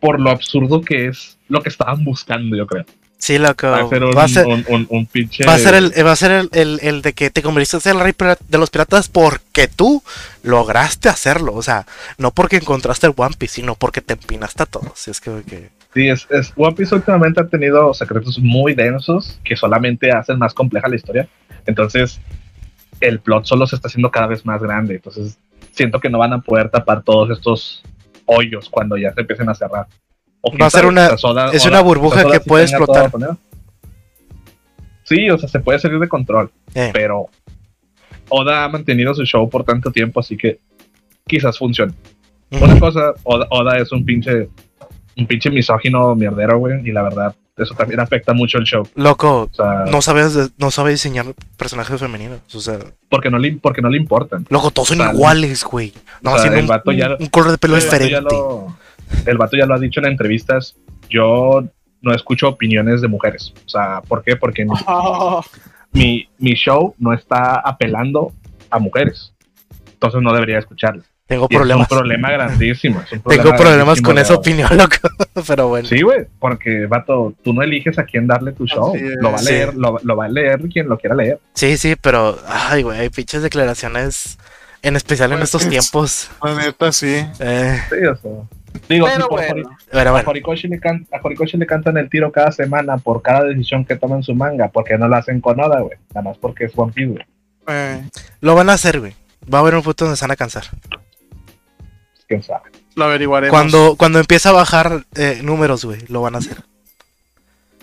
por 0.00 0.20
lo 0.20 0.28
absurdo 0.30 0.82
que 0.82 1.06
es 1.06 1.38
lo 1.48 1.62
que 1.62 1.70
estaban 1.70 2.04
buscando, 2.04 2.54
yo 2.56 2.66
creo. 2.66 2.84
Sí, 3.16 3.38
loco. 3.38 3.68
Va 3.68 3.78
a 3.80 3.88
ser 3.88 4.04
un, 4.04 4.14
va 4.14 4.24
a 4.24 4.28
ser, 4.28 4.46
un, 4.46 4.64
un- 4.68 4.86
un 4.90 5.06
pinche... 5.06 5.46
va 5.46 5.54
a 5.54 5.58
ser 5.58 5.74
el, 5.76 5.92
va 6.06 6.12
a 6.12 6.16
ser 6.16 6.30
el, 6.30 6.50
el- 6.52 6.78
el 6.82 7.00
de 7.00 7.14
que 7.14 7.30
te 7.30 7.40
convertiste 7.40 7.88
en 7.88 7.96
el 7.96 8.02
rey 8.02 8.12
de 8.48 8.58
los 8.58 8.68
piratas 8.68 9.08
porque 9.08 9.66
tú 9.66 10.02
lograste 10.42 11.08
hacerlo. 11.08 11.54
O 11.54 11.62
sea, 11.62 11.86
no 12.18 12.32
porque 12.32 12.56
encontraste 12.56 13.06
el 13.06 13.14
One 13.16 13.34
Piece, 13.38 13.54
sino 13.54 13.76
porque 13.76 14.02
te 14.02 14.12
empinaste 14.12 14.62
a 14.64 14.66
todos. 14.66 15.08
Es 15.08 15.20
que, 15.22 15.42
que- 15.48 15.70
Sí, 15.94 16.08
es, 16.08 16.26
es- 16.30 16.52
One 16.56 16.74
Piece 16.74 16.94
últimamente 16.94 17.40
ha 17.40 17.46
tenido 17.46 17.94
secretos 17.94 18.38
muy 18.40 18.74
densos 18.74 19.40
que 19.42 19.56
solamente 19.56 20.10
hacen 20.12 20.38
más 20.38 20.52
compleja 20.52 20.88
la 20.88 20.96
historia. 20.96 21.28
Entonces, 21.66 22.20
el 23.00 23.20
plot 23.20 23.44
solo 23.46 23.66
se 23.66 23.76
está 23.76 23.88
haciendo 23.88 24.10
cada 24.10 24.26
vez 24.26 24.44
más 24.46 24.62
grande. 24.62 24.94
Entonces, 24.96 25.38
siento 25.72 26.00
que 26.00 26.08
no 26.10 26.18
van 26.18 26.32
a 26.32 26.40
poder 26.40 26.70
tapar 26.70 27.02
todos 27.02 27.30
estos 27.30 27.82
hoyos 28.26 28.68
cuando 28.70 28.96
ya 28.96 29.12
se 29.12 29.20
empiecen 29.22 29.48
a 29.48 29.54
cerrar. 29.54 29.86
O 30.40 30.56
Va 30.56 30.66
a 30.66 30.70
ser 30.70 30.86
una- 30.86 31.08
es 31.52 31.64
una 31.66 31.80
burbuja 31.80 32.22
que 32.30 32.40
puede 32.40 32.64
explotar. 32.64 33.10
Sí, 35.04 35.28
o 35.30 35.36
sea, 35.38 35.48
se 35.48 35.60
puede 35.60 35.78
salir 35.78 35.98
de 35.98 36.08
control, 36.08 36.50
eh. 36.74 36.90
pero 36.92 37.26
Oda 38.30 38.64
ha 38.64 38.68
mantenido 38.68 39.14
su 39.14 39.24
show 39.24 39.48
por 39.50 39.64
tanto 39.64 39.90
tiempo, 39.92 40.20
así 40.20 40.36
que 40.36 40.60
quizás 41.26 41.58
funcione. 41.58 41.92
Ujú. 42.50 42.64
Una 42.64 42.78
cosa, 42.80 43.12
Oda, 43.22 43.46
Oda 43.50 43.76
es 43.78 43.92
un 43.92 44.04
pinche, 44.04 44.48
un 45.16 45.26
pinche 45.26 45.50
misógino 45.50 46.14
mierdero, 46.14 46.58
güey, 46.58 46.88
y 46.88 46.92
la 46.92 47.02
verdad, 47.02 47.34
eso 47.56 47.74
también 47.74 48.00
afecta 48.00 48.32
mucho 48.32 48.58
el 48.58 48.64
show. 48.64 48.86
Loco, 48.96 49.48
O 49.52 49.54
sea, 49.54 49.84
no 49.90 50.02
sabes, 50.02 50.50
no 50.58 50.70
sabe 50.70 50.90
diseñar 50.90 51.26
personajes 51.56 52.00
femeninos. 52.00 52.40
O 52.54 52.60
sea, 52.60 52.78
porque, 53.08 53.30
no 53.30 53.38
le, 53.38 53.52
porque 53.52 53.80
no 53.82 53.88
le 53.88 53.96
importan. 53.96 54.44
loco, 54.50 54.70
todos 54.70 54.88
son 54.88 55.00
O 55.00 55.04
sea, 55.04 55.12
iguales, 55.12 55.64
güey. 55.64 55.92
No, 56.22 56.32
o 56.32 56.38
sea, 56.38 56.52
el 56.56 56.66
vato 56.66 56.90
un, 56.90 56.96
ya- 56.96 57.16
un 57.18 57.26
color 57.26 57.52
de 57.52 57.58
pelo 57.58 57.76
el, 57.76 57.82
vato 57.84 57.96
diferente. 57.96 58.20
lo, 58.34 58.76
el 59.26 59.38
vato 59.38 59.56
ya 59.56 59.66
lo 59.66 59.74
ha 59.74 59.78
dicho 59.78 60.00
en 60.00 60.06
entrevistas. 60.06 60.74
Yo 61.08 61.62
no 62.02 62.12
escucho 62.14 62.48
opiniones 62.48 63.00
de 63.00 63.08
mujeres. 63.08 63.52
O 63.64 63.68
sea, 63.68 64.00
¿por 64.02 64.22
qué? 64.24 64.36
Porque 64.36 64.64
mi, 64.64 64.72
mi, 65.92 66.28
mi 66.38 66.54
show 66.54 66.94
no 66.98 67.12
está 67.12 67.60
apelando 67.60 68.32
a 68.70 68.78
mujeres. 68.78 69.32
Entonces 69.92 70.20
no 70.22 70.32
debería 70.32 70.58
escucharlo. 70.58 71.02
Tengo 71.26 71.46
Y 71.50 71.54
problemas. 71.56 71.86
Es 71.86 71.92
un 71.92 71.98
problema 71.98 72.30
grandísimo. 72.32 73.00
es 73.00 73.12
un 73.12 73.20
Tengo 73.20 73.22
problema 73.24 73.56
problemas 73.56 73.84
grandísimo 74.02 74.08
con 74.08 74.18
esa 74.18 74.34
opinión, 74.34 74.76
loco. 74.76 74.96
Pero 75.46 75.68
bueno. 75.68 75.88
Sí, 75.88 76.02
güey, 76.02 76.26
porque, 76.38 76.86
vato, 76.86 77.32
tú 77.42 77.52
no 77.54 77.62
eliges 77.62 77.98
a 77.98 78.04
quién 78.04 78.26
darle 78.26 78.52
tu 78.52 78.66
show. 78.66 78.94
Lo 79.20 79.30
va 79.30 79.36
a 79.36 79.38
Sí. 79.38 79.46
leer, 79.52 79.74
lo, 79.74 79.98
lo 80.02 80.16
va 80.16 80.26
a 80.26 80.28
leer 80.28 80.60
quien 80.72 80.86
lo 80.88 80.98
quiera 80.98 81.16
leer. 81.16 81.38
Sí, 81.54 81.76
sí, 81.78 81.96
pero, 82.00 82.38
ay, 82.46 82.82
güey, 82.82 83.00
hay 83.00 83.08
pinches 83.08 83.42
declaraciones, 83.42 84.38
en 84.82 84.96
especial 84.96 85.32
en 85.32 85.38
Pues, 85.38 85.54
estos 85.54 85.68
tiempos. 85.68 86.30
la 86.42 86.54
neta, 86.56 86.92
sí. 86.92 87.26
Eh, 87.40 87.78
Sí, 87.88 88.04
o 88.06 88.16
sea. 88.16 88.30
Digo, 88.88 89.06
Pero 89.06 89.16
sí, 89.22 89.28
por- 89.30 89.40
bueno. 89.40 89.70
pero 89.90 90.16
a, 90.16 90.20
Horikoshi 90.26 90.66
le 90.68 90.80
can- 90.80 91.06
a 91.12 91.20
Horikoshi 91.22 91.56
le 91.56 91.64
cantan 91.66 91.96
el 91.96 92.10
tiro 92.10 92.32
cada 92.32 92.50
semana 92.50 92.98
por 92.98 93.22
cada 93.22 93.44
decisión 93.44 93.84
que 93.84 93.94
toma 93.96 94.16
en 94.16 94.24
su 94.24 94.34
manga. 94.34 94.68
porque 94.68 94.98
no 94.98 95.06
lo 95.08 95.14
hacen 95.16 95.40
con 95.40 95.58
Oda, 95.60 95.80
güey? 95.80 95.96
Nada 96.12 96.28
más 96.28 96.38
porque 96.38 96.64
es 96.64 96.72
One 96.74 96.92
Piece, 96.92 97.12
güey. 97.12 97.24
Eh, 97.68 98.02
lo 98.40 98.54
van 98.56 98.68
a 98.68 98.72
hacer, 98.74 98.98
güey. 99.00 99.14
Va 99.52 99.58
a 99.58 99.60
haber 99.60 99.76
un 99.76 99.82
punto 99.82 100.04
donde 100.06 100.16
se 100.16 100.24
van 100.24 100.32
a 100.32 100.36
cansar. 100.36 100.64
¿Quién 102.28 102.42
sabe? 102.42 102.70
lo 102.94 103.04
averiguaremos. 103.06 103.50
Cuando, 103.52 103.96
cuando 103.96 104.20
empieza 104.20 104.50
a 104.50 104.52
bajar 104.52 105.04
eh, 105.16 105.40
números, 105.42 105.84
güey, 105.84 106.00
lo 106.08 106.22
van 106.22 106.36
a 106.36 106.38
hacer. 106.38 106.62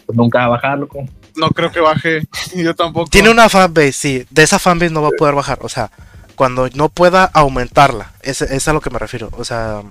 Pues 0.05 0.17
nunca 0.17 0.39
va 0.39 0.45
a 0.45 0.49
bajar, 0.49 0.79
loco. 0.79 1.05
No 1.35 1.49
creo 1.49 1.71
que 1.71 1.79
baje. 1.79 2.21
Yo 2.55 2.73
tampoco. 2.75 3.09
Tiene 3.09 3.29
una 3.29 3.49
fanbase, 3.49 3.91
sí. 3.93 4.25
De 4.29 4.43
esa 4.43 4.57
fanbase 4.59 4.91
no 4.91 5.01
va 5.01 5.09
a 5.09 5.17
poder 5.17 5.35
bajar. 5.35 5.59
O 5.61 5.69
sea, 5.69 5.91
cuando 6.35 6.69
no 6.75 6.89
pueda 6.89 7.25
aumentarla. 7.25 8.13
Es, 8.21 8.41
es 8.41 8.67
a 8.67 8.73
lo 8.73 8.81
que 8.81 8.89
me 8.89 8.99
refiero. 8.99 9.29
O 9.33 9.43
sea, 9.43 9.81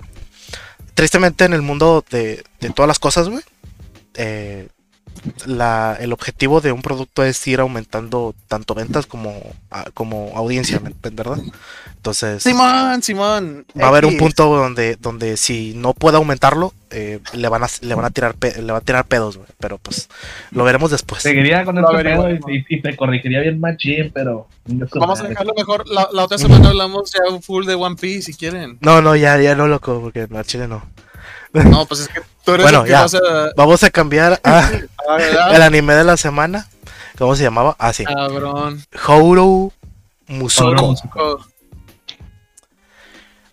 tristemente 0.94 1.44
en 1.44 1.53
el 1.53 1.62
mundo 1.62 2.05
de, 2.11 2.42
de 2.61 2.70
todas 2.70 2.88
las 2.88 2.98
cosas, 2.98 3.28
güey. 3.28 3.42
eh, 4.14 4.68
la, 5.47 5.97
el 6.01 6.13
objetivo 6.13 6.61
de 6.61 6.73
un 6.73 6.83
producto 6.83 7.23
es 7.25 7.47
ir 7.47 7.61
aumentando 7.61 8.35
tanto 8.49 8.75
ventas 8.75 9.07
como, 9.07 9.41
a- 9.71 9.91
como 9.93 10.33
audiencia, 10.37 10.81
¿me- 10.81 10.95
¿verdad? 11.11 11.39
Entonces, 11.97 12.43
Simón, 12.43 13.03
Simón. 13.03 13.67
va 13.79 13.85
a 13.85 13.89
haber 13.89 14.07
un 14.07 14.17
punto 14.17 14.47
donde, 14.57 14.97
donde 14.97 15.37
si 15.37 15.75
no 15.77 15.93
puede 15.93 16.17
aumentarlo, 16.17 16.73
eh, 16.91 17.21
le 17.35 17.49
van 17.51 17.63
a, 17.63 17.67
le 17.83 17.95
van 17.95 18.07
a 18.07 18.11
tirar 18.11 18.35
pe- 18.35 18.63
le 18.63 18.73
va 18.73 18.79
a 18.79 18.81
tirar 18.81 19.05
pedos, 19.05 19.37
güey. 19.37 19.49
Pero 19.59 19.77
pues 19.77 20.09
lo 20.51 20.65
veremos 20.65 20.91
después. 20.91 21.23
Seguiría 21.23 21.63
con 21.67 21.77
este 21.77 22.03
pedo 22.03 22.31
y, 22.31 22.37
y- 22.57 22.65
y 22.77 22.81
te 22.81 22.97
corregiría 22.97 23.41
bien 23.41 23.61
machín, 23.61 24.11
pero. 24.15 24.49
Vamos 24.95 25.21
a 25.21 25.29
dejarlo 25.29 25.53
mejor. 25.55 25.87
La, 25.89 26.09
la 26.13 26.25
otra 26.25 26.39
semana 26.39 26.71
hablamos 26.71 27.13
ya 27.13 27.31
un 27.31 27.43
full 27.43 27.67
de 27.67 27.75
One 27.75 27.97
Piece 27.97 28.23
si 28.23 28.35
quieren. 28.35 28.79
No, 28.81 29.03
no, 29.03 29.15
ya, 29.15 29.39
ya 29.39 29.55
no, 29.55 29.69
loco, 29.69 30.01
porque 30.01 30.27
no, 30.31 30.43
chile 30.43 30.69
no. 30.69 30.83
No, 31.64 31.86
pues 31.86 32.01
es 32.01 32.09
que 32.09 32.20
tú 32.44 32.53
eres 32.55 32.64
Bueno, 32.64 32.80
el 32.80 32.84
que 32.84 32.90
ya. 32.90 33.03
vas 33.03 33.14
a. 33.14 33.18
Vamos 33.57 33.82
a 33.82 33.90
cambiar 33.90 34.40
a 34.44 34.70
Ah, 35.09 35.51
el 35.53 35.62
anime 35.62 35.94
de 35.94 36.05
la 36.05 36.16
semana. 36.16 36.68
¿Cómo 37.18 37.34
se 37.34 37.42
llamaba? 37.42 37.76
Ah, 37.78 37.92
sí. 37.92 38.05
Cabrón. 38.05 38.84
Houro 39.07 39.72
Musuko. 40.28 40.94
Houro 41.14 41.44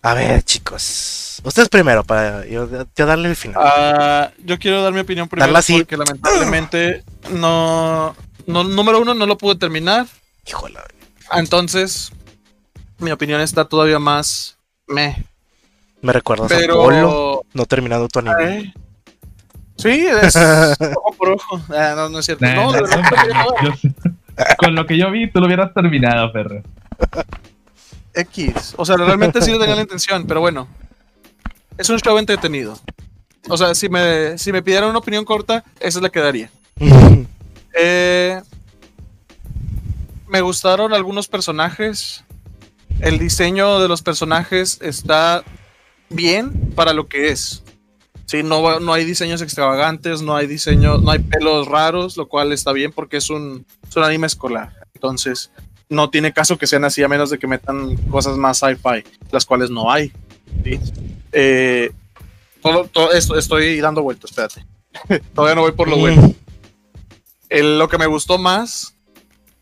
A 0.02 0.14
ver, 0.14 0.42
chicos. 0.42 1.40
Ustedes 1.44 1.68
primero, 1.68 2.04
para 2.04 2.46
yo, 2.46 2.66
darle 2.96 3.28
el 3.28 3.36
final. 3.36 3.62
Ah, 3.64 4.30
yo 4.38 4.58
quiero 4.58 4.82
dar 4.82 4.92
mi 4.92 5.00
opinión 5.00 5.28
primero 5.28 5.52
porque 5.52 5.96
lamentablemente 5.96 7.04
no, 7.30 8.14
no, 8.46 8.64
Número 8.64 9.00
uno, 9.00 9.14
no 9.14 9.26
lo 9.26 9.38
pude 9.38 9.56
terminar. 9.56 10.06
Híjole. 10.46 10.80
Entonces, 11.32 12.10
mi 12.98 13.10
opinión 13.10 13.40
está 13.40 13.66
todavía 13.66 13.98
más 13.98 14.56
me. 14.86 15.24
Me 16.00 16.12
recuerdas 16.12 16.50
a 16.50 16.66
Polo, 16.68 17.27
no 17.54 17.66
terminado 17.66 18.08
tu 18.08 18.18
anime. 18.18 18.74
Sí, 19.76 20.06
es 20.06 20.36
ojo 20.96 21.14
por 21.16 21.30
ojo. 21.30 21.60
Ah, 21.70 21.94
no, 21.96 22.08
no 22.08 22.18
es 22.18 22.26
cierto. 22.26 22.44
no, 22.46 22.72
con 24.58 24.74
lo 24.74 24.86
que 24.86 24.98
yo 24.98 25.10
vi, 25.10 25.30
tú 25.30 25.40
lo 25.40 25.46
hubieras 25.46 25.72
terminado, 25.72 26.32
perro. 26.32 26.62
X. 28.14 28.74
O 28.76 28.84
sea, 28.84 28.96
realmente 28.96 29.40
sí 29.40 29.52
tenía 29.52 29.76
la 29.76 29.82
intención, 29.82 30.26
pero 30.26 30.40
bueno. 30.40 30.68
Es 31.76 31.88
un 31.90 31.98
show 31.98 32.18
entretenido. 32.18 32.78
O 33.48 33.56
sea, 33.56 33.74
si 33.74 33.88
me, 33.88 34.36
si 34.36 34.52
me 34.52 34.62
pidieran 34.62 34.90
una 34.90 34.98
opinión 34.98 35.24
corta, 35.24 35.64
esa 35.78 35.98
es 35.98 36.02
la 36.02 36.10
que 36.10 36.20
daría. 36.20 36.50
Eh, 37.80 38.40
me 40.26 40.40
gustaron 40.40 40.92
algunos 40.92 41.28
personajes. 41.28 42.24
El 42.98 43.20
diseño 43.20 43.78
de 43.78 43.86
los 43.86 44.02
personajes 44.02 44.80
está 44.82 45.44
bien 46.10 46.72
para 46.74 46.92
lo 46.92 47.08
que 47.08 47.28
es. 47.28 47.62
Sí, 48.26 48.42
no, 48.42 48.78
no 48.80 48.92
hay 48.92 49.04
diseños 49.04 49.40
extravagantes, 49.40 50.20
no 50.20 50.36
hay 50.36 50.46
diseños, 50.46 51.02
no 51.02 51.10
hay 51.10 51.18
pelos 51.18 51.66
raros, 51.66 52.16
lo 52.16 52.28
cual 52.28 52.52
está 52.52 52.72
bien 52.72 52.92
porque 52.92 53.16
es 53.16 53.30
un, 53.30 53.64
es 53.88 53.96
un 53.96 54.04
anime 54.04 54.26
escolar. 54.26 54.74
Entonces, 54.92 55.50
no 55.88 56.10
tiene 56.10 56.32
caso 56.32 56.58
que 56.58 56.66
sean 56.66 56.84
así 56.84 57.02
a 57.02 57.08
menos 57.08 57.30
de 57.30 57.38
que 57.38 57.46
metan 57.46 57.96
cosas 58.08 58.36
más 58.36 58.58
sci-fi, 58.58 59.02
las 59.30 59.46
cuales 59.46 59.70
no 59.70 59.90
hay. 59.90 60.12
Eh, 61.32 61.90
todo, 62.60 63.12
esto, 63.12 63.38
estoy 63.38 63.80
dando 63.80 64.02
vueltas, 64.02 64.30
espérate. 64.30 64.66
Todavía 65.34 65.54
no 65.54 65.62
voy 65.62 65.72
por 65.72 65.88
lo 65.88 65.96
bueno. 65.96 66.34
lo 67.50 67.88
que 67.88 67.98
me 67.98 68.06
gustó 68.06 68.36
más 68.36 68.97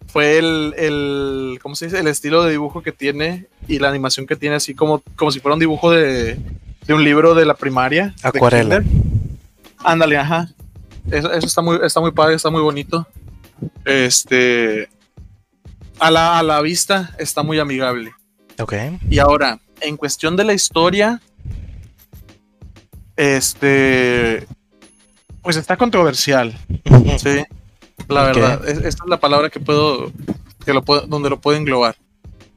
fue 0.08 0.38
el, 0.38 0.74
el, 0.76 1.58
¿cómo 1.62 1.74
se 1.74 1.86
dice? 1.86 1.98
El 1.98 2.06
estilo 2.06 2.42
de 2.42 2.52
dibujo 2.52 2.82
que 2.82 2.92
tiene 2.92 3.46
y 3.68 3.78
la 3.78 3.88
animación 3.88 4.26
que 4.26 4.36
tiene, 4.36 4.56
así 4.56 4.74
como, 4.74 5.02
como 5.16 5.30
si 5.30 5.40
fuera 5.40 5.54
un 5.54 5.60
dibujo 5.60 5.90
de, 5.90 6.38
de 6.86 6.94
un 6.94 7.04
libro 7.04 7.34
de 7.34 7.46
la 7.46 7.54
primaria. 7.54 8.14
Acuarela. 8.22 8.82
Ándale, 9.78 10.16
ajá. 10.16 10.48
Eso, 11.10 11.32
eso, 11.32 11.46
está, 11.46 11.62
muy, 11.62 11.78
está 11.82 12.00
muy 12.00 12.12
padre, 12.12 12.34
está 12.34 12.50
muy 12.50 12.62
bonito. 12.62 13.06
Este, 13.84 14.88
a 15.98 16.10
la, 16.10 16.38
a 16.38 16.42
la 16.42 16.60
vista 16.60 17.14
está 17.18 17.42
muy 17.42 17.58
amigable. 17.58 18.12
Ok. 18.58 18.74
Y 19.08 19.18
ahora, 19.18 19.60
en 19.80 19.96
cuestión 19.96 20.36
de 20.36 20.44
la 20.44 20.54
historia, 20.54 21.20
este, 23.16 24.46
pues 25.42 25.56
está 25.56 25.76
controversial. 25.76 26.56
sí, 27.18 27.44
la 28.08 28.22
verdad. 28.24 28.68
esta 28.68 28.86
es 28.86 29.08
la 29.08 29.18
palabra 29.18 29.50
que 29.50 29.60
puedo, 29.60 30.12
que 30.64 30.72
lo 30.72 30.82
puedo, 30.82 31.02
donde 31.02 31.30
lo 31.30 31.40
puedo 31.40 31.56
englobar. 31.56 31.96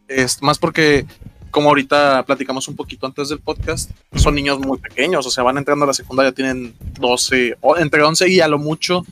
Es 0.08 0.41
más 0.41 0.58
porque, 0.58 1.06
como 1.52 1.70
ahorita 1.70 2.24
platicamos 2.26 2.68
un 2.68 2.76
poquito 2.76 3.06
antes 3.06 3.30
del 3.30 3.39
podcast, 3.39 3.91
son 4.16 4.36
niños 4.36 4.60
muy 4.60 4.78
pequeños, 4.80 5.26
o 5.26 5.30
sea, 5.32 5.43
van 5.43 5.58
entrando 5.58 5.86
a 5.86 5.88
la 5.88 5.93
secundaria, 5.93 6.32
tienen 6.32 6.74
12, 7.00 7.58
o 7.62 7.78
entre 7.78 8.04
11 8.04 8.30
y 8.30 8.41
a 8.41 8.47
lo 8.47 8.58
mucho 8.58 9.06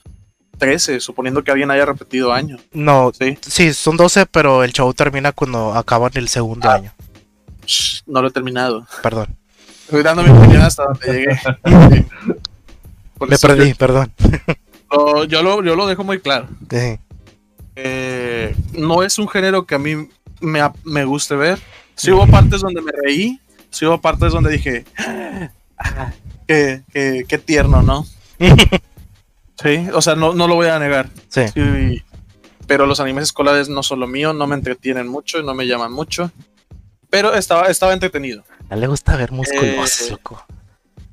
13, 0.58 1.00
suponiendo 1.00 1.44
que 1.44 1.52
alguien 1.52 1.72
haya 1.72 1.86
repetido 1.86 2.34
año. 2.34 2.58
No, 2.72 3.12
sí, 3.18 3.38
sí 3.42 3.74
son 3.74 3.98
12, 3.98 4.26
pero 4.26 4.64
el 4.64 4.74
show 4.74 4.92
termina 4.94 5.32
cuando 5.32 5.74
acaban 5.74 6.12
el 6.16 6.28
segundo 6.28 6.70
ah. 6.70 6.76
año. 6.76 6.94
no 8.08 8.22
lo 8.22 8.28
he 8.28 8.32
terminado. 8.32 8.88
Perdón. 9.04 9.36
Estoy 9.86 10.04
dando 10.04 10.24
mi 10.24 10.32
opinión 10.32 10.62
hasta 10.64 10.84
donde 10.84 11.14
llegué. 11.14 11.40
Me 13.20 13.38
perdí, 13.38 13.74
perdón. 13.74 14.14
yo, 15.28 15.44
lo, 15.44 15.64
yo 15.64 15.76
lo 15.76 15.88
dejo 15.88 16.04
muy 16.04 16.20
claro. 16.20 16.48
Eh, 17.76 18.56
no 18.74 19.04
es 19.04 19.20
un 19.20 19.28
género 19.28 19.66
que 19.66 19.76
a 19.76 19.80
mí 19.80 20.10
me, 20.40 20.60
me 20.84 21.06
guste 21.06 21.36
ver. 21.36 21.60
Sí 21.96 22.12
hubo 22.12 22.28
partes 22.28 22.62
donde 22.62 22.82
me 22.82 22.92
reí, 23.04 23.40
sí 23.72 23.86
hubo 23.86 24.00
partes 24.00 24.32
donde 24.32 24.52
dije, 24.52 24.86
ah, 24.98 26.12
qué, 26.48 26.84
qué, 26.94 27.26
qué 27.28 27.38
tierno, 27.38 27.82
¿no? 27.82 28.06
Sí, 29.62 29.88
o 29.92 30.02
sea, 30.02 30.16
no, 30.16 30.34
no 30.34 30.48
lo 30.48 30.56
voy 30.56 30.68
a 30.68 30.78
negar. 30.78 31.10
Sí. 31.30 31.42
Pero 32.68 32.86
los 32.86 33.00
animes 33.00 33.24
escolares 33.24 33.70
no 33.70 33.82
son 33.82 34.00
lo 34.00 34.08
mío, 34.08 34.34
no 34.34 34.46
me 34.46 34.56
entretienen 34.56 35.08
mucho, 35.08 35.42
no 35.42 35.54
me 35.54 35.66
llaman 35.66 35.92
mucho. 35.92 36.32
Pero 37.10 37.34
estaba, 37.34 37.68
estaba 37.68 37.94
entretenido. 37.94 38.44
A 38.70 38.76
le 38.76 38.88
gusta 38.88 39.16
ver 39.16 39.32
musculosos, 39.32 40.02
eh, 40.08 40.12
loco. 40.12 40.46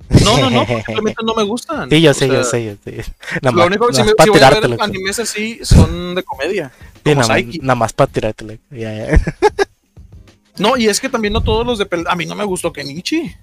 No, 0.09 0.39
no, 0.39 0.51
no, 0.51 0.67
simplemente 0.67 1.23
no 1.25 1.35
me 1.35 1.43
gustan. 1.43 1.89
Sí, 1.91 2.01
yo 2.01 2.15
sé, 2.15 2.29
yo 2.29 2.45
sé, 2.45 2.65
yo 2.65 2.73
sé. 2.85 3.05
Nada 3.43 3.57
lo 3.57 3.67
único 3.67 3.87
que 3.89 3.95
si, 3.95 4.03
me, 4.03 4.13
si 4.23 4.31
voy 4.31 4.41
a 4.41 4.51
ver 4.51 4.77
animes 4.81 5.19
así 5.19 5.61
son 5.63 6.15
de 6.15 6.23
comedia. 6.23 6.71
Sí, 7.05 7.15
nada, 7.15 7.37
nada, 7.61 7.75
más 7.75 7.93
para 7.93 8.11
tirártelo. 8.11 8.55
No, 10.57 10.77
y 10.77 10.87
es 10.87 11.01
que 11.01 11.09
también 11.09 11.33
no 11.33 11.43
todos 11.43 11.67
los 11.67 11.79
de 11.79 11.89
A 12.07 12.15
mí 12.15 12.27
no 12.27 12.35
me 12.35 12.45
gustó 12.45 12.73
Kenichi. 12.73 13.35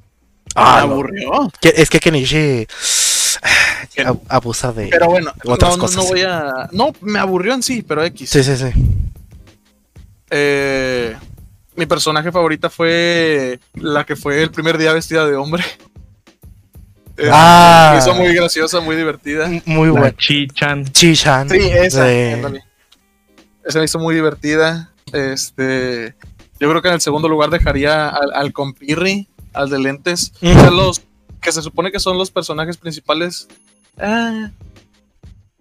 Ah, 0.55 0.86
me 0.86 0.93
aburrió. 0.93 1.51
Es 1.62 1.89
que 1.89 1.99
Kenichi 1.99 2.68
abusa 4.28 4.72
de 4.72 4.88
pero 4.88 5.07
bueno, 5.07 5.34
otras 5.45 5.78
no, 5.78 5.88
No, 5.88 6.03
voy 6.03 6.22
a. 6.22 6.70
No, 6.72 6.93
me 7.01 7.20
aburrió 7.20 7.53
en 7.53 7.64
sí, 7.64 7.82
pero 7.82 8.03
X. 8.03 8.30
Sí, 8.30 8.43
sí, 8.43 8.55
sí. 8.55 8.72
Eh, 10.30 11.16
mi 11.76 11.86
personaje 11.86 12.32
favorita 12.32 12.70
fue 12.70 13.59
la 13.76 14.05
que 14.05 14.16
fue 14.16 14.41
el 14.41 14.51
primer 14.51 14.78
día 14.78 14.93
vestida 14.93 15.26
de 15.26 15.36
hombre. 15.36 15.64
Eh, 17.22 17.30
ah. 17.32 17.96
Hizo 17.98 18.16
muy 18.16 18.34
graciosa, 18.34 18.80
muy 18.80 18.96
divertida. 18.96 19.50
Muy 19.66 19.90
buena. 19.90 20.12
Chi-chan. 20.12 20.86
Chi-chan. 20.86 21.50
Sí, 21.50 21.60
esa. 21.60 22.12
Esa 22.12 23.80
me 23.80 23.86
hizo 23.86 24.00
muy 24.00 24.16
divertida. 24.16 24.92
Este. 25.14 26.16
Yo 26.60 26.70
creo 26.70 26.82
que 26.82 26.88
en 26.88 26.96
el 26.96 27.02
segundo 27.02 27.28
lugar 27.30 27.50
dejaría 27.50 28.10
al, 28.10 28.34
al 28.34 28.54
compirri, 28.54 29.28
al 29.54 29.70
de 29.70 29.80
lentes. 29.80 30.34
los 30.42 31.02
que 31.42 31.52
se 31.52 31.62
supone 31.62 31.92
que 31.92 32.00
son 32.00 32.18
los 32.18 32.32
personajes 32.32 32.78
principales, 32.78 33.48
ah, 34.00 34.52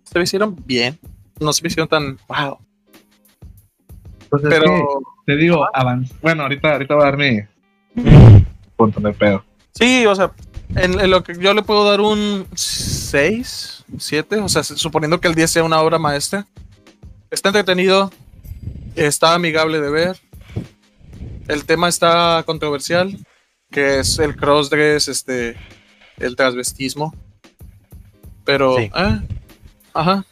se 0.05 0.19
me 0.19 0.25
hicieron 0.25 0.57
bien. 0.67 0.99
No 1.41 1.53
se 1.53 1.63
me 1.63 1.69
hicieron 1.69 1.89
tan 1.89 2.19
wow. 2.29 2.59
Pues 4.29 4.43
Pero 4.49 5.01
te 5.27 5.37
digo, 5.37 5.67
Bueno, 6.21 6.43
ahorita, 6.43 6.73
ahorita 6.73 6.95
voy 6.95 7.03
a 7.03 7.07
dar 7.07 7.17
mi 7.17 7.41
punto 8.77 9.01
de 9.01 9.13
pedo. 9.13 9.45
Sí, 9.73 10.05
o 10.07 10.15
sea, 10.15 10.31
en, 10.77 11.11
lo 11.11 11.23
que 11.23 11.35
yo 11.39 11.55
le 11.55 11.62
puedo 11.62 11.85
dar 11.85 12.01
un 12.01 12.47
6, 12.55 13.85
7, 13.99 14.37
o 14.37 14.49
sea, 14.49 14.62
suponiendo 14.62 15.21
que 15.21 15.29
el 15.29 15.35
10 15.35 15.51
sea 15.51 15.64
una 15.64 15.81
obra 15.81 15.99
maestra. 15.99 16.47
Está 17.31 17.49
entretenido, 17.51 18.12
está 18.97 19.35
amigable 19.35 19.81
de 19.81 19.91
ver. 19.91 20.16
El 21.49 21.64
tema 21.64 21.89
está 21.89 22.43
controversial 22.47 23.16
que 23.71 24.01
es 24.01 24.18
el 24.18 24.37
crossdress, 24.37 25.09
este, 25.09 25.57
el 26.18 26.37
transvestismo. 26.37 27.14
Pero, 28.45 28.77
sí. 28.77 28.91
¿eh? 28.95 29.21
ajá. 29.95 30.25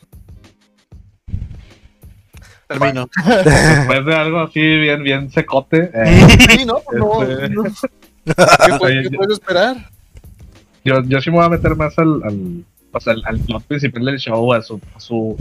Termino. 2.66 3.08
Después 3.24 4.04
de 4.04 4.14
algo 4.14 4.40
así 4.40 4.60
bien, 4.60 5.02
bien 5.02 5.30
secote. 5.30 5.90
Eh, 5.94 6.28
sí, 6.50 6.64
no, 6.66 6.82
no, 6.92 7.22
este, 7.22 7.48
no. 7.50 7.62
¿Qué, 7.64 9.10
puedes 9.16 9.32
esperar? 9.32 9.90
Yo, 10.84 11.02
yo 11.04 11.20
sí 11.20 11.30
me 11.30 11.36
voy 11.36 11.46
a 11.46 11.50
meter 11.50 11.76
más 11.76 11.98
al, 11.98 12.22
al, 12.22 12.64
sea, 13.00 13.12
al, 13.12 13.22
al 13.24 13.38
plot 13.40 13.64
principal 13.64 14.04
del 14.04 14.18
show, 14.18 14.52
a 14.52 14.62
su, 14.62 14.80
a 14.94 15.00
su, 15.00 15.36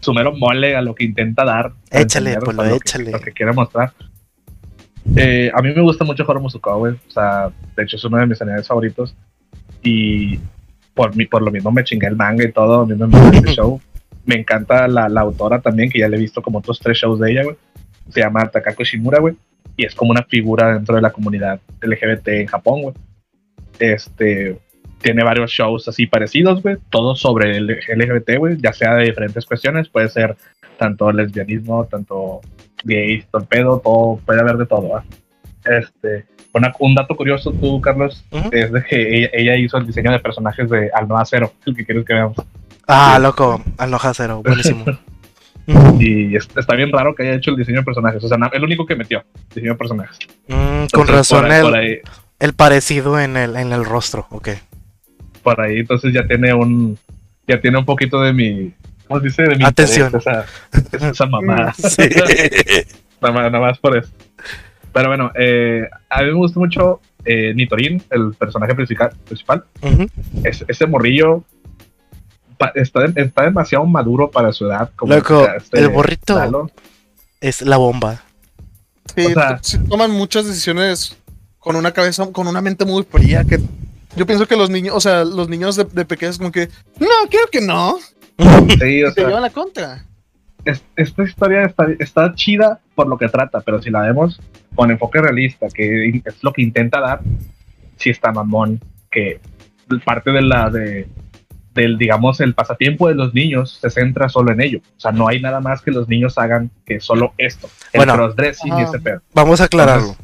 su 0.00 0.12
mero 0.12 0.32
mole, 0.32 0.76
a 0.76 0.82
lo 0.82 0.94
que 0.94 1.04
intenta 1.04 1.44
dar. 1.44 1.72
Échale, 1.90 2.38
pues 2.38 2.56
lo 2.56 2.64
échale. 2.64 3.12
lo 3.12 3.20
que 3.20 3.32
quiere 3.32 3.52
mostrar. 3.52 3.92
Eh, 5.16 5.50
a 5.54 5.62
mí 5.62 5.72
me 5.74 5.80
gusta 5.80 6.04
mucho 6.04 6.24
Horo 6.26 6.40
Musukawa, 6.40 6.76
güey. 6.76 6.94
O 6.94 7.10
sea, 7.10 7.50
de 7.76 7.82
hecho 7.82 7.96
es 7.96 8.04
uno 8.04 8.18
de 8.18 8.26
mis 8.26 8.40
animes 8.42 8.66
favoritos. 8.66 9.14
Y 9.82 10.38
por, 10.94 11.16
mi, 11.16 11.26
por 11.26 11.42
lo 11.42 11.50
mismo 11.50 11.70
me 11.70 11.84
chingué 11.84 12.08
el 12.08 12.16
manga 12.16 12.44
y 12.44 12.52
todo. 12.52 12.82
A 12.82 12.86
mí 12.86 12.94
me 12.94 13.06
encanta 13.06 13.36
este 13.36 13.52
show. 13.54 13.80
Me 14.26 14.36
encanta 14.36 14.86
la, 14.86 15.08
la, 15.08 15.22
autora 15.22 15.60
también, 15.60 15.90
que 15.90 16.00
ya 16.00 16.08
le 16.08 16.16
he 16.16 16.20
visto 16.20 16.42
como 16.42 16.58
otros 16.58 16.78
tres 16.78 16.98
shows 16.98 17.18
de 17.18 17.32
ella, 17.32 17.44
güey. 17.44 17.56
Se 18.10 18.20
llama 18.20 18.48
Takako 18.48 18.84
Shimura, 18.84 19.20
güey. 19.20 19.34
Y 19.76 19.86
es 19.86 19.94
como 19.94 20.10
una 20.10 20.24
figura 20.24 20.74
dentro 20.74 20.94
de 20.94 21.00
la 21.00 21.10
comunidad 21.10 21.60
LGBT 21.80 22.28
en 22.28 22.46
Japón, 22.46 22.82
güey. 22.82 22.94
Este, 23.78 24.58
tiene 25.00 25.24
varios 25.24 25.50
shows 25.50 25.88
así 25.88 26.06
parecidos, 26.06 26.62
güey. 26.62 26.76
Todos 26.90 27.20
sobre 27.20 27.56
el 27.56 27.66
LGBT, 27.66 28.38
güey. 28.38 28.56
Ya 28.60 28.72
sea 28.72 28.94
de 28.94 29.04
diferentes 29.04 29.44
cuestiones. 29.46 29.88
Puede 29.88 30.08
ser 30.08 30.36
tanto 30.78 31.12
lesbianismo, 31.12 31.84
tanto 31.84 32.40
gays, 32.84 33.26
torpedo, 33.30 33.80
todo, 33.84 34.18
puede 34.24 34.40
haber 34.40 34.56
de 34.56 34.66
todo. 34.66 35.02
Este, 35.64 36.24
un 36.78 36.94
dato 36.94 37.16
curioso 37.16 37.52
tú, 37.52 37.80
Carlos, 37.80 38.24
es 38.50 38.72
de 38.72 38.82
que 38.84 39.30
ella, 39.32 39.56
hizo 39.56 39.76
el 39.76 39.86
diseño 39.86 40.10
de 40.10 40.18
personajes 40.18 40.68
de 40.70 40.90
Alnoa 40.92 41.24
Cero, 41.24 41.52
el 41.66 41.76
que 41.76 41.84
quieres 41.84 42.04
que 42.04 42.14
veamos. 42.14 42.36
Ah, 42.86 43.18
loco, 43.20 43.62
Alnoa 43.78 44.12
Cero, 44.14 44.42
buenísimo. 44.44 44.84
Y 46.00 46.34
está 46.34 46.74
bien 46.74 46.90
raro 46.90 47.14
que 47.14 47.22
haya 47.22 47.34
hecho 47.34 47.52
el 47.52 47.56
diseño 47.56 47.80
de 47.80 47.84
personajes. 47.84 48.24
O 48.24 48.26
sea, 48.26 48.36
el 48.52 48.64
único 48.64 48.84
que 48.86 48.96
metió 48.96 49.22
diseño 49.54 49.72
de 49.72 49.78
personajes. 49.78 50.18
Mm, 50.48 50.86
con 50.92 51.06
razón 51.06 51.52
el, 51.52 52.02
el, 52.40 52.52
parecido 52.54 53.20
en 53.20 53.36
el, 53.36 53.54
en 53.54 53.72
el 53.72 53.84
rostro, 53.84 54.26
ok. 54.30 54.48
Por 55.42 55.60
ahí, 55.60 55.78
entonces 55.78 56.12
ya 56.12 56.26
tiene 56.26 56.52
un. 56.54 56.98
Ya 57.46 57.60
tiene 57.60 57.78
un 57.78 57.84
poquito 57.84 58.20
de 58.20 58.32
mi. 58.32 58.74
¿Cómo 59.08 59.20
se 59.20 59.26
dice? 59.26 59.42
De 59.42 59.56
mi 59.56 59.64
Atención. 59.64 60.12
esa, 60.14 60.44
esa 61.10 61.26
mamá. 61.26 61.72
Sí. 61.74 62.02
nada, 63.20 63.50
más, 63.50 63.78
por 63.78 63.96
eso. 63.96 64.10
Pero 64.92 65.08
bueno, 65.08 65.32
eh, 65.34 65.88
a 66.08 66.22
mí 66.22 66.26
me 66.26 66.34
gusta 66.34 66.58
mucho 66.58 67.00
eh, 67.24 67.52
Nitorin, 67.54 68.02
el 68.10 68.34
personaje 68.34 68.74
principal. 68.74 69.10
principal. 69.26 69.64
ese 70.44 70.86
morrillo 70.86 71.44
está, 72.68 73.02
está, 73.14 73.42
demasiado 73.44 73.84
maduro 73.86 74.30
para 74.30 74.52
su 74.52 74.66
edad. 74.66 74.90
Como 74.96 75.14
Loco, 75.14 75.46
este 75.56 75.80
el 75.80 75.88
borrito 75.88 76.70
es 77.40 77.62
la 77.62 77.76
bomba. 77.76 78.22
Sí, 79.14 79.26
toman 79.88 80.10
muchas 80.10 80.46
decisiones 80.46 81.16
con 81.58 81.76
una 81.76 81.92
cabeza, 81.92 82.30
con 82.32 82.46
una 82.46 82.60
mente 82.60 82.84
muy 82.84 83.02
fría. 83.02 83.44
Que 83.44 83.60
yo 84.16 84.26
pienso 84.26 84.46
que 84.46 84.56
los 84.56 84.70
niños, 84.70 84.94
o 84.94 85.00
sea, 85.00 85.24
los 85.24 85.48
niños 85.48 85.76
de, 85.76 85.84
de 85.84 86.04
pequeños, 86.04 86.38
como 86.38 86.52
que, 86.52 86.68
no, 86.98 87.08
quiero 87.28 87.46
que 87.50 87.60
no. 87.60 87.98
Sí, 88.78 89.04
o 89.04 89.12
sea, 89.12 89.26
llevan 89.26 89.42
la 89.42 89.50
contra. 89.50 90.04
esta 90.64 91.22
historia 91.22 91.64
está, 91.64 91.86
está, 91.98 92.34
chida 92.34 92.80
por 92.94 93.06
lo 93.06 93.18
que 93.18 93.28
trata, 93.28 93.60
pero 93.60 93.82
si 93.82 93.90
la 93.90 94.00
vemos 94.00 94.40
con 94.74 94.90
enfoque 94.90 95.20
realista, 95.20 95.68
que 95.72 96.22
es 96.24 96.42
lo 96.42 96.52
que 96.52 96.62
intenta 96.62 97.00
dar, 97.00 97.20
sí 97.96 98.10
está 98.10 98.32
mamón, 98.32 98.80
que 99.10 99.40
parte 100.04 100.30
de 100.30 100.42
la 100.42 100.70
de 100.70 101.08
del, 101.74 101.98
digamos, 101.98 102.40
el 102.40 102.54
pasatiempo 102.54 103.08
de 103.08 103.14
los 103.14 103.32
niños 103.32 103.78
se 103.80 103.90
centra 103.90 104.28
solo 104.28 104.52
en 104.52 104.60
ello. 104.60 104.80
O 104.96 105.00
sea, 105.00 105.12
no 105.12 105.28
hay 105.28 105.40
nada 105.40 105.60
más 105.60 105.82
que 105.82 105.90
los 105.90 106.08
niños 106.08 106.36
hagan 106.36 106.70
que 106.84 107.00
solo 107.00 107.32
esto. 107.38 107.70
El 107.92 108.00
bueno, 108.00 108.14
crossdressing 108.14 108.78
y 108.78 108.82
ese 108.82 108.98
pedo. 108.98 109.22
Vamos 109.34 109.60
a 109.60 109.64
aclararlo. 109.64 110.16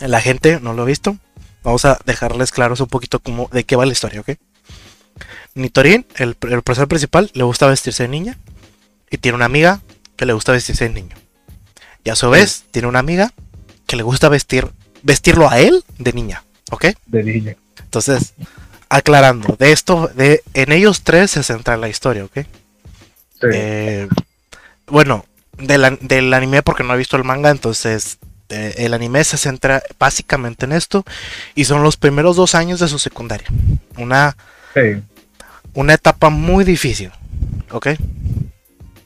la 0.00 0.20
gente 0.20 0.58
no 0.60 0.72
lo 0.72 0.82
ha 0.82 0.86
visto. 0.86 1.16
Vamos 1.62 1.84
a 1.84 1.98
dejarles 2.04 2.52
claros 2.52 2.80
un 2.80 2.88
poquito 2.88 3.20
cómo, 3.20 3.48
de 3.52 3.64
qué 3.64 3.76
va 3.76 3.86
la 3.86 3.92
historia, 3.92 4.20
¿ok? 4.20 4.30
Nitorin, 5.54 6.06
el, 6.16 6.36
el 6.48 6.62
profesor 6.62 6.88
principal, 6.88 7.30
le 7.34 7.44
gusta 7.44 7.66
vestirse 7.66 8.04
de 8.04 8.08
niña. 8.08 8.38
Y 9.10 9.18
tiene 9.18 9.36
una 9.36 9.44
amiga 9.44 9.80
que 10.16 10.26
le 10.26 10.32
gusta 10.32 10.52
vestirse 10.52 10.84
de 10.88 10.94
niño. 10.94 11.16
Y 12.04 12.10
a 12.10 12.16
su 12.16 12.30
vez, 12.30 12.64
tiene 12.70 12.88
una 12.88 13.00
amiga 13.00 13.32
que 13.86 13.96
le 13.96 14.02
gusta 14.02 14.28
vestir, 14.28 14.68
vestirlo 15.02 15.50
a 15.50 15.58
él 15.58 15.84
de 15.98 16.12
niña, 16.12 16.44
¿ok? 16.70 16.86
De 17.06 17.24
niña. 17.24 17.56
Entonces, 17.82 18.34
aclarando, 18.88 19.56
de 19.58 19.72
esto, 19.72 20.10
de 20.14 20.42
en 20.54 20.72
ellos 20.72 21.02
tres 21.02 21.32
se 21.32 21.42
centra 21.42 21.76
la 21.76 21.88
historia, 21.88 22.24
¿ok? 22.24 22.34
Sí. 22.34 23.48
Eh, 23.52 24.08
bueno, 24.86 25.24
del, 25.58 26.34
anime 26.34 26.62
porque 26.62 26.84
no 26.84 26.94
he 26.94 26.98
visto 26.98 27.16
el 27.16 27.24
manga, 27.24 27.50
entonces 27.50 28.18
eh, 28.50 28.74
el 28.78 28.94
anime 28.94 29.24
se 29.24 29.36
centra 29.36 29.82
básicamente 29.98 30.66
en 30.66 30.72
esto 30.72 31.04
y 31.54 31.64
son 31.64 31.82
los 31.82 31.96
primeros 31.96 32.36
dos 32.36 32.54
años 32.54 32.80
de 32.80 32.88
su 32.88 32.98
secundaria. 32.98 33.48
Una, 33.96 34.36
una 35.74 35.94
etapa 35.94 36.30
muy 36.30 36.64
difícil, 36.64 37.10
¿ok? 37.70 37.88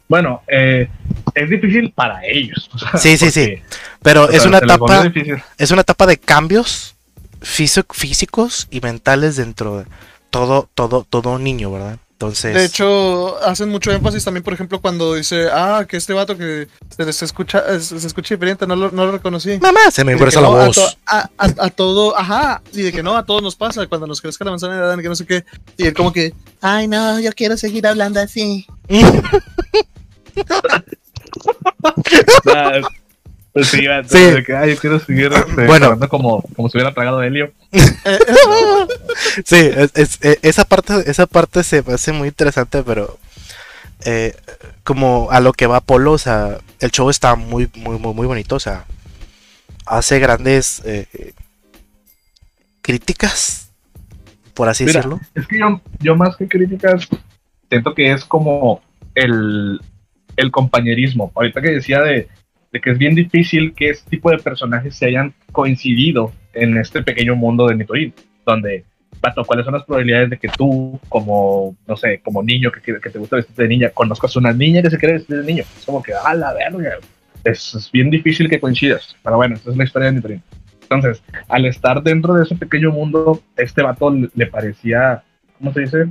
Bueno, 0.09 0.43
eh, 0.49 0.89
es 1.35 1.51
difícil 1.51 1.93
para 1.93 2.25
ellos. 2.25 2.71
sí, 2.99 3.17
sí, 3.17 3.31
sí. 3.31 3.59
Pero 4.03 4.29
es 4.31 4.45
una 4.47 4.59
etapa, 4.59 5.13
es 5.59 5.71
una 5.71 5.83
etapa 5.83 6.07
de 6.07 6.17
cambios 6.19 6.95
físicos 7.43 8.69
y 8.71 8.81
mentales 8.81 9.37
dentro 9.37 9.79
de 9.79 9.85
todo, 10.31 10.69
todo, 10.75 11.05
todo 11.09 11.39
niño, 11.39 11.71
¿verdad? 11.71 11.99
Entonces. 12.25 12.55
De 12.55 12.65
hecho, 12.65 13.39
hacen 13.43 13.69
mucho 13.69 13.93
énfasis 13.93 14.25
también, 14.25 14.43
por 14.43 14.55
ejemplo, 14.55 14.81
cuando 14.81 15.15
dice, 15.15 15.49
ah, 15.53 15.85
que 15.89 15.97
este 15.97 16.13
vato 16.13 16.37
que 16.37 16.69
se, 17.13 17.25
escucha, 17.25 17.81
se, 17.81 17.97
escucha 17.97 18.35
diferente, 18.35 18.67
no 18.67 18.77
lo, 18.77 18.91
no 18.91 19.07
lo 19.07 19.13
reconocí. 19.13 19.59
Mamá, 19.61 19.91
se 19.91 20.05
me 20.05 20.13
ingresa 20.13 20.41
la 20.41 20.49
voz. 20.49 20.99
A, 21.07 21.71
todo, 21.71 22.17
ajá, 22.17 22.63
y 22.73 22.83
de 22.83 22.93
que 22.93 23.03
no, 23.03 23.17
a 23.17 23.25
todos 23.25 23.43
nos 23.43 23.57
pasa 23.57 23.87
cuando 23.87 24.07
nos 24.07 24.21
crezca 24.21 24.45
la 24.45 24.53
manzana 24.53 24.75
de 24.75 24.81
edad, 24.81 24.99
que 24.99 25.09
no 25.09 25.17
sé 25.17 25.27
qué. 25.27 25.45
Y 25.77 25.87
él 25.87 25.95
como 25.95 26.13
que, 26.13 26.33
ay, 26.61 26.89
no, 26.89 27.21
yo 27.21 27.33
quiero 27.33 27.57
seguir 27.57 27.87
hablando 27.87 28.21
así. 28.21 28.67
Pues 33.55 33.69
sí, 33.69 33.87
sí. 34.09 34.43
que, 34.45 34.57
ay, 34.57 34.77
quiero 34.77 34.99
seguir 34.99 35.33
este, 35.33 35.67
bueno. 35.67 35.97
como, 36.09 36.43
como 36.57 36.69
si 36.69 36.77
hubiera 36.77 36.93
tragado 36.93 37.23
helio. 37.23 37.53
sí, 39.45 39.71
es, 39.95 40.19
e, 40.23 40.41
esa, 40.43 40.65
parte, 40.65 41.09
esa 41.09 41.27
parte 41.29 41.63
se 41.63 41.81
me 41.85 41.95
hace 41.95 42.11
muy 42.11 42.27
interesante, 42.27 42.83
pero 42.83 43.17
eh, 44.05 44.35
como 44.83 45.29
a 45.31 45.39
lo 45.39 45.53
que 45.53 45.69
va 45.69 45.81
Polo, 45.81 46.13
o 46.13 46.19
sea, 46.19 46.59
el 46.81 46.91
show 46.91 47.09
está 47.11 47.37
muy, 47.37 47.71
muy, 47.77 47.97
muy, 47.97 48.13
muy 48.13 48.27
bonito, 48.27 48.57
o 48.57 48.61
sea, 48.61 48.87
hace 49.87 50.19
grandes 50.19 50.83
eh, 50.85 51.07
críticas, 52.83 53.71
por 54.53 54.69
así 54.69 54.85
decirlo. 54.85 55.21
Es 55.33 55.47
que 55.47 55.61
yo, 55.61 55.81
yo 56.01 56.17
más 56.17 56.37
que 56.37 56.49
críticas, 56.49 57.09
siento 57.69 57.95
que 57.95 58.11
es 58.11 58.25
como 58.25 58.83
el, 59.15 59.81
el 60.37 60.51
compañerismo. 60.51 61.31
Ahorita 61.37 61.63
que 61.63 61.71
decía 61.71 62.01
de 62.01 62.27
de 62.75 62.81
que 62.81 62.91
es 62.91 62.99
bien 62.99 63.15
difícil 63.15 63.73
que 63.73 63.91
este 63.91 64.11
tipo 64.11 64.33
de 64.33 64.39
personajes 64.39 64.97
se 64.97 65.07
hayan 65.07 65.33
coincidido 65.53 66.33
en 66.53 66.77
este 66.77 67.05
pequeño 67.05 67.37
mundo 67.37 67.69
de 67.69 67.77
Nitorin, 67.77 68.13
donde, 68.45 68.85
Pato, 69.21 69.45
¿cuáles 69.45 69.65
son 69.65 69.75
las 69.75 69.85
probabilidades 69.85 70.31
de 70.31 70.39
que 70.39 70.49
tú, 70.49 70.99
como, 71.09 71.77
no 71.87 71.97
sé, 71.97 72.21
como 72.25 72.43
niño 72.43 72.73
que, 72.73 72.81
que 72.81 73.11
te 73.11 73.19
gusta 73.21 73.37
vestir 73.37 73.55
de 73.55 73.69
niña, 73.69 73.91
conozcas 73.91 74.35
a 74.35 74.41
una 74.41 74.53
niña 74.53 74.83
que 74.83 74.91
se 74.91 74.99
quiere 74.99 75.15
vestir 75.15 75.37
de 75.37 75.47
niño? 75.47 75.63
Es 75.79 75.85
como 75.87 76.03
que, 76.03 76.15
a 76.15 76.35
la 76.35 76.53
verga, 76.53 76.99
es, 77.45 77.89
bien 77.93 78.11
difícil 78.11 78.51
que 78.51 78.59
coincidas. 78.59 79.15
Pero 79.23 79.37
bueno, 79.37 79.55
esa 79.55 79.71
es 79.71 79.77
la 79.77 79.85
historia 79.85 80.09
de 80.09 80.17
Nitorin. 80.17 80.43
Entonces, 80.83 81.23
al 81.47 81.67
estar 81.67 82.03
dentro 82.03 82.35
de 82.35 82.43
ese 82.43 82.57
pequeño 82.57 82.91
mundo, 82.91 83.41
este 83.57 83.83
vato 83.83 84.11
le 84.11 84.47
parecía, 84.49 85.23
¿cómo 85.59 85.73
se 85.73 85.83
dice? 85.83 86.07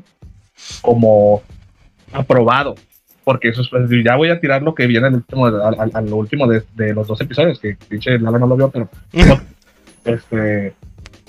Como 0.81 1.43
aprobado 2.13 2.75
porque 3.23 3.49
eso 3.49 3.61
es, 3.61 3.69
pues, 3.69 3.89
ya 4.03 4.15
voy 4.15 4.29
a 4.29 4.39
tirar 4.39 4.61
lo 4.61 4.75
que 4.75 4.87
viene 4.87 5.07
al 5.07 5.15
último, 5.15 5.45
al, 5.45 6.13
último 6.13 6.47
de, 6.47 6.63
de, 6.75 6.93
los 6.93 7.07
dos 7.07 7.19
episodios, 7.21 7.59
que 7.59 7.77
pinche 7.87 8.19
Lala 8.19 8.39
no 8.39 8.47
lo 8.47 8.55
vio, 8.55 8.69
pero 8.69 8.89
este 10.05 10.73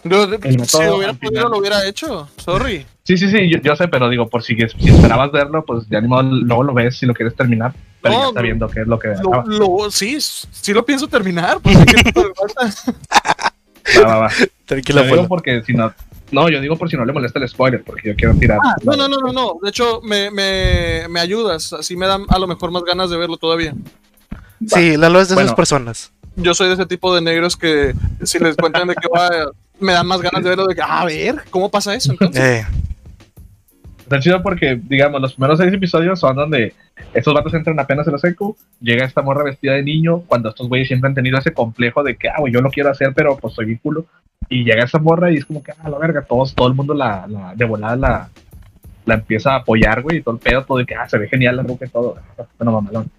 si 0.04 0.08
hubiera 0.08 1.14
podido 1.14 1.48
lo 1.48 1.58
hubiera 1.58 1.86
hecho, 1.86 2.28
sorry. 2.36 2.84
Sí, 3.04 3.16
sí, 3.16 3.30
sí, 3.30 3.50
yo, 3.62 3.76
sé, 3.76 3.88
pero 3.88 4.10
digo, 4.10 4.28
por 4.28 4.42
si, 4.42 4.54
si, 4.54 4.88
esperabas 4.88 5.32
verlo, 5.32 5.64
pues 5.64 5.86
ya 5.88 6.00
ni 6.00 6.08
modo, 6.08 6.22
luego 6.22 6.62
lo 6.62 6.74
ves 6.74 6.98
si 6.98 7.06
lo 7.06 7.14
quieres 7.14 7.34
terminar, 7.34 7.72
pero 8.02 8.14
ya 8.14 8.28
está 8.28 8.42
viendo 8.42 8.68
qué 8.68 8.82
es 8.82 8.86
lo 8.86 8.98
que 8.98 9.14
lo, 9.46 9.90
Sí, 9.90 10.18
sí 10.20 10.74
lo 10.74 10.84
pienso 10.84 11.08
terminar, 11.08 11.58
pues, 11.62 11.76
va, 14.02 14.06
va, 14.06 14.18
va. 14.18 14.30
Tranquilo, 14.66 15.26
porque 15.26 15.62
si 15.62 15.72
no, 15.72 15.90
no, 16.34 16.48
yo 16.50 16.60
digo 16.60 16.76
por 16.76 16.90
si 16.90 16.96
no 16.96 17.04
le 17.04 17.12
molesta 17.12 17.38
el 17.38 17.48
spoiler, 17.48 17.82
porque 17.82 18.08
yo 18.08 18.16
quiero 18.16 18.34
tirar. 18.34 18.58
Ah, 18.62 18.74
no, 18.84 18.96
no, 18.96 19.08
no, 19.08 19.16
no, 19.18 19.32
no. 19.32 19.58
De 19.62 19.70
hecho, 19.70 20.00
me, 20.02 20.30
me, 20.30 21.06
me, 21.08 21.20
ayudas. 21.20 21.72
Así 21.72 21.96
me 21.96 22.06
dan 22.06 22.24
a 22.28 22.38
lo 22.38 22.46
mejor 22.46 22.70
más 22.70 22.84
ganas 22.84 23.10
de 23.10 23.16
verlo 23.16 23.36
todavía. 23.36 23.74
Sí, 24.66 24.96
Lalo 24.96 25.20
es 25.20 25.28
de 25.28 25.36
esas 25.36 25.54
personas. 25.54 26.12
Yo 26.36 26.52
soy 26.52 26.68
de 26.68 26.74
ese 26.74 26.86
tipo 26.86 27.14
de 27.14 27.22
negros 27.22 27.56
que 27.56 27.94
si 28.22 28.38
les 28.38 28.56
cuentan 28.56 28.88
de 28.88 28.94
qué 28.94 29.08
va, 29.08 29.30
me 29.78 29.92
dan 29.92 30.06
más 30.06 30.20
ganas 30.20 30.42
de 30.42 30.50
verlo. 30.50 30.66
De 30.66 30.74
que, 30.74 30.82
a 30.82 31.04
ver, 31.04 31.36
¿cómo 31.50 31.70
pasa 31.70 31.94
eso? 31.94 32.12
Entonces? 32.12 32.42
Eh. 32.42 32.66
Está 34.00 34.20
chido 34.20 34.42
porque, 34.42 34.78
digamos, 34.82 35.20
los 35.20 35.32
primeros 35.32 35.58
seis 35.58 35.72
episodios 35.72 36.20
son 36.20 36.36
donde 36.36 36.74
estos 37.12 37.34
vatos 37.34 37.54
entran 37.54 37.78
apenas 37.78 38.06
en 38.06 38.12
la 38.12 38.18
secu, 38.18 38.56
llega 38.80 39.04
esta 39.04 39.22
morra 39.22 39.44
vestida 39.44 39.72
de 39.72 39.82
niño, 39.82 40.20
cuando 40.26 40.48
estos 40.48 40.68
güeyes 40.68 40.88
siempre 40.88 41.08
han 41.08 41.14
tenido 41.14 41.38
ese 41.38 41.52
complejo 41.52 42.02
de 42.02 42.16
que, 42.16 42.28
ah, 42.28 42.36
güey, 42.38 42.52
yo 42.52 42.60
lo 42.60 42.70
quiero 42.70 42.90
hacer, 42.90 43.12
pero 43.14 43.36
pues 43.36 43.54
soy 43.54 43.66
vínculo. 43.66 44.06
Y 44.48 44.64
llega 44.64 44.84
esa 44.84 44.98
morra 44.98 45.32
y 45.32 45.36
es 45.36 45.46
como 45.46 45.62
que, 45.62 45.72
ah, 45.72 45.88
la 45.88 45.98
verga, 45.98 46.22
todos, 46.22 46.54
todo 46.54 46.68
el 46.68 46.74
mundo 46.74 46.94
la, 46.94 47.26
la 47.26 47.54
de 47.54 47.64
volada 47.64 47.96
la, 47.96 48.30
la 49.06 49.14
empieza 49.14 49.52
a 49.52 49.56
apoyar, 49.56 50.02
güey, 50.02 50.18
y 50.18 50.22
todo 50.22 50.34
el 50.34 50.40
pedo, 50.40 50.64
todo 50.64 50.78
de 50.78 50.86
que, 50.86 50.94
ah, 50.94 51.08
se 51.08 51.18
ve 51.18 51.28
genial 51.28 51.56
la 51.56 51.62
ruca 51.62 51.86
y 51.86 51.88
todo. 51.88 52.16
Bueno, 52.58 52.72
mamalón. 52.72 53.10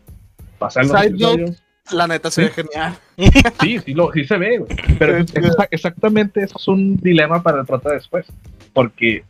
Pasan 0.58 0.88
los 0.88 1.04
episodios. 1.04 1.62
La 1.92 2.08
neta 2.08 2.32
se 2.32 2.44
ve 2.44 2.50
genial. 2.50 2.96
Sí, 3.62 3.80
sí, 3.80 3.94
lo, 3.94 4.12
sí 4.12 4.26
se 4.26 4.38
ve, 4.38 4.58
güey. 4.58 4.76
Pero 4.98 5.18
exactamente 5.70 6.44
eso 6.44 6.58
es 6.58 6.68
un 6.68 6.98
dilema 6.98 7.44
para 7.44 7.60
el 7.60 7.66
prota 7.66 7.92
después. 7.92 8.26
Porque 8.74 9.24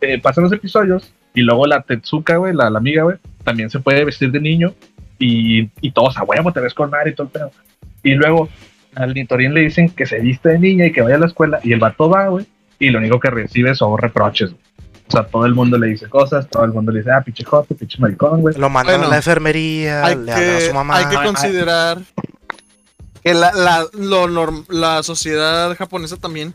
eh, 0.00 0.20
pasan 0.20 0.44
los 0.44 0.52
episodios 0.52 1.12
y 1.34 1.42
luego 1.42 1.66
la 1.66 1.82
Tetsuka, 1.82 2.36
güey, 2.36 2.54
la, 2.54 2.70
la, 2.70 2.78
amiga, 2.78 3.02
güey, 3.02 3.16
también 3.44 3.70
se 3.70 3.78
puede 3.78 4.04
vestir 4.04 4.30
de 4.30 4.40
niño 4.40 4.74
y, 5.18 5.70
y 5.80 5.92
todos 5.92 6.16
a 6.16 6.24
huevo 6.24 6.52
te 6.52 6.60
ves 6.60 6.74
con 6.74 6.90
Mari 6.90 7.10
y 7.10 7.14
todo 7.14 7.26
el 7.26 7.32
pedo. 7.32 7.50
Y 8.02 8.14
luego 8.14 8.48
al 8.94 9.14
Nitorin 9.14 9.54
le 9.54 9.62
dicen 9.62 9.90
que 9.90 10.06
se 10.06 10.20
viste 10.20 10.50
de 10.50 10.58
niña 10.58 10.86
y 10.86 10.92
que 10.92 11.02
vaya 11.02 11.16
a 11.16 11.18
la 11.18 11.26
escuela 11.26 11.60
y 11.62 11.72
el 11.72 11.80
vato 11.80 12.08
va, 12.08 12.28
güey, 12.28 12.46
y 12.78 12.90
lo 12.90 12.98
único 12.98 13.20
que 13.20 13.30
recibe 13.30 13.74
son 13.74 13.98
reproches, 13.98 14.50
O 15.08 15.10
sea, 15.10 15.24
todo 15.24 15.46
el 15.46 15.54
mundo 15.54 15.78
le 15.78 15.88
dice 15.88 16.08
cosas, 16.08 16.48
todo 16.48 16.64
el 16.64 16.72
mundo 16.72 16.92
le 16.92 17.00
dice, 17.00 17.10
ah, 17.12 17.22
pinche 17.22 17.44
joto, 17.44 17.74
pinche 17.74 17.98
maricón, 17.98 18.40
güey. 18.40 18.56
Lo 18.56 18.68
mandan 18.70 19.04
a 19.04 19.08
la 19.08 19.16
enfermería, 19.16 20.14
le 20.14 20.32
habla 20.32 20.56
a 20.56 20.60
su 20.60 20.74
mamá. 20.74 20.96
Hay 20.98 21.06
que 21.06 21.16
considerar 21.16 21.98
que 23.22 23.34
la, 23.34 23.52
la, 23.52 23.86
lo 23.92 24.64
la 24.68 25.02
sociedad 25.02 25.74
japonesa 25.76 26.16
también, 26.16 26.54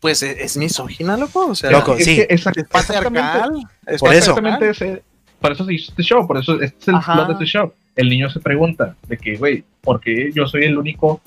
pues 0.00 0.22
es, 0.22 0.56
misógina, 0.56 1.16
loco. 1.16 1.46
O 1.48 1.54
sea, 1.54 1.70
loco, 1.70 1.96
sí. 1.98 2.20
Es, 2.28 2.46
exactamente, 2.46 3.38
es, 3.86 4.00
Por 4.00 4.14
exactamente 4.14 4.70
ese, 4.70 5.02
por 5.40 5.52
eso 5.52 5.64
se 5.64 5.74
hizo 5.74 5.90
este 5.90 6.02
show, 6.02 6.26
por 6.26 6.38
eso 6.38 6.60
este 6.60 6.78
es 6.78 6.88
el 6.88 6.96
plot 7.00 7.26
de 7.26 7.32
este 7.34 7.44
show. 7.46 7.72
El 7.96 8.08
niño 8.08 8.30
se 8.30 8.40
pregunta 8.40 8.96
de 9.06 9.16
que, 9.16 9.36
güey, 9.36 9.64
¿por 9.80 10.00
qué 10.00 10.30
yo 10.34 10.46
soy 10.46 10.64
el 10.64 10.78
único 10.78 11.20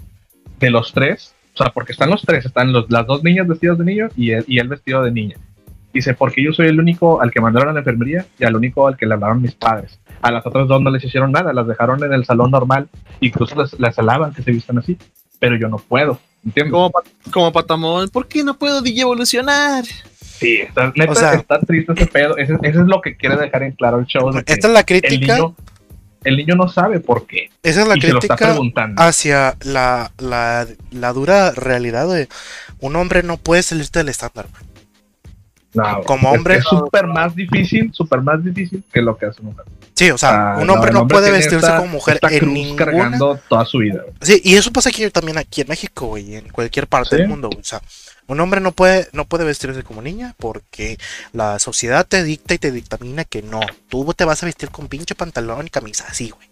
de 0.60 0.70
los 0.70 0.92
tres? 0.94 1.34
O 1.54 1.58
sea, 1.58 1.72
porque 1.72 1.92
están 1.92 2.10
los 2.10 2.22
tres, 2.22 2.46
están 2.46 2.72
los, 2.72 2.90
las 2.90 3.06
dos 3.06 3.24
niñas 3.24 3.48
vestidas 3.48 3.78
de 3.78 3.86
niño 3.86 4.08
y 4.16 4.32
él, 4.32 4.46
y 4.48 4.60
él 4.60 4.68
vestido 4.68 5.04
de 5.04 5.12
niña. 5.12 5.36
Dice, 5.94 6.14
porque 6.14 6.42
yo 6.42 6.54
soy 6.54 6.68
el 6.68 6.80
único 6.80 7.22
al 7.22 7.32
que 7.32 7.42
mandaron 7.42 7.70
a 7.70 7.74
la 7.74 7.80
enfermería 7.80 8.26
y 8.40 8.46
al 8.46 8.56
único 8.56 8.88
al 8.88 8.96
que 8.96 9.06
le 9.06 9.14
hablaron 9.14 9.42
mis 9.42 9.54
padres. 9.54 10.00
A 10.22 10.32
las 10.32 10.46
otras 10.46 10.68
dos 10.68 10.82
no 10.82 10.90
les 10.90 11.04
hicieron 11.04 11.32
nada, 11.32 11.52
las 11.52 11.68
dejaron 11.68 12.02
en 12.04 12.14
el 12.14 12.24
salón 12.24 12.52
normal, 12.52 12.88
incluso 13.20 13.56
las, 13.56 13.78
las 13.78 14.00
alaban 14.00 14.34
que 14.34 14.44
se 14.44 14.52
vistan 14.52 14.78
así, 14.78 14.98
pero 15.40 15.58
yo 15.58 15.68
no 15.68 15.78
puedo, 15.78 16.20
¿entiendes? 16.46 16.72
Como, 16.72 16.92
como 17.32 17.52
Patamón, 17.52 18.08
¿por 18.10 18.28
qué 18.28 18.44
no 18.44 18.54
puedo 18.54 18.82
evolucionar? 18.86 19.84
Sí, 20.42 20.56
está, 20.56 20.92
neta, 20.96 21.36
está 21.36 21.60
triste 21.60 21.94
ese 21.94 22.08
pedo. 22.08 22.36
Eso, 22.36 22.58
es 22.64 22.76
lo 22.76 23.00
que 23.00 23.16
quiere 23.16 23.38
dejar 23.38 23.62
en 23.62 23.74
claro 23.74 24.00
el 24.00 24.08
show. 24.08 24.28
esta 24.36 24.68
es 24.68 24.74
la 24.74 24.84
crítica. 24.84 25.38
El 26.24 26.38
niño, 26.38 26.56
no 26.56 26.68
sabe 26.68 27.00
por 27.00 27.28
qué. 27.28 27.52
Esa 27.62 27.84
es 27.84 27.88
la 27.88 27.94
crítica 27.94 28.58
hacia 28.98 29.56
la, 29.64 30.12
la, 30.18 30.68
la, 30.90 31.14
dura 31.14 31.52
realidad 31.52 32.08
de 32.08 32.28
un 32.80 32.96
hombre 32.96 33.22
no 33.22 33.38
puede 33.38 33.62
salirte 33.62 34.00
del 34.00 34.10
estándar. 34.10 34.48
No, 35.76 36.02
como 36.02 36.32
hombre. 36.32 36.56
Es 36.56 36.64
súper 36.64 37.06
más 37.06 37.36
difícil, 37.36 37.94
súper 37.94 38.22
más 38.22 38.44
difícil 38.44 38.84
que 38.92 39.02
lo 39.04 39.18
que 39.18 39.28
hace 39.28 39.42
una 39.42 39.52
mujer. 39.52 39.66
Sí, 39.96 40.10
o 40.10 40.18
sea, 40.18 40.56
un 40.60 40.70
hombre 40.70 40.92
no, 40.92 41.08
puede 41.08 41.32
vestirse 41.32 41.68
como 41.68 41.88
mujer 41.88 42.20
en 42.24 42.54
ninguna... 42.54 42.86
cargando 42.86 43.40
toda 43.48 43.66
su 43.66 43.80
vida. 43.80 44.04
Sí, 44.22 44.42
y 44.44 44.56
eso 44.56 44.72
pasa 44.72 44.90
aquí 44.90 45.10
también 45.10 45.38
aquí 45.38 45.62
en 45.62 45.68
México, 45.68 46.08
güey, 46.08 46.36
en 46.36 46.50
cualquier 46.50 46.88
parte 46.88 47.18
del 47.18 47.28
mundo, 47.28 47.50
O 47.50 47.64
sea, 47.64 47.82
un 48.28 48.40
hombre 48.40 48.62
no 48.62 48.72
puede, 48.72 49.08
no 49.12 49.26
puede 49.26 49.44
vestirse 49.44 49.84
como 49.84 50.02
niña 50.02 50.36
porque 50.38 50.98
la 51.34 51.60
sociedad 51.60 52.06
te 52.08 52.24
dicta 52.24 52.54
y 52.54 52.60
te 52.60 52.72
dictamina 52.72 53.26
que 53.26 53.42
no. 53.42 53.60
Tú 53.90 54.14
te 54.14 54.26
vas 54.26 54.42
a 54.42 54.46
vestir 54.46 54.70
con 54.70 54.88
pinche 54.88 55.16
pantalón 55.16 55.68
y 55.68 55.70
camisa 55.70 56.06
así, 56.10 56.30
güey. 56.30 56.50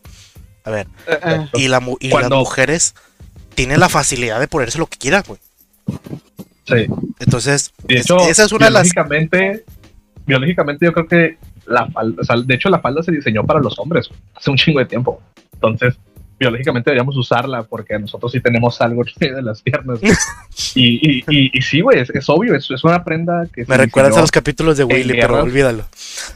A 0.65 0.71
ver. 0.71 0.87
Eh, 1.07 1.19
eh. 1.23 1.47
Y, 1.53 1.67
la, 1.69 1.81
y 1.99 2.09
las 2.09 2.29
mujeres 2.29 2.95
tienen 3.55 3.79
la 3.79 3.89
facilidad 3.89 4.39
de 4.39 4.47
ponerse 4.47 4.77
lo 4.77 4.87
que 4.87 4.97
quieran, 4.97 5.23
güey. 5.25 5.39
Sí. 6.67 6.85
Entonces, 7.19 7.71
esa 7.87 8.43
es 8.43 8.51
una 8.51 8.65
de 8.65 8.71
las. 8.71 8.91
Biológicamente, 10.25 10.85
yo 10.85 10.93
creo 10.93 11.07
que 11.07 11.37
la 11.69 11.87
falda, 11.87 12.21
o 12.21 12.23
sea, 12.23 12.35
de 12.37 12.53
hecho, 12.53 12.69
la 12.69 12.79
falda 12.79 13.03
se 13.03 13.11
diseñó 13.11 13.45
para 13.45 13.59
los 13.59 13.77
hombres 13.79 14.09
hace 14.35 14.51
un 14.51 14.57
chingo 14.57 14.79
de 14.79 14.85
tiempo. 14.85 15.21
Entonces, 15.53 15.97
biológicamente 16.39 16.89
deberíamos 16.89 17.17
usarla 17.17 17.63
porque 17.63 17.99
nosotros 17.99 18.31
sí 18.31 18.39
tenemos 18.39 18.79
algo 18.81 19.03
de 19.19 19.41
las 19.41 19.61
piernas. 19.61 19.99
y, 20.73 21.21
y, 21.27 21.51
y, 21.53 21.61
sí, 21.61 21.81
güey, 21.81 21.99
es, 21.99 22.29
obvio, 22.29 22.55
es, 22.55 22.69
es, 22.71 22.83
una 22.83 23.03
prenda 23.03 23.47
que... 23.53 23.65
Me 23.65 23.77
recuerdas 23.77 24.17
a 24.17 24.21
los 24.21 24.31
capítulos 24.31 24.77
de 24.77 24.85
Willy, 24.85 25.17
pero 25.19 25.41
olvídalo. 25.41 25.85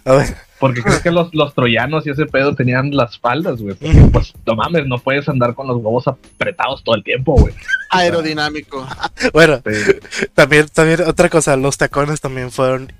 A 0.06 0.14
ver. 0.14 0.36
Porque 0.60 0.82
creo 0.82 1.02
que 1.02 1.12
los, 1.12 1.34
los 1.34 1.54
troyanos 1.54 2.08
y 2.08 2.12
ese 2.12 2.26
pedo 2.26 2.56
tenían 2.56 2.96
las 2.96 3.18
faldas, 3.18 3.62
güey. 3.62 3.76
Pues 3.76 4.34
no 4.46 4.56
mames, 4.56 4.88
no 4.88 4.98
puedes 4.98 5.28
andar 5.28 5.56
con 5.56 5.68
los 5.68 5.78
huevos 5.78 6.08
apretados 6.08 6.84
todo 6.84 6.96
el 6.96 7.04
tiempo, 7.04 7.34
güey. 7.36 7.54
Aerodinámico. 7.90 8.88
bueno, 9.34 9.62
también, 10.34 10.68
también 10.74 11.02
otra 11.02 11.30
cosa, 11.30 11.58
los 11.58 11.78
tacones 11.78 12.22
también 12.22 12.50
fueron 12.50 12.94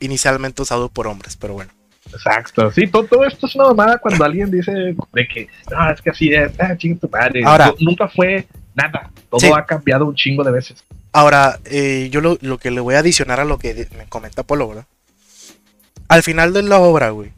inicialmente 0.00 0.62
usados 0.62 0.90
por 0.90 1.06
hombres, 1.06 1.36
pero 1.36 1.54
bueno. 1.54 1.70
Exacto, 2.12 2.70
sí, 2.70 2.86
todo, 2.86 3.24
esto 3.24 3.46
es 3.46 3.54
una 3.56 3.68
mamada 3.68 3.98
cuando 3.98 4.24
alguien 4.24 4.50
dice 4.50 4.72
de 4.72 5.28
que, 5.28 5.48
no, 5.70 5.90
es 5.90 6.00
que 6.00 6.10
así 6.10 6.32
es, 6.32 6.52
ah, 6.60 6.76
tu 6.76 7.08
madre. 7.08 7.42
Ahora, 7.44 7.74
nunca 7.80 8.08
fue 8.08 8.46
nada, 8.74 9.10
todo 9.30 9.56
ha 9.56 9.64
cambiado 9.64 10.06
un 10.06 10.14
chingo 10.14 10.44
de 10.44 10.52
veces. 10.52 10.84
Ahora, 11.12 11.58
eh, 11.64 12.08
yo 12.10 12.20
lo, 12.20 12.38
lo, 12.40 12.58
que 12.58 12.70
le 12.70 12.80
voy 12.80 12.94
a 12.94 12.98
adicionar 12.98 13.40
a 13.40 13.44
lo 13.44 13.58
que 13.58 13.88
me 13.96 14.04
comenta 14.06 14.42
Polo, 14.42 14.68
¿verdad? 14.68 14.86
Al 16.08 16.22
final 16.22 16.52
de 16.52 16.62
la 16.62 16.78
obra, 16.78 17.10
güey, 17.10 17.32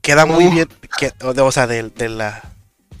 queda 0.00 0.26
muy 0.26 0.48
bien, 0.48 0.68
que, 0.98 1.12
o 1.20 1.52
sea, 1.52 1.66
de, 1.66 1.90
de 1.90 2.08
la... 2.08 2.42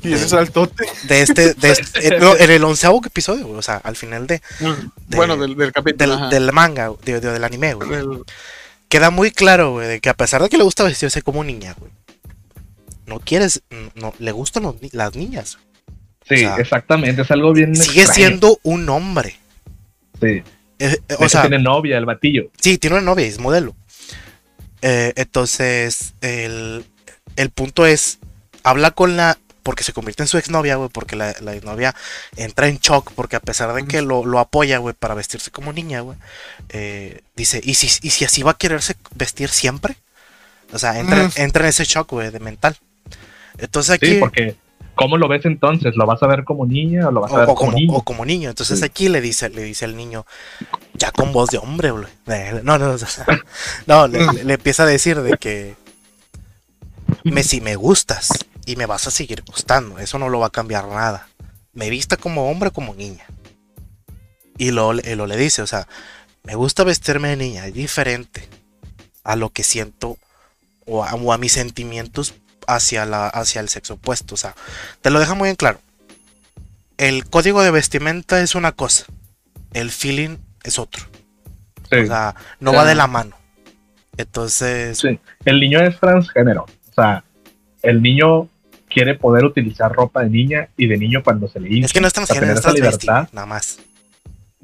Y 0.06 0.14
ese 0.14 0.28
saltote. 0.28 0.84
De 1.04 1.22
este, 1.22 1.54
de 1.54 1.70
este 1.70 2.08
eh, 2.08 2.36
en 2.40 2.50
el 2.50 2.64
onceavo 2.64 3.00
episodio, 3.04 3.46
güey, 3.46 3.58
o 3.58 3.62
sea, 3.62 3.76
al 3.76 3.96
final 3.96 4.26
de... 4.26 4.40
bueno, 5.08 5.36
del, 5.36 5.56
del 5.56 5.72
capítulo. 5.72 6.16
Del, 6.16 6.30
del 6.30 6.52
manga, 6.52 6.92
de, 7.04 7.20
del 7.20 7.44
anime, 7.44 7.74
güey 7.74 8.24
queda 8.88 9.10
muy 9.10 9.30
claro, 9.30 9.72
güey, 9.72 9.88
de 9.88 10.00
que 10.00 10.08
a 10.08 10.14
pesar 10.14 10.42
de 10.42 10.48
que 10.48 10.56
le 10.56 10.64
gusta 10.64 10.84
vestirse 10.84 11.22
como 11.22 11.44
niña, 11.44 11.74
güey, 11.78 11.90
no 13.06 13.20
quieres, 13.20 13.62
no, 13.94 14.14
le 14.18 14.32
gustan 14.32 14.74
las 14.92 15.14
niñas. 15.14 15.58
Sí, 16.28 16.44
exactamente, 16.58 17.22
es 17.22 17.30
algo 17.30 17.52
bien. 17.52 17.76
Sigue 17.76 18.06
siendo 18.06 18.58
un 18.64 18.88
hombre. 18.88 19.36
Sí. 20.20 20.42
Eh, 20.78 20.98
eh, 21.08 21.16
o 21.18 21.28
sea, 21.28 21.42
tiene 21.42 21.60
novia, 21.60 21.98
el 21.98 22.04
batillo. 22.04 22.50
Sí, 22.60 22.78
tiene 22.78 22.96
una 22.96 23.04
novia, 23.04 23.26
es 23.26 23.38
modelo. 23.38 23.76
Eh, 24.82 25.12
entonces, 25.16 26.14
el, 26.20 26.84
el 27.36 27.50
punto 27.50 27.86
es, 27.86 28.18
habla 28.64 28.90
con 28.90 29.16
la 29.16 29.38
porque 29.66 29.82
se 29.82 29.92
convierte 29.92 30.22
en 30.22 30.28
su 30.28 30.38
exnovia, 30.38 30.76
güey, 30.76 30.88
porque 30.90 31.16
la, 31.16 31.34
la, 31.40 31.52
exnovia 31.52 31.92
entra 32.36 32.68
en 32.68 32.78
shock, 32.78 33.10
porque 33.16 33.34
a 33.34 33.40
pesar 33.40 33.74
de 33.74 33.84
que 33.84 34.00
lo, 34.00 34.24
lo 34.24 34.38
apoya, 34.38 34.78
güey, 34.78 34.94
para 34.94 35.14
vestirse 35.14 35.50
como 35.50 35.72
niña, 35.72 36.02
güey, 36.02 36.16
eh, 36.68 37.22
dice, 37.34 37.60
¿y 37.64 37.74
si, 37.74 37.88
¿y 38.06 38.10
si 38.10 38.24
así 38.24 38.44
va 38.44 38.52
a 38.52 38.56
quererse 38.56 38.94
vestir 39.16 39.48
siempre? 39.48 39.96
O 40.72 40.78
sea, 40.78 41.00
entra, 41.00 41.28
entra 41.34 41.64
en 41.64 41.70
ese 41.70 41.84
shock, 41.84 42.12
güey, 42.12 42.30
de 42.30 42.38
mental. 42.38 42.76
Entonces 43.58 43.96
aquí... 43.96 44.06
Sí, 44.06 44.16
porque 44.20 44.54
¿cómo 44.94 45.16
lo 45.16 45.26
ves 45.26 45.44
entonces? 45.46 45.96
¿Lo 45.96 46.06
vas 46.06 46.22
a 46.22 46.28
ver 46.28 46.44
como 46.44 46.64
niña 46.64 47.08
o 47.08 47.10
lo 47.10 47.22
vas 47.22 47.32
a 47.32 47.38
ver 47.38 47.46
como, 47.48 47.72
niño? 47.72 47.92
O 47.92 48.02
como 48.02 48.24
niño. 48.24 48.50
Entonces 48.50 48.84
aquí 48.84 49.08
le 49.08 49.20
dice, 49.20 49.50
le 49.50 49.64
dice 49.64 49.84
al 49.84 49.96
niño, 49.96 50.26
ya 50.94 51.10
con 51.10 51.32
voz 51.32 51.50
de 51.50 51.58
hombre, 51.58 51.90
güey. 51.90 52.06
No, 52.62 52.78
no, 52.78 52.94
no, 53.88 54.06
le, 54.06 54.44
le, 54.44 54.54
empieza 54.54 54.84
a 54.84 54.86
decir 54.86 55.20
de 55.22 55.36
que 55.38 55.74
me 57.24 57.42
si 57.42 57.60
me 57.60 57.74
gustas 57.74 58.46
y 58.66 58.76
me 58.76 58.84
vas 58.84 59.06
a 59.06 59.10
seguir 59.10 59.42
gustando. 59.46 59.98
Eso 59.98 60.18
no 60.18 60.28
lo 60.28 60.40
va 60.40 60.48
a 60.48 60.50
cambiar 60.50 60.86
nada. 60.88 61.28
Me 61.72 61.88
vista 61.88 62.16
como 62.16 62.50
hombre 62.50 62.68
o 62.68 62.72
como 62.72 62.94
niña. 62.94 63.24
Y 64.58 64.72
lo, 64.72 64.92
lo 64.92 65.26
le 65.26 65.36
dice, 65.36 65.62
o 65.62 65.66
sea, 65.66 65.86
me 66.42 66.54
gusta 66.54 66.84
vestirme 66.84 67.28
de 67.28 67.36
niña, 67.36 67.66
es 67.66 67.74
diferente 67.74 68.48
a 69.24 69.36
lo 69.36 69.50
que 69.50 69.62
siento 69.62 70.18
o 70.84 71.04
a, 71.04 71.38
mis 71.38 71.52
sentimientos 71.52 72.34
hacia, 72.66 73.04
la, 73.04 73.28
hacia 73.28 73.60
el 73.60 73.68
sexo 73.68 73.94
opuesto. 73.94 74.34
O 74.34 74.38
sea, 74.38 74.54
te 75.02 75.10
lo 75.10 75.20
deja 75.20 75.34
muy 75.34 75.48
en 75.48 75.56
claro. 75.56 75.80
El 76.96 77.28
código 77.28 77.62
de 77.62 77.70
vestimenta 77.70 78.40
es 78.40 78.54
una 78.54 78.72
cosa, 78.72 79.04
el 79.72 79.90
feeling 79.90 80.38
es 80.64 80.78
otro. 80.78 81.04
O 81.84 82.06
sea, 82.06 82.34
no 82.58 82.72
va 82.72 82.84
de 82.84 82.94
la 82.94 83.06
mano. 83.06 83.36
Entonces. 84.16 84.98
Sí. 84.98 85.20
El 85.44 85.60
niño 85.60 85.80
es 85.80 86.00
transgénero. 86.00 86.62
O 86.64 86.94
sea, 86.94 87.22
el 87.82 88.02
niño 88.02 88.48
quiere 88.96 89.14
poder 89.14 89.44
utilizar 89.44 89.92
ropa 89.92 90.22
de 90.22 90.30
niña 90.30 90.68
y 90.74 90.86
de 90.86 90.96
niño 90.96 91.22
cuando 91.22 91.48
se 91.48 91.60
le 91.60 91.68
dice. 91.68 91.84
Es 91.84 91.92
que 91.92 92.00
no 92.00 92.06
es 92.06 92.14
transgénero, 92.14 92.54
es 92.54 92.62
transvesti, 92.62 93.06
nada 93.06 93.44
más. 93.44 93.78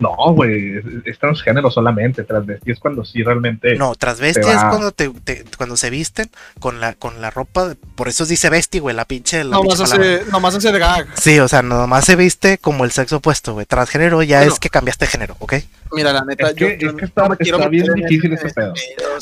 No, 0.02 0.16
güey, 0.34 0.80
es, 1.04 1.18
transgénero 1.18 1.70
solamente. 1.70 2.24
Transvesti 2.24 2.72
es 2.72 2.80
cuando 2.80 3.04
sí 3.04 3.22
realmente. 3.22 3.76
No, 3.76 3.94
transvesti 3.94 4.40
es 4.40 4.64
cuando 4.64 4.90
te, 4.90 5.12
cuando 5.56 5.76
se 5.76 5.90
visten 5.90 6.28
con 6.58 6.80
la, 6.80 6.94
con 6.94 7.20
la 7.20 7.30
ropa. 7.30 7.74
Por 7.94 8.08
eso 8.08 8.26
dice 8.26 8.50
vesti, 8.50 8.80
güey, 8.80 8.96
la 8.96 9.04
pinche. 9.04 9.44
La 9.44 9.56
nomás, 9.56 9.80
hace, 9.80 10.24
nomás 10.32 10.56
hace 10.56 10.76
gag. 10.76 11.06
Sí, 11.14 11.38
o 11.38 11.46
sea, 11.46 11.62
nomás 11.62 12.04
se 12.04 12.16
viste 12.16 12.58
como 12.58 12.84
el 12.84 12.90
sexo 12.90 13.18
opuesto, 13.18 13.54
güey. 13.54 13.64
Transgénero 13.64 14.22
ya 14.24 14.42
es 14.42 14.58
que 14.58 14.70
cambiaste 14.70 15.04
de 15.04 15.10
género, 15.10 15.36
¿ok? 15.38 15.54
Mira, 15.92 16.12
la 16.12 16.24
neta, 16.24 16.52
yo, 16.52 16.68
es 16.68 16.94
que 16.94 17.04
está, 17.04 17.36
quiero 17.36 17.68
bien 17.68 17.86
difícil 17.94 18.32
ese 18.32 18.48
pedo. 18.50 18.72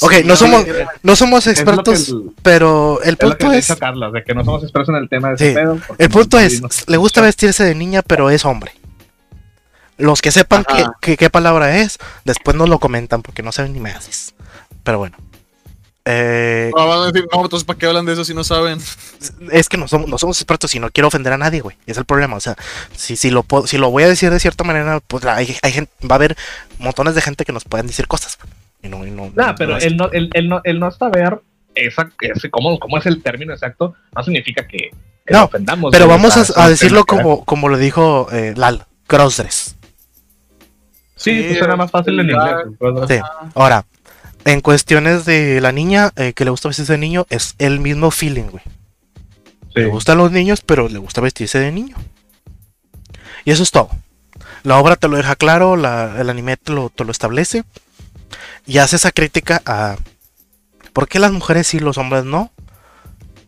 Ok, 0.01 0.13
no 0.25 0.37
somos, 0.37 0.65
no 1.03 1.17
somos 1.17 1.47
expertos, 1.47 2.15
pero 2.43 3.03
el 3.03 3.17
punto 3.17 3.53
es. 3.53 3.75
Carla, 3.75 4.11
de 4.11 4.23
que 4.23 4.35
no 4.35 4.45
somos 4.45 4.63
expertos 4.63 4.95
en 4.95 5.03
el 5.03 5.09
tema 5.09 5.31
de 5.31 5.35
ese 5.35 5.53
pedo. 5.53 5.79
El 5.99 6.09
punto 6.09 6.39
es, 6.39 6.89
le 6.89 6.97
gusta 6.97 7.21
vestirse 7.21 7.65
de 7.65 7.75
niña, 7.75 8.03
pero 8.03 8.31
es 8.31 8.45
hombre. 8.45 8.73
Los 10.01 10.23
que 10.23 10.33
sepan 10.33 10.65
qué, 11.01 11.31
palabra 11.31 11.79
es, 11.79 11.99
después 12.25 12.57
nos 12.57 12.69
lo 12.69 12.79
comentan 12.79 13.23
porque 13.23 13.43
no 13.43 13.53
saben 13.53 13.73
ni 13.73 13.81
me 13.81 13.91
haces. 13.91 14.35
Pero 14.83 14.99
bueno. 14.99 15.17
Eh, 16.07 16.71
no, 16.75 16.87
van 16.87 16.99
a 17.03 17.07
decir, 17.13 17.29
no, 17.31 17.43
entonces 17.43 17.65
¿para 17.65 17.79
qué 17.79 17.87
hablan 17.87 18.07
de 18.07 18.15
eso 18.15 18.25
si 18.25 18.35
no 18.35 18.43
saben? 18.43 18.79
Es 19.53 19.69
que 19.69 19.77
no 19.77 19.87
somos, 19.87 20.09
no 20.09 20.17
somos 20.19 20.39
expertos 20.39 20.75
y 20.75 20.81
no 20.81 20.91
quiero 20.91 21.09
ofender 21.09 21.33
a 21.33 21.39
nadie, 21.39 21.61
güey. 21.61 21.77
Es 21.87 21.99
el 21.99 22.05
problema. 22.05 22.37
O 22.37 22.41
sea, 22.41 22.57
si, 22.97 23.17
si, 23.17 23.31
lo, 23.31 23.45
si 23.67 23.79
lo 23.79 23.91
voy 23.91 24.05
a 24.05 24.09
decir 24.09 24.31
de 24.31 24.41
cierta 24.41 24.65
manera, 24.65 25.01
pues 25.07 25.25
hay, 25.27 25.57
hay 25.63 25.73
gente, 25.73 25.93
va 26.07 26.15
a 26.15 26.17
haber 26.17 26.37
montones 26.79 27.15
de 27.15 27.21
gente 27.21 27.45
que 27.45 27.53
nos 27.53 27.65
pueden 27.65 27.87
decir 27.87 28.09
cosas. 28.09 28.39
Y 28.83 28.89
no, 28.89 29.05
no, 29.05 29.55
pero 29.59 29.77
el, 29.77 29.97
no, 29.97 30.11
el, 30.11 30.31
el, 30.33 30.49
no, 30.49 30.63
el 30.65 30.81
no 30.81 30.91
saber 30.91 31.41
esa, 31.75 32.11
ese, 32.21 32.51
cómo, 32.51 32.79
cómo 32.79 32.99
es 32.99 33.07
el 33.07 33.23
término 33.23 33.53
exacto 33.53 33.95
no 34.15 34.23
significa 34.23 34.67
que, 34.67 34.91
no, 35.29 35.45
ofendamos. 35.45 35.93
Pero 35.93 36.09
vamos 36.09 36.57
a, 36.57 36.69
decirlo 36.69 37.05
como, 37.05 37.45
como 37.45 37.69
lo 37.69 37.77
dijo 37.77 38.29
eh, 38.33 38.55
Lal, 38.57 38.87
crossdress. 39.07 39.77
Sí, 41.21 41.45
pues 41.49 41.61
era 41.61 41.77
más 41.77 41.91
fácil 41.91 42.19
en 42.19 42.31
inglés. 42.31 42.55
Sí. 43.09 43.19
Ahora, 43.55 43.85
en 44.45 44.61
cuestiones 44.61 45.25
de 45.27 45.61
la 45.61 45.71
niña 45.71 46.13
eh, 46.17 46.33
que 46.33 46.45
le 46.45 46.51
gusta 46.51 46.69
vestirse 46.69 46.93
de 46.93 46.99
niño, 46.99 47.27
es 47.29 47.55
el 47.59 47.79
mismo 47.79 48.11
feeling, 48.11 48.45
güey. 48.45 48.65
Le 49.75 49.87
gustan 49.87 50.19
los 50.19 50.33
niños, 50.33 50.63
pero 50.63 50.89
le 50.89 50.99
gusta 50.99 51.21
vestirse 51.21 51.59
de 51.59 51.73
niño. 51.73 51.97
Y 53.45 53.51
eso 53.51 53.63
es 53.63 53.71
todo. 53.71 53.91
La 54.63 54.79
obra 54.79 54.97
te 54.97 55.09
lo 55.09 55.17
deja 55.17 55.37
claro, 55.37 55.75
el 55.75 56.31
anime 56.31 56.57
te 56.57 56.73
lo, 56.73 56.91
te 56.91 57.05
lo 57.05 57.13
establece. 57.13 57.65
Y 58.67 58.79
hace 58.79 58.97
esa 58.97 59.13
crítica 59.13 59.63
a, 59.65 59.97
¿Por 60.93 61.09
qué 61.09 61.19
las 61.19 61.33
mujeres 61.33 61.67
sí, 61.67 61.79
los 61.79 61.99
hombres 61.99 62.25
no? 62.25 62.51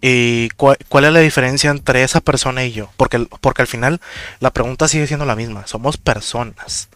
¿Y 0.00 0.48
cuál, 0.50 1.04
es 1.04 1.12
la 1.12 1.20
diferencia 1.20 1.70
entre 1.70 2.02
esa 2.02 2.20
persona 2.20 2.64
y 2.64 2.72
yo? 2.72 2.90
Porque, 2.96 3.26
porque 3.40 3.62
al 3.62 3.68
final 3.68 4.00
la 4.40 4.50
pregunta 4.50 4.88
sigue 4.88 5.06
siendo 5.06 5.26
la 5.26 5.36
misma. 5.36 5.66
Somos 5.66 5.96
personas. 5.96 6.88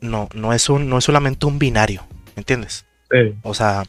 No, 0.00 0.28
no 0.34 0.52
es 0.52 0.68
un, 0.68 0.88
no 0.88 0.98
es 0.98 1.04
solamente 1.04 1.46
un 1.46 1.58
binario. 1.58 2.02
¿Me 2.36 2.40
entiendes? 2.40 2.86
Sí. 3.10 3.34
O 3.42 3.54
sea, 3.54 3.84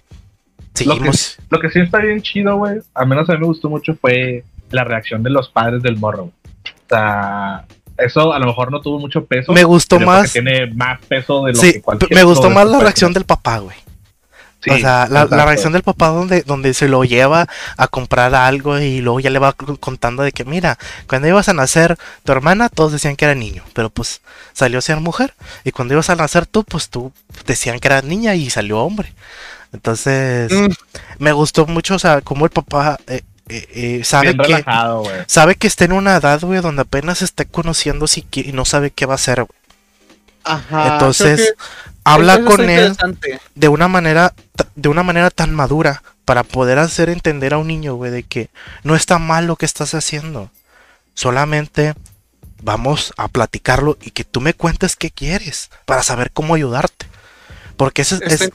seguimos. 0.74 1.38
Lo 1.50 1.60
que, 1.60 1.70
sí 1.70 1.80
está 1.80 2.00
bien 2.00 2.22
chido, 2.22 2.58
güey. 2.58 2.80
Al 2.94 3.08
menos 3.08 3.30
a 3.30 3.34
mí 3.34 3.40
me 3.40 3.46
gustó 3.46 3.70
mucho 3.70 3.96
fue 3.96 4.44
la 4.72 4.84
reacción 4.84 5.24
de 5.24 5.30
los 5.30 5.50
padres 5.50 5.82
del 5.82 5.98
morro. 5.98 6.24
O 6.24 6.90
sea, 6.90 7.66
eso 7.98 8.34
a 8.34 8.40
lo 8.40 8.48
mejor 8.48 8.72
no 8.72 8.82
tuvo 8.82 9.00
mucho 9.00 9.26
peso. 9.26 9.54
Me 9.54 9.64
gustó 9.64 10.00
más. 10.00 10.34
Tiene 10.34 10.68
más 10.68 11.00
peso 11.06 11.46
de 11.46 11.54
lo 11.54 11.62
que 11.62 11.82
cualquier 11.82 12.14
Me 12.14 12.24
gustó 12.24 12.50
más 12.50 12.68
la 12.68 12.80
reacción 12.80 13.14
del 13.14 13.26
papá, 13.26 13.60
güey 13.60 13.76
o 14.70 14.78
sea, 14.78 15.08
la, 15.10 15.26
reacción 15.26 15.74
del 15.74 15.84
papá 15.84 16.10
donde, 16.10 16.44
donde 16.44 16.74
se 16.74 16.88
lo 16.88 17.04
lleva 17.04 17.48
a 17.78 17.88
comprar 17.88 18.36
algo 18.36 18.80
y 18.80 19.02
luego 19.02 19.20
ya 19.20 19.30
le 19.30 19.40
va 19.40 19.54
contando 19.54 20.24
de 20.24 20.32
que, 20.32 20.46
mira, 20.46 20.78
cuando 21.08 21.28
ibas 21.28 21.50
a 21.50 21.54
nacer 21.54 21.98
tu 22.24 22.32
hermana, 22.32 22.70
todos 22.70 22.92
decían 22.92 23.16
que 23.16 23.26
era 23.26 23.36
niño, 23.36 23.64
pero 23.74 23.90
pues 23.90 24.22
salió 24.54 24.80
a 24.80 24.82
ser 24.82 25.00
mujer. 25.00 25.34
Y 25.64 25.72
cuando 25.72 25.94
ibas 25.94 26.10
a 26.10 26.16
nacer 26.16 26.46
tú, 26.46 26.64
pues 26.64 26.90
tú 26.90 27.12
decían 27.46 27.80
que 27.80 27.88
era 27.88 28.02
niña 28.02 28.36
y 28.36 28.50
salió 28.50 28.80
hombre. 28.80 29.14
Entonces, 29.74 30.52
mm. 30.52 30.68
me 31.20 31.32
gustó 31.32 31.66
mucho, 31.66 31.96
o 31.96 32.00
sea, 32.00 32.22
como 32.22 32.46
el 32.46 32.52
papá 32.52 33.00
eh, 33.08 33.22
eh, 33.50 33.68
eh, 33.74 34.02
sabe 34.04 34.36
que 34.38 34.64
sabe 35.28 35.56
que 35.56 35.68
está 35.68 35.86
en 35.86 35.94
una 35.94 36.18
edad, 36.18 36.40
güey, 36.42 36.62
donde 36.62 36.84
apenas 36.84 37.22
está 37.22 37.46
conociendo 37.46 38.08
si 38.08 38.26
y 38.34 38.52
no 38.52 38.66
sabe 38.66 38.92
qué 38.92 39.06
va 39.06 39.14
a 39.14 39.16
hacer, 39.16 39.46
Ajá, 40.44 40.94
Entonces, 40.94 41.54
habla 42.04 42.44
con 42.44 42.70
él 42.70 42.96
de 43.56 43.68
una 43.68 43.88
manera 43.88 44.34
de 44.76 44.90
una 44.90 45.04
manera 45.04 45.30
tan 45.30 45.54
madura 45.54 46.04
para 46.26 46.44
poder 46.44 46.80
hacer 46.80 47.10
entender 47.10 47.54
a 47.54 47.58
un 47.58 47.68
niño, 47.68 47.96
güey, 47.96 48.12
de 48.12 48.24
que 48.24 48.50
no 48.84 48.96
está 48.96 49.20
mal 49.20 49.48
lo 49.48 49.56
que 49.56 49.66
estás 49.66 49.94
haciendo. 49.94 50.50
Solamente 51.14 51.94
vamos 52.62 53.14
a 53.18 53.28
platicarlo 53.28 53.98
y 54.02 54.12
que 54.12 54.24
tú 54.24 54.40
me 54.40 54.54
cuentes 54.54 54.96
qué 54.96 55.12
quieres 55.12 55.70
para 55.86 56.04
saber 56.04 56.32
cómo 56.32 56.56
ayudarte. 56.56 57.08
Porque 57.76 58.04
ese 58.04 58.16
es, 58.16 58.22
este 58.22 58.54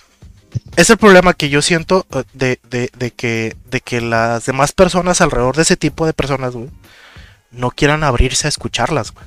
es, 0.77 0.91
el 0.91 0.97
problema 0.97 1.35
que 1.35 1.49
yo 1.49 1.61
siento 1.61 2.07
eh, 2.13 2.23
de, 2.33 2.61
de, 2.71 2.91
de, 2.97 3.11
que, 3.11 3.57
de 3.71 3.81
que 3.81 4.01
las 4.01 4.47
demás 4.47 4.73
personas 4.73 5.21
alrededor 5.21 5.57
de 5.57 5.63
ese 5.63 5.77
tipo 5.77 6.07
de 6.07 6.13
personas, 6.13 6.55
güey, 6.55 6.71
no 7.51 7.71
quieran 7.71 8.05
abrirse 8.05 8.47
a 8.47 8.51
escucharlas, 8.51 9.13
güey. 9.13 9.27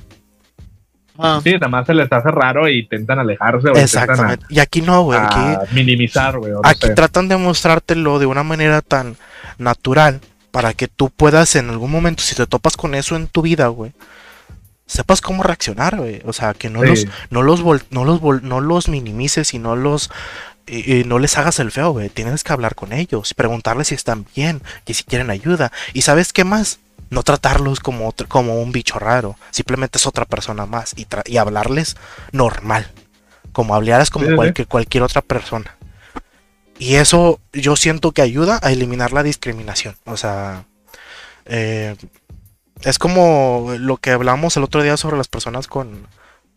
Ah. 1.22 1.40
Sí, 1.42 1.52
nada 1.52 1.68
más 1.68 1.86
se 1.86 1.94
les 1.94 2.10
hace 2.10 2.30
raro 2.30 2.66
e 2.66 2.78
intentan 2.78 3.18
alejarse. 3.18 3.68
Exactamente. 3.74 4.44
y 4.48 4.58
aquí 4.58 4.82
no, 4.82 5.02
güey. 5.02 5.18
Aquí 5.18 5.74
minimizar, 5.74 6.38
güey. 6.38 6.52
aquí 6.62 6.88
tratan 6.94 7.28
de 7.28 7.36
mostrártelo 7.36 8.18
de 8.18 8.26
una 8.26 8.42
manera 8.42 8.80
tan 8.82 9.16
natural 9.58 10.20
para 10.50 10.72
que 10.72 10.88
tú 10.88 11.10
puedas 11.10 11.54
en 11.56 11.70
algún 11.70 11.90
momento, 11.90 12.22
si 12.22 12.34
te 12.34 12.46
topas 12.46 12.76
con 12.76 12.94
eso 12.94 13.16
en 13.16 13.28
tu 13.28 13.42
vida, 13.42 13.68
güey, 13.68 13.92
sepas 14.86 15.20
cómo 15.20 15.42
reaccionar, 15.42 15.96
güey. 15.96 16.22
O 16.24 16.32
sea, 16.32 16.54
que 16.54 16.70
no 16.70 16.82
los, 16.82 17.06
no 17.30 17.42
los, 17.42 17.62
no 17.90 18.04
los, 18.04 18.42
no 18.42 18.60
los 18.60 18.88
minimices 18.88 19.54
y 19.54 19.58
no 19.58 19.76
los 19.76 20.10
y, 20.66 21.04
no 21.04 21.18
les 21.18 21.36
hagas 21.36 21.58
el 21.58 21.70
feo, 21.70 21.90
güey. 21.90 22.08
Tienes 22.08 22.44
que 22.44 22.52
hablar 22.52 22.74
con 22.74 22.92
ellos, 22.92 23.34
preguntarles 23.34 23.88
si 23.88 23.94
están 23.94 24.26
bien, 24.34 24.62
y 24.86 24.94
si 24.94 25.04
quieren 25.04 25.30
ayuda. 25.30 25.72
¿Y 25.92 26.02
sabes 26.02 26.32
qué 26.32 26.44
más? 26.44 26.78
No 27.10 27.22
tratarlos 27.22 27.80
como, 27.80 28.14
como 28.28 28.62
un 28.62 28.72
bicho 28.72 28.98
raro, 28.98 29.36
simplemente 29.50 29.98
es 29.98 30.06
otra 30.06 30.24
persona 30.24 30.66
más 30.66 30.94
y, 30.96 31.06
y 31.26 31.36
hablarles 31.36 31.96
normal, 32.32 32.90
como 33.52 33.74
hablaras 33.74 34.10
como 34.10 34.34
cualquier, 34.36 34.68
cualquier 34.68 35.02
otra 35.02 35.20
persona. 35.20 35.76
Y 36.78 36.94
eso 36.94 37.40
yo 37.52 37.76
siento 37.76 38.12
que 38.12 38.22
ayuda 38.22 38.58
a 38.62 38.72
eliminar 38.72 39.12
la 39.12 39.22
discriminación. 39.22 39.96
O 40.06 40.16
sea, 40.16 40.64
eh, 41.44 41.94
es 42.80 42.98
como 42.98 43.74
lo 43.78 43.98
que 43.98 44.12
hablamos 44.12 44.56
el 44.56 44.64
otro 44.64 44.82
día 44.82 44.96
sobre 44.96 45.18
las 45.18 45.28
personas 45.28 45.66
con, 45.66 46.06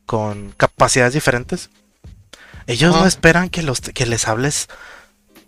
con 0.05 0.53
capacidades 0.55 1.13
diferentes. 1.13 1.69
Ellos 2.67 2.95
no 2.95 3.05
esperan 3.05 3.49
que, 3.49 3.63
los, 3.63 3.81
que 3.81 4.05
les 4.05 4.27
hables 4.29 4.69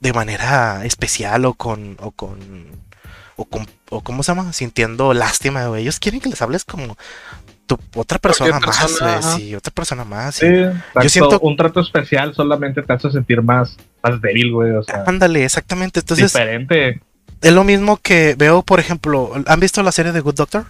de 0.02 0.12
manera 0.12 0.84
especial 0.84 1.46
o 1.46 1.54
con, 1.54 1.96
o 2.02 2.12
con 2.12 2.40
o, 3.36 3.48
o 3.90 4.02
¿cómo 4.02 4.24
se 4.24 4.34
llama? 4.34 4.54
Sintiendo 4.54 5.14
lástima, 5.14 5.66
güey. 5.68 5.84
Ellos 5.84 6.00
quieren 6.00 6.22
que 6.22 6.30
les 6.30 6.42
hables 6.42 6.66
como 6.66 6.98
tu, 7.66 7.80
otra 7.96 8.20
persona, 8.20 8.60
más, 8.60 9.00
güey. 9.00 9.22
Sí, 9.36 9.56
otra 9.56 9.74
persona 9.74 10.04
más. 10.04 10.36
Sí, 10.36 10.48
yo 10.48 11.10
siento 11.10 11.40
un 11.40 11.58
trato 11.58 11.80
especial 11.80 12.34
solamente 12.34 12.82
te 12.82 12.94
hace 12.94 13.10
sentir 13.12 13.42
más, 13.42 13.78
más 14.04 14.22
débil, 14.22 14.52
güey. 14.52 14.72
O 14.72 14.84
sea, 14.84 15.04
ándale, 15.06 15.44
exactamente. 15.44 16.00
Entonces, 16.00 16.32
diferente. 16.32 17.02
Es 17.42 17.54
lo 17.54 17.64
mismo 17.64 17.98
que 17.98 18.36
veo, 18.38 18.62
por 18.62 18.80
ejemplo, 18.80 19.32
¿han 19.46 19.60
visto 19.60 19.84
la 19.84 19.92
serie 19.92 20.12
de 20.12 20.22
Good 20.22 20.36
Doctor? 20.36 20.66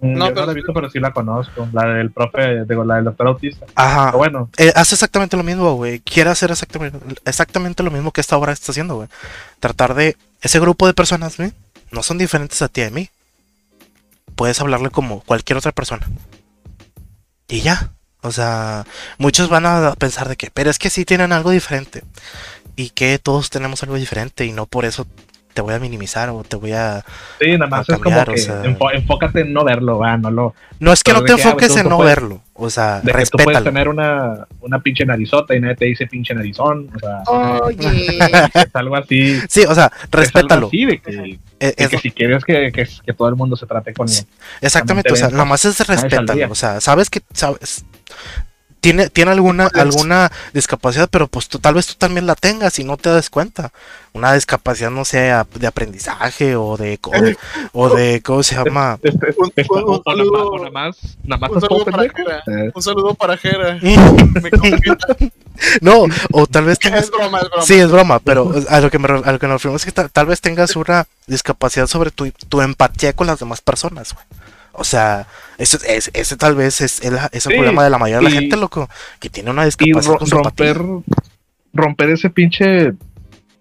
Mm, 0.00 0.14
no, 0.14 0.28
pero... 0.28 0.46
la 0.46 0.52
he 0.52 0.54
visto, 0.54 0.72
pero 0.72 0.90
sí 0.90 0.98
la 0.98 1.12
conozco. 1.12 1.68
La 1.72 1.86
del 1.86 2.10
profe, 2.10 2.64
digo, 2.64 2.84
la 2.84 2.96
del 2.96 3.04
doctor 3.04 3.28
autista. 3.28 3.66
Ajá. 3.74 4.12
bueno. 4.12 4.48
Eh, 4.56 4.72
hace 4.74 4.94
exactamente 4.94 5.36
lo 5.36 5.42
mismo, 5.42 5.74
güey. 5.74 6.00
Quiere 6.00 6.30
hacer 6.30 6.50
exactamente, 6.50 6.98
exactamente 7.24 7.82
lo 7.82 7.90
mismo 7.90 8.10
que 8.10 8.20
esta 8.20 8.36
obra 8.36 8.52
está 8.52 8.72
haciendo, 8.72 8.96
güey. 8.96 9.08
Tratar 9.60 9.94
de. 9.94 10.16
Ese 10.40 10.60
grupo 10.60 10.86
de 10.86 10.94
personas, 10.94 11.36
güey, 11.36 11.52
no 11.90 12.02
son 12.02 12.18
diferentes 12.18 12.62
a 12.62 12.68
ti 12.68 12.80
y 12.80 12.84
a 12.84 12.90
mí. 12.90 13.10
Puedes 14.34 14.60
hablarle 14.60 14.90
como 14.90 15.20
cualquier 15.20 15.58
otra 15.58 15.72
persona. 15.72 16.08
Y 17.48 17.60
ya. 17.60 17.92
O 18.22 18.32
sea, 18.32 18.86
muchos 19.18 19.48
van 19.48 19.66
a 19.66 19.94
pensar 19.94 20.28
de 20.28 20.36
que, 20.36 20.50
pero 20.50 20.70
es 20.70 20.78
que 20.78 20.90
sí 20.90 21.04
tienen 21.04 21.32
algo 21.32 21.50
diferente. 21.50 22.04
Y 22.76 22.90
que 22.90 23.18
todos 23.18 23.50
tenemos 23.50 23.82
algo 23.82 23.96
diferente 23.96 24.44
y 24.46 24.52
no 24.52 24.66
por 24.66 24.84
eso 24.84 25.06
te 25.52 25.62
voy 25.62 25.74
a 25.74 25.78
minimizar 25.78 26.28
o 26.30 26.42
te 26.42 26.56
voy 26.56 26.72
a. 26.72 27.04
Sí, 27.40 27.52
nada 27.52 27.66
más 27.66 27.88
es 27.88 27.98
como 27.98 28.24
que 28.24 28.96
enfócate 28.96 29.40
en 29.40 29.52
no 29.52 29.64
verlo, 29.64 29.98
va, 29.98 30.16
no 30.16 30.30
lo. 30.30 30.54
No 30.78 30.92
es 30.92 31.02
que 31.02 31.12
no 31.12 31.22
te 31.22 31.32
enfoques 31.32 31.76
en 31.76 31.88
no 31.88 31.98
verlo, 31.98 32.40
o 32.54 32.70
sea, 32.70 33.00
de 33.00 33.12
que 33.12 33.24
tú 33.26 33.38
puedes 33.42 33.62
tener 33.62 33.88
una, 33.88 34.46
una 34.60 34.80
pinche 34.80 35.04
narizota 35.04 35.54
y 35.54 35.60
nadie 35.60 35.76
te 35.76 35.84
dice 35.86 36.06
pinche 36.06 36.34
narizón, 36.34 36.88
o 36.94 36.98
sea. 36.98 37.22
Oye. 37.62 38.18
es 38.54 38.74
algo 38.74 38.96
así. 38.96 39.40
Sí, 39.48 39.64
o 39.68 39.74
sea, 39.74 39.92
respétalo. 40.10 40.70
Es 40.72 40.88
de 40.88 40.98
que, 41.00 41.38
eh, 41.60 41.88
que 41.88 41.98
si 41.98 42.10
quieres 42.10 42.44
que, 42.44 42.72
que, 42.72 42.86
que, 43.04 43.12
todo 43.12 43.28
el 43.28 43.36
mundo 43.36 43.56
se 43.56 43.66
trate 43.66 43.92
con. 43.92 44.08
Exactamente, 44.60 45.12
o 45.12 45.16
sea, 45.16 45.28
nada 45.28 45.44
más 45.44 45.64
es 45.64 45.86
respétalo, 45.86 46.50
o 46.50 46.54
sea, 46.54 46.80
sabes 46.80 47.10
que. 47.10 47.20
Sabes, 47.32 47.84
tiene, 48.80 49.10
tiene 49.10 49.30
alguna, 49.30 49.68
alguna 49.74 50.30
discapacidad, 50.52 51.08
pero 51.10 51.28
pues 51.28 51.48
tú, 51.48 51.58
tal 51.58 51.74
vez 51.74 51.86
tú 51.86 51.94
también 51.96 52.26
la 52.26 52.34
tengas 52.34 52.78
y 52.78 52.84
no 52.84 52.96
te 52.96 53.10
das 53.10 53.30
cuenta. 53.30 53.72
Una 54.12 54.34
discapacidad, 54.34 54.90
no 54.90 55.04
sea 55.04 55.46
de 55.54 55.66
aprendizaje 55.68 56.56
o 56.56 56.76
de, 56.76 56.98
o 57.72 57.94
de, 57.94 58.20
¿cómo 58.24 58.42
se 58.42 58.56
llama? 58.56 58.98
un, 62.74 62.82
saludo 62.82 63.14
para 63.14 63.36
Jera. 63.36 63.78
no, 65.80 66.06
o 66.32 66.46
tal 66.46 66.64
vez 66.64 66.78
tengas... 66.78 67.04
Es 67.04 67.10
broma, 67.10 67.38
es 67.38 67.48
broma. 67.48 67.64
Sí, 67.64 67.74
es 67.74 67.90
broma, 67.90 68.18
pero 68.18 68.52
a 68.68 68.80
lo 68.80 68.90
que, 68.90 68.98
me, 68.98 69.06
a 69.06 69.32
lo 69.32 69.38
que 69.38 69.46
nos 69.46 69.62
referimos 69.62 69.86
es 69.86 69.92
que 69.92 70.08
tal, 70.08 70.26
vez 70.26 70.40
tengas 70.40 70.74
una 70.74 71.06
discapacidad 71.28 71.86
sobre 71.86 72.10
tu, 72.10 72.28
tu 72.48 72.60
empatía 72.62 73.12
con 73.12 73.28
las 73.28 73.38
demás 73.38 73.60
personas, 73.60 74.14
güey. 74.14 74.39
O 74.72 74.84
sea, 74.84 75.26
eso, 75.58 75.78
es, 75.86 76.10
ese 76.14 76.36
tal 76.36 76.54
vez 76.54 76.80
es, 76.80 77.02
el, 77.04 77.18
problema 77.54 77.84
de 77.84 77.90
la 77.90 77.98
mayoría 77.98 78.28
de 78.28 78.34
la 78.34 78.40
gente, 78.40 78.56
loco, 78.56 78.88
que 79.18 79.28
tiene 79.30 79.50
una 79.50 79.64
discapacidad. 79.64 80.18
Y 80.24 80.30
romper, 80.30 80.80
romper 81.72 82.10
ese 82.10 82.30
pinche, 82.30 82.94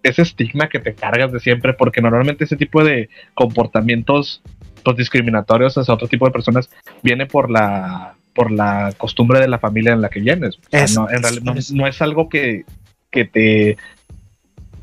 ese 0.04 0.22
estigma 0.22 0.70
que 0.70 0.80
te 0.80 0.94
cargas 0.94 1.32
de 1.32 1.40
siempre, 1.40 1.74
porque 1.74 2.02
normalmente 2.02 2.44
ese 2.44 2.56
tipo 2.56 2.84
de 2.84 3.10
comportamientos 3.34 4.42
pues, 4.84 4.98
discriminatorios 4.98 5.78
hacia 5.78 5.94
otro 5.94 6.08
tipo 6.08 6.26
de 6.26 6.32
personas 6.32 6.70
viene 7.02 7.26
por 7.26 7.50
la 7.50 8.16
por 8.34 8.52
la 8.52 8.94
costumbre 8.98 9.40
de 9.40 9.50
la 9.50 9.60
familia 9.60 9.92
en 9.92 10.02
la 10.02 10.10
que 10.10 10.22
vienes. 10.22 10.60
no, 10.96 11.10
en 11.10 11.24
realidad, 11.24 11.56
no, 11.74 11.88
es 11.88 12.02
algo 12.02 12.30
que, 12.30 12.64
que 13.12 13.26
te 13.26 13.78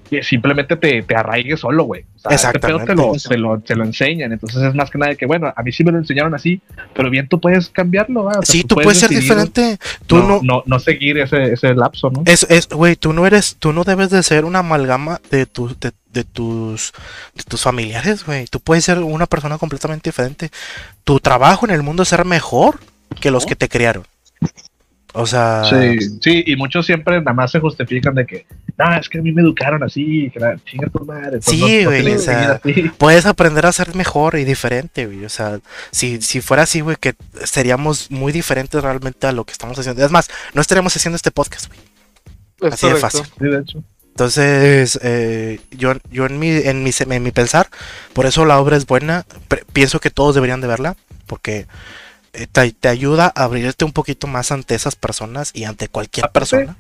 que 0.08 0.22
simplemente 0.22 0.76
te, 0.76 1.02
te 1.02 1.14
arraigue 1.14 1.56
solo, 1.56 1.84
güey. 1.84 2.04
O 2.16 2.18
sea, 2.18 2.50
este 2.50 2.58
te 2.58 2.68
lo, 2.68 2.84
te, 2.84 2.94
lo, 3.36 3.60
te 3.60 3.76
lo, 3.76 3.84
enseñan. 3.84 4.32
Entonces 4.32 4.62
es 4.62 4.74
más 4.74 4.90
que 4.90 4.98
nada 4.98 5.14
que, 5.14 5.26
bueno, 5.26 5.52
a 5.54 5.62
mí 5.62 5.72
sí 5.72 5.84
me 5.84 5.92
lo 5.92 5.98
enseñaron 5.98 6.34
así, 6.34 6.60
pero 6.94 7.10
bien 7.10 7.28
tú 7.28 7.40
puedes 7.40 7.68
cambiarlo, 7.68 8.24
¿va? 8.24 8.40
sí, 8.42 8.64
tú, 8.64 8.76
puedes, 8.76 8.98
ser 8.98 9.10
diferente. 9.10 9.78
Tú 10.06 10.18
no, 10.18 10.40
no, 10.42 10.62
no, 10.66 10.78
seguir 10.78 11.18
ese, 11.18 11.52
ese 11.52 11.74
lapso, 11.74 12.10
¿no? 12.10 12.22
Es, 12.26 12.46
es, 12.48 12.68
güey, 12.68 12.96
tú 12.96 13.12
no 13.12 13.26
eres, 13.26 13.56
tú 13.58 13.72
no 13.72 13.84
debes 13.84 14.10
de 14.10 14.22
ser 14.22 14.44
una 14.44 14.60
amalgama 14.60 15.20
de, 15.30 15.46
tu, 15.46 15.68
de, 15.68 15.92
de 16.12 16.24
tus, 16.24 16.92
de 17.34 17.42
tus 17.44 17.62
familiares, 17.62 18.24
güey. 18.24 18.46
Tú 18.46 18.60
puedes 18.60 18.84
ser 18.84 18.98
una 18.98 19.26
persona 19.26 19.58
completamente 19.58 20.10
diferente. 20.10 20.50
Tu 21.04 21.20
trabajo 21.20 21.66
en 21.66 21.72
el 21.72 21.82
mundo 21.82 22.02
es 22.02 22.08
ser 22.08 22.24
mejor 22.24 22.80
que 23.20 23.30
los 23.30 23.46
que 23.46 23.56
te 23.56 23.68
criaron. 23.68 24.04
O 25.18 25.26
sea. 25.26 25.64
Sí, 25.64 25.98
sí, 26.20 26.44
y 26.47 26.56
muchos 26.56 26.84
siempre 26.84 27.18
nada 27.20 27.32
más 27.32 27.51
se 27.51 27.59
justifican 27.59 28.14
de 28.14 28.26
que, 28.26 28.47
no, 28.76 28.94
es 28.97 29.09
que 29.09 29.18
a 29.18 29.22
mí 29.22 29.32
me 29.32 29.40
educaron 29.40 29.82
así, 29.82 30.30
que 30.30 30.38
la 30.38 30.59
chinga 30.62 30.90
tu 30.90 31.06
madre. 31.06 31.38
Sí, 31.40 31.86
güey, 31.86 32.12
o 32.12 32.18
sea, 32.18 32.60
puedes 32.98 33.24
aprender 33.24 33.64
a 33.64 33.72
ser 33.72 33.94
mejor 33.94 34.36
y 34.36 34.44
diferente, 34.44 35.06
güey. 35.06 35.24
O 35.24 35.30
sea, 35.30 35.59
si, 35.90 36.20
si 36.20 36.43
fuera 36.43 36.64
así, 36.64 36.80
güey, 36.80 36.97
que 37.01 37.14
seríamos 37.44 38.10
muy 38.10 38.30
diferentes 38.30 38.82
realmente 38.82 39.26
a 39.26 39.32
lo 39.32 39.44
que 39.44 39.52
estamos 39.52 39.78
haciendo. 39.78 40.05
Es 40.05 40.10
más, 40.10 40.28
no 40.52 40.60
estaríamos 40.60 40.94
haciendo 40.94 41.16
este 41.16 41.30
podcast, 41.30 41.68
güey. 41.68 42.72
Así 42.72 42.86
de 42.86 42.97
fácil. 42.97 43.24
Sí, 43.24 43.47
de 43.47 43.59
hecho. 43.59 43.82
Entonces, 44.10 44.98
eh, 45.02 45.60
yo, 45.70 45.94
yo 46.10 46.26
en, 46.26 46.38
mi, 46.38 46.48
en, 46.51 46.82
mi, 46.82 46.90
en 47.09 47.22
mi 47.22 47.30
pensar, 47.32 47.68
por 48.12 48.26
eso 48.26 48.44
la 48.44 48.60
obra 48.60 48.76
es 48.76 48.84
buena. 48.84 49.24
pienso 49.72 49.98
que 49.98 50.10
todos 50.10 50.34
deberían 50.34 50.60
de 50.60 50.66
verla, 50.66 50.94
porque 51.26 51.66
eh, 52.36 52.46
te, 52.46 52.88
ayuda 52.88 53.32
a 53.34 53.44
abrirte 53.44 53.84
un 53.84 53.92
poquito 53.92 54.26
más 54.26 54.52
ante 54.52 54.74
esas 54.74 54.96
personas 54.96 55.50
y 55.54 55.64
ante 55.64 55.88
cualquier 55.88 56.30
persona. 56.30 56.76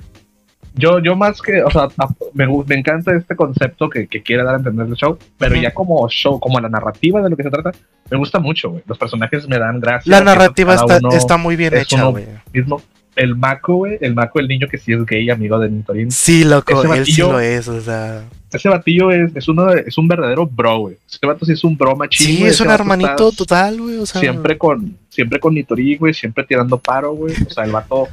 Yo, 0.74 0.98
yo 0.98 1.16
más 1.16 1.40
que, 1.40 1.62
o 1.62 1.70
sea, 1.70 1.88
me, 2.34 2.46
me 2.46 2.74
encanta 2.74 3.16
este 3.16 3.34
concepto 3.34 3.88
que, 3.88 4.06
que, 4.06 4.22
quiere 4.22 4.44
dar 4.44 4.56
a 4.56 4.58
entender 4.58 4.86
el 4.86 4.94
show, 4.94 5.18
pero 5.38 5.56
ya 5.56 5.72
como 5.72 6.06
show, 6.10 6.38
como 6.38 6.60
la 6.60 6.68
narrativa 6.68 7.22
de 7.22 7.30
lo 7.30 7.36
que 7.36 7.44
se 7.44 7.50
trata, 7.50 7.72
me 8.10 8.18
gusta 8.18 8.38
mucho, 8.38 8.70
güey. 8.70 8.82
Los 8.86 8.98
personajes 8.98 9.48
me 9.48 9.58
dan 9.58 9.80
gracia. 9.80 10.10
La 10.10 10.22
narrativa 10.22 10.74
está, 10.74 10.98
está, 11.12 11.36
muy 11.38 11.56
bien 11.56 11.74
hecha, 11.74 12.04
güey 12.04 12.26
el 13.16 13.34
Mako, 13.34 13.76
güey, 13.76 13.98
el 14.00 14.14
Mako, 14.14 14.40
el 14.40 14.48
niño 14.48 14.68
que 14.68 14.78
sí 14.78 14.92
es 14.92 15.04
gay, 15.04 15.30
amigo 15.30 15.58
de 15.58 15.70
Nitorin. 15.70 16.10
Sí, 16.10 16.44
loco, 16.44 16.94
él 16.94 17.04
sí 17.04 17.20
lo 17.20 17.40
es, 17.40 17.66
o 17.66 17.80
sea. 17.80 18.24
Ese 18.52 18.68
batillo 18.68 19.10
es, 19.10 19.34
es, 19.34 19.48
uno, 19.48 19.72
es 19.72 19.98
un 19.98 20.06
verdadero 20.06 20.46
bro, 20.46 20.78
güey. 20.78 20.96
Ese 21.08 21.26
vato 21.26 21.44
sí 21.44 21.52
es 21.52 21.64
un 21.64 21.76
bro 21.76 21.96
machín. 21.96 22.26
Sí, 22.26 22.44
es 22.44 22.60
un 22.60 22.70
hermanito 22.70 23.32
total, 23.32 23.80
güey, 23.80 23.98
o 23.98 24.06
sea. 24.06 24.20
Siempre 24.20 24.56
con, 24.56 24.96
siempre 25.08 25.40
con 25.40 25.54
Nitorin, 25.54 25.98
güey, 25.98 26.14
siempre 26.14 26.44
tirando 26.44 26.78
paro, 26.78 27.12
güey. 27.12 27.34
O 27.46 27.50
sea, 27.50 27.64
el 27.64 27.72
vato 27.72 28.08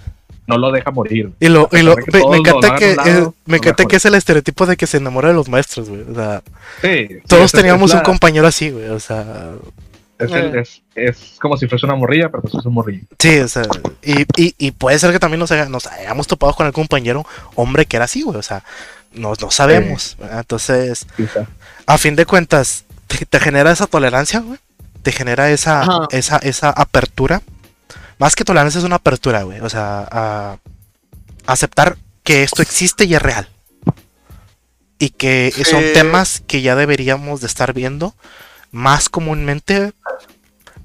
no 0.48 0.58
lo 0.58 0.72
deja 0.72 0.92
morir. 0.92 1.32
Y 1.40 1.50
lo, 1.50 1.70
y 1.72 1.82
lo 1.82 1.96
me, 1.96 2.38
encanta 2.38 2.76
que, 2.76 2.92
es, 2.92 3.28
me 3.46 3.58
encanta 3.58 3.86
que 3.86 3.96
es 3.98 4.06
el 4.06 4.16
estereotipo 4.16 4.66
de 4.66 4.78
que 4.78 4.88
se 4.88 4.98
enamora 4.98 5.30
de 5.30 5.36
los 5.36 5.50
maestros, 5.50 5.90
güey. 5.90 6.02
O 6.02 6.16
sea, 6.16 6.42
sí, 6.82 7.18
todos 7.28 7.52
teníamos 7.52 7.94
un 7.94 8.02
compañero 8.02 8.48
así, 8.48 8.70
güey. 8.70 8.88
O 8.90 9.00
sea, 9.00 9.52
eh. 10.20 10.52
Es, 10.62 10.82
es, 10.96 11.38
como 11.40 11.58
si 11.58 11.68
fuese 11.68 11.86
una 11.86 11.96
morrilla, 11.96 12.30
pero 12.30 12.42
pues 12.42 12.54
es 12.56 12.66
un 12.66 12.74
morrillo. 12.74 13.06
Sí, 13.20 13.40
o 13.40 13.48
sea, 13.48 13.64
y, 14.02 14.22
y, 14.38 14.56
y 14.58 14.72
puede 14.72 15.00
ser 15.00 15.12
que 15.12 15.20
también 15.20 15.40
nos, 15.40 15.52
nos, 15.70 15.88
hayamos 15.88 16.28
topado 16.28 16.54
con 16.54 16.66
algún 16.66 16.84
compañero 16.84 17.26
hombre 17.56 17.86
que 17.86 17.98
era 17.98 18.06
así, 18.06 18.22
güey. 18.22 18.38
O 18.38 18.44
sea, 18.44 18.64
no, 19.14 19.34
no 19.40 19.52
sabemos. 19.52 20.18
Entonces, 20.32 21.06
a 21.86 21.98
fin 21.98 22.16
de 22.16 22.26
cuentas, 22.26 22.86
te, 23.30 23.40
genera 23.40 23.72
esa 23.72 23.88
tolerancia, 23.88 24.40
güey. 24.40 24.60
Te 25.02 25.12
genera 25.12 25.50
esa, 25.52 26.08
esa, 26.12 26.38
esa 26.38 26.70
apertura. 26.70 27.42
Más 28.20 28.36
que 28.36 28.46
tolerancia 28.46 28.80
es 28.80 28.86
una 28.86 28.98
apertura, 28.98 29.44
güey. 29.44 29.60
O 29.60 29.70
sea, 29.70 30.08
a 30.10 30.58
aceptar 31.46 31.98
que 32.24 32.44
esto 32.44 32.62
existe 32.62 33.06
y 33.06 33.16
es 33.16 33.22
real. 33.22 33.50
Y 35.00 35.10
que 35.10 35.52
son 35.70 35.84
temas 35.94 36.42
que 36.48 36.62
ya 36.62 36.76
deberíamos 36.76 37.42
de 37.42 37.48
estar 37.48 37.74
viendo 37.74 38.16
más 38.74 39.08
comúnmente, 39.08 39.94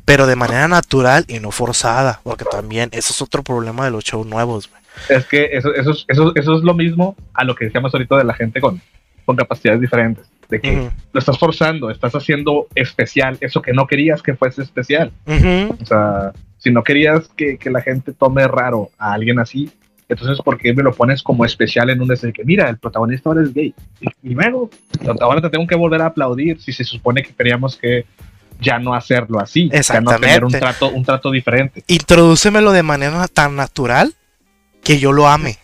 pero 0.08 0.26
de 0.26 0.36
manera 0.36 0.66
natural 0.68 1.26
y 1.28 1.38
no 1.38 1.50
forzada, 1.50 2.20
porque 2.24 2.46
también 2.46 2.88
eso 2.92 3.12
es 3.12 3.20
otro 3.20 3.42
problema 3.42 3.84
de 3.84 3.90
los 3.90 4.04
shows 4.04 4.26
nuevos. 4.26 4.70
Es 5.10 5.26
que 5.26 5.50
eso, 5.52 5.74
eso, 5.74 5.92
eso, 6.08 6.32
eso 6.34 6.56
es 6.56 6.62
lo 6.62 6.72
mismo 6.72 7.14
a 7.34 7.44
lo 7.44 7.54
que 7.54 7.66
decíamos 7.66 7.92
ahorita 7.92 8.16
de 8.16 8.24
la 8.24 8.32
gente 8.32 8.58
con, 8.58 8.80
con 9.26 9.36
capacidades 9.36 9.82
diferentes, 9.82 10.24
de 10.48 10.62
que 10.62 10.90
lo 11.12 11.18
estás 11.18 11.38
forzando, 11.38 11.90
estás 11.90 12.14
haciendo 12.14 12.68
especial 12.74 13.36
eso 13.42 13.60
que 13.60 13.74
no 13.74 13.86
querías 13.86 14.22
que 14.22 14.34
fuese 14.34 14.62
especial. 14.62 15.12
O 15.26 15.84
sea, 15.84 16.32
si 16.56 16.70
no 16.70 16.82
querías 16.84 17.28
que, 17.36 17.58
que 17.58 17.68
la 17.68 17.82
gente 17.82 18.14
tome 18.14 18.48
raro 18.48 18.88
a 18.96 19.12
alguien 19.12 19.38
así, 19.38 19.70
entonces, 20.08 20.40
¿por 20.42 20.56
qué 20.56 20.72
me 20.72 20.82
lo 20.82 20.94
pones 20.94 21.22
como 21.22 21.44
especial 21.44 21.90
en 21.90 22.00
un 22.00 22.08
desde 22.08 22.32
que, 22.32 22.42
mira, 22.42 22.70
el 22.70 22.78
protagonista 22.78 23.28
ahora 23.28 23.42
es 23.42 23.52
gay? 23.52 23.74
Y, 24.22 24.32
luego, 24.32 24.70
ahora 25.20 25.42
te 25.42 25.50
tengo 25.50 25.66
que 25.66 25.76
volver 25.76 26.00
a 26.00 26.06
aplaudir 26.06 26.58
si 26.62 26.72
se 26.72 26.82
supone 26.82 27.22
que 27.22 27.34
queríamos 27.34 27.76
que 27.76 28.06
ya 28.60 28.78
no 28.78 28.94
hacerlo 28.94 29.40
así, 29.40 29.70
ya 29.70 30.00
no 30.00 30.12
tener 30.18 30.44
un 30.44 30.52
trato, 30.52 30.90
un 30.90 31.04
trato 31.04 31.30
diferente. 31.30 31.84
Introdúcemelo 31.86 32.72
de 32.72 32.82
manera 32.82 33.26
tan 33.28 33.56
natural 33.56 34.14
que 34.82 34.98
yo 34.98 35.12
lo 35.12 35.28
ame. 35.28 35.58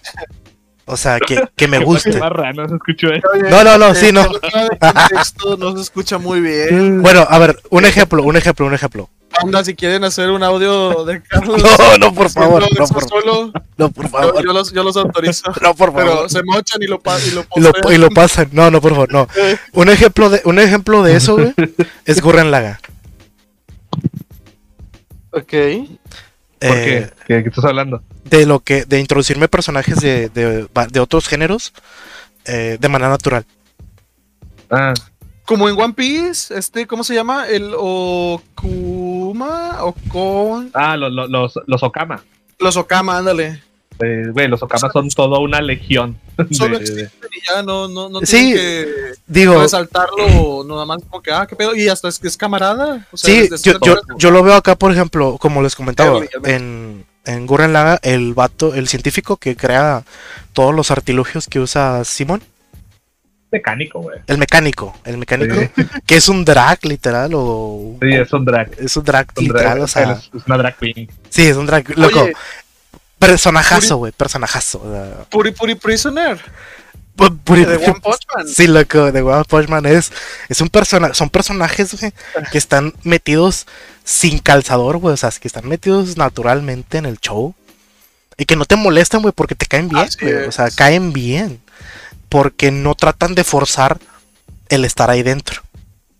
O 0.86 0.96
sea, 0.96 1.18
que, 1.18 1.42
que 1.56 1.68
me 1.68 1.78
guste. 1.84 2.18
No, 2.18 3.64
no, 3.64 3.78
no, 3.78 3.94
sí, 3.94 4.12
no. 4.12 4.26
no 5.58 5.76
se 5.76 5.82
escucha 5.82 6.18
muy 6.18 6.40
bien. 6.40 7.02
Bueno, 7.02 7.26
a 7.28 7.38
ver, 7.38 7.58
un 7.70 7.84
ejemplo, 7.84 8.22
un 8.22 8.36
ejemplo, 8.36 8.66
un 8.66 8.74
ejemplo 8.74 9.08
si 9.64 9.74
quieren 9.74 10.04
hacer 10.04 10.30
un 10.30 10.42
audio 10.42 11.04
de 11.04 11.22
Carlos. 11.22 11.62
No, 11.78 11.98
no, 11.98 12.14
por 12.14 12.30
favor. 12.30 12.62
No, 12.62 12.86
por, 12.86 13.08
solo, 13.08 13.52
no, 13.76 13.90
por 13.90 14.08
favor. 14.08 14.44
Yo, 14.44 14.52
los, 14.52 14.72
yo, 14.72 14.82
los, 14.82 14.96
autorizo. 14.96 15.52
No, 15.62 15.74
por 15.74 15.92
favor. 15.92 16.04
Pero 16.04 16.28
se 16.28 16.42
mochan 16.42 16.82
y 16.82 16.86
lo, 16.86 17.00
y 17.26 17.30
lo, 17.30 17.44
y 17.56 17.60
lo, 17.60 17.92
y 17.92 17.98
lo 17.98 18.08
pasan. 18.10 18.48
No, 18.52 18.70
no, 18.70 18.80
por 18.80 18.92
favor, 18.92 19.12
no. 19.12 19.28
Un 19.72 19.88
ejemplo 19.88 20.30
de, 20.30 20.42
un 20.44 20.58
ejemplo 20.58 21.02
de 21.02 21.16
eso, 21.16 21.36
güey, 21.36 21.54
es 22.04 22.20
Gurren 22.20 22.50
Laga. 22.50 22.80
Ok. 25.30 25.52
¿Por 26.60 26.76
qué? 26.76 27.10
¿Qué, 27.26 27.38
estás 27.38 27.64
hablando? 27.64 28.02
De 28.24 28.46
lo 28.46 28.60
que, 28.60 28.84
de 28.84 29.00
introducirme 29.00 29.48
personajes 29.48 30.00
de, 30.00 30.28
de, 30.30 30.66
de 30.90 31.00
otros 31.00 31.28
géneros 31.28 31.72
eh, 32.46 32.76
de 32.78 32.88
manera 32.88 33.10
natural. 33.10 33.44
Ah. 34.70 34.94
Como 35.44 35.68
en 35.68 35.78
One 35.78 35.94
Piece, 35.94 36.56
este, 36.56 36.86
¿cómo 36.86 37.04
se 37.04 37.14
llama? 37.14 37.48
El 37.48 37.74
Okuma, 39.34 39.82
Okon. 39.82 40.70
Ah, 40.74 40.96
los, 40.96 41.12
los, 41.12 41.60
los 41.66 41.82
Okama. 41.82 42.22
Los 42.60 42.76
Okama, 42.76 43.18
ándale. 43.18 43.60
Eh, 43.98 44.28
güey, 44.32 44.46
los 44.46 44.62
Okama 44.62 44.90
son 44.92 45.08
toda 45.08 45.40
una 45.40 45.60
legión. 45.60 46.18
Solo 46.50 46.76
existen 46.76 47.10
y 47.32 47.48
ya 47.48 47.62
no, 47.62 47.88
no, 47.88 48.08
no 48.08 48.20
sí, 48.22 48.52
que 48.52 49.12
digo, 49.26 49.60
resaltarlo 49.60 50.64
nada 50.64 50.84
más 50.84 50.98
como 51.08 51.22
que, 51.22 51.32
ah, 51.32 51.46
qué 51.48 51.54
pedo, 51.56 51.74
y 51.74 51.88
hasta 51.88 52.08
es 52.08 52.18
que 52.18 52.28
es 52.28 52.36
camarada. 52.36 53.06
O 53.12 53.16
sea, 53.16 53.32
sí, 53.32 53.48
yo, 53.62 53.74
yo, 53.84 53.96
yo, 54.18 54.30
lo 54.30 54.42
veo 54.42 54.54
acá, 54.54 54.76
por 54.76 54.92
ejemplo, 54.92 55.36
como 55.38 55.62
les 55.62 55.74
comentaba, 55.74 56.20
en, 56.44 57.04
en 57.24 57.46
Gurren 57.46 57.72
Laga, 57.72 57.98
el 58.02 58.34
vato, 58.34 58.74
el 58.74 58.88
científico 58.88 59.36
que 59.36 59.56
crea 59.56 60.04
todos 60.52 60.74
los 60.74 60.90
artilugios 60.90 61.46
que 61.48 61.60
usa 61.60 62.04
Simon 62.04 62.42
mecánico, 63.54 64.00
güey. 64.00 64.18
El 64.26 64.38
mecánico, 64.38 64.96
el 65.04 65.16
mecánico, 65.16 65.54
que 66.06 66.16
es 66.16 66.28
un 66.28 66.44
drag 66.44 66.84
literal 66.84 67.30
o... 67.34 67.96
Sí, 68.00 68.08
es 68.12 68.32
un 68.32 68.44
drag. 68.44 68.70
Es 68.78 68.96
un 68.96 69.04
drag 69.04 69.26
literal, 69.38 69.80
o 69.80 69.86
sea... 69.86 70.12
Es, 70.12 70.30
una 70.46 70.58
drag 70.58 70.76
queen. 70.76 71.08
Sí, 71.30 71.46
es 71.46 71.56
un 71.56 71.66
drag, 71.66 71.96
loco. 71.96 72.28
personajazo, 73.18 73.96
güey, 73.96 74.12
personajazo. 74.12 75.26
Puri 75.30 75.52
Puri 75.52 75.76
Prisoner. 75.76 76.40
Puri, 77.14 77.64
de 77.64 77.76
One 77.76 78.00
Punch 78.02 78.26
Man. 78.34 78.48
Sí, 78.48 78.66
loco, 78.66 79.12
de 79.12 79.22
One 79.22 79.44
Punch 79.44 79.68
Man 79.68 79.86
es, 79.86 80.10
es 80.48 80.60
un 80.60 80.68
personaje, 80.68 81.14
son 81.14 81.30
personajes, 81.30 81.98
güey, 81.98 82.12
que 82.50 82.58
están 82.58 82.92
metidos 83.04 83.66
sin 84.02 84.40
calzador, 84.40 84.98
güey, 84.98 85.14
o 85.14 85.16
sea, 85.16 85.30
que 85.30 85.46
están 85.46 85.68
metidos 85.68 86.16
naturalmente 86.16 86.98
en 86.98 87.06
el 87.06 87.18
show. 87.20 87.54
Y 88.36 88.46
que 88.46 88.56
no 88.56 88.64
te 88.64 88.74
molestan, 88.74 89.22
güey, 89.22 89.32
porque 89.32 89.54
te 89.54 89.66
caen 89.66 89.88
bien, 89.88 90.08
güey. 90.20 90.34
O 90.48 90.50
sea, 90.50 90.68
caen 90.68 91.12
bien 91.12 91.60
porque 92.34 92.72
no 92.72 92.96
tratan 92.96 93.36
de 93.36 93.44
forzar 93.44 94.00
el 94.68 94.84
estar 94.84 95.08
ahí 95.08 95.22
dentro. 95.22 95.62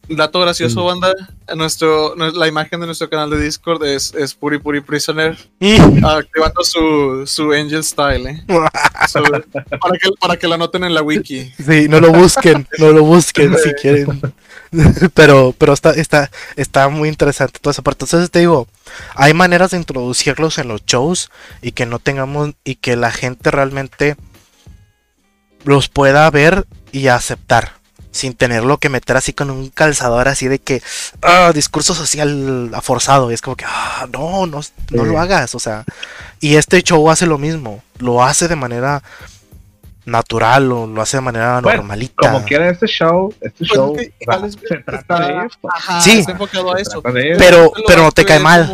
Dato 0.09 0.39
gracioso, 0.39 0.85
mm. 0.85 0.87
banda. 0.87 1.13
Nuestro, 1.57 2.15
la 2.15 2.47
imagen 2.47 2.79
de 2.79 2.87
nuestro 2.87 3.11
canal 3.11 3.31
de 3.31 3.41
Discord 3.41 3.85
es, 3.85 4.15
es 4.15 4.33
Puri 4.33 4.61
Puri 4.61 4.81
Prisoner. 4.81 5.37
Mm. 5.59 6.05
Activando 6.05 6.63
su, 6.63 7.25
su 7.27 7.51
Angel 7.51 7.83
Style, 7.83 8.31
¿eh? 8.31 8.45
para, 8.47 9.99
que, 9.99 10.11
para 10.21 10.37
que 10.37 10.47
la 10.47 10.57
noten 10.57 10.85
en 10.85 10.95
la 10.95 11.03
wiki. 11.03 11.53
Sí, 11.57 11.89
no 11.89 11.99
lo 11.99 12.13
busquen, 12.13 12.65
no 12.79 12.93
lo 12.93 13.03
busquen 13.03 13.57
si 13.59 13.73
quieren. 13.73 14.21
pero 15.15 15.53
pero 15.59 15.73
está, 15.73 15.91
está, 15.91 16.31
está 16.55 16.89
muy 16.91 17.09
interesante 17.09 17.59
toda 17.61 17.73
esa 17.73 17.83
parte. 17.83 18.05
Entonces 18.05 18.31
te 18.31 18.39
digo, 18.39 18.69
hay 19.17 19.35
maneras 19.35 19.73
de 19.73 19.79
introducirlos 19.79 20.59
en 20.59 20.69
los 20.69 20.87
shows 20.87 21.33
y 21.61 21.73
que 21.73 21.87
no 21.87 21.99
tengamos, 21.99 22.53
y 22.63 22.77
que 22.77 22.95
la 22.95 23.11
gente 23.11 23.51
realmente 23.51 24.15
los 25.65 25.89
pueda 25.89 26.31
ver 26.31 26.67
y 26.93 27.09
aceptar. 27.09 27.73
Sin 28.11 28.35
tenerlo 28.35 28.79
que 28.79 28.91
meter 28.91 29.17
así 29.17 29.33
con 29.33 29.51
un 29.51 29.71
calzador 29.71 30.29
así 30.29 30.47
de 30.47 30.61
que, 30.61 30.81
ah, 31.21 31.51
discurso 31.53 31.95
social 31.95 32.71
forzado. 32.81 33.31
Y 33.31 33.35
es 33.35 33.41
como 33.41 33.57
que, 33.57 33.65
ah, 33.67 34.07
no, 34.13 34.47
no, 34.47 34.61
no 34.91 35.05
lo 35.05 35.19
hagas. 35.19 35.57
O 35.57 35.59
sea, 35.59 35.85
y 36.39 36.55
este 36.55 36.81
show 36.83 37.11
hace 37.11 37.27
lo 37.27 37.39
mismo. 37.39 37.83
Lo 37.99 38.23
hace 38.23 38.47
de 38.47 38.55
manera 38.55 39.03
natural 40.07 40.71
o 40.71 40.87
lo 40.87 41.03
hace 41.03 41.17
de 41.17 41.23
manera 41.23 41.61
normalita. 41.61 42.31
Como 42.31 42.45
quiera 42.45 42.69
este 42.69 42.87
show, 42.87 43.35
este 43.41 43.65
pues 43.67 43.71
show 43.71 43.97
se 43.97 44.77
trata 44.79 45.27
de 45.27 45.47
esto. 45.47 45.69
sí, 46.01 46.25
pero, 47.39 47.73
pero 47.87 48.03
no 48.03 48.13
te 48.13 48.25
cae 48.25 48.39
mal. 48.39 48.71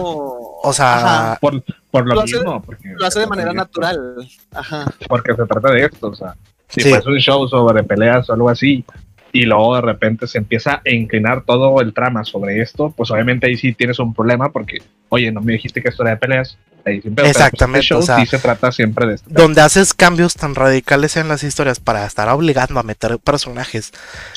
O 0.62 0.72
sea, 0.74 1.38
por, 1.40 1.62
por, 1.90 2.06
lo, 2.06 2.22
mismo. 2.22 2.62
porque 2.62 2.88
lo 2.94 3.06
hace 3.06 3.20
de 3.20 3.26
manera 3.26 3.52
natural. 3.52 4.28
Ajá. 4.52 4.92
Porque 5.08 5.34
se 5.34 5.46
trata 5.46 5.70
de 5.70 5.86
esto, 5.86 6.08
o 6.08 6.14
sea. 6.14 6.36
Si 6.70 6.80
sí. 6.80 6.92
un 6.92 7.18
show 7.18 7.47
sobre 7.48 7.82
peleas 7.82 8.30
o 8.30 8.32
algo 8.32 8.48
así, 8.48 8.84
y 9.32 9.44
luego 9.44 9.76
de 9.76 9.82
repente 9.82 10.26
se 10.26 10.38
empieza 10.38 10.82
a 10.84 10.90
inclinar 10.90 11.44
todo 11.44 11.80
el 11.80 11.92
trama 11.92 12.24
sobre 12.24 12.60
esto, 12.60 12.92
pues 12.97 13.10
obviamente 13.10 13.47
ahí 13.47 13.56
sí 13.56 13.72
tienes 13.74 13.98
un 13.98 14.14
problema 14.14 14.51
porque, 14.51 14.78
oye, 15.09 15.30
no 15.30 15.40
me 15.40 15.52
dijiste 15.52 15.82
que 15.82 15.88
esto 15.88 16.02
era 16.02 16.12
de 16.12 16.16
peleas. 16.16 16.59
Ahí 16.84 17.01
siempre, 17.01 17.24
pues, 17.24 17.36
Exactamente. 17.36 17.86
Pues, 17.90 18.06
show 18.06 18.18
sí 18.18 18.26
se 18.26 18.38
trata 18.38 18.72
siempre 18.72 19.06
de 19.06 19.14
esto. 19.14 19.28
Donde 19.30 19.60
haces 19.60 19.92
cambios 19.92 20.34
tan 20.34 20.55
radicales 20.55 21.16
en 21.16 21.28
las 21.28 21.44
historias 21.44 21.78
para 21.78 22.06
estar 22.06 22.28
obligando 22.30 22.80
a 22.80 22.82
meter 22.82 23.18
personajes 23.18 23.92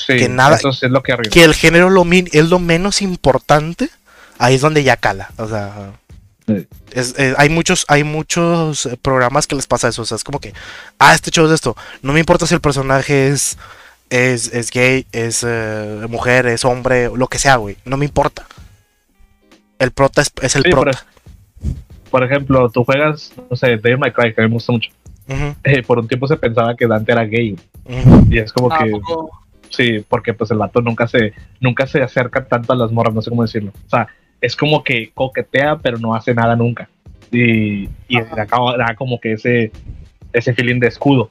que 0.06 0.28
nada. 0.28 0.56
Eso 0.56 0.68
es 0.68 0.82
lo 0.82 1.02
que, 1.02 1.16
que 1.30 1.44
el 1.44 1.54
género 1.54 1.88
lo 1.88 2.04
es 2.10 2.48
lo 2.48 2.58
menos 2.58 3.00
importante, 3.00 3.88
ahí 4.38 4.56
es 4.56 4.60
donde 4.60 4.84
ya 4.84 4.96
cala. 4.96 5.30
O 5.38 5.48
sea. 5.48 5.92
Eh, 6.46 7.34
hay 7.38 7.48
muchos, 7.48 7.86
hay 7.88 8.04
muchos 8.04 8.86
eh, 8.86 8.98
programas 9.00 9.46
que 9.46 9.56
les 9.56 9.66
pasa 9.66 9.88
eso. 9.88 10.02
O 10.02 10.04
sea, 10.04 10.16
es 10.16 10.24
como 10.24 10.40
que, 10.40 10.52
ah, 10.98 11.14
este 11.14 11.30
show 11.30 11.46
es 11.46 11.52
esto. 11.52 11.76
No 12.02 12.12
me 12.12 12.20
importa 12.20 12.46
si 12.46 12.54
el 12.54 12.60
personaje 12.60 13.28
es, 13.28 13.58
es, 14.10 14.52
es 14.52 14.70
gay, 14.70 15.06
es 15.12 15.44
eh, 15.46 16.06
mujer, 16.08 16.46
es 16.46 16.64
hombre, 16.64 17.10
lo 17.14 17.28
que 17.28 17.38
sea, 17.38 17.56
güey. 17.56 17.76
No 17.84 17.96
me 17.96 18.04
importa. 18.04 18.46
El 19.78 19.90
prota 19.90 20.22
es, 20.22 20.56
el 20.56 20.62
prota. 20.64 21.04
Por, 22.10 22.22
ejemplo, 22.22 22.70
tú 22.70 22.84
juegas, 22.84 23.32
no 23.50 23.56
sé, 23.56 23.76
Dave 23.76 23.96
My 23.96 24.12
Cry, 24.12 24.34
que 24.34 24.40
a 24.40 24.44
mí 24.44 24.48
me 24.48 24.54
gusta 24.54 24.72
mucho. 24.72 24.90
por 25.86 25.98
un 25.98 26.08
tiempo 26.08 26.28
se 26.28 26.36
pensaba 26.36 26.76
que 26.76 26.86
Dante 26.86 27.12
era 27.12 27.24
gay. 27.24 27.56
Y 28.30 28.38
es 28.38 28.52
como 28.52 28.68
que. 28.68 28.92
Sí, 29.70 30.04
porque 30.08 30.32
pues 30.34 30.52
el 30.52 30.58
vato 30.58 30.80
nunca 30.80 31.08
se, 31.08 31.32
nunca 31.58 31.88
se 31.88 32.00
acerca 32.00 32.44
tanto 32.44 32.72
a 32.72 32.76
las 32.76 32.92
morras, 32.92 33.12
no 33.12 33.22
sé 33.22 33.30
cómo 33.30 33.42
decirlo. 33.42 33.72
O 33.86 33.90
sea, 33.90 34.06
es 34.44 34.56
como 34.56 34.84
que 34.84 35.10
coquetea, 35.14 35.78
pero 35.78 35.96
no 35.96 36.14
hace 36.14 36.34
nada 36.34 36.54
nunca. 36.54 36.86
Y, 37.32 37.88
y 38.08 38.20
da, 38.20 38.94
como 38.94 39.18
que 39.18 39.32
ese, 39.32 39.72
ese 40.34 40.52
feeling 40.52 40.80
de 40.80 40.88
escudo. 40.88 41.30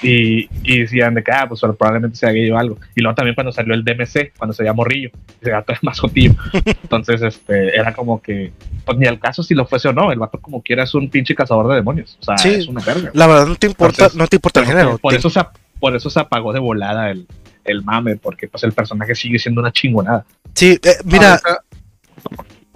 y, 0.00 0.48
y, 0.62 0.78
decían 0.78 1.14
de 1.14 1.22
que, 1.22 1.32
ah, 1.32 1.46
pues 1.46 1.60
probablemente 1.60 2.16
sea 2.16 2.30
gay 2.30 2.50
o 2.50 2.56
algo. 2.56 2.78
Y 2.94 3.02
luego 3.02 3.14
también 3.14 3.34
cuando 3.34 3.52
salió 3.52 3.74
el 3.74 3.84
DMC, 3.84 4.32
cuando 4.38 4.54
se 4.54 4.64
llamó 4.64 4.78
Morrillo, 4.78 5.10
ese 5.38 5.50
gato 5.50 5.74
es 5.74 5.82
más 5.82 6.00
jotillo. 6.00 6.34
Entonces, 6.82 7.20
este, 7.20 7.76
era 7.76 7.92
como 7.92 8.22
que, 8.22 8.52
pues 8.86 8.96
ni 8.96 9.06
al 9.06 9.20
caso 9.20 9.42
si 9.42 9.54
lo 9.54 9.66
fuese 9.66 9.88
o 9.88 9.92
no, 9.92 10.12
el 10.12 10.18
vato 10.18 10.40
como 10.40 10.62
quiera 10.62 10.84
es 10.84 10.94
un 10.94 11.10
pinche 11.10 11.34
cazador 11.34 11.68
de 11.68 11.74
demonios. 11.74 12.16
O 12.20 12.24
sea, 12.24 12.50
es 12.50 12.68
una 12.68 12.82
verga. 12.82 13.10
La 13.12 13.26
verdad 13.26 13.46
no 13.48 13.56
te 13.56 13.66
importa, 13.66 14.08
no 14.14 14.26
te 14.28 14.36
importa 14.36 14.60
el 14.60 14.66
género. 14.66 14.96
Por, 14.96 15.12
eso 15.12 15.28
se, 15.28 15.40
por 15.78 15.94
eso 15.94 16.08
se 16.08 16.20
apagó 16.20 16.54
de 16.54 16.60
volada 16.60 17.10
el, 17.10 17.26
el 17.64 17.82
mame, 17.82 18.16
porque 18.16 18.48
pues 18.48 18.64
el 18.64 18.72
personaje 18.72 19.14
sigue 19.14 19.38
siendo 19.38 19.60
una 19.60 19.72
chingonada. 19.72 20.24
Sí, 20.54 20.78
eh, 20.82 20.96
mira, 21.04 21.40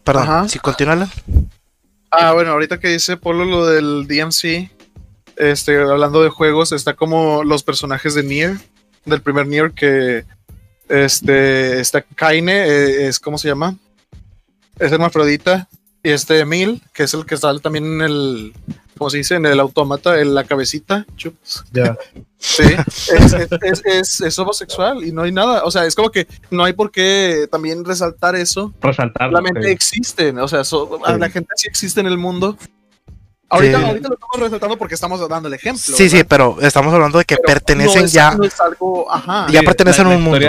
Perdón, 0.07 0.49
si 0.49 0.61
continúa. 0.61 1.09
Ah, 2.13 2.33
bueno, 2.33 2.53
ahorita 2.53 2.79
que 2.79 2.89
dice 2.89 3.17
Polo 3.17 3.45
lo 3.45 3.67
del 3.67 4.07
DMC, 4.07 4.71
este, 5.37 5.77
hablando 5.79 6.23
de 6.23 6.31
juegos, 6.31 6.71
está 6.71 6.95
como 6.95 7.43
los 7.43 7.65
personajes 7.65 8.15
de 8.15 8.23
Nier, 8.23 8.57
del 9.05 9.21
primer 9.21 9.49
Nier, 9.49 9.73
que 9.73 10.25
este, 10.89 11.81
está 11.81 12.03
Kaine, 12.03 12.53
eh, 12.53 13.09
es, 13.09 13.19
¿cómo 13.19 13.37
se 13.37 13.49
llama? 13.49 13.77
Es 14.79 14.93
hermafrodita, 14.93 15.69
y 16.05 16.11
este 16.11 16.39
Emil, 16.39 16.81
que 16.95 17.03
es 17.03 17.15
el 17.15 17.27
que 17.27 17.37
sale 17.37 17.59
también 17.59 17.85
en 17.85 18.01
el, 18.03 18.53
¿cómo 18.97 19.11
se 19.11 19.17
dice? 19.17 19.35
En 19.35 19.45
el 19.45 19.59
automata, 19.59 20.21
en 20.21 20.37
la 20.37 20.45
cabecita. 20.45 21.05
Ya. 21.73 21.97
sí, 22.39 22.63
es, 23.85 24.21
es, 24.21 24.39
homosexual 24.39 25.05
y 25.05 25.13
no 25.13 25.23
hay 25.23 25.33
nada. 25.33 25.65
O 25.65 25.71
sea, 25.71 25.85
es 25.85 25.95
como 25.95 26.11
que 26.11 26.27
no 26.51 26.65
hay 26.65 26.73
por 26.73 26.91
qué 26.91 27.49
también 27.51 27.85
resaltar 27.85 28.37
eso. 28.37 28.73
Resaltar. 28.81 29.31
Solamente 29.31 29.71
existen. 29.71 30.39
O 30.39 30.49
sea, 30.49 30.63
la 31.19 31.31
gente 31.31 31.49
sí 31.57 31.69
existe 31.69 32.01
en 32.01 32.07
el 32.07 32.19
mundo. 32.19 32.57
Ahorita, 33.49 33.79
ahorita, 33.79 34.09
lo 34.09 34.15
estamos 34.15 34.41
resaltando 34.41 34.77
porque 34.77 34.95
estamos 34.95 35.29
dando 35.29 35.49
el 35.49 35.55
ejemplo. 35.55 35.81
Sí, 35.81 36.09
sí, 36.09 36.25
pero 36.25 36.59
estamos 36.61 36.93
hablando 36.93 37.19
de 37.19 37.25
que 37.25 37.37
pertenecen 37.37 38.07
ya. 38.09 38.35
No 38.35 38.45
es 38.45 38.61
algo, 38.61 39.11
ajá. 39.13 39.47
Ya 39.51 39.63
pertenecen 39.63 40.07
a 40.07 40.11
un 40.11 40.23
mundo. 40.23 40.47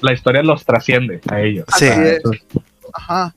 La 0.00 0.12
historia 0.12 0.42
los 0.42 0.64
trasciende 0.64 1.20
a 1.28 1.40
ellos. 1.40 1.66
Sí. 1.76 1.88
Ajá. 2.92 3.34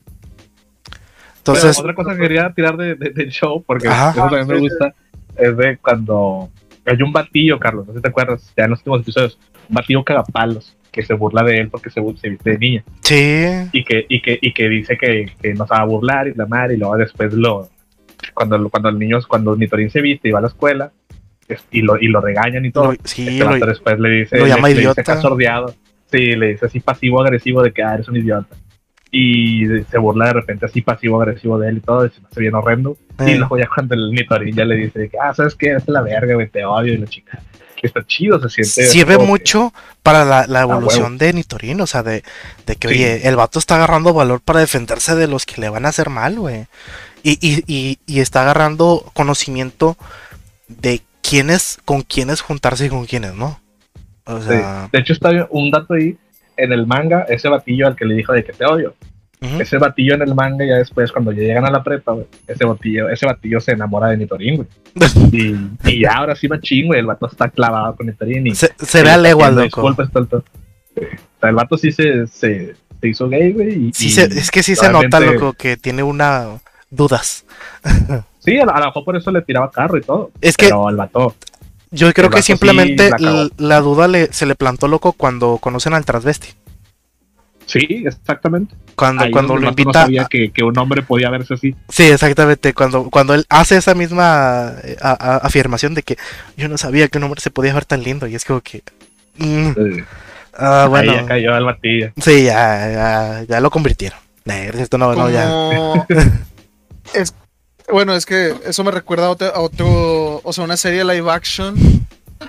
Entonces, 1.37 1.79
otra 1.79 1.95
cosa 1.95 2.11
que 2.11 2.19
quería 2.19 2.53
tirar 2.53 2.77
de, 2.77 2.95
del 2.95 3.29
show, 3.29 3.63
porque 3.65 3.87
eso 3.87 4.13
también 4.13 4.45
me 4.45 4.59
gusta, 4.59 4.93
es 5.35 5.57
de 5.57 5.77
cuando 5.77 6.49
hay 6.91 7.01
un 7.01 7.11
batillo, 7.11 7.59
Carlos, 7.59 7.87
no 7.87 7.93
sé 7.93 7.99
si 7.99 8.03
te 8.03 8.09
acuerdas, 8.09 8.53
ya 8.55 8.65
en 8.65 8.71
los 8.71 8.79
últimos 8.79 9.01
episodios, 9.01 9.39
un 9.67 9.75
batillo 9.75 10.03
cagapalos 10.03 10.75
que 10.91 11.03
se 11.03 11.13
burla 11.13 11.43
de 11.43 11.59
él 11.59 11.69
porque 11.69 11.89
se, 11.89 12.01
se 12.17 12.29
viste 12.29 12.51
de 12.51 12.57
niña. 12.57 12.83
Sí. 13.01 13.45
Y 13.71 13.83
que, 13.83 14.05
y 14.09 14.21
que, 14.21 14.39
y 14.41 14.53
que 14.53 14.69
dice 14.69 14.97
que, 14.97 15.31
que 15.41 15.53
no 15.53 15.67
se 15.67 15.73
va 15.73 15.81
a 15.81 15.85
burlar 15.85 16.27
y 16.27 16.33
la 16.33 16.45
madre, 16.45 16.75
y 16.75 16.77
luego 16.77 16.97
después 16.97 17.33
lo. 17.33 17.69
Cuando, 18.33 18.69
cuando 18.69 18.89
el 18.89 18.99
niño, 18.99 19.19
cuando 19.27 19.55
Nitorin 19.55 19.89
se 19.89 20.01
viste 20.01 20.27
y 20.27 20.31
va 20.31 20.39
a 20.39 20.41
la 20.41 20.47
escuela, 20.49 20.91
y 21.71 21.81
lo, 21.81 21.97
y 21.99 22.07
lo 22.07 22.21
regañan 22.21 22.65
y 22.65 22.71
todo, 22.71 22.93
sí, 23.03 23.39
este 23.39 23.65
después 23.65 23.99
le 23.99 24.09
dice, 24.09 24.37
lo 24.37 24.47
llama 24.47 24.69
idiota. 24.69 25.01
Le 25.01 25.11
dice 25.11 25.21
sordeado. 25.21 25.73
Sí, 26.11 26.35
le 26.35 26.47
dice 26.49 26.65
así 26.65 26.79
pasivo-agresivo 26.79 27.61
de 27.61 27.71
que 27.71 27.83
ah, 27.83 27.93
eres 27.93 28.07
un 28.07 28.17
idiota 28.17 28.55
y 29.11 29.65
se 29.89 29.97
burla 29.97 30.27
de 30.27 30.33
repente 30.33 30.65
así 30.65 30.81
pasivo-agresivo 30.81 31.57
de 31.57 31.69
él 31.69 31.77
y 31.77 31.81
todo, 31.81 32.05
y 32.05 32.09
se 32.09 32.21
me 32.21 32.27
hace 32.27 32.41
bien 32.41 32.55
horrendo. 32.55 32.97
Y 33.19 33.31
eh. 33.31 33.37
luego 33.37 33.57
ya 33.57 33.67
cuando 33.73 33.95
el 33.95 34.11
Nitorin 34.11 34.55
ya 34.55 34.65
le 34.65 34.75
dice, 34.75 35.09
que, 35.09 35.17
ah, 35.17 35.33
¿sabes 35.33 35.55
qué? 35.55 35.73
Es 35.73 35.87
la 35.87 36.01
verga, 36.01 36.35
güey, 36.35 36.49
te 36.49 36.63
odio, 36.63 36.93
y 36.93 36.97
la 36.97 37.07
chica. 37.07 37.41
Está 37.81 38.05
chido, 38.05 38.39
se 38.41 38.49
siente. 38.49 38.91
Sirve 38.91 39.17
mucho 39.17 39.73
para 40.03 40.25
la, 40.25 40.45
la 40.47 40.61
evolución 40.61 41.17
de 41.17 41.31
Nitorin, 41.31 41.79
o 41.79 41.87
sea, 41.87 42.03
de, 42.03 42.23
de 42.65 42.75
que, 42.75 42.89
oye, 42.89 43.27
el 43.27 43.37
vato 43.37 43.57
está 43.57 43.75
agarrando 43.75 44.13
valor 44.13 44.41
para 44.41 44.59
defenderse 44.59 45.15
de 45.15 45.27
los 45.27 45.45
que 45.45 45.61
le 45.61 45.69
van 45.69 45.85
a 45.85 45.89
hacer 45.89 46.09
mal, 46.09 46.37
güey. 46.37 46.67
Y, 47.23 47.37
y, 47.41 47.63
y, 47.67 47.99
y, 48.05 48.19
está 48.19 48.41
agarrando 48.41 49.09
conocimiento 49.13 49.97
de 50.67 51.01
quiénes, 51.21 51.79
con 51.85 52.01
quiénes 52.01 52.41
juntarse 52.41 52.85
y 52.85 52.89
con 52.89 53.05
quiénes, 53.05 53.33
¿no? 53.33 53.59
O 54.25 54.41
sea... 54.41 54.89
De 54.91 54.99
hecho, 54.99 55.13
está 55.13 55.47
un 55.49 55.71
dato 55.71 55.93
ahí 55.93 56.17
en 56.63 56.71
el 56.71 56.85
manga, 56.85 57.25
ese 57.29 57.49
batillo 57.49 57.87
al 57.87 57.95
que 57.95 58.05
le 58.05 58.15
dijo 58.15 58.33
de 58.33 58.43
que 58.43 58.53
te 58.53 58.65
odio, 58.65 58.93
ese 59.41 59.77
batillo 59.77 60.15
en 60.15 60.21
el 60.21 60.35
manga, 60.35 60.65
ya 60.65 60.75
después, 60.75 61.11
cuando 61.13 61.31
ya 61.31 61.41
llegan 61.41 61.65
a 61.65 61.71
la 61.71 61.81
prepa, 61.81 62.15
ese 62.45 62.65
batillo, 62.65 63.07
ese 63.07 63.25
batillo 63.25 63.61
se 63.61 63.71
enamora 63.71 64.09
de 64.09 64.17
Nitorin, 64.17 64.57
güey. 64.57 64.67
y, 65.31 65.55
y 65.89 66.01
ya 66.01 66.15
ahora 66.15 66.35
sí 66.35 66.49
machín, 66.49 66.87
güey, 66.87 66.99
el 66.99 67.05
vato 67.05 67.27
está 67.27 67.49
clavado 67.49 67.95
con 67.95 68.07
Nitorin. 68.07 68.47
Y, 68.47 68.55
se, 68.55 68.69
se 68.77 69.01
ve 69.01 69.11
a 69.11 69.17
legua, 69.17 69.49
loco. 69.49 69.81
O 69.81 69.93
sea, 69.95 71.49
el 71.49 71.55
vato 71.55 71.77
sí 71.77 71.93
se, 71.93 72.27
se, 72.27 72.75
hizo 73.01 73.29
gay, 73.29 73.53
güey. 73.53 73.91
Sí 73.93 74.13
es 74.19 74.51
que 74.51 74.61
sí 74.61 74.75
se 74.75 74.91
nota, 74.91 75.21
loco, 75.21 75.53
que 75.53 75.77
tiene 75.77 76.03
una 76.03 76.59
dudas. 76.89 77.45
sí, 78.39 78.57
a, 78.59 78.65
lo 78.65 78.85
mejor 78.85 79.05
por 79.05 79.15
eso 79.15 79.31
le 79.31 79.41
tiraba 79.41 79.71
carro 79.71 79.97
y 79.97 80.01
todo. 80.01 80.31
Es 80.41 80.57
que. 80.57 80.65
Pero 80.65 80.89
el 80.89 80.97
vato. 80.97 81.35
Yo 81.91 82.13
creo 82.13 82.29
que 82.29 82.41
simplemente 82.41 83.09
la, 83.57 83.81
duda 83.81 84.07
le, 84.07 84.31
se 84.31 84.45
le 84.45 84.55
plantó 84.55 84.87
loco 84.87 85.13
cuando 85.13 85.57
conocen 85.57 85.93
al 85.93 86.05
transvesti. 86.05 86.49
Sí, 87.65 88.03
exactamente. 88.05 88.75
Cuando, 88.95 89.29
cuando 89.31 89.55
lo 89.55 89.69
invita. 89.69 89.85
No 89.85 89.93
sabía 89.93 90.25
que, 90.25 90.51
un 90.63 90.77
hombre 90.79 91.03
podía 91.03 91.29
verse 91.29 91.53
así. 91.53 91.75
Sí, 91.87 92.03
exactamente. 92.03 92.73
Cuando, 92.73 93.09
cuando 93.11 93.35
él 93.35 93.45
hace 93.47 93.77
esa 93.77 93.93
misma 93.93 94.73
eh, 94.83 94.97
afirmación 95.01 95.93
de 95.93 96.01
que 96.01 96.17
yo 96.57 96.67
no 96.67 96.79
sabía 96.79 97.07
que 97.07 97.19
un 97.19 97.25
hombre 97.25 97.41
se 97.41 97.51
podía 97.51 97.73
ver 97.73 97.85
tan 97.85 98.03
lindo. 98.03 98.25
Y 98.25 98.33
es 98.33 98.43
como 98.43 98.61
que. 98.61 98.81
Mm. 99.37 99.69
Ah, 100.53 100.87
bueno. 100.89 101.11
Ahí 101.11 101.17
ya 101.17 101.25
cayó 101.25 101.53
al 101.53 101.65
batillo. 101.65 102.11
Sí, 102.17 102.45
ya, 102.45 103.45
ya, 103.47 103.59
lo 103.59 103.69
convirtieron. 103.69 104.17
esto 104.45 104.97
no, 104.97 105.13
no, 105.13 105.29
ya. 105.29 106.07
es, 107.13 107.35
bueno, 107.91 108.13
es 108.13 108.25
que 108.25 108.55
eso 108.65 108.83
me 108.83 108.91
recuerda 108.91 109.27
a 109.27 109.59
otro, 109.59 110.41
o 110.43 110.53
sea, 110.53 110.63
una 110.63 110.77
serie 110.77 111.03
live 111.03 111.29
action. 111.31 111.75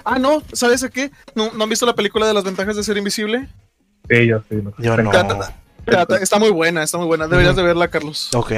Ah, 0.04 0.18
no, 0.18 0.42
¿sabes 0.52 0.86
qué? 0.92 1.10
¿No, 1.34 1.50
han 1.60 1.68
visto 1.68 1.86
la 1.86 1.94
película 1.94 2.26
de 2.26 2.34
las 2.34 2.44
ventajas 2.44 2.76
de 2.76 2.82
ser 2.82 2.96
invisible? 2.96 3.48
Sí, 4.08 4.26
yo 4.26 4.42
sí. 4.48 4.56
Yo 4.78 4.96
no. 4.96 5.10
Está 6.20 6.38
muy 6.38 6.50
buena, 6.50 6.82
está 6.82 6.98
muy 6.98 7.06
buena. 7.06 7.26
Deberías 7.26 7.56
de 7.56 7.62
verla, 7.62 7.88
Carlos. 7.88 8.30
Ok, 8.34 8.52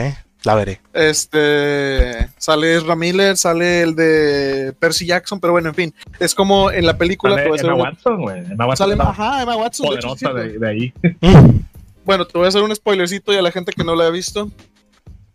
la 0.45 0.55
veré. 0.55 0.81
Este, 0.93 2.29
sale 2.37 2.81
Ramiller, 2.81 3.37
sale 3.37 3.83
el 3.83 3.95
de 3.95 4.75
Percy 4.79 5.07
Jackson, 5.07 5.41
pero 5.41 5.53
bueno, 5.53 5.71
en 5.71 5.75
fin. 5.75 5.95
Es 6.19 6.35
como 6.35 6.71
en 6.71 6.87
la 6.87 6.99
película. 6.99 7.37
Sale 7.37 7.61
Emma 7.61 7.75
Watson, 7.75 8.23
güey. 8.23 8.41
Emma 8.41 8.67
Watson. 8.67 8.91
Sale, 8.91 9.03
ajá, 9.03 9.43
Emma 9.43 9.57
Watson. 9.57 9.87
Poderosa 9.87 10.33
de, 10.33 10.59
de 10.59 10.69
ahí. 10.69 10.93
bueno, 12.05 12.27
te 12.27 12.37
voy 12.37 12.47
a 12.47 12.49
hacer 12.49 12.63
un 12.63 12.75
spoilercito 12.75 13.33
y 13.33 13.37
a 13.37 13.43
la 13.43 13.53
gente 13.53 13.73
que 13.73 13.85
no 13.85 13.95
la 13.95 14.07
ha 14.07 14.11
visto 14.11 14.51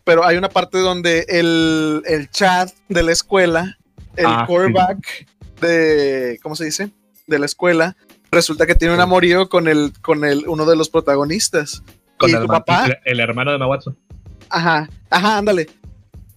pero 0.08 0.26
hay 0.26 0.38
una 0.38 0.48
parte 0.48 0.78
donde 0.78 1.26
el, 1.28 2.02
el 2.06 2.32
chat 2.32 2.70
de 2.88 3.04
la 3.04 3.12
escuela, 3.12 3.78
el 4.16 4.26
ah, 4.26 4.46
quarterback 4.48 5.28
de, 5.60 6.40
¿cómo 6.42 6.56
se 6.56 6.64
dice? 6.64 6.92
De 7.28 7.38
la 7.38 7.46
escuela, 7.46 7.98
resulta 8.32 8.66
que 8.66 8.74
tiene 8.74 8.94
un 8.94 9.02
amorío 9.02 9.50
con 9.50 9.68
el, 9.68 9.92
con 10.02 10.24
el, 10.24 10.48
uno 10.48 10.66
de 10.66 10.78
los 10.78 10.88
protagonistas. 10.88 11.84
Con 12.16 12.34
el, 12.34 12.48
papá. 12.48 12.88
El, 13.04 13.20
hermano 13.20 13.52
de 13.52 13.66
Watson. 13.66 13.98
Ajá, 14.48 14.90
ajá, 15.10 15.40
ándale. 15.40 15.70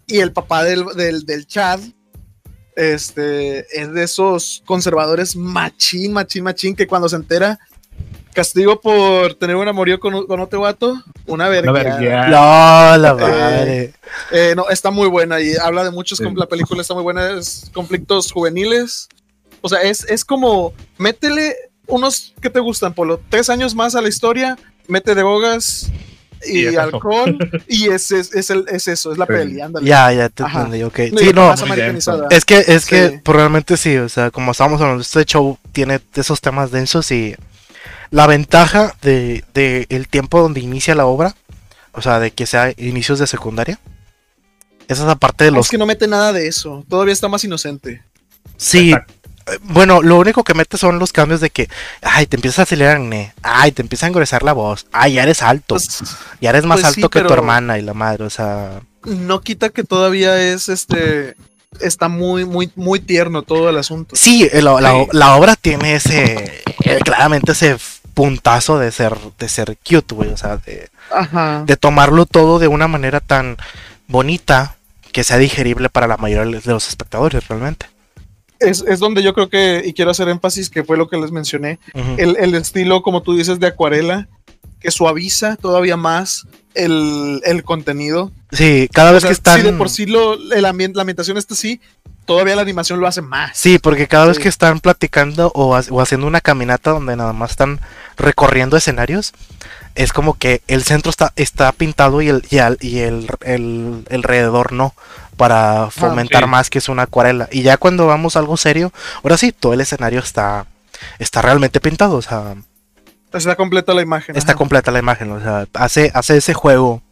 Y 0.08 0.18
el 0.18 0.32
papá 0.32 0.64
del, 0.64 0.84
del, 0.96 1.24
del 1.24 1.46
chat, 1.46 1.80
este, 2.74 3.60
es 3.80 3.92
de 3.92 4.02
esos 4.02 4.64
conservadores 4.66 5.36
machín, 5.36 6.12
machín, 6.12 6.42
machín, 6.42 6.74
que 6.74 6.88
cuando 6.88 7.08
se 7.08 7.14
entera 7.14 7.60
Castigo 8.32 8.80
por 8.80 9.34
tener 9.34 9.56
un 9.56 9.66
amorío 9.66 9.98
con, 9.98 10.26
con 10.26 10.40
otro 10.40 10.60
vato. 10.60 11.02
Una 11.26 11.48
verga. 11.48 11.72
No, 12.28 12.96
la 12.96 13.10
eh, 13.10 13.14
madre. 13.14 13.92
Eh, 14.30 14.54
no, 14.56 14.68
está 14.68 14.90
muy 14.90 15.08
buena 15.08 15.40
y 15.40 15.56
habla 15.56 15.84
de 15.84 15.90
muchos. 15.90 16.20
La 16.20 16.46
película 16.46 16.82
está 16.82 16.94
muy 16.94 17.02
buena. 17.02 17.30
Es 17.30 17.70
conflictos 17.74 18.30
juveniles. 18.30 19.08
O 19.60 19.68
sea, 19.68 19.82
es, 19.82 20.04
es 20.04 20.24
como. 20.24 20.72
Métele 20.96 21.56
unos 21.86 22.32
que 22.40 22.50
te 22.50 22.60
gustan, 22.60 22.94
Polo. 22.94 23.20
Tres 23.28 23.50
años 23.50 23.74
más 23.74 23.94
a 23.96 24.00
la 24.00 24.08
historia. 24.08 24.56
Mete 24.86 25.14
drogas 25.14 25.90
y, 26.46 26.76
alcohol. 26.76 27.36
y 27.68 27.88
es, 27.88 28.12
es, 28.12 28.32
es, 28.32 28.50
el, 28.50 28.64
es, 28.68 28.88
eso, 28.88 29.12
es 29.12 29.18
la 29.18 29.26
peli. 29.26 29.58
Ya, 29.82 30.12
ya 30.12 30.28
te 30.28 30.42
entendí, 30.44 30.82
ok. 30.82 30.96
sí, 31.18 31.30
no. 31.34 31.52
Es 32.30 32.44
que, 32.44 32.64
es 32.66 32.86
que 32.86 33.20
pues, 33.22 33.36
realmente 33.36 33.76
sí. 33.76 33.96
O 33.96 34.08
sea, 34.08 34.30
como 34.30 34.52
estábamos 34.52 34.80
hablando, 34.80 35.02
este 35.02 35.24
show 35.24 35.58
tiene 35.72 36.00
esos 36.14 36.40
temas 36.40 36.70
densos 36.70 37.10
y 37.10 37.34
la 38.10 38.26
ventaja 38.26 38.94
de, 39.02 39.44
el 39.88 40.08
tiempo 40.08 40.40
donde 40.40 40.60
inicia 40.60 40.94
la 40.94 41.06
obra 41.06 41.34
O 41.92 42.02
sea, 42.02 42.18
de 42.18 42.32
que 42.32 42.46
sea 42.46 42.72
inicios 42.76 43.18
de 43.18 43.26
secundaria. 43.26 43.78
Esa 44.88 45.02
es 45.02 45.08
la 45.08 45.14
parte 45.14 45.44
de 45.44 45.52
los. 45.52 45.66
Es 45.66 45.70
que 45.70 45.78
no 45.78 45.86
mete 45.86 46.08
nada 46.08 46.32
de 46.32 46.48
eso. 46.48 46.84
Todavía 46.88 47.12
está 47.12 47.28
más 47.28 47.44
inocente. 47.44 48.02
Sí. 48.56 48.92
Eh, 48.92 49.58
bueno, 49.62 50.02
lo 50.02 50.18
único 50.18 50.42
que 50.42 50.54
mete 50.54 50.76
son 50.76 50.98
los 50.98 51.12
cambios 51.12 51.40
de 51.40 51.50
que, 51.50 51.68
ay, 52.02 52.26
te 52.26 52.36
empiezas 52.36 52.60
a 52.60 52.62
acelerar, 52.62 53.00
ay, 53.42 53.72
te 53.72 53.82
empieza 53.82 54.06
a 54.06 54.08
engrosar 54.08 54.42
la 54.42 54.52
voz, 54.52 54.86
ay, 54.92 55.14
ya 55.14 55.22
eres 55.22 55.42
alto, 55.42 55.76
pues, 55.76 56.02
ya 56.40 56.50
eres 56.50 56.64
más 56.64 56.80
pues 56.80 56.96
alto 56.96 57.08
que 57.08 57.22
tu 57.22 57.32
hermana 57.32 57.78
y 57.78 57.82
la 57.82 57.94
madre, 57.94 58.24
o 58.24 58.30
sea. 58.30 58.82
No 59.04 59.40
quita 59.40 59.70
que 59.70 59.82
todavía 59.82 60.40
es 60.40 60.68
este, 60.68 61.36
está 61.80 62.08
muy, 62.08 62.44
muy, 62.44 62.70
muy 62.74 63.00
tierno 63.00 63.42
todo 63.42 63.70
el 63.70 63.78
asunto. 63.78 64.14
Sí, 64.16 64.48
la, 64.52 65.36
obra 65.36 65.56
tiene 65.56 65.94
ese, 65.94 66.62
eh, 66.84 66.98
claramente 67.04 67.52
ese 67.52 67.76
puntazo 68.20 68.78
de 68.78 68.92
ser, 68.92 69.16
de 69.38 69.48
ser 69.48 69.78
cute, 69.78 70.14
güey, 70.14 70.28
o 70.28 70.36
sea, 70.36 70.58
de, 70.58 70.90
de 71.64 71.76
tomarlo 71.78 72.26
todo 72.26 72.58
de 72.58 72.68
una 72.68 72.86
manera 72.86 73.20
tan 73.20 73.56
bonita 74.08 74.76
que 75.10 75.24
sea 75.24 75.38
digerible 75.38 75.88
para 75.88 76.06
la 76.06 76.18
mayoría 76.18 76.60
de 76.60 76.70
los 76.70 76.88
espectadores 76.88 77.48
realmente 77.48 77.86
es, 78.60 78.98
donde 78.98 79.22
yo 79.22 79.32
creo 79.32 79.48
que, 79.48 79.82
y 79.84 79.94
quiero 79.94 80.10
hacer 80.10 80.28
énfasis, 80.28 80.68
que 80.68 80.84
fue 80.84 80.98
lo 80.98 81.08
que 81.08 81.16
les 81.16 81.32
mencioné, 81.32 81.78
el, 82.18 82.54
estilo, 82.54 83.00
como 83.00 83.22
tú 83.22 83.34
dices, 83.34 83.58
de 83.58 83.68
acuarela, 83.68 84.28
que 84.80 84.90
suaviza 84.90 85.56
todavía 85.56 85.96
más 85.96 86.46
el, 86.74 87.62
contenido. 87.64 88.32
Sí, 88.52 88.86
cada 88.92 89.12
vez 89.12 89.24
que 89.24 89.32
están... 89.32 89.60
Sí, 89.60 89.66
de 89.66 89.72
por 89.72 89.88
sí 89.88 90.04
lo, 90.04 90.34
el 90.52 90.66
ambiente, 90.66 90.96
la 90.96 91.02
ambientación 91.02 91.38
está 91.38 91.54
así, 91.54 91.80
todavía 92.26 92.54
la 92.54 92.62
animación 92.62 93.00
lo 93.00 93.06
hace 93.06 93.22
más. 93.22 93.56
Sí, 93.56 93.78
porque 93.78 94.06
cada 94.06 94.26
vez 94.26 94.38
que 94.38 94.48
están 94.48 94.80
platicando 94.80 95.50
o, 95.54 95.74
haciendo 95.74 96.26
una 96.26 96.40
caminata 96.40 96.92
donde 96.92 97.16
nada 97.16 97.32
más 97.32 97.52
están 97.52 97.80
recorriendo 98.20 98.76
escenarios, 98.76 99.32
es 99.94 100.12
como 100.12 100.34
que 100.34 100.62
el 100.68 100.82
centro 100.82 101.10
está, 101.10 101.32
está 101.36 101.72
pintado 101.72 102.22
y 102.22 102.28
el, 102.28 102.44
y 102.50 102.56
y 102.86 102.98
el, 103.00 103.28
el, 103.42 104.04
alrededor 104.10 104.72
no 104.72 104.94
para 105.36 105.84
ah, 105.84 105.90
fomentar 105.90 106.46
más 106.46 106.70
que 106.70 106.78
es 106.78 106.88
una 106.88 107.04
acuarela. 107.04 107.48
Y 107.50 107.62
ya 107.62 107.76
cuando 107.76 108.06
vamos 108.06 108.36
a 108.36 108.40
algo 108.40 108.56
serio, 108.56 108.92
ahora 109.22 109.38
sí, 109.38 109.52
todo 109.52 109.72
el 109.72 109.80
escenario 109.80 110.20
está, 110.20 110.66
está 111.18 111.40
realmente 111.42 111.80
pintado. 111.80 112.16
O 112.16 112.22
sea, 112.22 112.56
está 113.32 113.56
completa 113.56 113.94
la 113.94 114.02
imagen. 114.02 114.36
Está 114.36 114.54
completa 114.54 114.90
la 114.90 114.98
imagen. 114.98 115.32
O 115.32 115.40
sea, 115.40 115.66
hace, 115.72 116.10
hace 116.14 116.36
ese 116.36 116.52
juego 116.52 117.02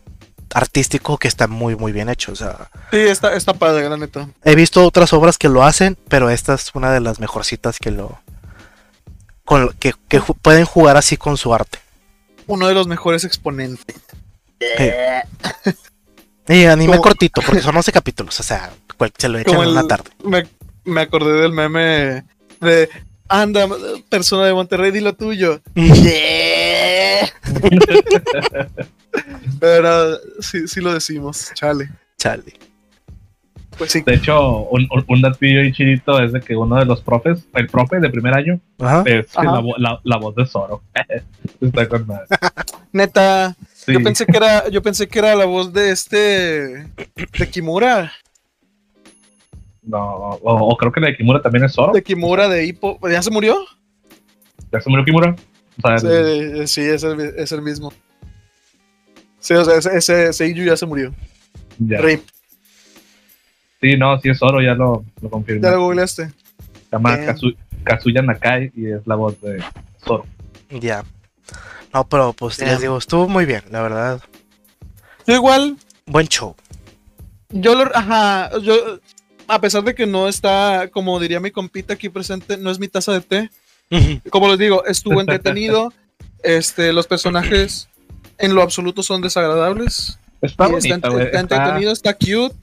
artístico 0.54 1.18
que 1.18 1.28
está 1.28 1.46
muy, 1.46 1.76
muy 1.76 1.92
bien 1.92 2.08
hecho. 2.08 2.32
O 2.32 2.36
sea, 2.36 2.68
sí, 2.90 2.98
está, 2.98 3.34
está 3.34 3.54
padre, 3.54 3.88
la 3.88 3.96
neta. 3.96 4.28
He 4.44 4.54
visto 4.54 4.84
otras 4.84 5.12
obras 5.12 5.38
que 5.38 5.48
lo 5.48 5.64
hacen, 5.64 5.96
pero 6.08 6.30
esta 6.30 6.54
es 6.54 6.70
una 6.74 6.92
de 6.92 7.00
las 7.00 7.20
mejorcitas 7.20 7.78
que 7.78 7.90
lo. 7.90 8.20
Con, 9.48 9.70
que, 9.80 9.94
que 10.08 10.20
pueden 10.20 10.66
jugar 10.66 10.98
así 10.98 11.16
con 11.16 11.38
su 11.38 11.54
arte. 11.54 11.78
Uno 12.46 12.68
de 12.68 12.74
los 12.74 12.86
mejores 12.86 13.24
exponentes. 13.24 13.96
Y 16.48 16.64
anime 16.64 16.98
cortito, 16.98 17.42
porque 17.44 17.60
son 17.60 17.76
11 17.76 17.92
capítulos, 17.92 18.40
o 18.40 18.42
sea, 18.42 18.72
se 19.18 19.28
lo 19.28 19.38
echan 19.38 19.60
en 19.60 19.68
una 19.68 19.86
tarde. 19.86 20.10
Me, 20.84 21.00
acordé 21.02 21.42
del 21.42 21.52
meme 21.52 22.24
de 22.60 22.88
anda, 23.28 23.68
persona 24.08 24.46
de 24.46 24.54
Monterrey, 24.54 24.90
di 24.90 25.00
lo 25.00 25.12
tuyo. 25.12 25.60
Pero 29.60 30.18
sí, 30.40 30.66
sí 30.66 30.80
lo 30.80 30.94
decimos, 30.94 31.50
chale. 31.52 31.90
Chale. 32.16 32.58
Pues 33.78 33.92
sí. 33.92 34.02
De 34.04 34.14
hecho, 34.14 34.62
un, 34.64 34.88
un, 34.90 35.36
y 35.40 35.72
chidito 35.72 36.20
es 36.20 36.32
de 36.32 36.40
que 36.40 36.56
uno 36.56 36.76
de 36.76 36.84
los 36.84 37.00
profes, 37.00 37.46
el 37.54 37.68
profe 37.68 38.00
de 38.00 38.10
primer 38.10 38.34
año, 38.34 38.60
es 39.04 39.32
La, 39.36 40.00
la, 40.02 40.16
voz 40.16 40.34
de 40.34 40.44
Zoro. 40.46 40.82
Está 41.60 41.88
con 41.88 42.06
madre. 42.06 42.26
Neta. 42.92 43.56
Yo 43.86 44.02
pensé 44.02 44.26
que 44.26 44.36
era, 44.36 44.68
yo 44.68 44.82
pensé 44.82 45.06
que 45.06 45.18
era 45.20 45.36
la 45.36 45.44
voz 45.44 45.72
de 45.72 45.90
este 45.90 46.16
de 47.38 47.50
Kimura. 47.50 48.12
No, 49.82 50.38
o, 50.42 50.76
creo 50.76 50.92
que 50.92 51.00
la 51.00 51.06
de 51.06 51.16
Kimura 51.16 51.40
también 51.40 51.64
es 51.64 51.72
Zoro. 51.72 51.92
De 51.92 52.02
Kimura 52.02 52.48
de 52.48 52.66
Hippo. 52.66 52.98
¿Ya 53.08 53.22
se 53.22 53.30
murió? 53.30 53.56
¿Ya 54.72 54.80
se 54.80 54.90
murió 54.90 55.04
Kimura? 55.04 55.36
sí, 56.66 56.80
es, 56.80 57.02
el, 57.52 57.62
mismo. 57.62 57.92
Sí, 59.38 59.54
o 59.54 59.64
sea, 59.64 59.78
ese, 59.78 60.28
ese, 60.28 60.54
ya 60.54 60.76
se 60.76 60.84
murió. 60.84 61.14
Ya. 61.78 62.00
Rip. 62.00 62.22
Sí, 63.80 63.96
no, 63.96 64.20
sí 64.20 64.30
es 64.30 64.38
Zoro, 64.38 64.60
ya 64.60 64.74
lo, 64.74 65.04
lo 65.20 65.30
confirmé. 65.30 65.62
Ya 65.62 65.72
lo 65.72 65.82
googleaste. 65.82 66.28
Se 66.28 66.34
llama 66.90 67.18
Kazuya 67.84 68.22
Nakai 68.22 68.72
y 68.74 68.86
es 68.86 69.06
la 69.06 69.14
voz 69.14 69.40
de 69.40 69.62
Zoro. 70.04 70.26
Ya. 70.70 71.04
No, 71.94 72.08
pero 72.08 72.32
pues 72.32 72.58
les 72.58 72.80
digo, 72.80 72.98
estuvo 72.98 73.28
muy 73.28 73.46
bien, 73.46 73.62
la 73.70 73.82
verdad. 73.82 74.20
Yo 75.26 75.34
igual. 75.34 75.76
Buen 76.06 76.26
show. 76.26 76.54
Yo 77.50 77.74
lo, 77.74 77.84
ajá, 77.96 78.50
yo, 78.60 78.98
a 79.46 79.60
pesar 79.60 79.82
de 79.84 79.94
que 79.94 80.06
no 80.06 80.28
está, 80.28 80.88
como 80.92 81.18
diría 81.18 81.40
mi 81.40 81.50
compita 81.50 81.94
aquí 81.94 82.08
presente, 82.08 82.58
no 82.58 82.70
es 82.70 82.78
mi 82.78 82.88
taza 82.88 83.12
de 83.12 83.20
té. 83.20 83.50
como 84.30 84.48
les 84.48 84.58
digo, 84.58 84.84
estuvo 84.84 85.20
entretenido. 85.20 85.92
este, 86.42 86.92
los 86.92 87.06
personajes 87.06 87.88
en 88.38 88.54
lo 88.54 88.62
absoluto 88.62 89.02
son 89.02 89.22
desagradables. 89.22 90.18
Está, 90.40 90.68
bonito, 90.68 90.94
está, 90.94 91.40
entretenido, 91.40 91.92
está 91.92 92.14
cute. 92.14 92.54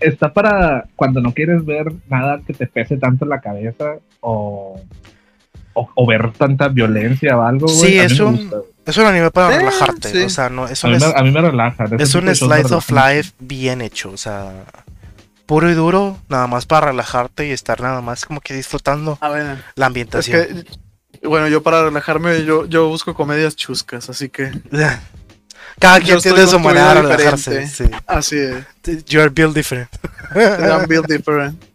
Está 0.00 0.32
para 0.32 0.86
cuando 0.96 1.20
no 1.20 1.32
quieres 1.32 1.64
ver 1.64 1.92
nada 2.08 2.40
que 2.46 2.54
te 2.54 2.66
pese 2.66 2.96
tanto 2.96 3.24
en 3.24 3.28
la 3.28 3.40
cabeza 3.40 3.96
o 4.20 4.80
o, 5.74 6.06
ver 6.06 6.32
tanta 6.32 6.68
violencia 6.68 7.36
o 7.36 7.42
algo. 7.42 7.68
Sí, 7.68 7.98
es 7.98 8.18
un, 8.20 8.50
es 8.84 8.96
un 8.96 9.06
anime 9.06 9.30
para 9.30 9.56
relajarte. 9.56 10.24
O 10.24 10.30
sea, 10.30 10.48
no, 10.48 10.66
es 10.66 10.82
un, 10.84 10.94
a, 10.94 11.22
mí 11.22 11.30
me, 11.30 11.40
relaja. 11.40 11.84
Es 11.98 12.14
un 12.14 12.34
slice 12.34 12.74
of 12.74 12.90
life 12.90 13.32
bien 13.38 13.80
hecho. 13.80 14.10
O 14.10 14.16
sea, 14.16 14.64
puro 15.46 15.70
y 15.70 15.74
duro, 15.74 16.18
nada 16.28 16.46
más 16.46 16.66
para 16.66 16.88
relajarte 16.88 17.48
y 17.48 17.52
estar 17.52 17.80
nada 17.80 18.00
más 18.00 18.24
como 18.24 18.40
que 18.40 18.54
disfrutando 18.54 19.18
la 19.74 19.86
ambientación. 19.86 20.64
bueno, 21.22 21.48
yo 21.48 21.62
para 21.62 21.84
relajarme, 21.84 22.44
yo, 22.44 22.66
yo 22.66 22.88
busco 22.88 23.14
comedias 23.14 23.56
chuscas, 23.56 24.10
así 24.10 24.28
que. 24.28 24.50
Cada 25.78 26.00
quien 26.00 26.20
tiene 26.20 26.46
su 26.46 26.58
manera 26.58 26.94
de 26.94 27.02
relajarse. 27.02 27.66
Sí. 27.66 27.84
Así 28.06 28.36
es. 28.36 29.04
You're 29.06 29.30
built 29.30 29.54
different. 29.54 29.88
I'm 30.34 30.86
built 30.86 31.06
different. 31.06 31.62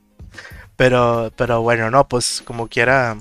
Pero, 0.78 1.32
pero 1.38 1.62
bueno, 1.62 1.90
no, 1.90 2.06
pues 2.06 2.42
como 2.44 2.68
quiera 2.68 3.18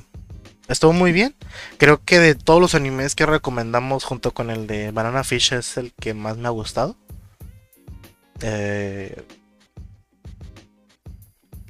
estuvo 0.69 0.93
muy 0.93 1.13
bien. 1.13 1.37
Creo 1.79 2.01
que 2.05 2.19
de 2.19 2.35
todos 2.35 2.61
los 2.61 2.75
animes 2.75 3.15
que 3.15 3.27
recomendamos 3.27 4.03
junto 4.03 4.33
con 4.33 4.51
el 4.51 4.67
de 4.67 4.91
Banana 4.91 5.23
Fish 5.23 5.53
es 5.53 5.77
el 5.77 5.93
que 5.93 6.15
más 6.15 6.37
me 6.37 6.49
ha 6.49 6.51
gustado. 6.51 6.97
Eh, 8.41 9.25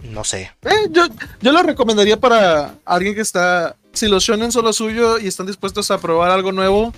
no 0.02 0.24
sé. 0.24 0.52
Eh, 0.62 0.88
yo, 0.90 1.06
yo 1.40 1.52
lo 1.52 1.62
recomendaría 1.62 2.18
para 2.18 2.76
alguien 2.84 3.14
que 3.14 3.20
está. 3.20 3.76
Si 3.92 4.08
los 4.08 4.24
shonen 4.24 4.52
son 4.52 4.64
lo 4.64 4.72
suyo 4.72 5.18
y 5.18 5.26
están 5.28 5.46
dispuestos 5.46 5.90
a 5.90 6.00
probar 6.00 6.30
algo 6.30 6.50
nuevo, 6.52 6.92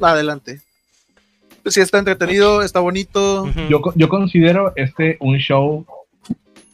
adelante. 0.00 0.60
Si 1.66 1.80
está 1.80 1.98
entretenido, 1.98 2.62
está 2.62 2.80
bonito. 2.80 3.50
yo, 3.68 3.80
yo 3.94 4.08
considero 4.08 4.72
este 4.76 5.16
un 5.20 5.38
show 5.38 5.84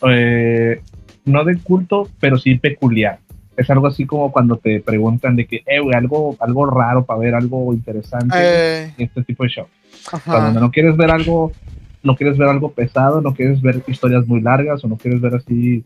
eh, 0.09 0.81
no 1.25 1.45
de 1.45 1.59
culto, 1.59 2.09
pero 2.21 2.39
sí 2.39 2.57
peculiar 2.57 3.19
es 3.57 3.71
algo 3.71 3.87
así 3.87 4.07
como 4.07 4.33
cuando 4.33 4.57
te 4.57 4.81
preguntan 4.81 5.37
de 5.37 5.47
que, 5.47 5.57
eh, 5.67 5.81
algo, 5.95 6.37
algo 6.41 6.67
raro 6.67 7.05
para 7.05 7.21
ver 7.21 7.35
algo 7.35 7.73
interesante 7.75 8.37
eh. 8.39 8.95
este 8.99 9.23
tipo 9.25 9.45
de 9.45 9.51
show. 9.51 9.67
Cuando 10.25 10.61
no 10.61 10.71
quieres 10.71 10.97
ver 10.97 11.11
algo, 11.11 11.53
no 12.03 12.17
quieres 12.17 12.39
ver 12.39 12.49
algo 12.49 12.73
pesado, 12.73 13.21
no 13.21 13.35
quieres 13.35 13.61
ver 13.61 13.83
historias 13.87 14.27
muy 14.27 14.41
largas 14.41 14.83
o 14.85 14.89
no 14.89 14.97
quieres 14.97 15.21
ver 15.21 15.35
así, 15.35 15.85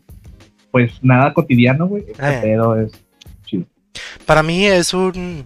pues 0.71 0.91
nada 1.01 1.33
cotidiano, 1.33 1.87
güey. 1.87 2.03
Eh. 2.19 2.57
es 2.85 2.91
chido. 3.45 3.65
Para 4.25 4.43
mí 4.43 4.65
es 4.65 4.93
un. 4.93 5.43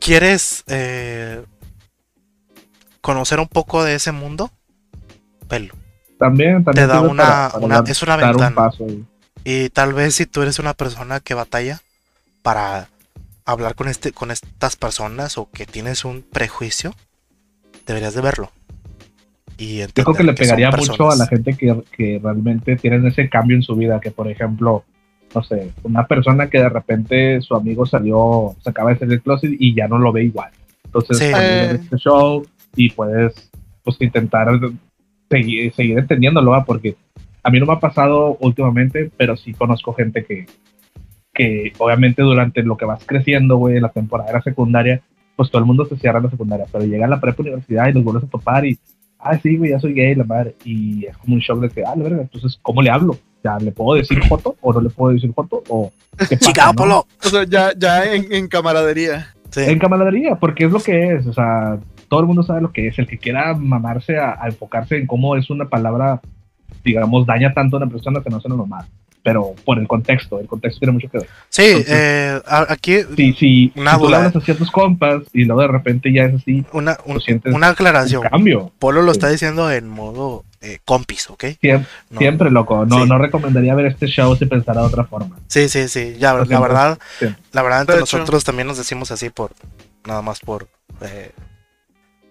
¿Quieres 0.00 0.64
eh, 0.68 1.42
conocer 3.00 3.40
un 3.40 3.48
poco 3.48 3.84
de 3.84 3.94
ese 3.94 4.12
mundo? 4.12 4.50
Pelo. 5.48 5.74
También, 6.18 6.64
también. 6.64 6.86
Te 6.86 6.92
da 6.92 7.00
una, 7.00 7.50
es 7.86 8.02
una 8.02 8.16
ventana. 8.16 8.54
paso, 8.54 8.86
y 9.44 9.70
tal 9.70 9.94
vez 9.94 10.14
si 10.14 10.26
tú 10.26 10.42
eres 10.42 10.58
una 10.58 10.74
persona 10.74 11.20
que 11.20 11.34
batalla 11.34 11.80
para 12.42 12.88
hablar 13.44 13.74
con, 13.74 13.88
este, 13.88 14.12
con 14.12 14.30
estas 14.30 14.76
personas 14.76 15.38
o 15.38 15.48
que 15.50 15.64
tienes 15.64 16.04
un 16.04 16.22
prejuicio, 16.22 16.94
deberías 17.86 18.14
de 18.14 18.20
verlo. 18.20 18.50
Y 19.56 19.78
Yo 19.78 19.86
creo 19.88 20.14
que 20.14 20.24
le 20.24 20.34
pegaría 20.34 20.70
mucho 20.70 21.10
a 21.10 21.16
la 21.16 21.26
gente 21.26 21.54
que, 21.54 21.82
que 21.96 22.20
realmente 22.22 22.76
tienen 22.76 23.06
ese 23.06 23.28
cambio 23.28 23.56
en 23.56 23.62
su 23.62 23.74
vida, 23.74 24.00
que 24.00 24.10
por 24.10 24.28
ejemplo, 24.28 24.84
no 25.34 25.42
sé, 25.42 25.72
una 25.82 26.06
persona 26.06 26.48
que 26.48 26.58
de 26.58 26.68
repente 26.68 27.40
su 27.40 27.56
amigo 27.56 27.86
salió, 27.86 28.54
se 28.62 28.70
acaba 28.70 28.90
de 28.90 28.98
salir 28.98 29.12
del 29.12 29.22
closet 29.22 29.50
y 29.58 29.74
ya 29.74 29.88
no 29.88 29.98
lo 29.98 30.12
ve 30.12 30.24
igual. 30.24 30.50
Entonces, 30.84 31.20
eh. 31.20 31.70
este 31.72 31.96
show 31.96 32.46
y 32.76 32.90
puedes 32.90 33.50
pues 33.82 34.00
intentar 34.00 34.48
seguir, 35.30 35.72
seguir 35.74 35.98
entendiéndolo, 35.98 36.62
porque 36.66 36.96
a 37.42 37.50
mí 37.50 37.60
no 37.60 37.66
me 37.66 37.72
ha 37.72 37.80
pasado 37.80 38.36
últimamente, 38.40 39.10
pero 39.16 39.36
sí 39.36 39.54
conozco 39.54 39.94
gente 39.94 40.24
que, 40.24 40.46
que 41.32 41.72
obviamente 41.78 42.22
durante 42.22 42.62
lo 42.62 42.76
que 42.76 42.84
vas 42.84 43.04
creciendo, 43.06 43.56
güey, 43.56 43.80
la 43.80 43.90
temporada 43.90 44.42
secundaria, 44.42 45.00
pues 45.36 45.50
todo 45.50 45.60
el 45.60 45.66
mundo 45.66 45.86
se 45.86 45.96
cierra 45.96 46.18
en 46.18 46.24
la 46.24 46.30
secundaria, 46.30 46.66
pero 46.70 46.84
llega 46.84 47.06
a 47.06 47.08
la 47.08 47.20
prepa 47.20 47.42
universidad 47.42 47.88
y 47.88 47.92
los 47.92 48.04
vuelves 48.04 48.24
a 48.24 48.28
topar 48.28 48.66
y, 48.66 48.78
ah, 49.18 49.38
sí, 49.38 49.56
güey, 49.56 49.70
ya 49.70 49.80
soy 49.80 49.94
gay, 49.94 50.14
la 50.14 50.24
madre, 50.24 50.54
y 50.64 51.06
es 51.06 51.16
como 51.16 51.34
un 51.34 51.40
shock 51.40 51.60
de 51.60 51.70
que, 51.70 51.84
ah, 51.84 51.94
la 51.96 52.02
verdad, 52.02 52.20
entonces, 52.22 52.58
¿cómo 52.60 52.82
le 52.82 52.90
hablo? 52.90 53.16
Ya, 53.44 53.56
¿le 53.58 53.70
puedo 53.70 53.96
decir 53.96 54.20
foto 54.24 54.56
o 54.60 54.72
no 54.72 54.80
le 54.80 54.90
puedo 54.90 55.14
decir 55.14 55.32
foto? 55.32 55.62
O, 55.68 55.92
¿qué 56.28 56.36
pasa, 56.36 56.72
¿no? 56.72 57.06
O 57.24 57.28
sea, 57.28 57.44
ya, 57.44 57.72
ya 57.76 58.12
en, 58.12 58.32
en 58.32 58.48
camaradería. 58.48 59.34
En 59.56 59.78
camaradería, 59.78 60.34
porque 60.34 60.64
es 60.64 60.72
lo 60.72 60.80
que 60.80 61.14
es, 61.14 61.26
o 61.26 61.32
sea, 61.32 61.78
todo 62.08 62.20
el 62.20 62.26
mundo 62.26 62.42
sabe 62.42 62.60
lo 62.60 62.72
que 62.72 62.88
es. 62.88 62.98
El 62.98 63.06
que 63.06 63.18
quiera 63.18 63.54
mamarse 63.54 64.18
a, 64.18 64.38
enfocarse 64.46 64.96
en 64.96 65.06
cómo 65.06 65.36
es 65.36 65.50
una 65.50 65.68
palabra, 65.68 66.20
digamos, 66.84 67.26
daña 67.26 67.52
tanto 67.52 67.76
a 67.76 67.80
una 67.80 67.90
persona 67.90 68.22
que 68.22 68.30
no 68.30 68.40
se 68.40 68.48
lo 68.48 68.56
normal. 68.56 68.86
Pero 69.22 69.54
por 69.64 69.78
el 69.78 69.86
contexto, 69.86 70.40
el 70.40 70.46
contexto 70.46 70.78
tiene 70.78 70.92
mucho 70.92 71.08
que 71.10 71.18
ver. 71.18 71.28
Sí, 71.48 71.84
eh, 71.86 72.40
aquí. 72.46 72.98
Sí, 73.16 73.34
sí. 73.38 73.72
Una 73.76 73.94
si 73.94 73.98
tú 73.98 74.06
hablas 74.06 74.36
a 74.36 74.40
ciertos 74.40 74.70
compas 74.70 75.22
y 75.32 75.44
luego 75.44 75.62
de 75.62 75.68
repente 75.68 76.12
ya 76.12 76.24
es 76.24 76.34
así. 76.34 76.64
Una, 76.72 76.96
una 77.52 77.68
aclaración. 77.68 78.22
cambio. 78.22 78.72
Polo 78.78 79.02
lo 79.02 79.12
está 79.12 79.28
diciendo 79.28 79.70
en 79.70 79.88
modo 79.88 80.44
eh, 80.60 80.78
compis, 80.84 81.30
¿ok? 81.30 81.44
Siempre, 82.16 82.50
loco. 82.50 82.84
No, 82.84 83.06
no 83.06 83.18
recomendaría 83.18 83.74
ver 83.74 83.86
este 83.86 84.06
show 84.06 84.34
si 84.36 84.46
pensara 84.46 84.80
de 84.80 84.86
otra 84.88 85.04
forma. 85.04 85.38
Sí, 85.46 85.68
sí, 85.68 85.88
sí. 85.88 86.16
Ya, 86.18 86.34
la 86.34 86.60
verdad, 86.60 86.98
la 87.52 87.62
verdad, 87.62 87.82
entre 87.82 88.00
nosotros 88.00 88.44
también 88.44 88.66
nos 88.66 88.78
decimos 88.78 89.10
así 89.10 89.30
por. 89.30 89.52
Nada 90.04 90.22
más 90.22 90.40
por. 90.40 90.68
Eh, 91.02 91.30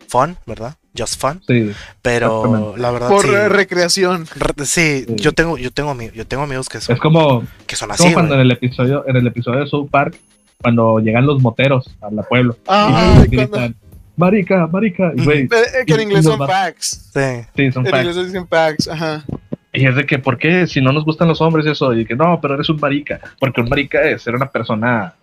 fun, 0.07 0.37
¿verdad? 0.45 0.75
Just 0.97 1.19
fun. 1.19 1.41
Sí. 1.47 1.71
Pero 2.01 2.75
la 2.77 2.91
verdad 2.91 3.09
por 3.09 3.25
recreación. 3.25 4.25
sí, 4.63 5.05
yo 5.15 5.33
tengo 5.33 5.57
yo 5.57 5.71
tengo 5.71 5.95
yo 6.13 6.25
tengo 6.25 6.43
amigos 6.43 6.69
que 6.69 6.81
son 6.81 6.95
Es 6.95 7.01
como 7.01 7.43
que 7.65 7.75
son 7.75 7.91
así. 7.91 8.03
Como 8.03 8.15
cuando 8.15 8.35
en 8.35 8.41
el 8.41 8.51
episodio 8.51 9.05
en 9.07 9.15
el 9.15 9.27
episodio 9.27 9.59
de 9.59 9.67
South 9.67 9.89
Park 9.91 10.17
cuando 10.61 10.99
llegan 10.99 11.25
los 11.27 11.41
moteros 11.41 11.95
a 12.01 12.09
la 12.09 12.23
pueblo 12.23 12.57
ah, 12.67 13.21
y 13.23 13.27
gritan 13.29 13.75
marica, 14.17 14.67
marica, 14.67 15.13
y 15.15 15.23
güey. 15.23 15.43
Eh, 15.43 15.85
que 15.85 15.93
en 15.93 16.01
inglés 16.01 16.25
son 16.25 16.39
facts. 16.39 17.11
Sí. 17.13 17.45
Sí, 17.55 17.71
son 17.71 17.85
facts. 17.85 17.99
En 17.99 18.07
inglés 18.07 18.25
dicen 18.25 18.47
facts, 18.47 18.87
ajá. 18.87 19.23
Y 19.71 19.85
es 19.85 19.95
de 19.95 20.05
que, 20.05 20.17
¿por 20.17 20.37
qué? 20.37 20.65
Si 20.65 20.81
no 20.81 20.91
nos 20.91 21.05
gustan 21.05 21.27
los 21.27 21.39
hombres, 21.39 21.65
eso. 21.67 21.93
Y 21.93 22.03
que 22.05 22.15
no, 22.15 22.39
pero 22.41 22.55
eres 22.55 22.67
un 22.69 22.79
marica. 22.79 23.19
Porque 23.39 23.61
un 23.61 23.69
marica 23.69 24.01
es 24.01 24.23
ser 24.23 24.35
una 24.35 24.49
persona 24.49 25.13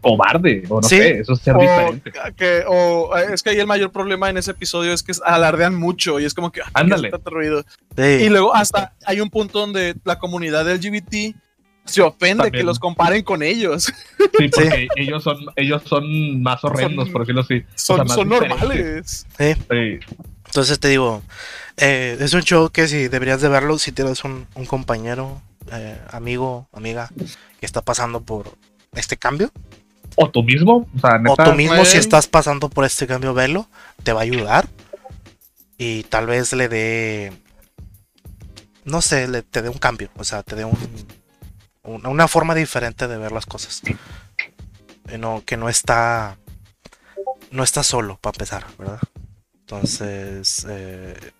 cobarde, 0.00 0.64
o 0.68 0.80
no 0.80 0.88
sé, 0.88 1.20
eso 1.20 1.32
es 1.32 1.40
ser 1.40 1.56
diferente. 1.56 2.12
Que, 2.36 2.64
o 2.66 3.16
es 3.16 3.42
que 3.42 3.50
ahí 3.50 3.58
el 3.58 3.66
mayor 3.66 3.90
problema 3.90 4.30
en 4.30 4.36
ese 4.36 4.52
episodio 4.52 4.92
es 4.92 5.02
que 5.02 5.12
alardean 5.24 5.74
mucho 5.74 6.20
y 6.20 6.24
es 6.24 6.34
como 6.34 6.52
que 6.52 6.60
ándale. 6.72 7.10
Y 7.96 8.28
luego 8.28 8.54
hasta 8.54 8.94
hay 9.04 9.20
un 9.20 9.30
punto 9.30 9.60
donde 9.60 9.96
la 10.04 10.18
comunidad 10.18 10.70
LGBT 10.72 11.36
se 11.84 12.02
ofende 12.02 12.50
que 12.50 12.62
los 12.62 12.78
comparen 12.78 13.22
con 13.22 13.42
ellos. 13.42 13.92
Sí, 14.38 14.48
porque 14.48 14.88
ellos 14.96 15.22
son 15.22 15.38
ellos 15.54 15.82
son 15.86 16.42
más 16.42 16.62
horrendos, 16.64 17.08
por 17.10 17.22
decirlo 17.22 17.42
así. 17.42 17.64
Son, 17.74 18.08
son 18.08 18.28
normales. 18.28 19.26
Sí. 19.38 19.54
Entonces 20.46 20.78
te 20.78 20.88
digo, 20.88 21.22
eh, 21.76 22.16
es 22.20 22.34
un 22.34 22.42
show 22.42 22.70
que 22.70 22.88
si 22.88 23.08
deberías 23.08 23.40
de 23.40 23.48
verlo 23.48 23.78
si 23.78 23.92
tienes 23.92 24.24
un, 24.24 24.46
un 24.54 24.66
compañero, 24.66 25.40
eh, 25.72 25.98
amigo, 26.10 26.68
amiga 26.72 27.10
que 27.60 27.66
está 27.66 27.82
pasando 27.82 28.22
por 28.22 28.52
este 28.92 29.16
cambio 29.16 29.50
o 30.16 30.30
tú 30.30 30.42
mismo, 30.42 30.88
o, 30.94 31.00
sea, 31.00 31.20
tú 31.44 31.52
mismo 31.52 31.84
si 31.84 31.98
estás 31.98 32.26
pasando 32.26 32.70
por 32.70 32.84
este 32.84 33.06
cambio, 33.06 33.34
velo, 33.34 33.68
te 34.02 34.12
va 34.12 34.20
a 34.20 34.24
ayudar 34.24 34.66
y 35.76 36.04
tal 36.04 36.26
vez 36.26 36.52
le 36.54 36.68
dé, 36.68 37.32
no 38.84 39.02
sé, 39.02 39.28
le, 39.28 39.42
te 39.42 39.60
dé 39.60 39.68
un 39.68 39.78
cambio, 39.78 40.10
o 40.16 40.24
sea, 40.24 40.42
te 40.42 40.56
dé 40.56 40.64
un, 40.64 40.78
una 41.84 42.28
forma 42.28 42.54
diferente 42.54 43.06
de 43.08 43.18
ver 43.18 43.32
las 43.32 43.46
cosas. 43.46 43.82
No, 45.18 45.42
que 45.44 45.56
no 45.56 45.68
está, 45.68 46.38
no 47.50 47.62
está 47.62 47.82
solo 47.82 48.18
para 48.20 48.34
empezar, 48.34 48.66
¿verdad? 48.78 49.00
Entonces, 49.60 50.66
eh, 50.68 51.32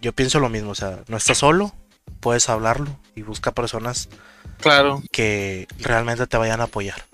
yo 0.00 0.12
pienso 0.12 0.40
lo 0.40 0.48
mismo, 0.48 0.70
o 0.70 0.74
sea, 0.74 1.00
no 1.06 1.18
estás 1.18 1.38
solo, 1.38 1.74
puedes 2.20 2.48
hablarlo 2.48 2.98
y 3.14 3.22
busca 3.22 3.52
personas 3.52 4.08
claro. 4.60 5.02
que 5.12 5.68
realmente 5.78 6.26
te 6.26 6.38
vayan 6.38 6.62
a 6.62 6.64
apoyar 6.64 7.04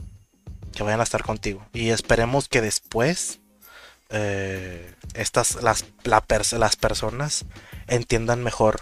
que 0.77 0.85
vayan 0.85 1.01
a 1.01 1.05
estar 1.05 1.25
contigo. 1.25 1.67
Y 1.73 1.89
esperemos 1.89 2.49
que 2.49 2.61
después 2.61 3.41
eh, 4.11 4.95
estas 5.15 5.63
las, 5.63 5.85
las 6.05 6.77
personas 6.77 7.45
entiendan 7.89 8.45
mejor 8.45 8.81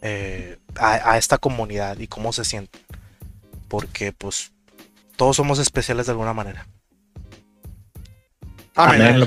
eh, 0.00 0.58
a, 0.76 1.18
esta 1.18 1.38
comunidad 1.38 1.98
y 1.98 2.08
cómo 2.08 2.32
se 2.32 2.44
sienten. 2.44 2.80
Porque 3.68 4.12
pues 4.12 4.50
todos 5.16 5.36
somos 5.36 5.58
especiales 5.58 6.06
de 6.06 6.12
alguna 6.12 6.32
manera. 6.32 6.66
Amén, 8.74 9.26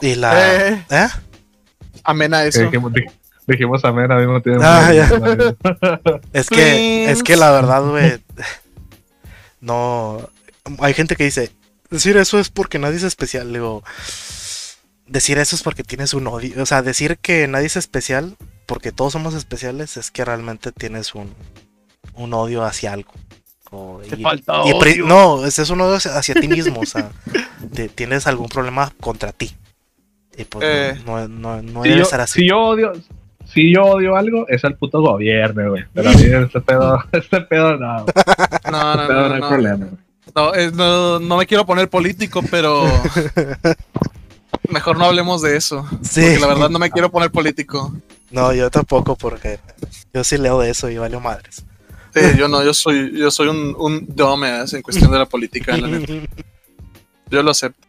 Y 0.00 0.14
la... 0.14 0.68
Eh. 0.68 0.84
¿eh? 0.90 1.08
Amén 2.04 2.32
a 2.34 2.44
eso. 2.44 2.70
Dijimos, 3.46 3.84
amén 3.84 4.12
al 4.12 4.20
mismo 4.20 4.40
tiempo. 4.42 4.62
Ah, 4.64 4.92
es 6.32 6.48
que, 6.48 7.10
es 7.10 7.22
que 7.22 7.36
la 7.36 7.50
verdad, 7.50 7.82
güey, 7.82 8.22
no, 9.60 10.30
hay 10.80 10.94
gente 10.94 11.16
que 11.16 11.24
dice, 11.24 11.50
decir 11.90 12.16
eso 12.16 12.38
es 12.38 12.50
porque 12.50 12.78
nadie 12.78 12.96
es 12.96 13.02
especial. 13.02 13.52
Digo, 13.52 13.82
decir 15.06 15.38
eso 15.38 15.56
es 15.56 15.62
porque 15.62 15.84
tienes 15.84 16.14
un 16.14 16.26
odio. 16.26 16.62
O 16.62 16.66
sea, 16.66 16.82
decir 16.82 17.18
que 17.18 17.46
nadie 17.48 17.66
es 17.66 17.76
especial 17.76 18.36
porque 18.66 18.92
todos 18.92 19.12
somos 19.12 19.34
especiales 19.34 19.96
es 19.96 20.10
que 20.10 20.24
realmente 20.24 20.72
tienes 20.72 21.14
un, 21.14 21.34
odio 22.14 22.64
hacia 22.64 22.92
algo. 22.92 23.12
falta 24.22 24.62
No, 25.04 25.44
ese 25.44 25.62
es 25.62 25.70
un 25.70 25.80
odio 25.80 25.96
hacia, 25.96 26.34
ti 26.34 26.48
mismo. 26.48 26.80
o 26.80 26.86
sea, 26.86 27.10
tienes 27.94 28.26
algún 28.26 28.48
problema 28.48 28.92
contra 29.00 29.32
ti. 29.32 29.52
Y 30.36 30.44
pues 30.44 30.64
eh, 30.66 31.00
no, 31.04 31.28
no, 31.28 31.60
no, 31.60 31.82
debe 31.82 32.04
ser 32.04 32.20
así. 32.20 32.40
Si 32.40 32.48
yo 32.48 32.58
odio, 32.60 32.92
si 33.44 33.74
yo 33.74 33.82
odio 33.82 34.16
algo, 34.16 34.46
es 34.48 34.62
el 34.64 34.74
puto 34.76 35.00
gobierno, 35.00 35.70
güey. 35.70 35.84
Pero 35.92 36.10
a 36.10 36.12
mí 36.12 36.22
este 36.44 36.60
pedo, 36.60 37.04
este 37.12 37.40
pedo 37.42 37.76
no. 37.76 38.06
No, 38.70 38.94
no, 38.94 39.02
este 39.02 39.14
no, 39.14 39.28
no, 39.28 39.34
hay 39.34 39.40
problema, 39.40 39.88
no, 40.34 41.18
no, 41.20 41.36
me 41.36 41.46
quiero 41.46 41.66
poner 41.66 41.88
político, 41.88 42.42
pero 42.50 42.84
mejor 44.68 44.98
no 44.98 45.06
hablemos 45.06 45.42
de 45.42 45.56
eso. 45.56 45.86
Sí. 46.02 46.20
Porque 46.22 46.40
la 46.40 46.46
verdad 46.46 46.70
no 46.70 46.78
me 46.78 46.90
quiero 46.90 47.10
poner 47.10 47.30
político. 47.30 47.94
No, 48.30 48.52
yo 48.52 48.70
tampoco, 48.70 49.16
porque 49.16 49.58
yo 50.14 50.24
sí 50.24 50.38
leo 50.38 50.60
de 50.60 50.70
eso 50.70 50.88
y 50.88 50.98
vale 50.98 51.18
madres. 51.18 51.64
Sí, 52.14 52.20
yo 52.36 52.48
no, 52.48 52.64
yo 52.64 52.74
soy, 52.74 53.16
yo 53.16 53.30
soy 53.30 53.48
un, 53.48 53.74
un 53.78 54.06
dumbass 54.08 54.74
en 54.74 54.82
cuestión 54.82 55.10
de 55.10 55.18
la 55.18 55.26
política. 55.26 55.76
Yo 57.30 57.44
lo 57.44 57.52
acepto. 57.52 57.86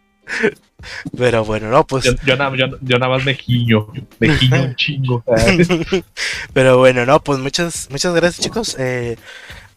Pero 1.18 1.46
bueno, 1.46 1.70
no, 1.70 1.86
pues. 1.86 2.06
Yo, 2.26 2.36
nada, 2.36 2.56
yo, 2.56 2.98
nada 2.98 3.10
más 3.10 3.26
me 3.26 3.36
giño, 3.36 3.88
me 4.20 4.36
giño 4.38 4.64
un 4.64 4.76
chingo. 4.76 5.24
Pero 6.54 6.78
bueno, 6.78 7.06
no, 7.06 7.22
pues 7.22 7.40
muchas, 7.40 7.88
muchas 7.92 8.14
gracias, 8.14 8.44
chicos. 8.44 8.76
Eh, 8.80 9.18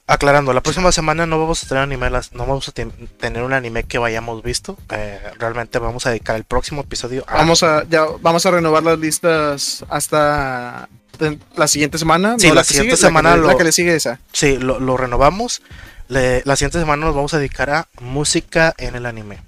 aclarando, 0.07 0.53
la 0.53 0.63
próxima 0.63 0.93
semana 0.93 1.27
no 1.27 1.39
vamos 1.39 1.65
a 1.65 1.69
tener 1.69 1.83
anime, 1.83 2.11
no 2.11 2.47
vamos 2.47 2.69
a 2.69 2.73
tener 2.73 3.43
un 3.43 3.53
anime 3.53 3.85
que 3.85 3.99
vayamos 3.99 4.43
visto. 4.43 4.77
Eh, 4.91 5.21
realmente 5.39 5.79
vamos 5.79 6.07
a 6.07 6.11
dedicar 6.11 6.37
el 6.37 6.45
próximo 6.45 6.83
episodio 6.83 7.25
a... 7.27 7.37
Vamos 7.37 7.63
a, 7.63 7.85
ya, 7.89 8.05
vamos 8.21 8.45
a 8.45 8.51
renovar 8.51 8.83
las 8.83 8.99
listas 8.99 9.85
hasta 9.89 10.89
la 11.57 11.69
siguiente 11.69 11.99
semana. 11.99 12.37
Sí, 12.39 12.51
la, 12.51 12.65
siguiente 12.65 12.97
semana 12.97 13.37
la 13.37 13.57
que, 13.57 13.65
le 13.65 13.73
sigue 13.73 13.95
esa. 13.95 14.21
Sí, 14.33 14.59
lo, 14.59 14.97
renovamos. 14.97 15.63
la 16.09 16.57
siguiente 16.57 16.79
semana 16.79 17.07
nos 17.07 17.15
vamos 17.15 17.33
a 17.35 17.39
dedicar 17.39 17.71
a 17.71 17.89
música 18.01 18.75
en 18.77 18.97
el 18.97 19.07
anime. 19.07 19.39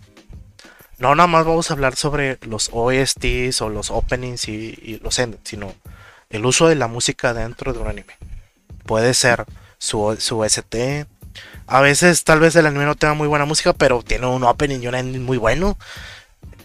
No 0.98 1.14
nada 1.14 1.26
más 1.26 1.44
vamos 1.44 1.70
a 1.70 1.74
hablar 1.74 1.94
sobre 1.96 2.38
los 2.42 2.70
OSTs 2.72 3.60
o 3.60 3.68
los 3.68 3.90
openings 3.90 4.48
y, 4.48 4.78
y 4.82 4.98
los 5.02 5.18
endings, 5.18 5.42
sino 5.44 5.74
el 6.30 6.46
uso 6.46 6.68
de 6.68 6.74
la 6.74 6.86
música 6.86 7.34
dentro 7.34 7.74
de 7.74 7.80
un 7.80 7.88
anime. 7.88 8.16
Puede 8.86 9.12
ser 9.12 9.44
su, 9.78 10.16
su 10.18 10.44
ST. 10.44 11.06
A 11.66 11.80
veces 11.80 12.24
tal 12.24 12.40
vez 12.40 12.54
el 12.56 12.66
anime 12.66 12.84
no 12.84 12.94
tenga 12.94 13.14
muy 13.14 13.28
buena 13.28 13.44
música, 13.44 13.72
pero 13.72 14.02
tiene 14.02 14.26
un 14.26 14.44
opening 14.44 14.80
y 14.80 14.86
un 14.88 14.94
ending 14.94 15.24
muy 15.24 15.36
bueno. 15.36 15.76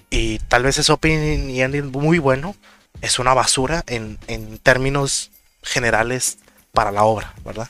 Y 0.10 0.40
tal 0.40 0.64
vez 0.64 0.78
ese 0.78 0.92
opening 0.92 1.50
y 1.50 1.62
ending 1.62 1.92
muy 1.92 2.20
bueno 2.20 2.56
es 3.02 3.18
una 3.18 3.34
basura 3.34 3.84
en, 3.88 4.18
términos 4.62 5.32
generales 5.64 6.38
para 6.74 6.92
la 6.92 7.04
obra, 7.04 7.34
¿verdad? 7.44 7.70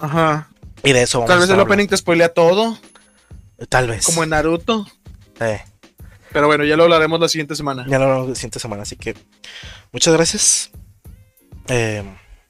Ajá. 0.00 0.48
Y 0.82 0.92
de 0.92 1.02
eso 1.02 1.20
vamos 1.20 1.30
Tal 1.30 1.38
vez 1.40 1.50
el 1.50 1.60
opening 1.60 1.86
te 1.86 1.96
spoilea 1.96 2.30
todo. 2.30 2.78
Tal 3.68 3.88
vez. 3.88 4.04
Como 4.04 4.24
en 4.24 4.30
Naruto. 4.30 4.86
Eh. 5.40 5.62
Pero 6.32 6.46
bueno, 6.46 6.64
ya 6.64 6.76
lo 6.76 6.84
hablaremos 6.84 7.20
la 7.20 7.28
siguiente 7.28 7.54
semana. 7.54 7.84
Ya 7.88 7.98
lo 7.98 8.04
hablaremos 8.04 8.30
la 8.30 8.34
siguiente 8.34 8.58
semana, 8.58 8.82
así 8.82 8.96
que 8.96 9.14
muchas 9.92 10.14
gracias. 10.14 10.70
Eh, 11.68 12.02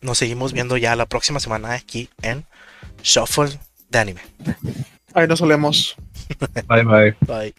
nos 0.03 0.19
seguimos 0.19 0.53
viendo 0.53 0.77
ya 0.77 0.95
la 0.97 1.07
próxima 1.07 1.41
semana 1.41 1.73
aquí 1.73 2.11
en 2.21 2.45
Shuffle 3.03 3.59
de 3.89 3.99
Anime. 3.99 4.21
Ahí 5.15 5.27
nos 5.27 5.39
solemos. 5.39 5.97
bye 6.69 6.83
bye. 6.85 7.17
Bye. 7.27 7.55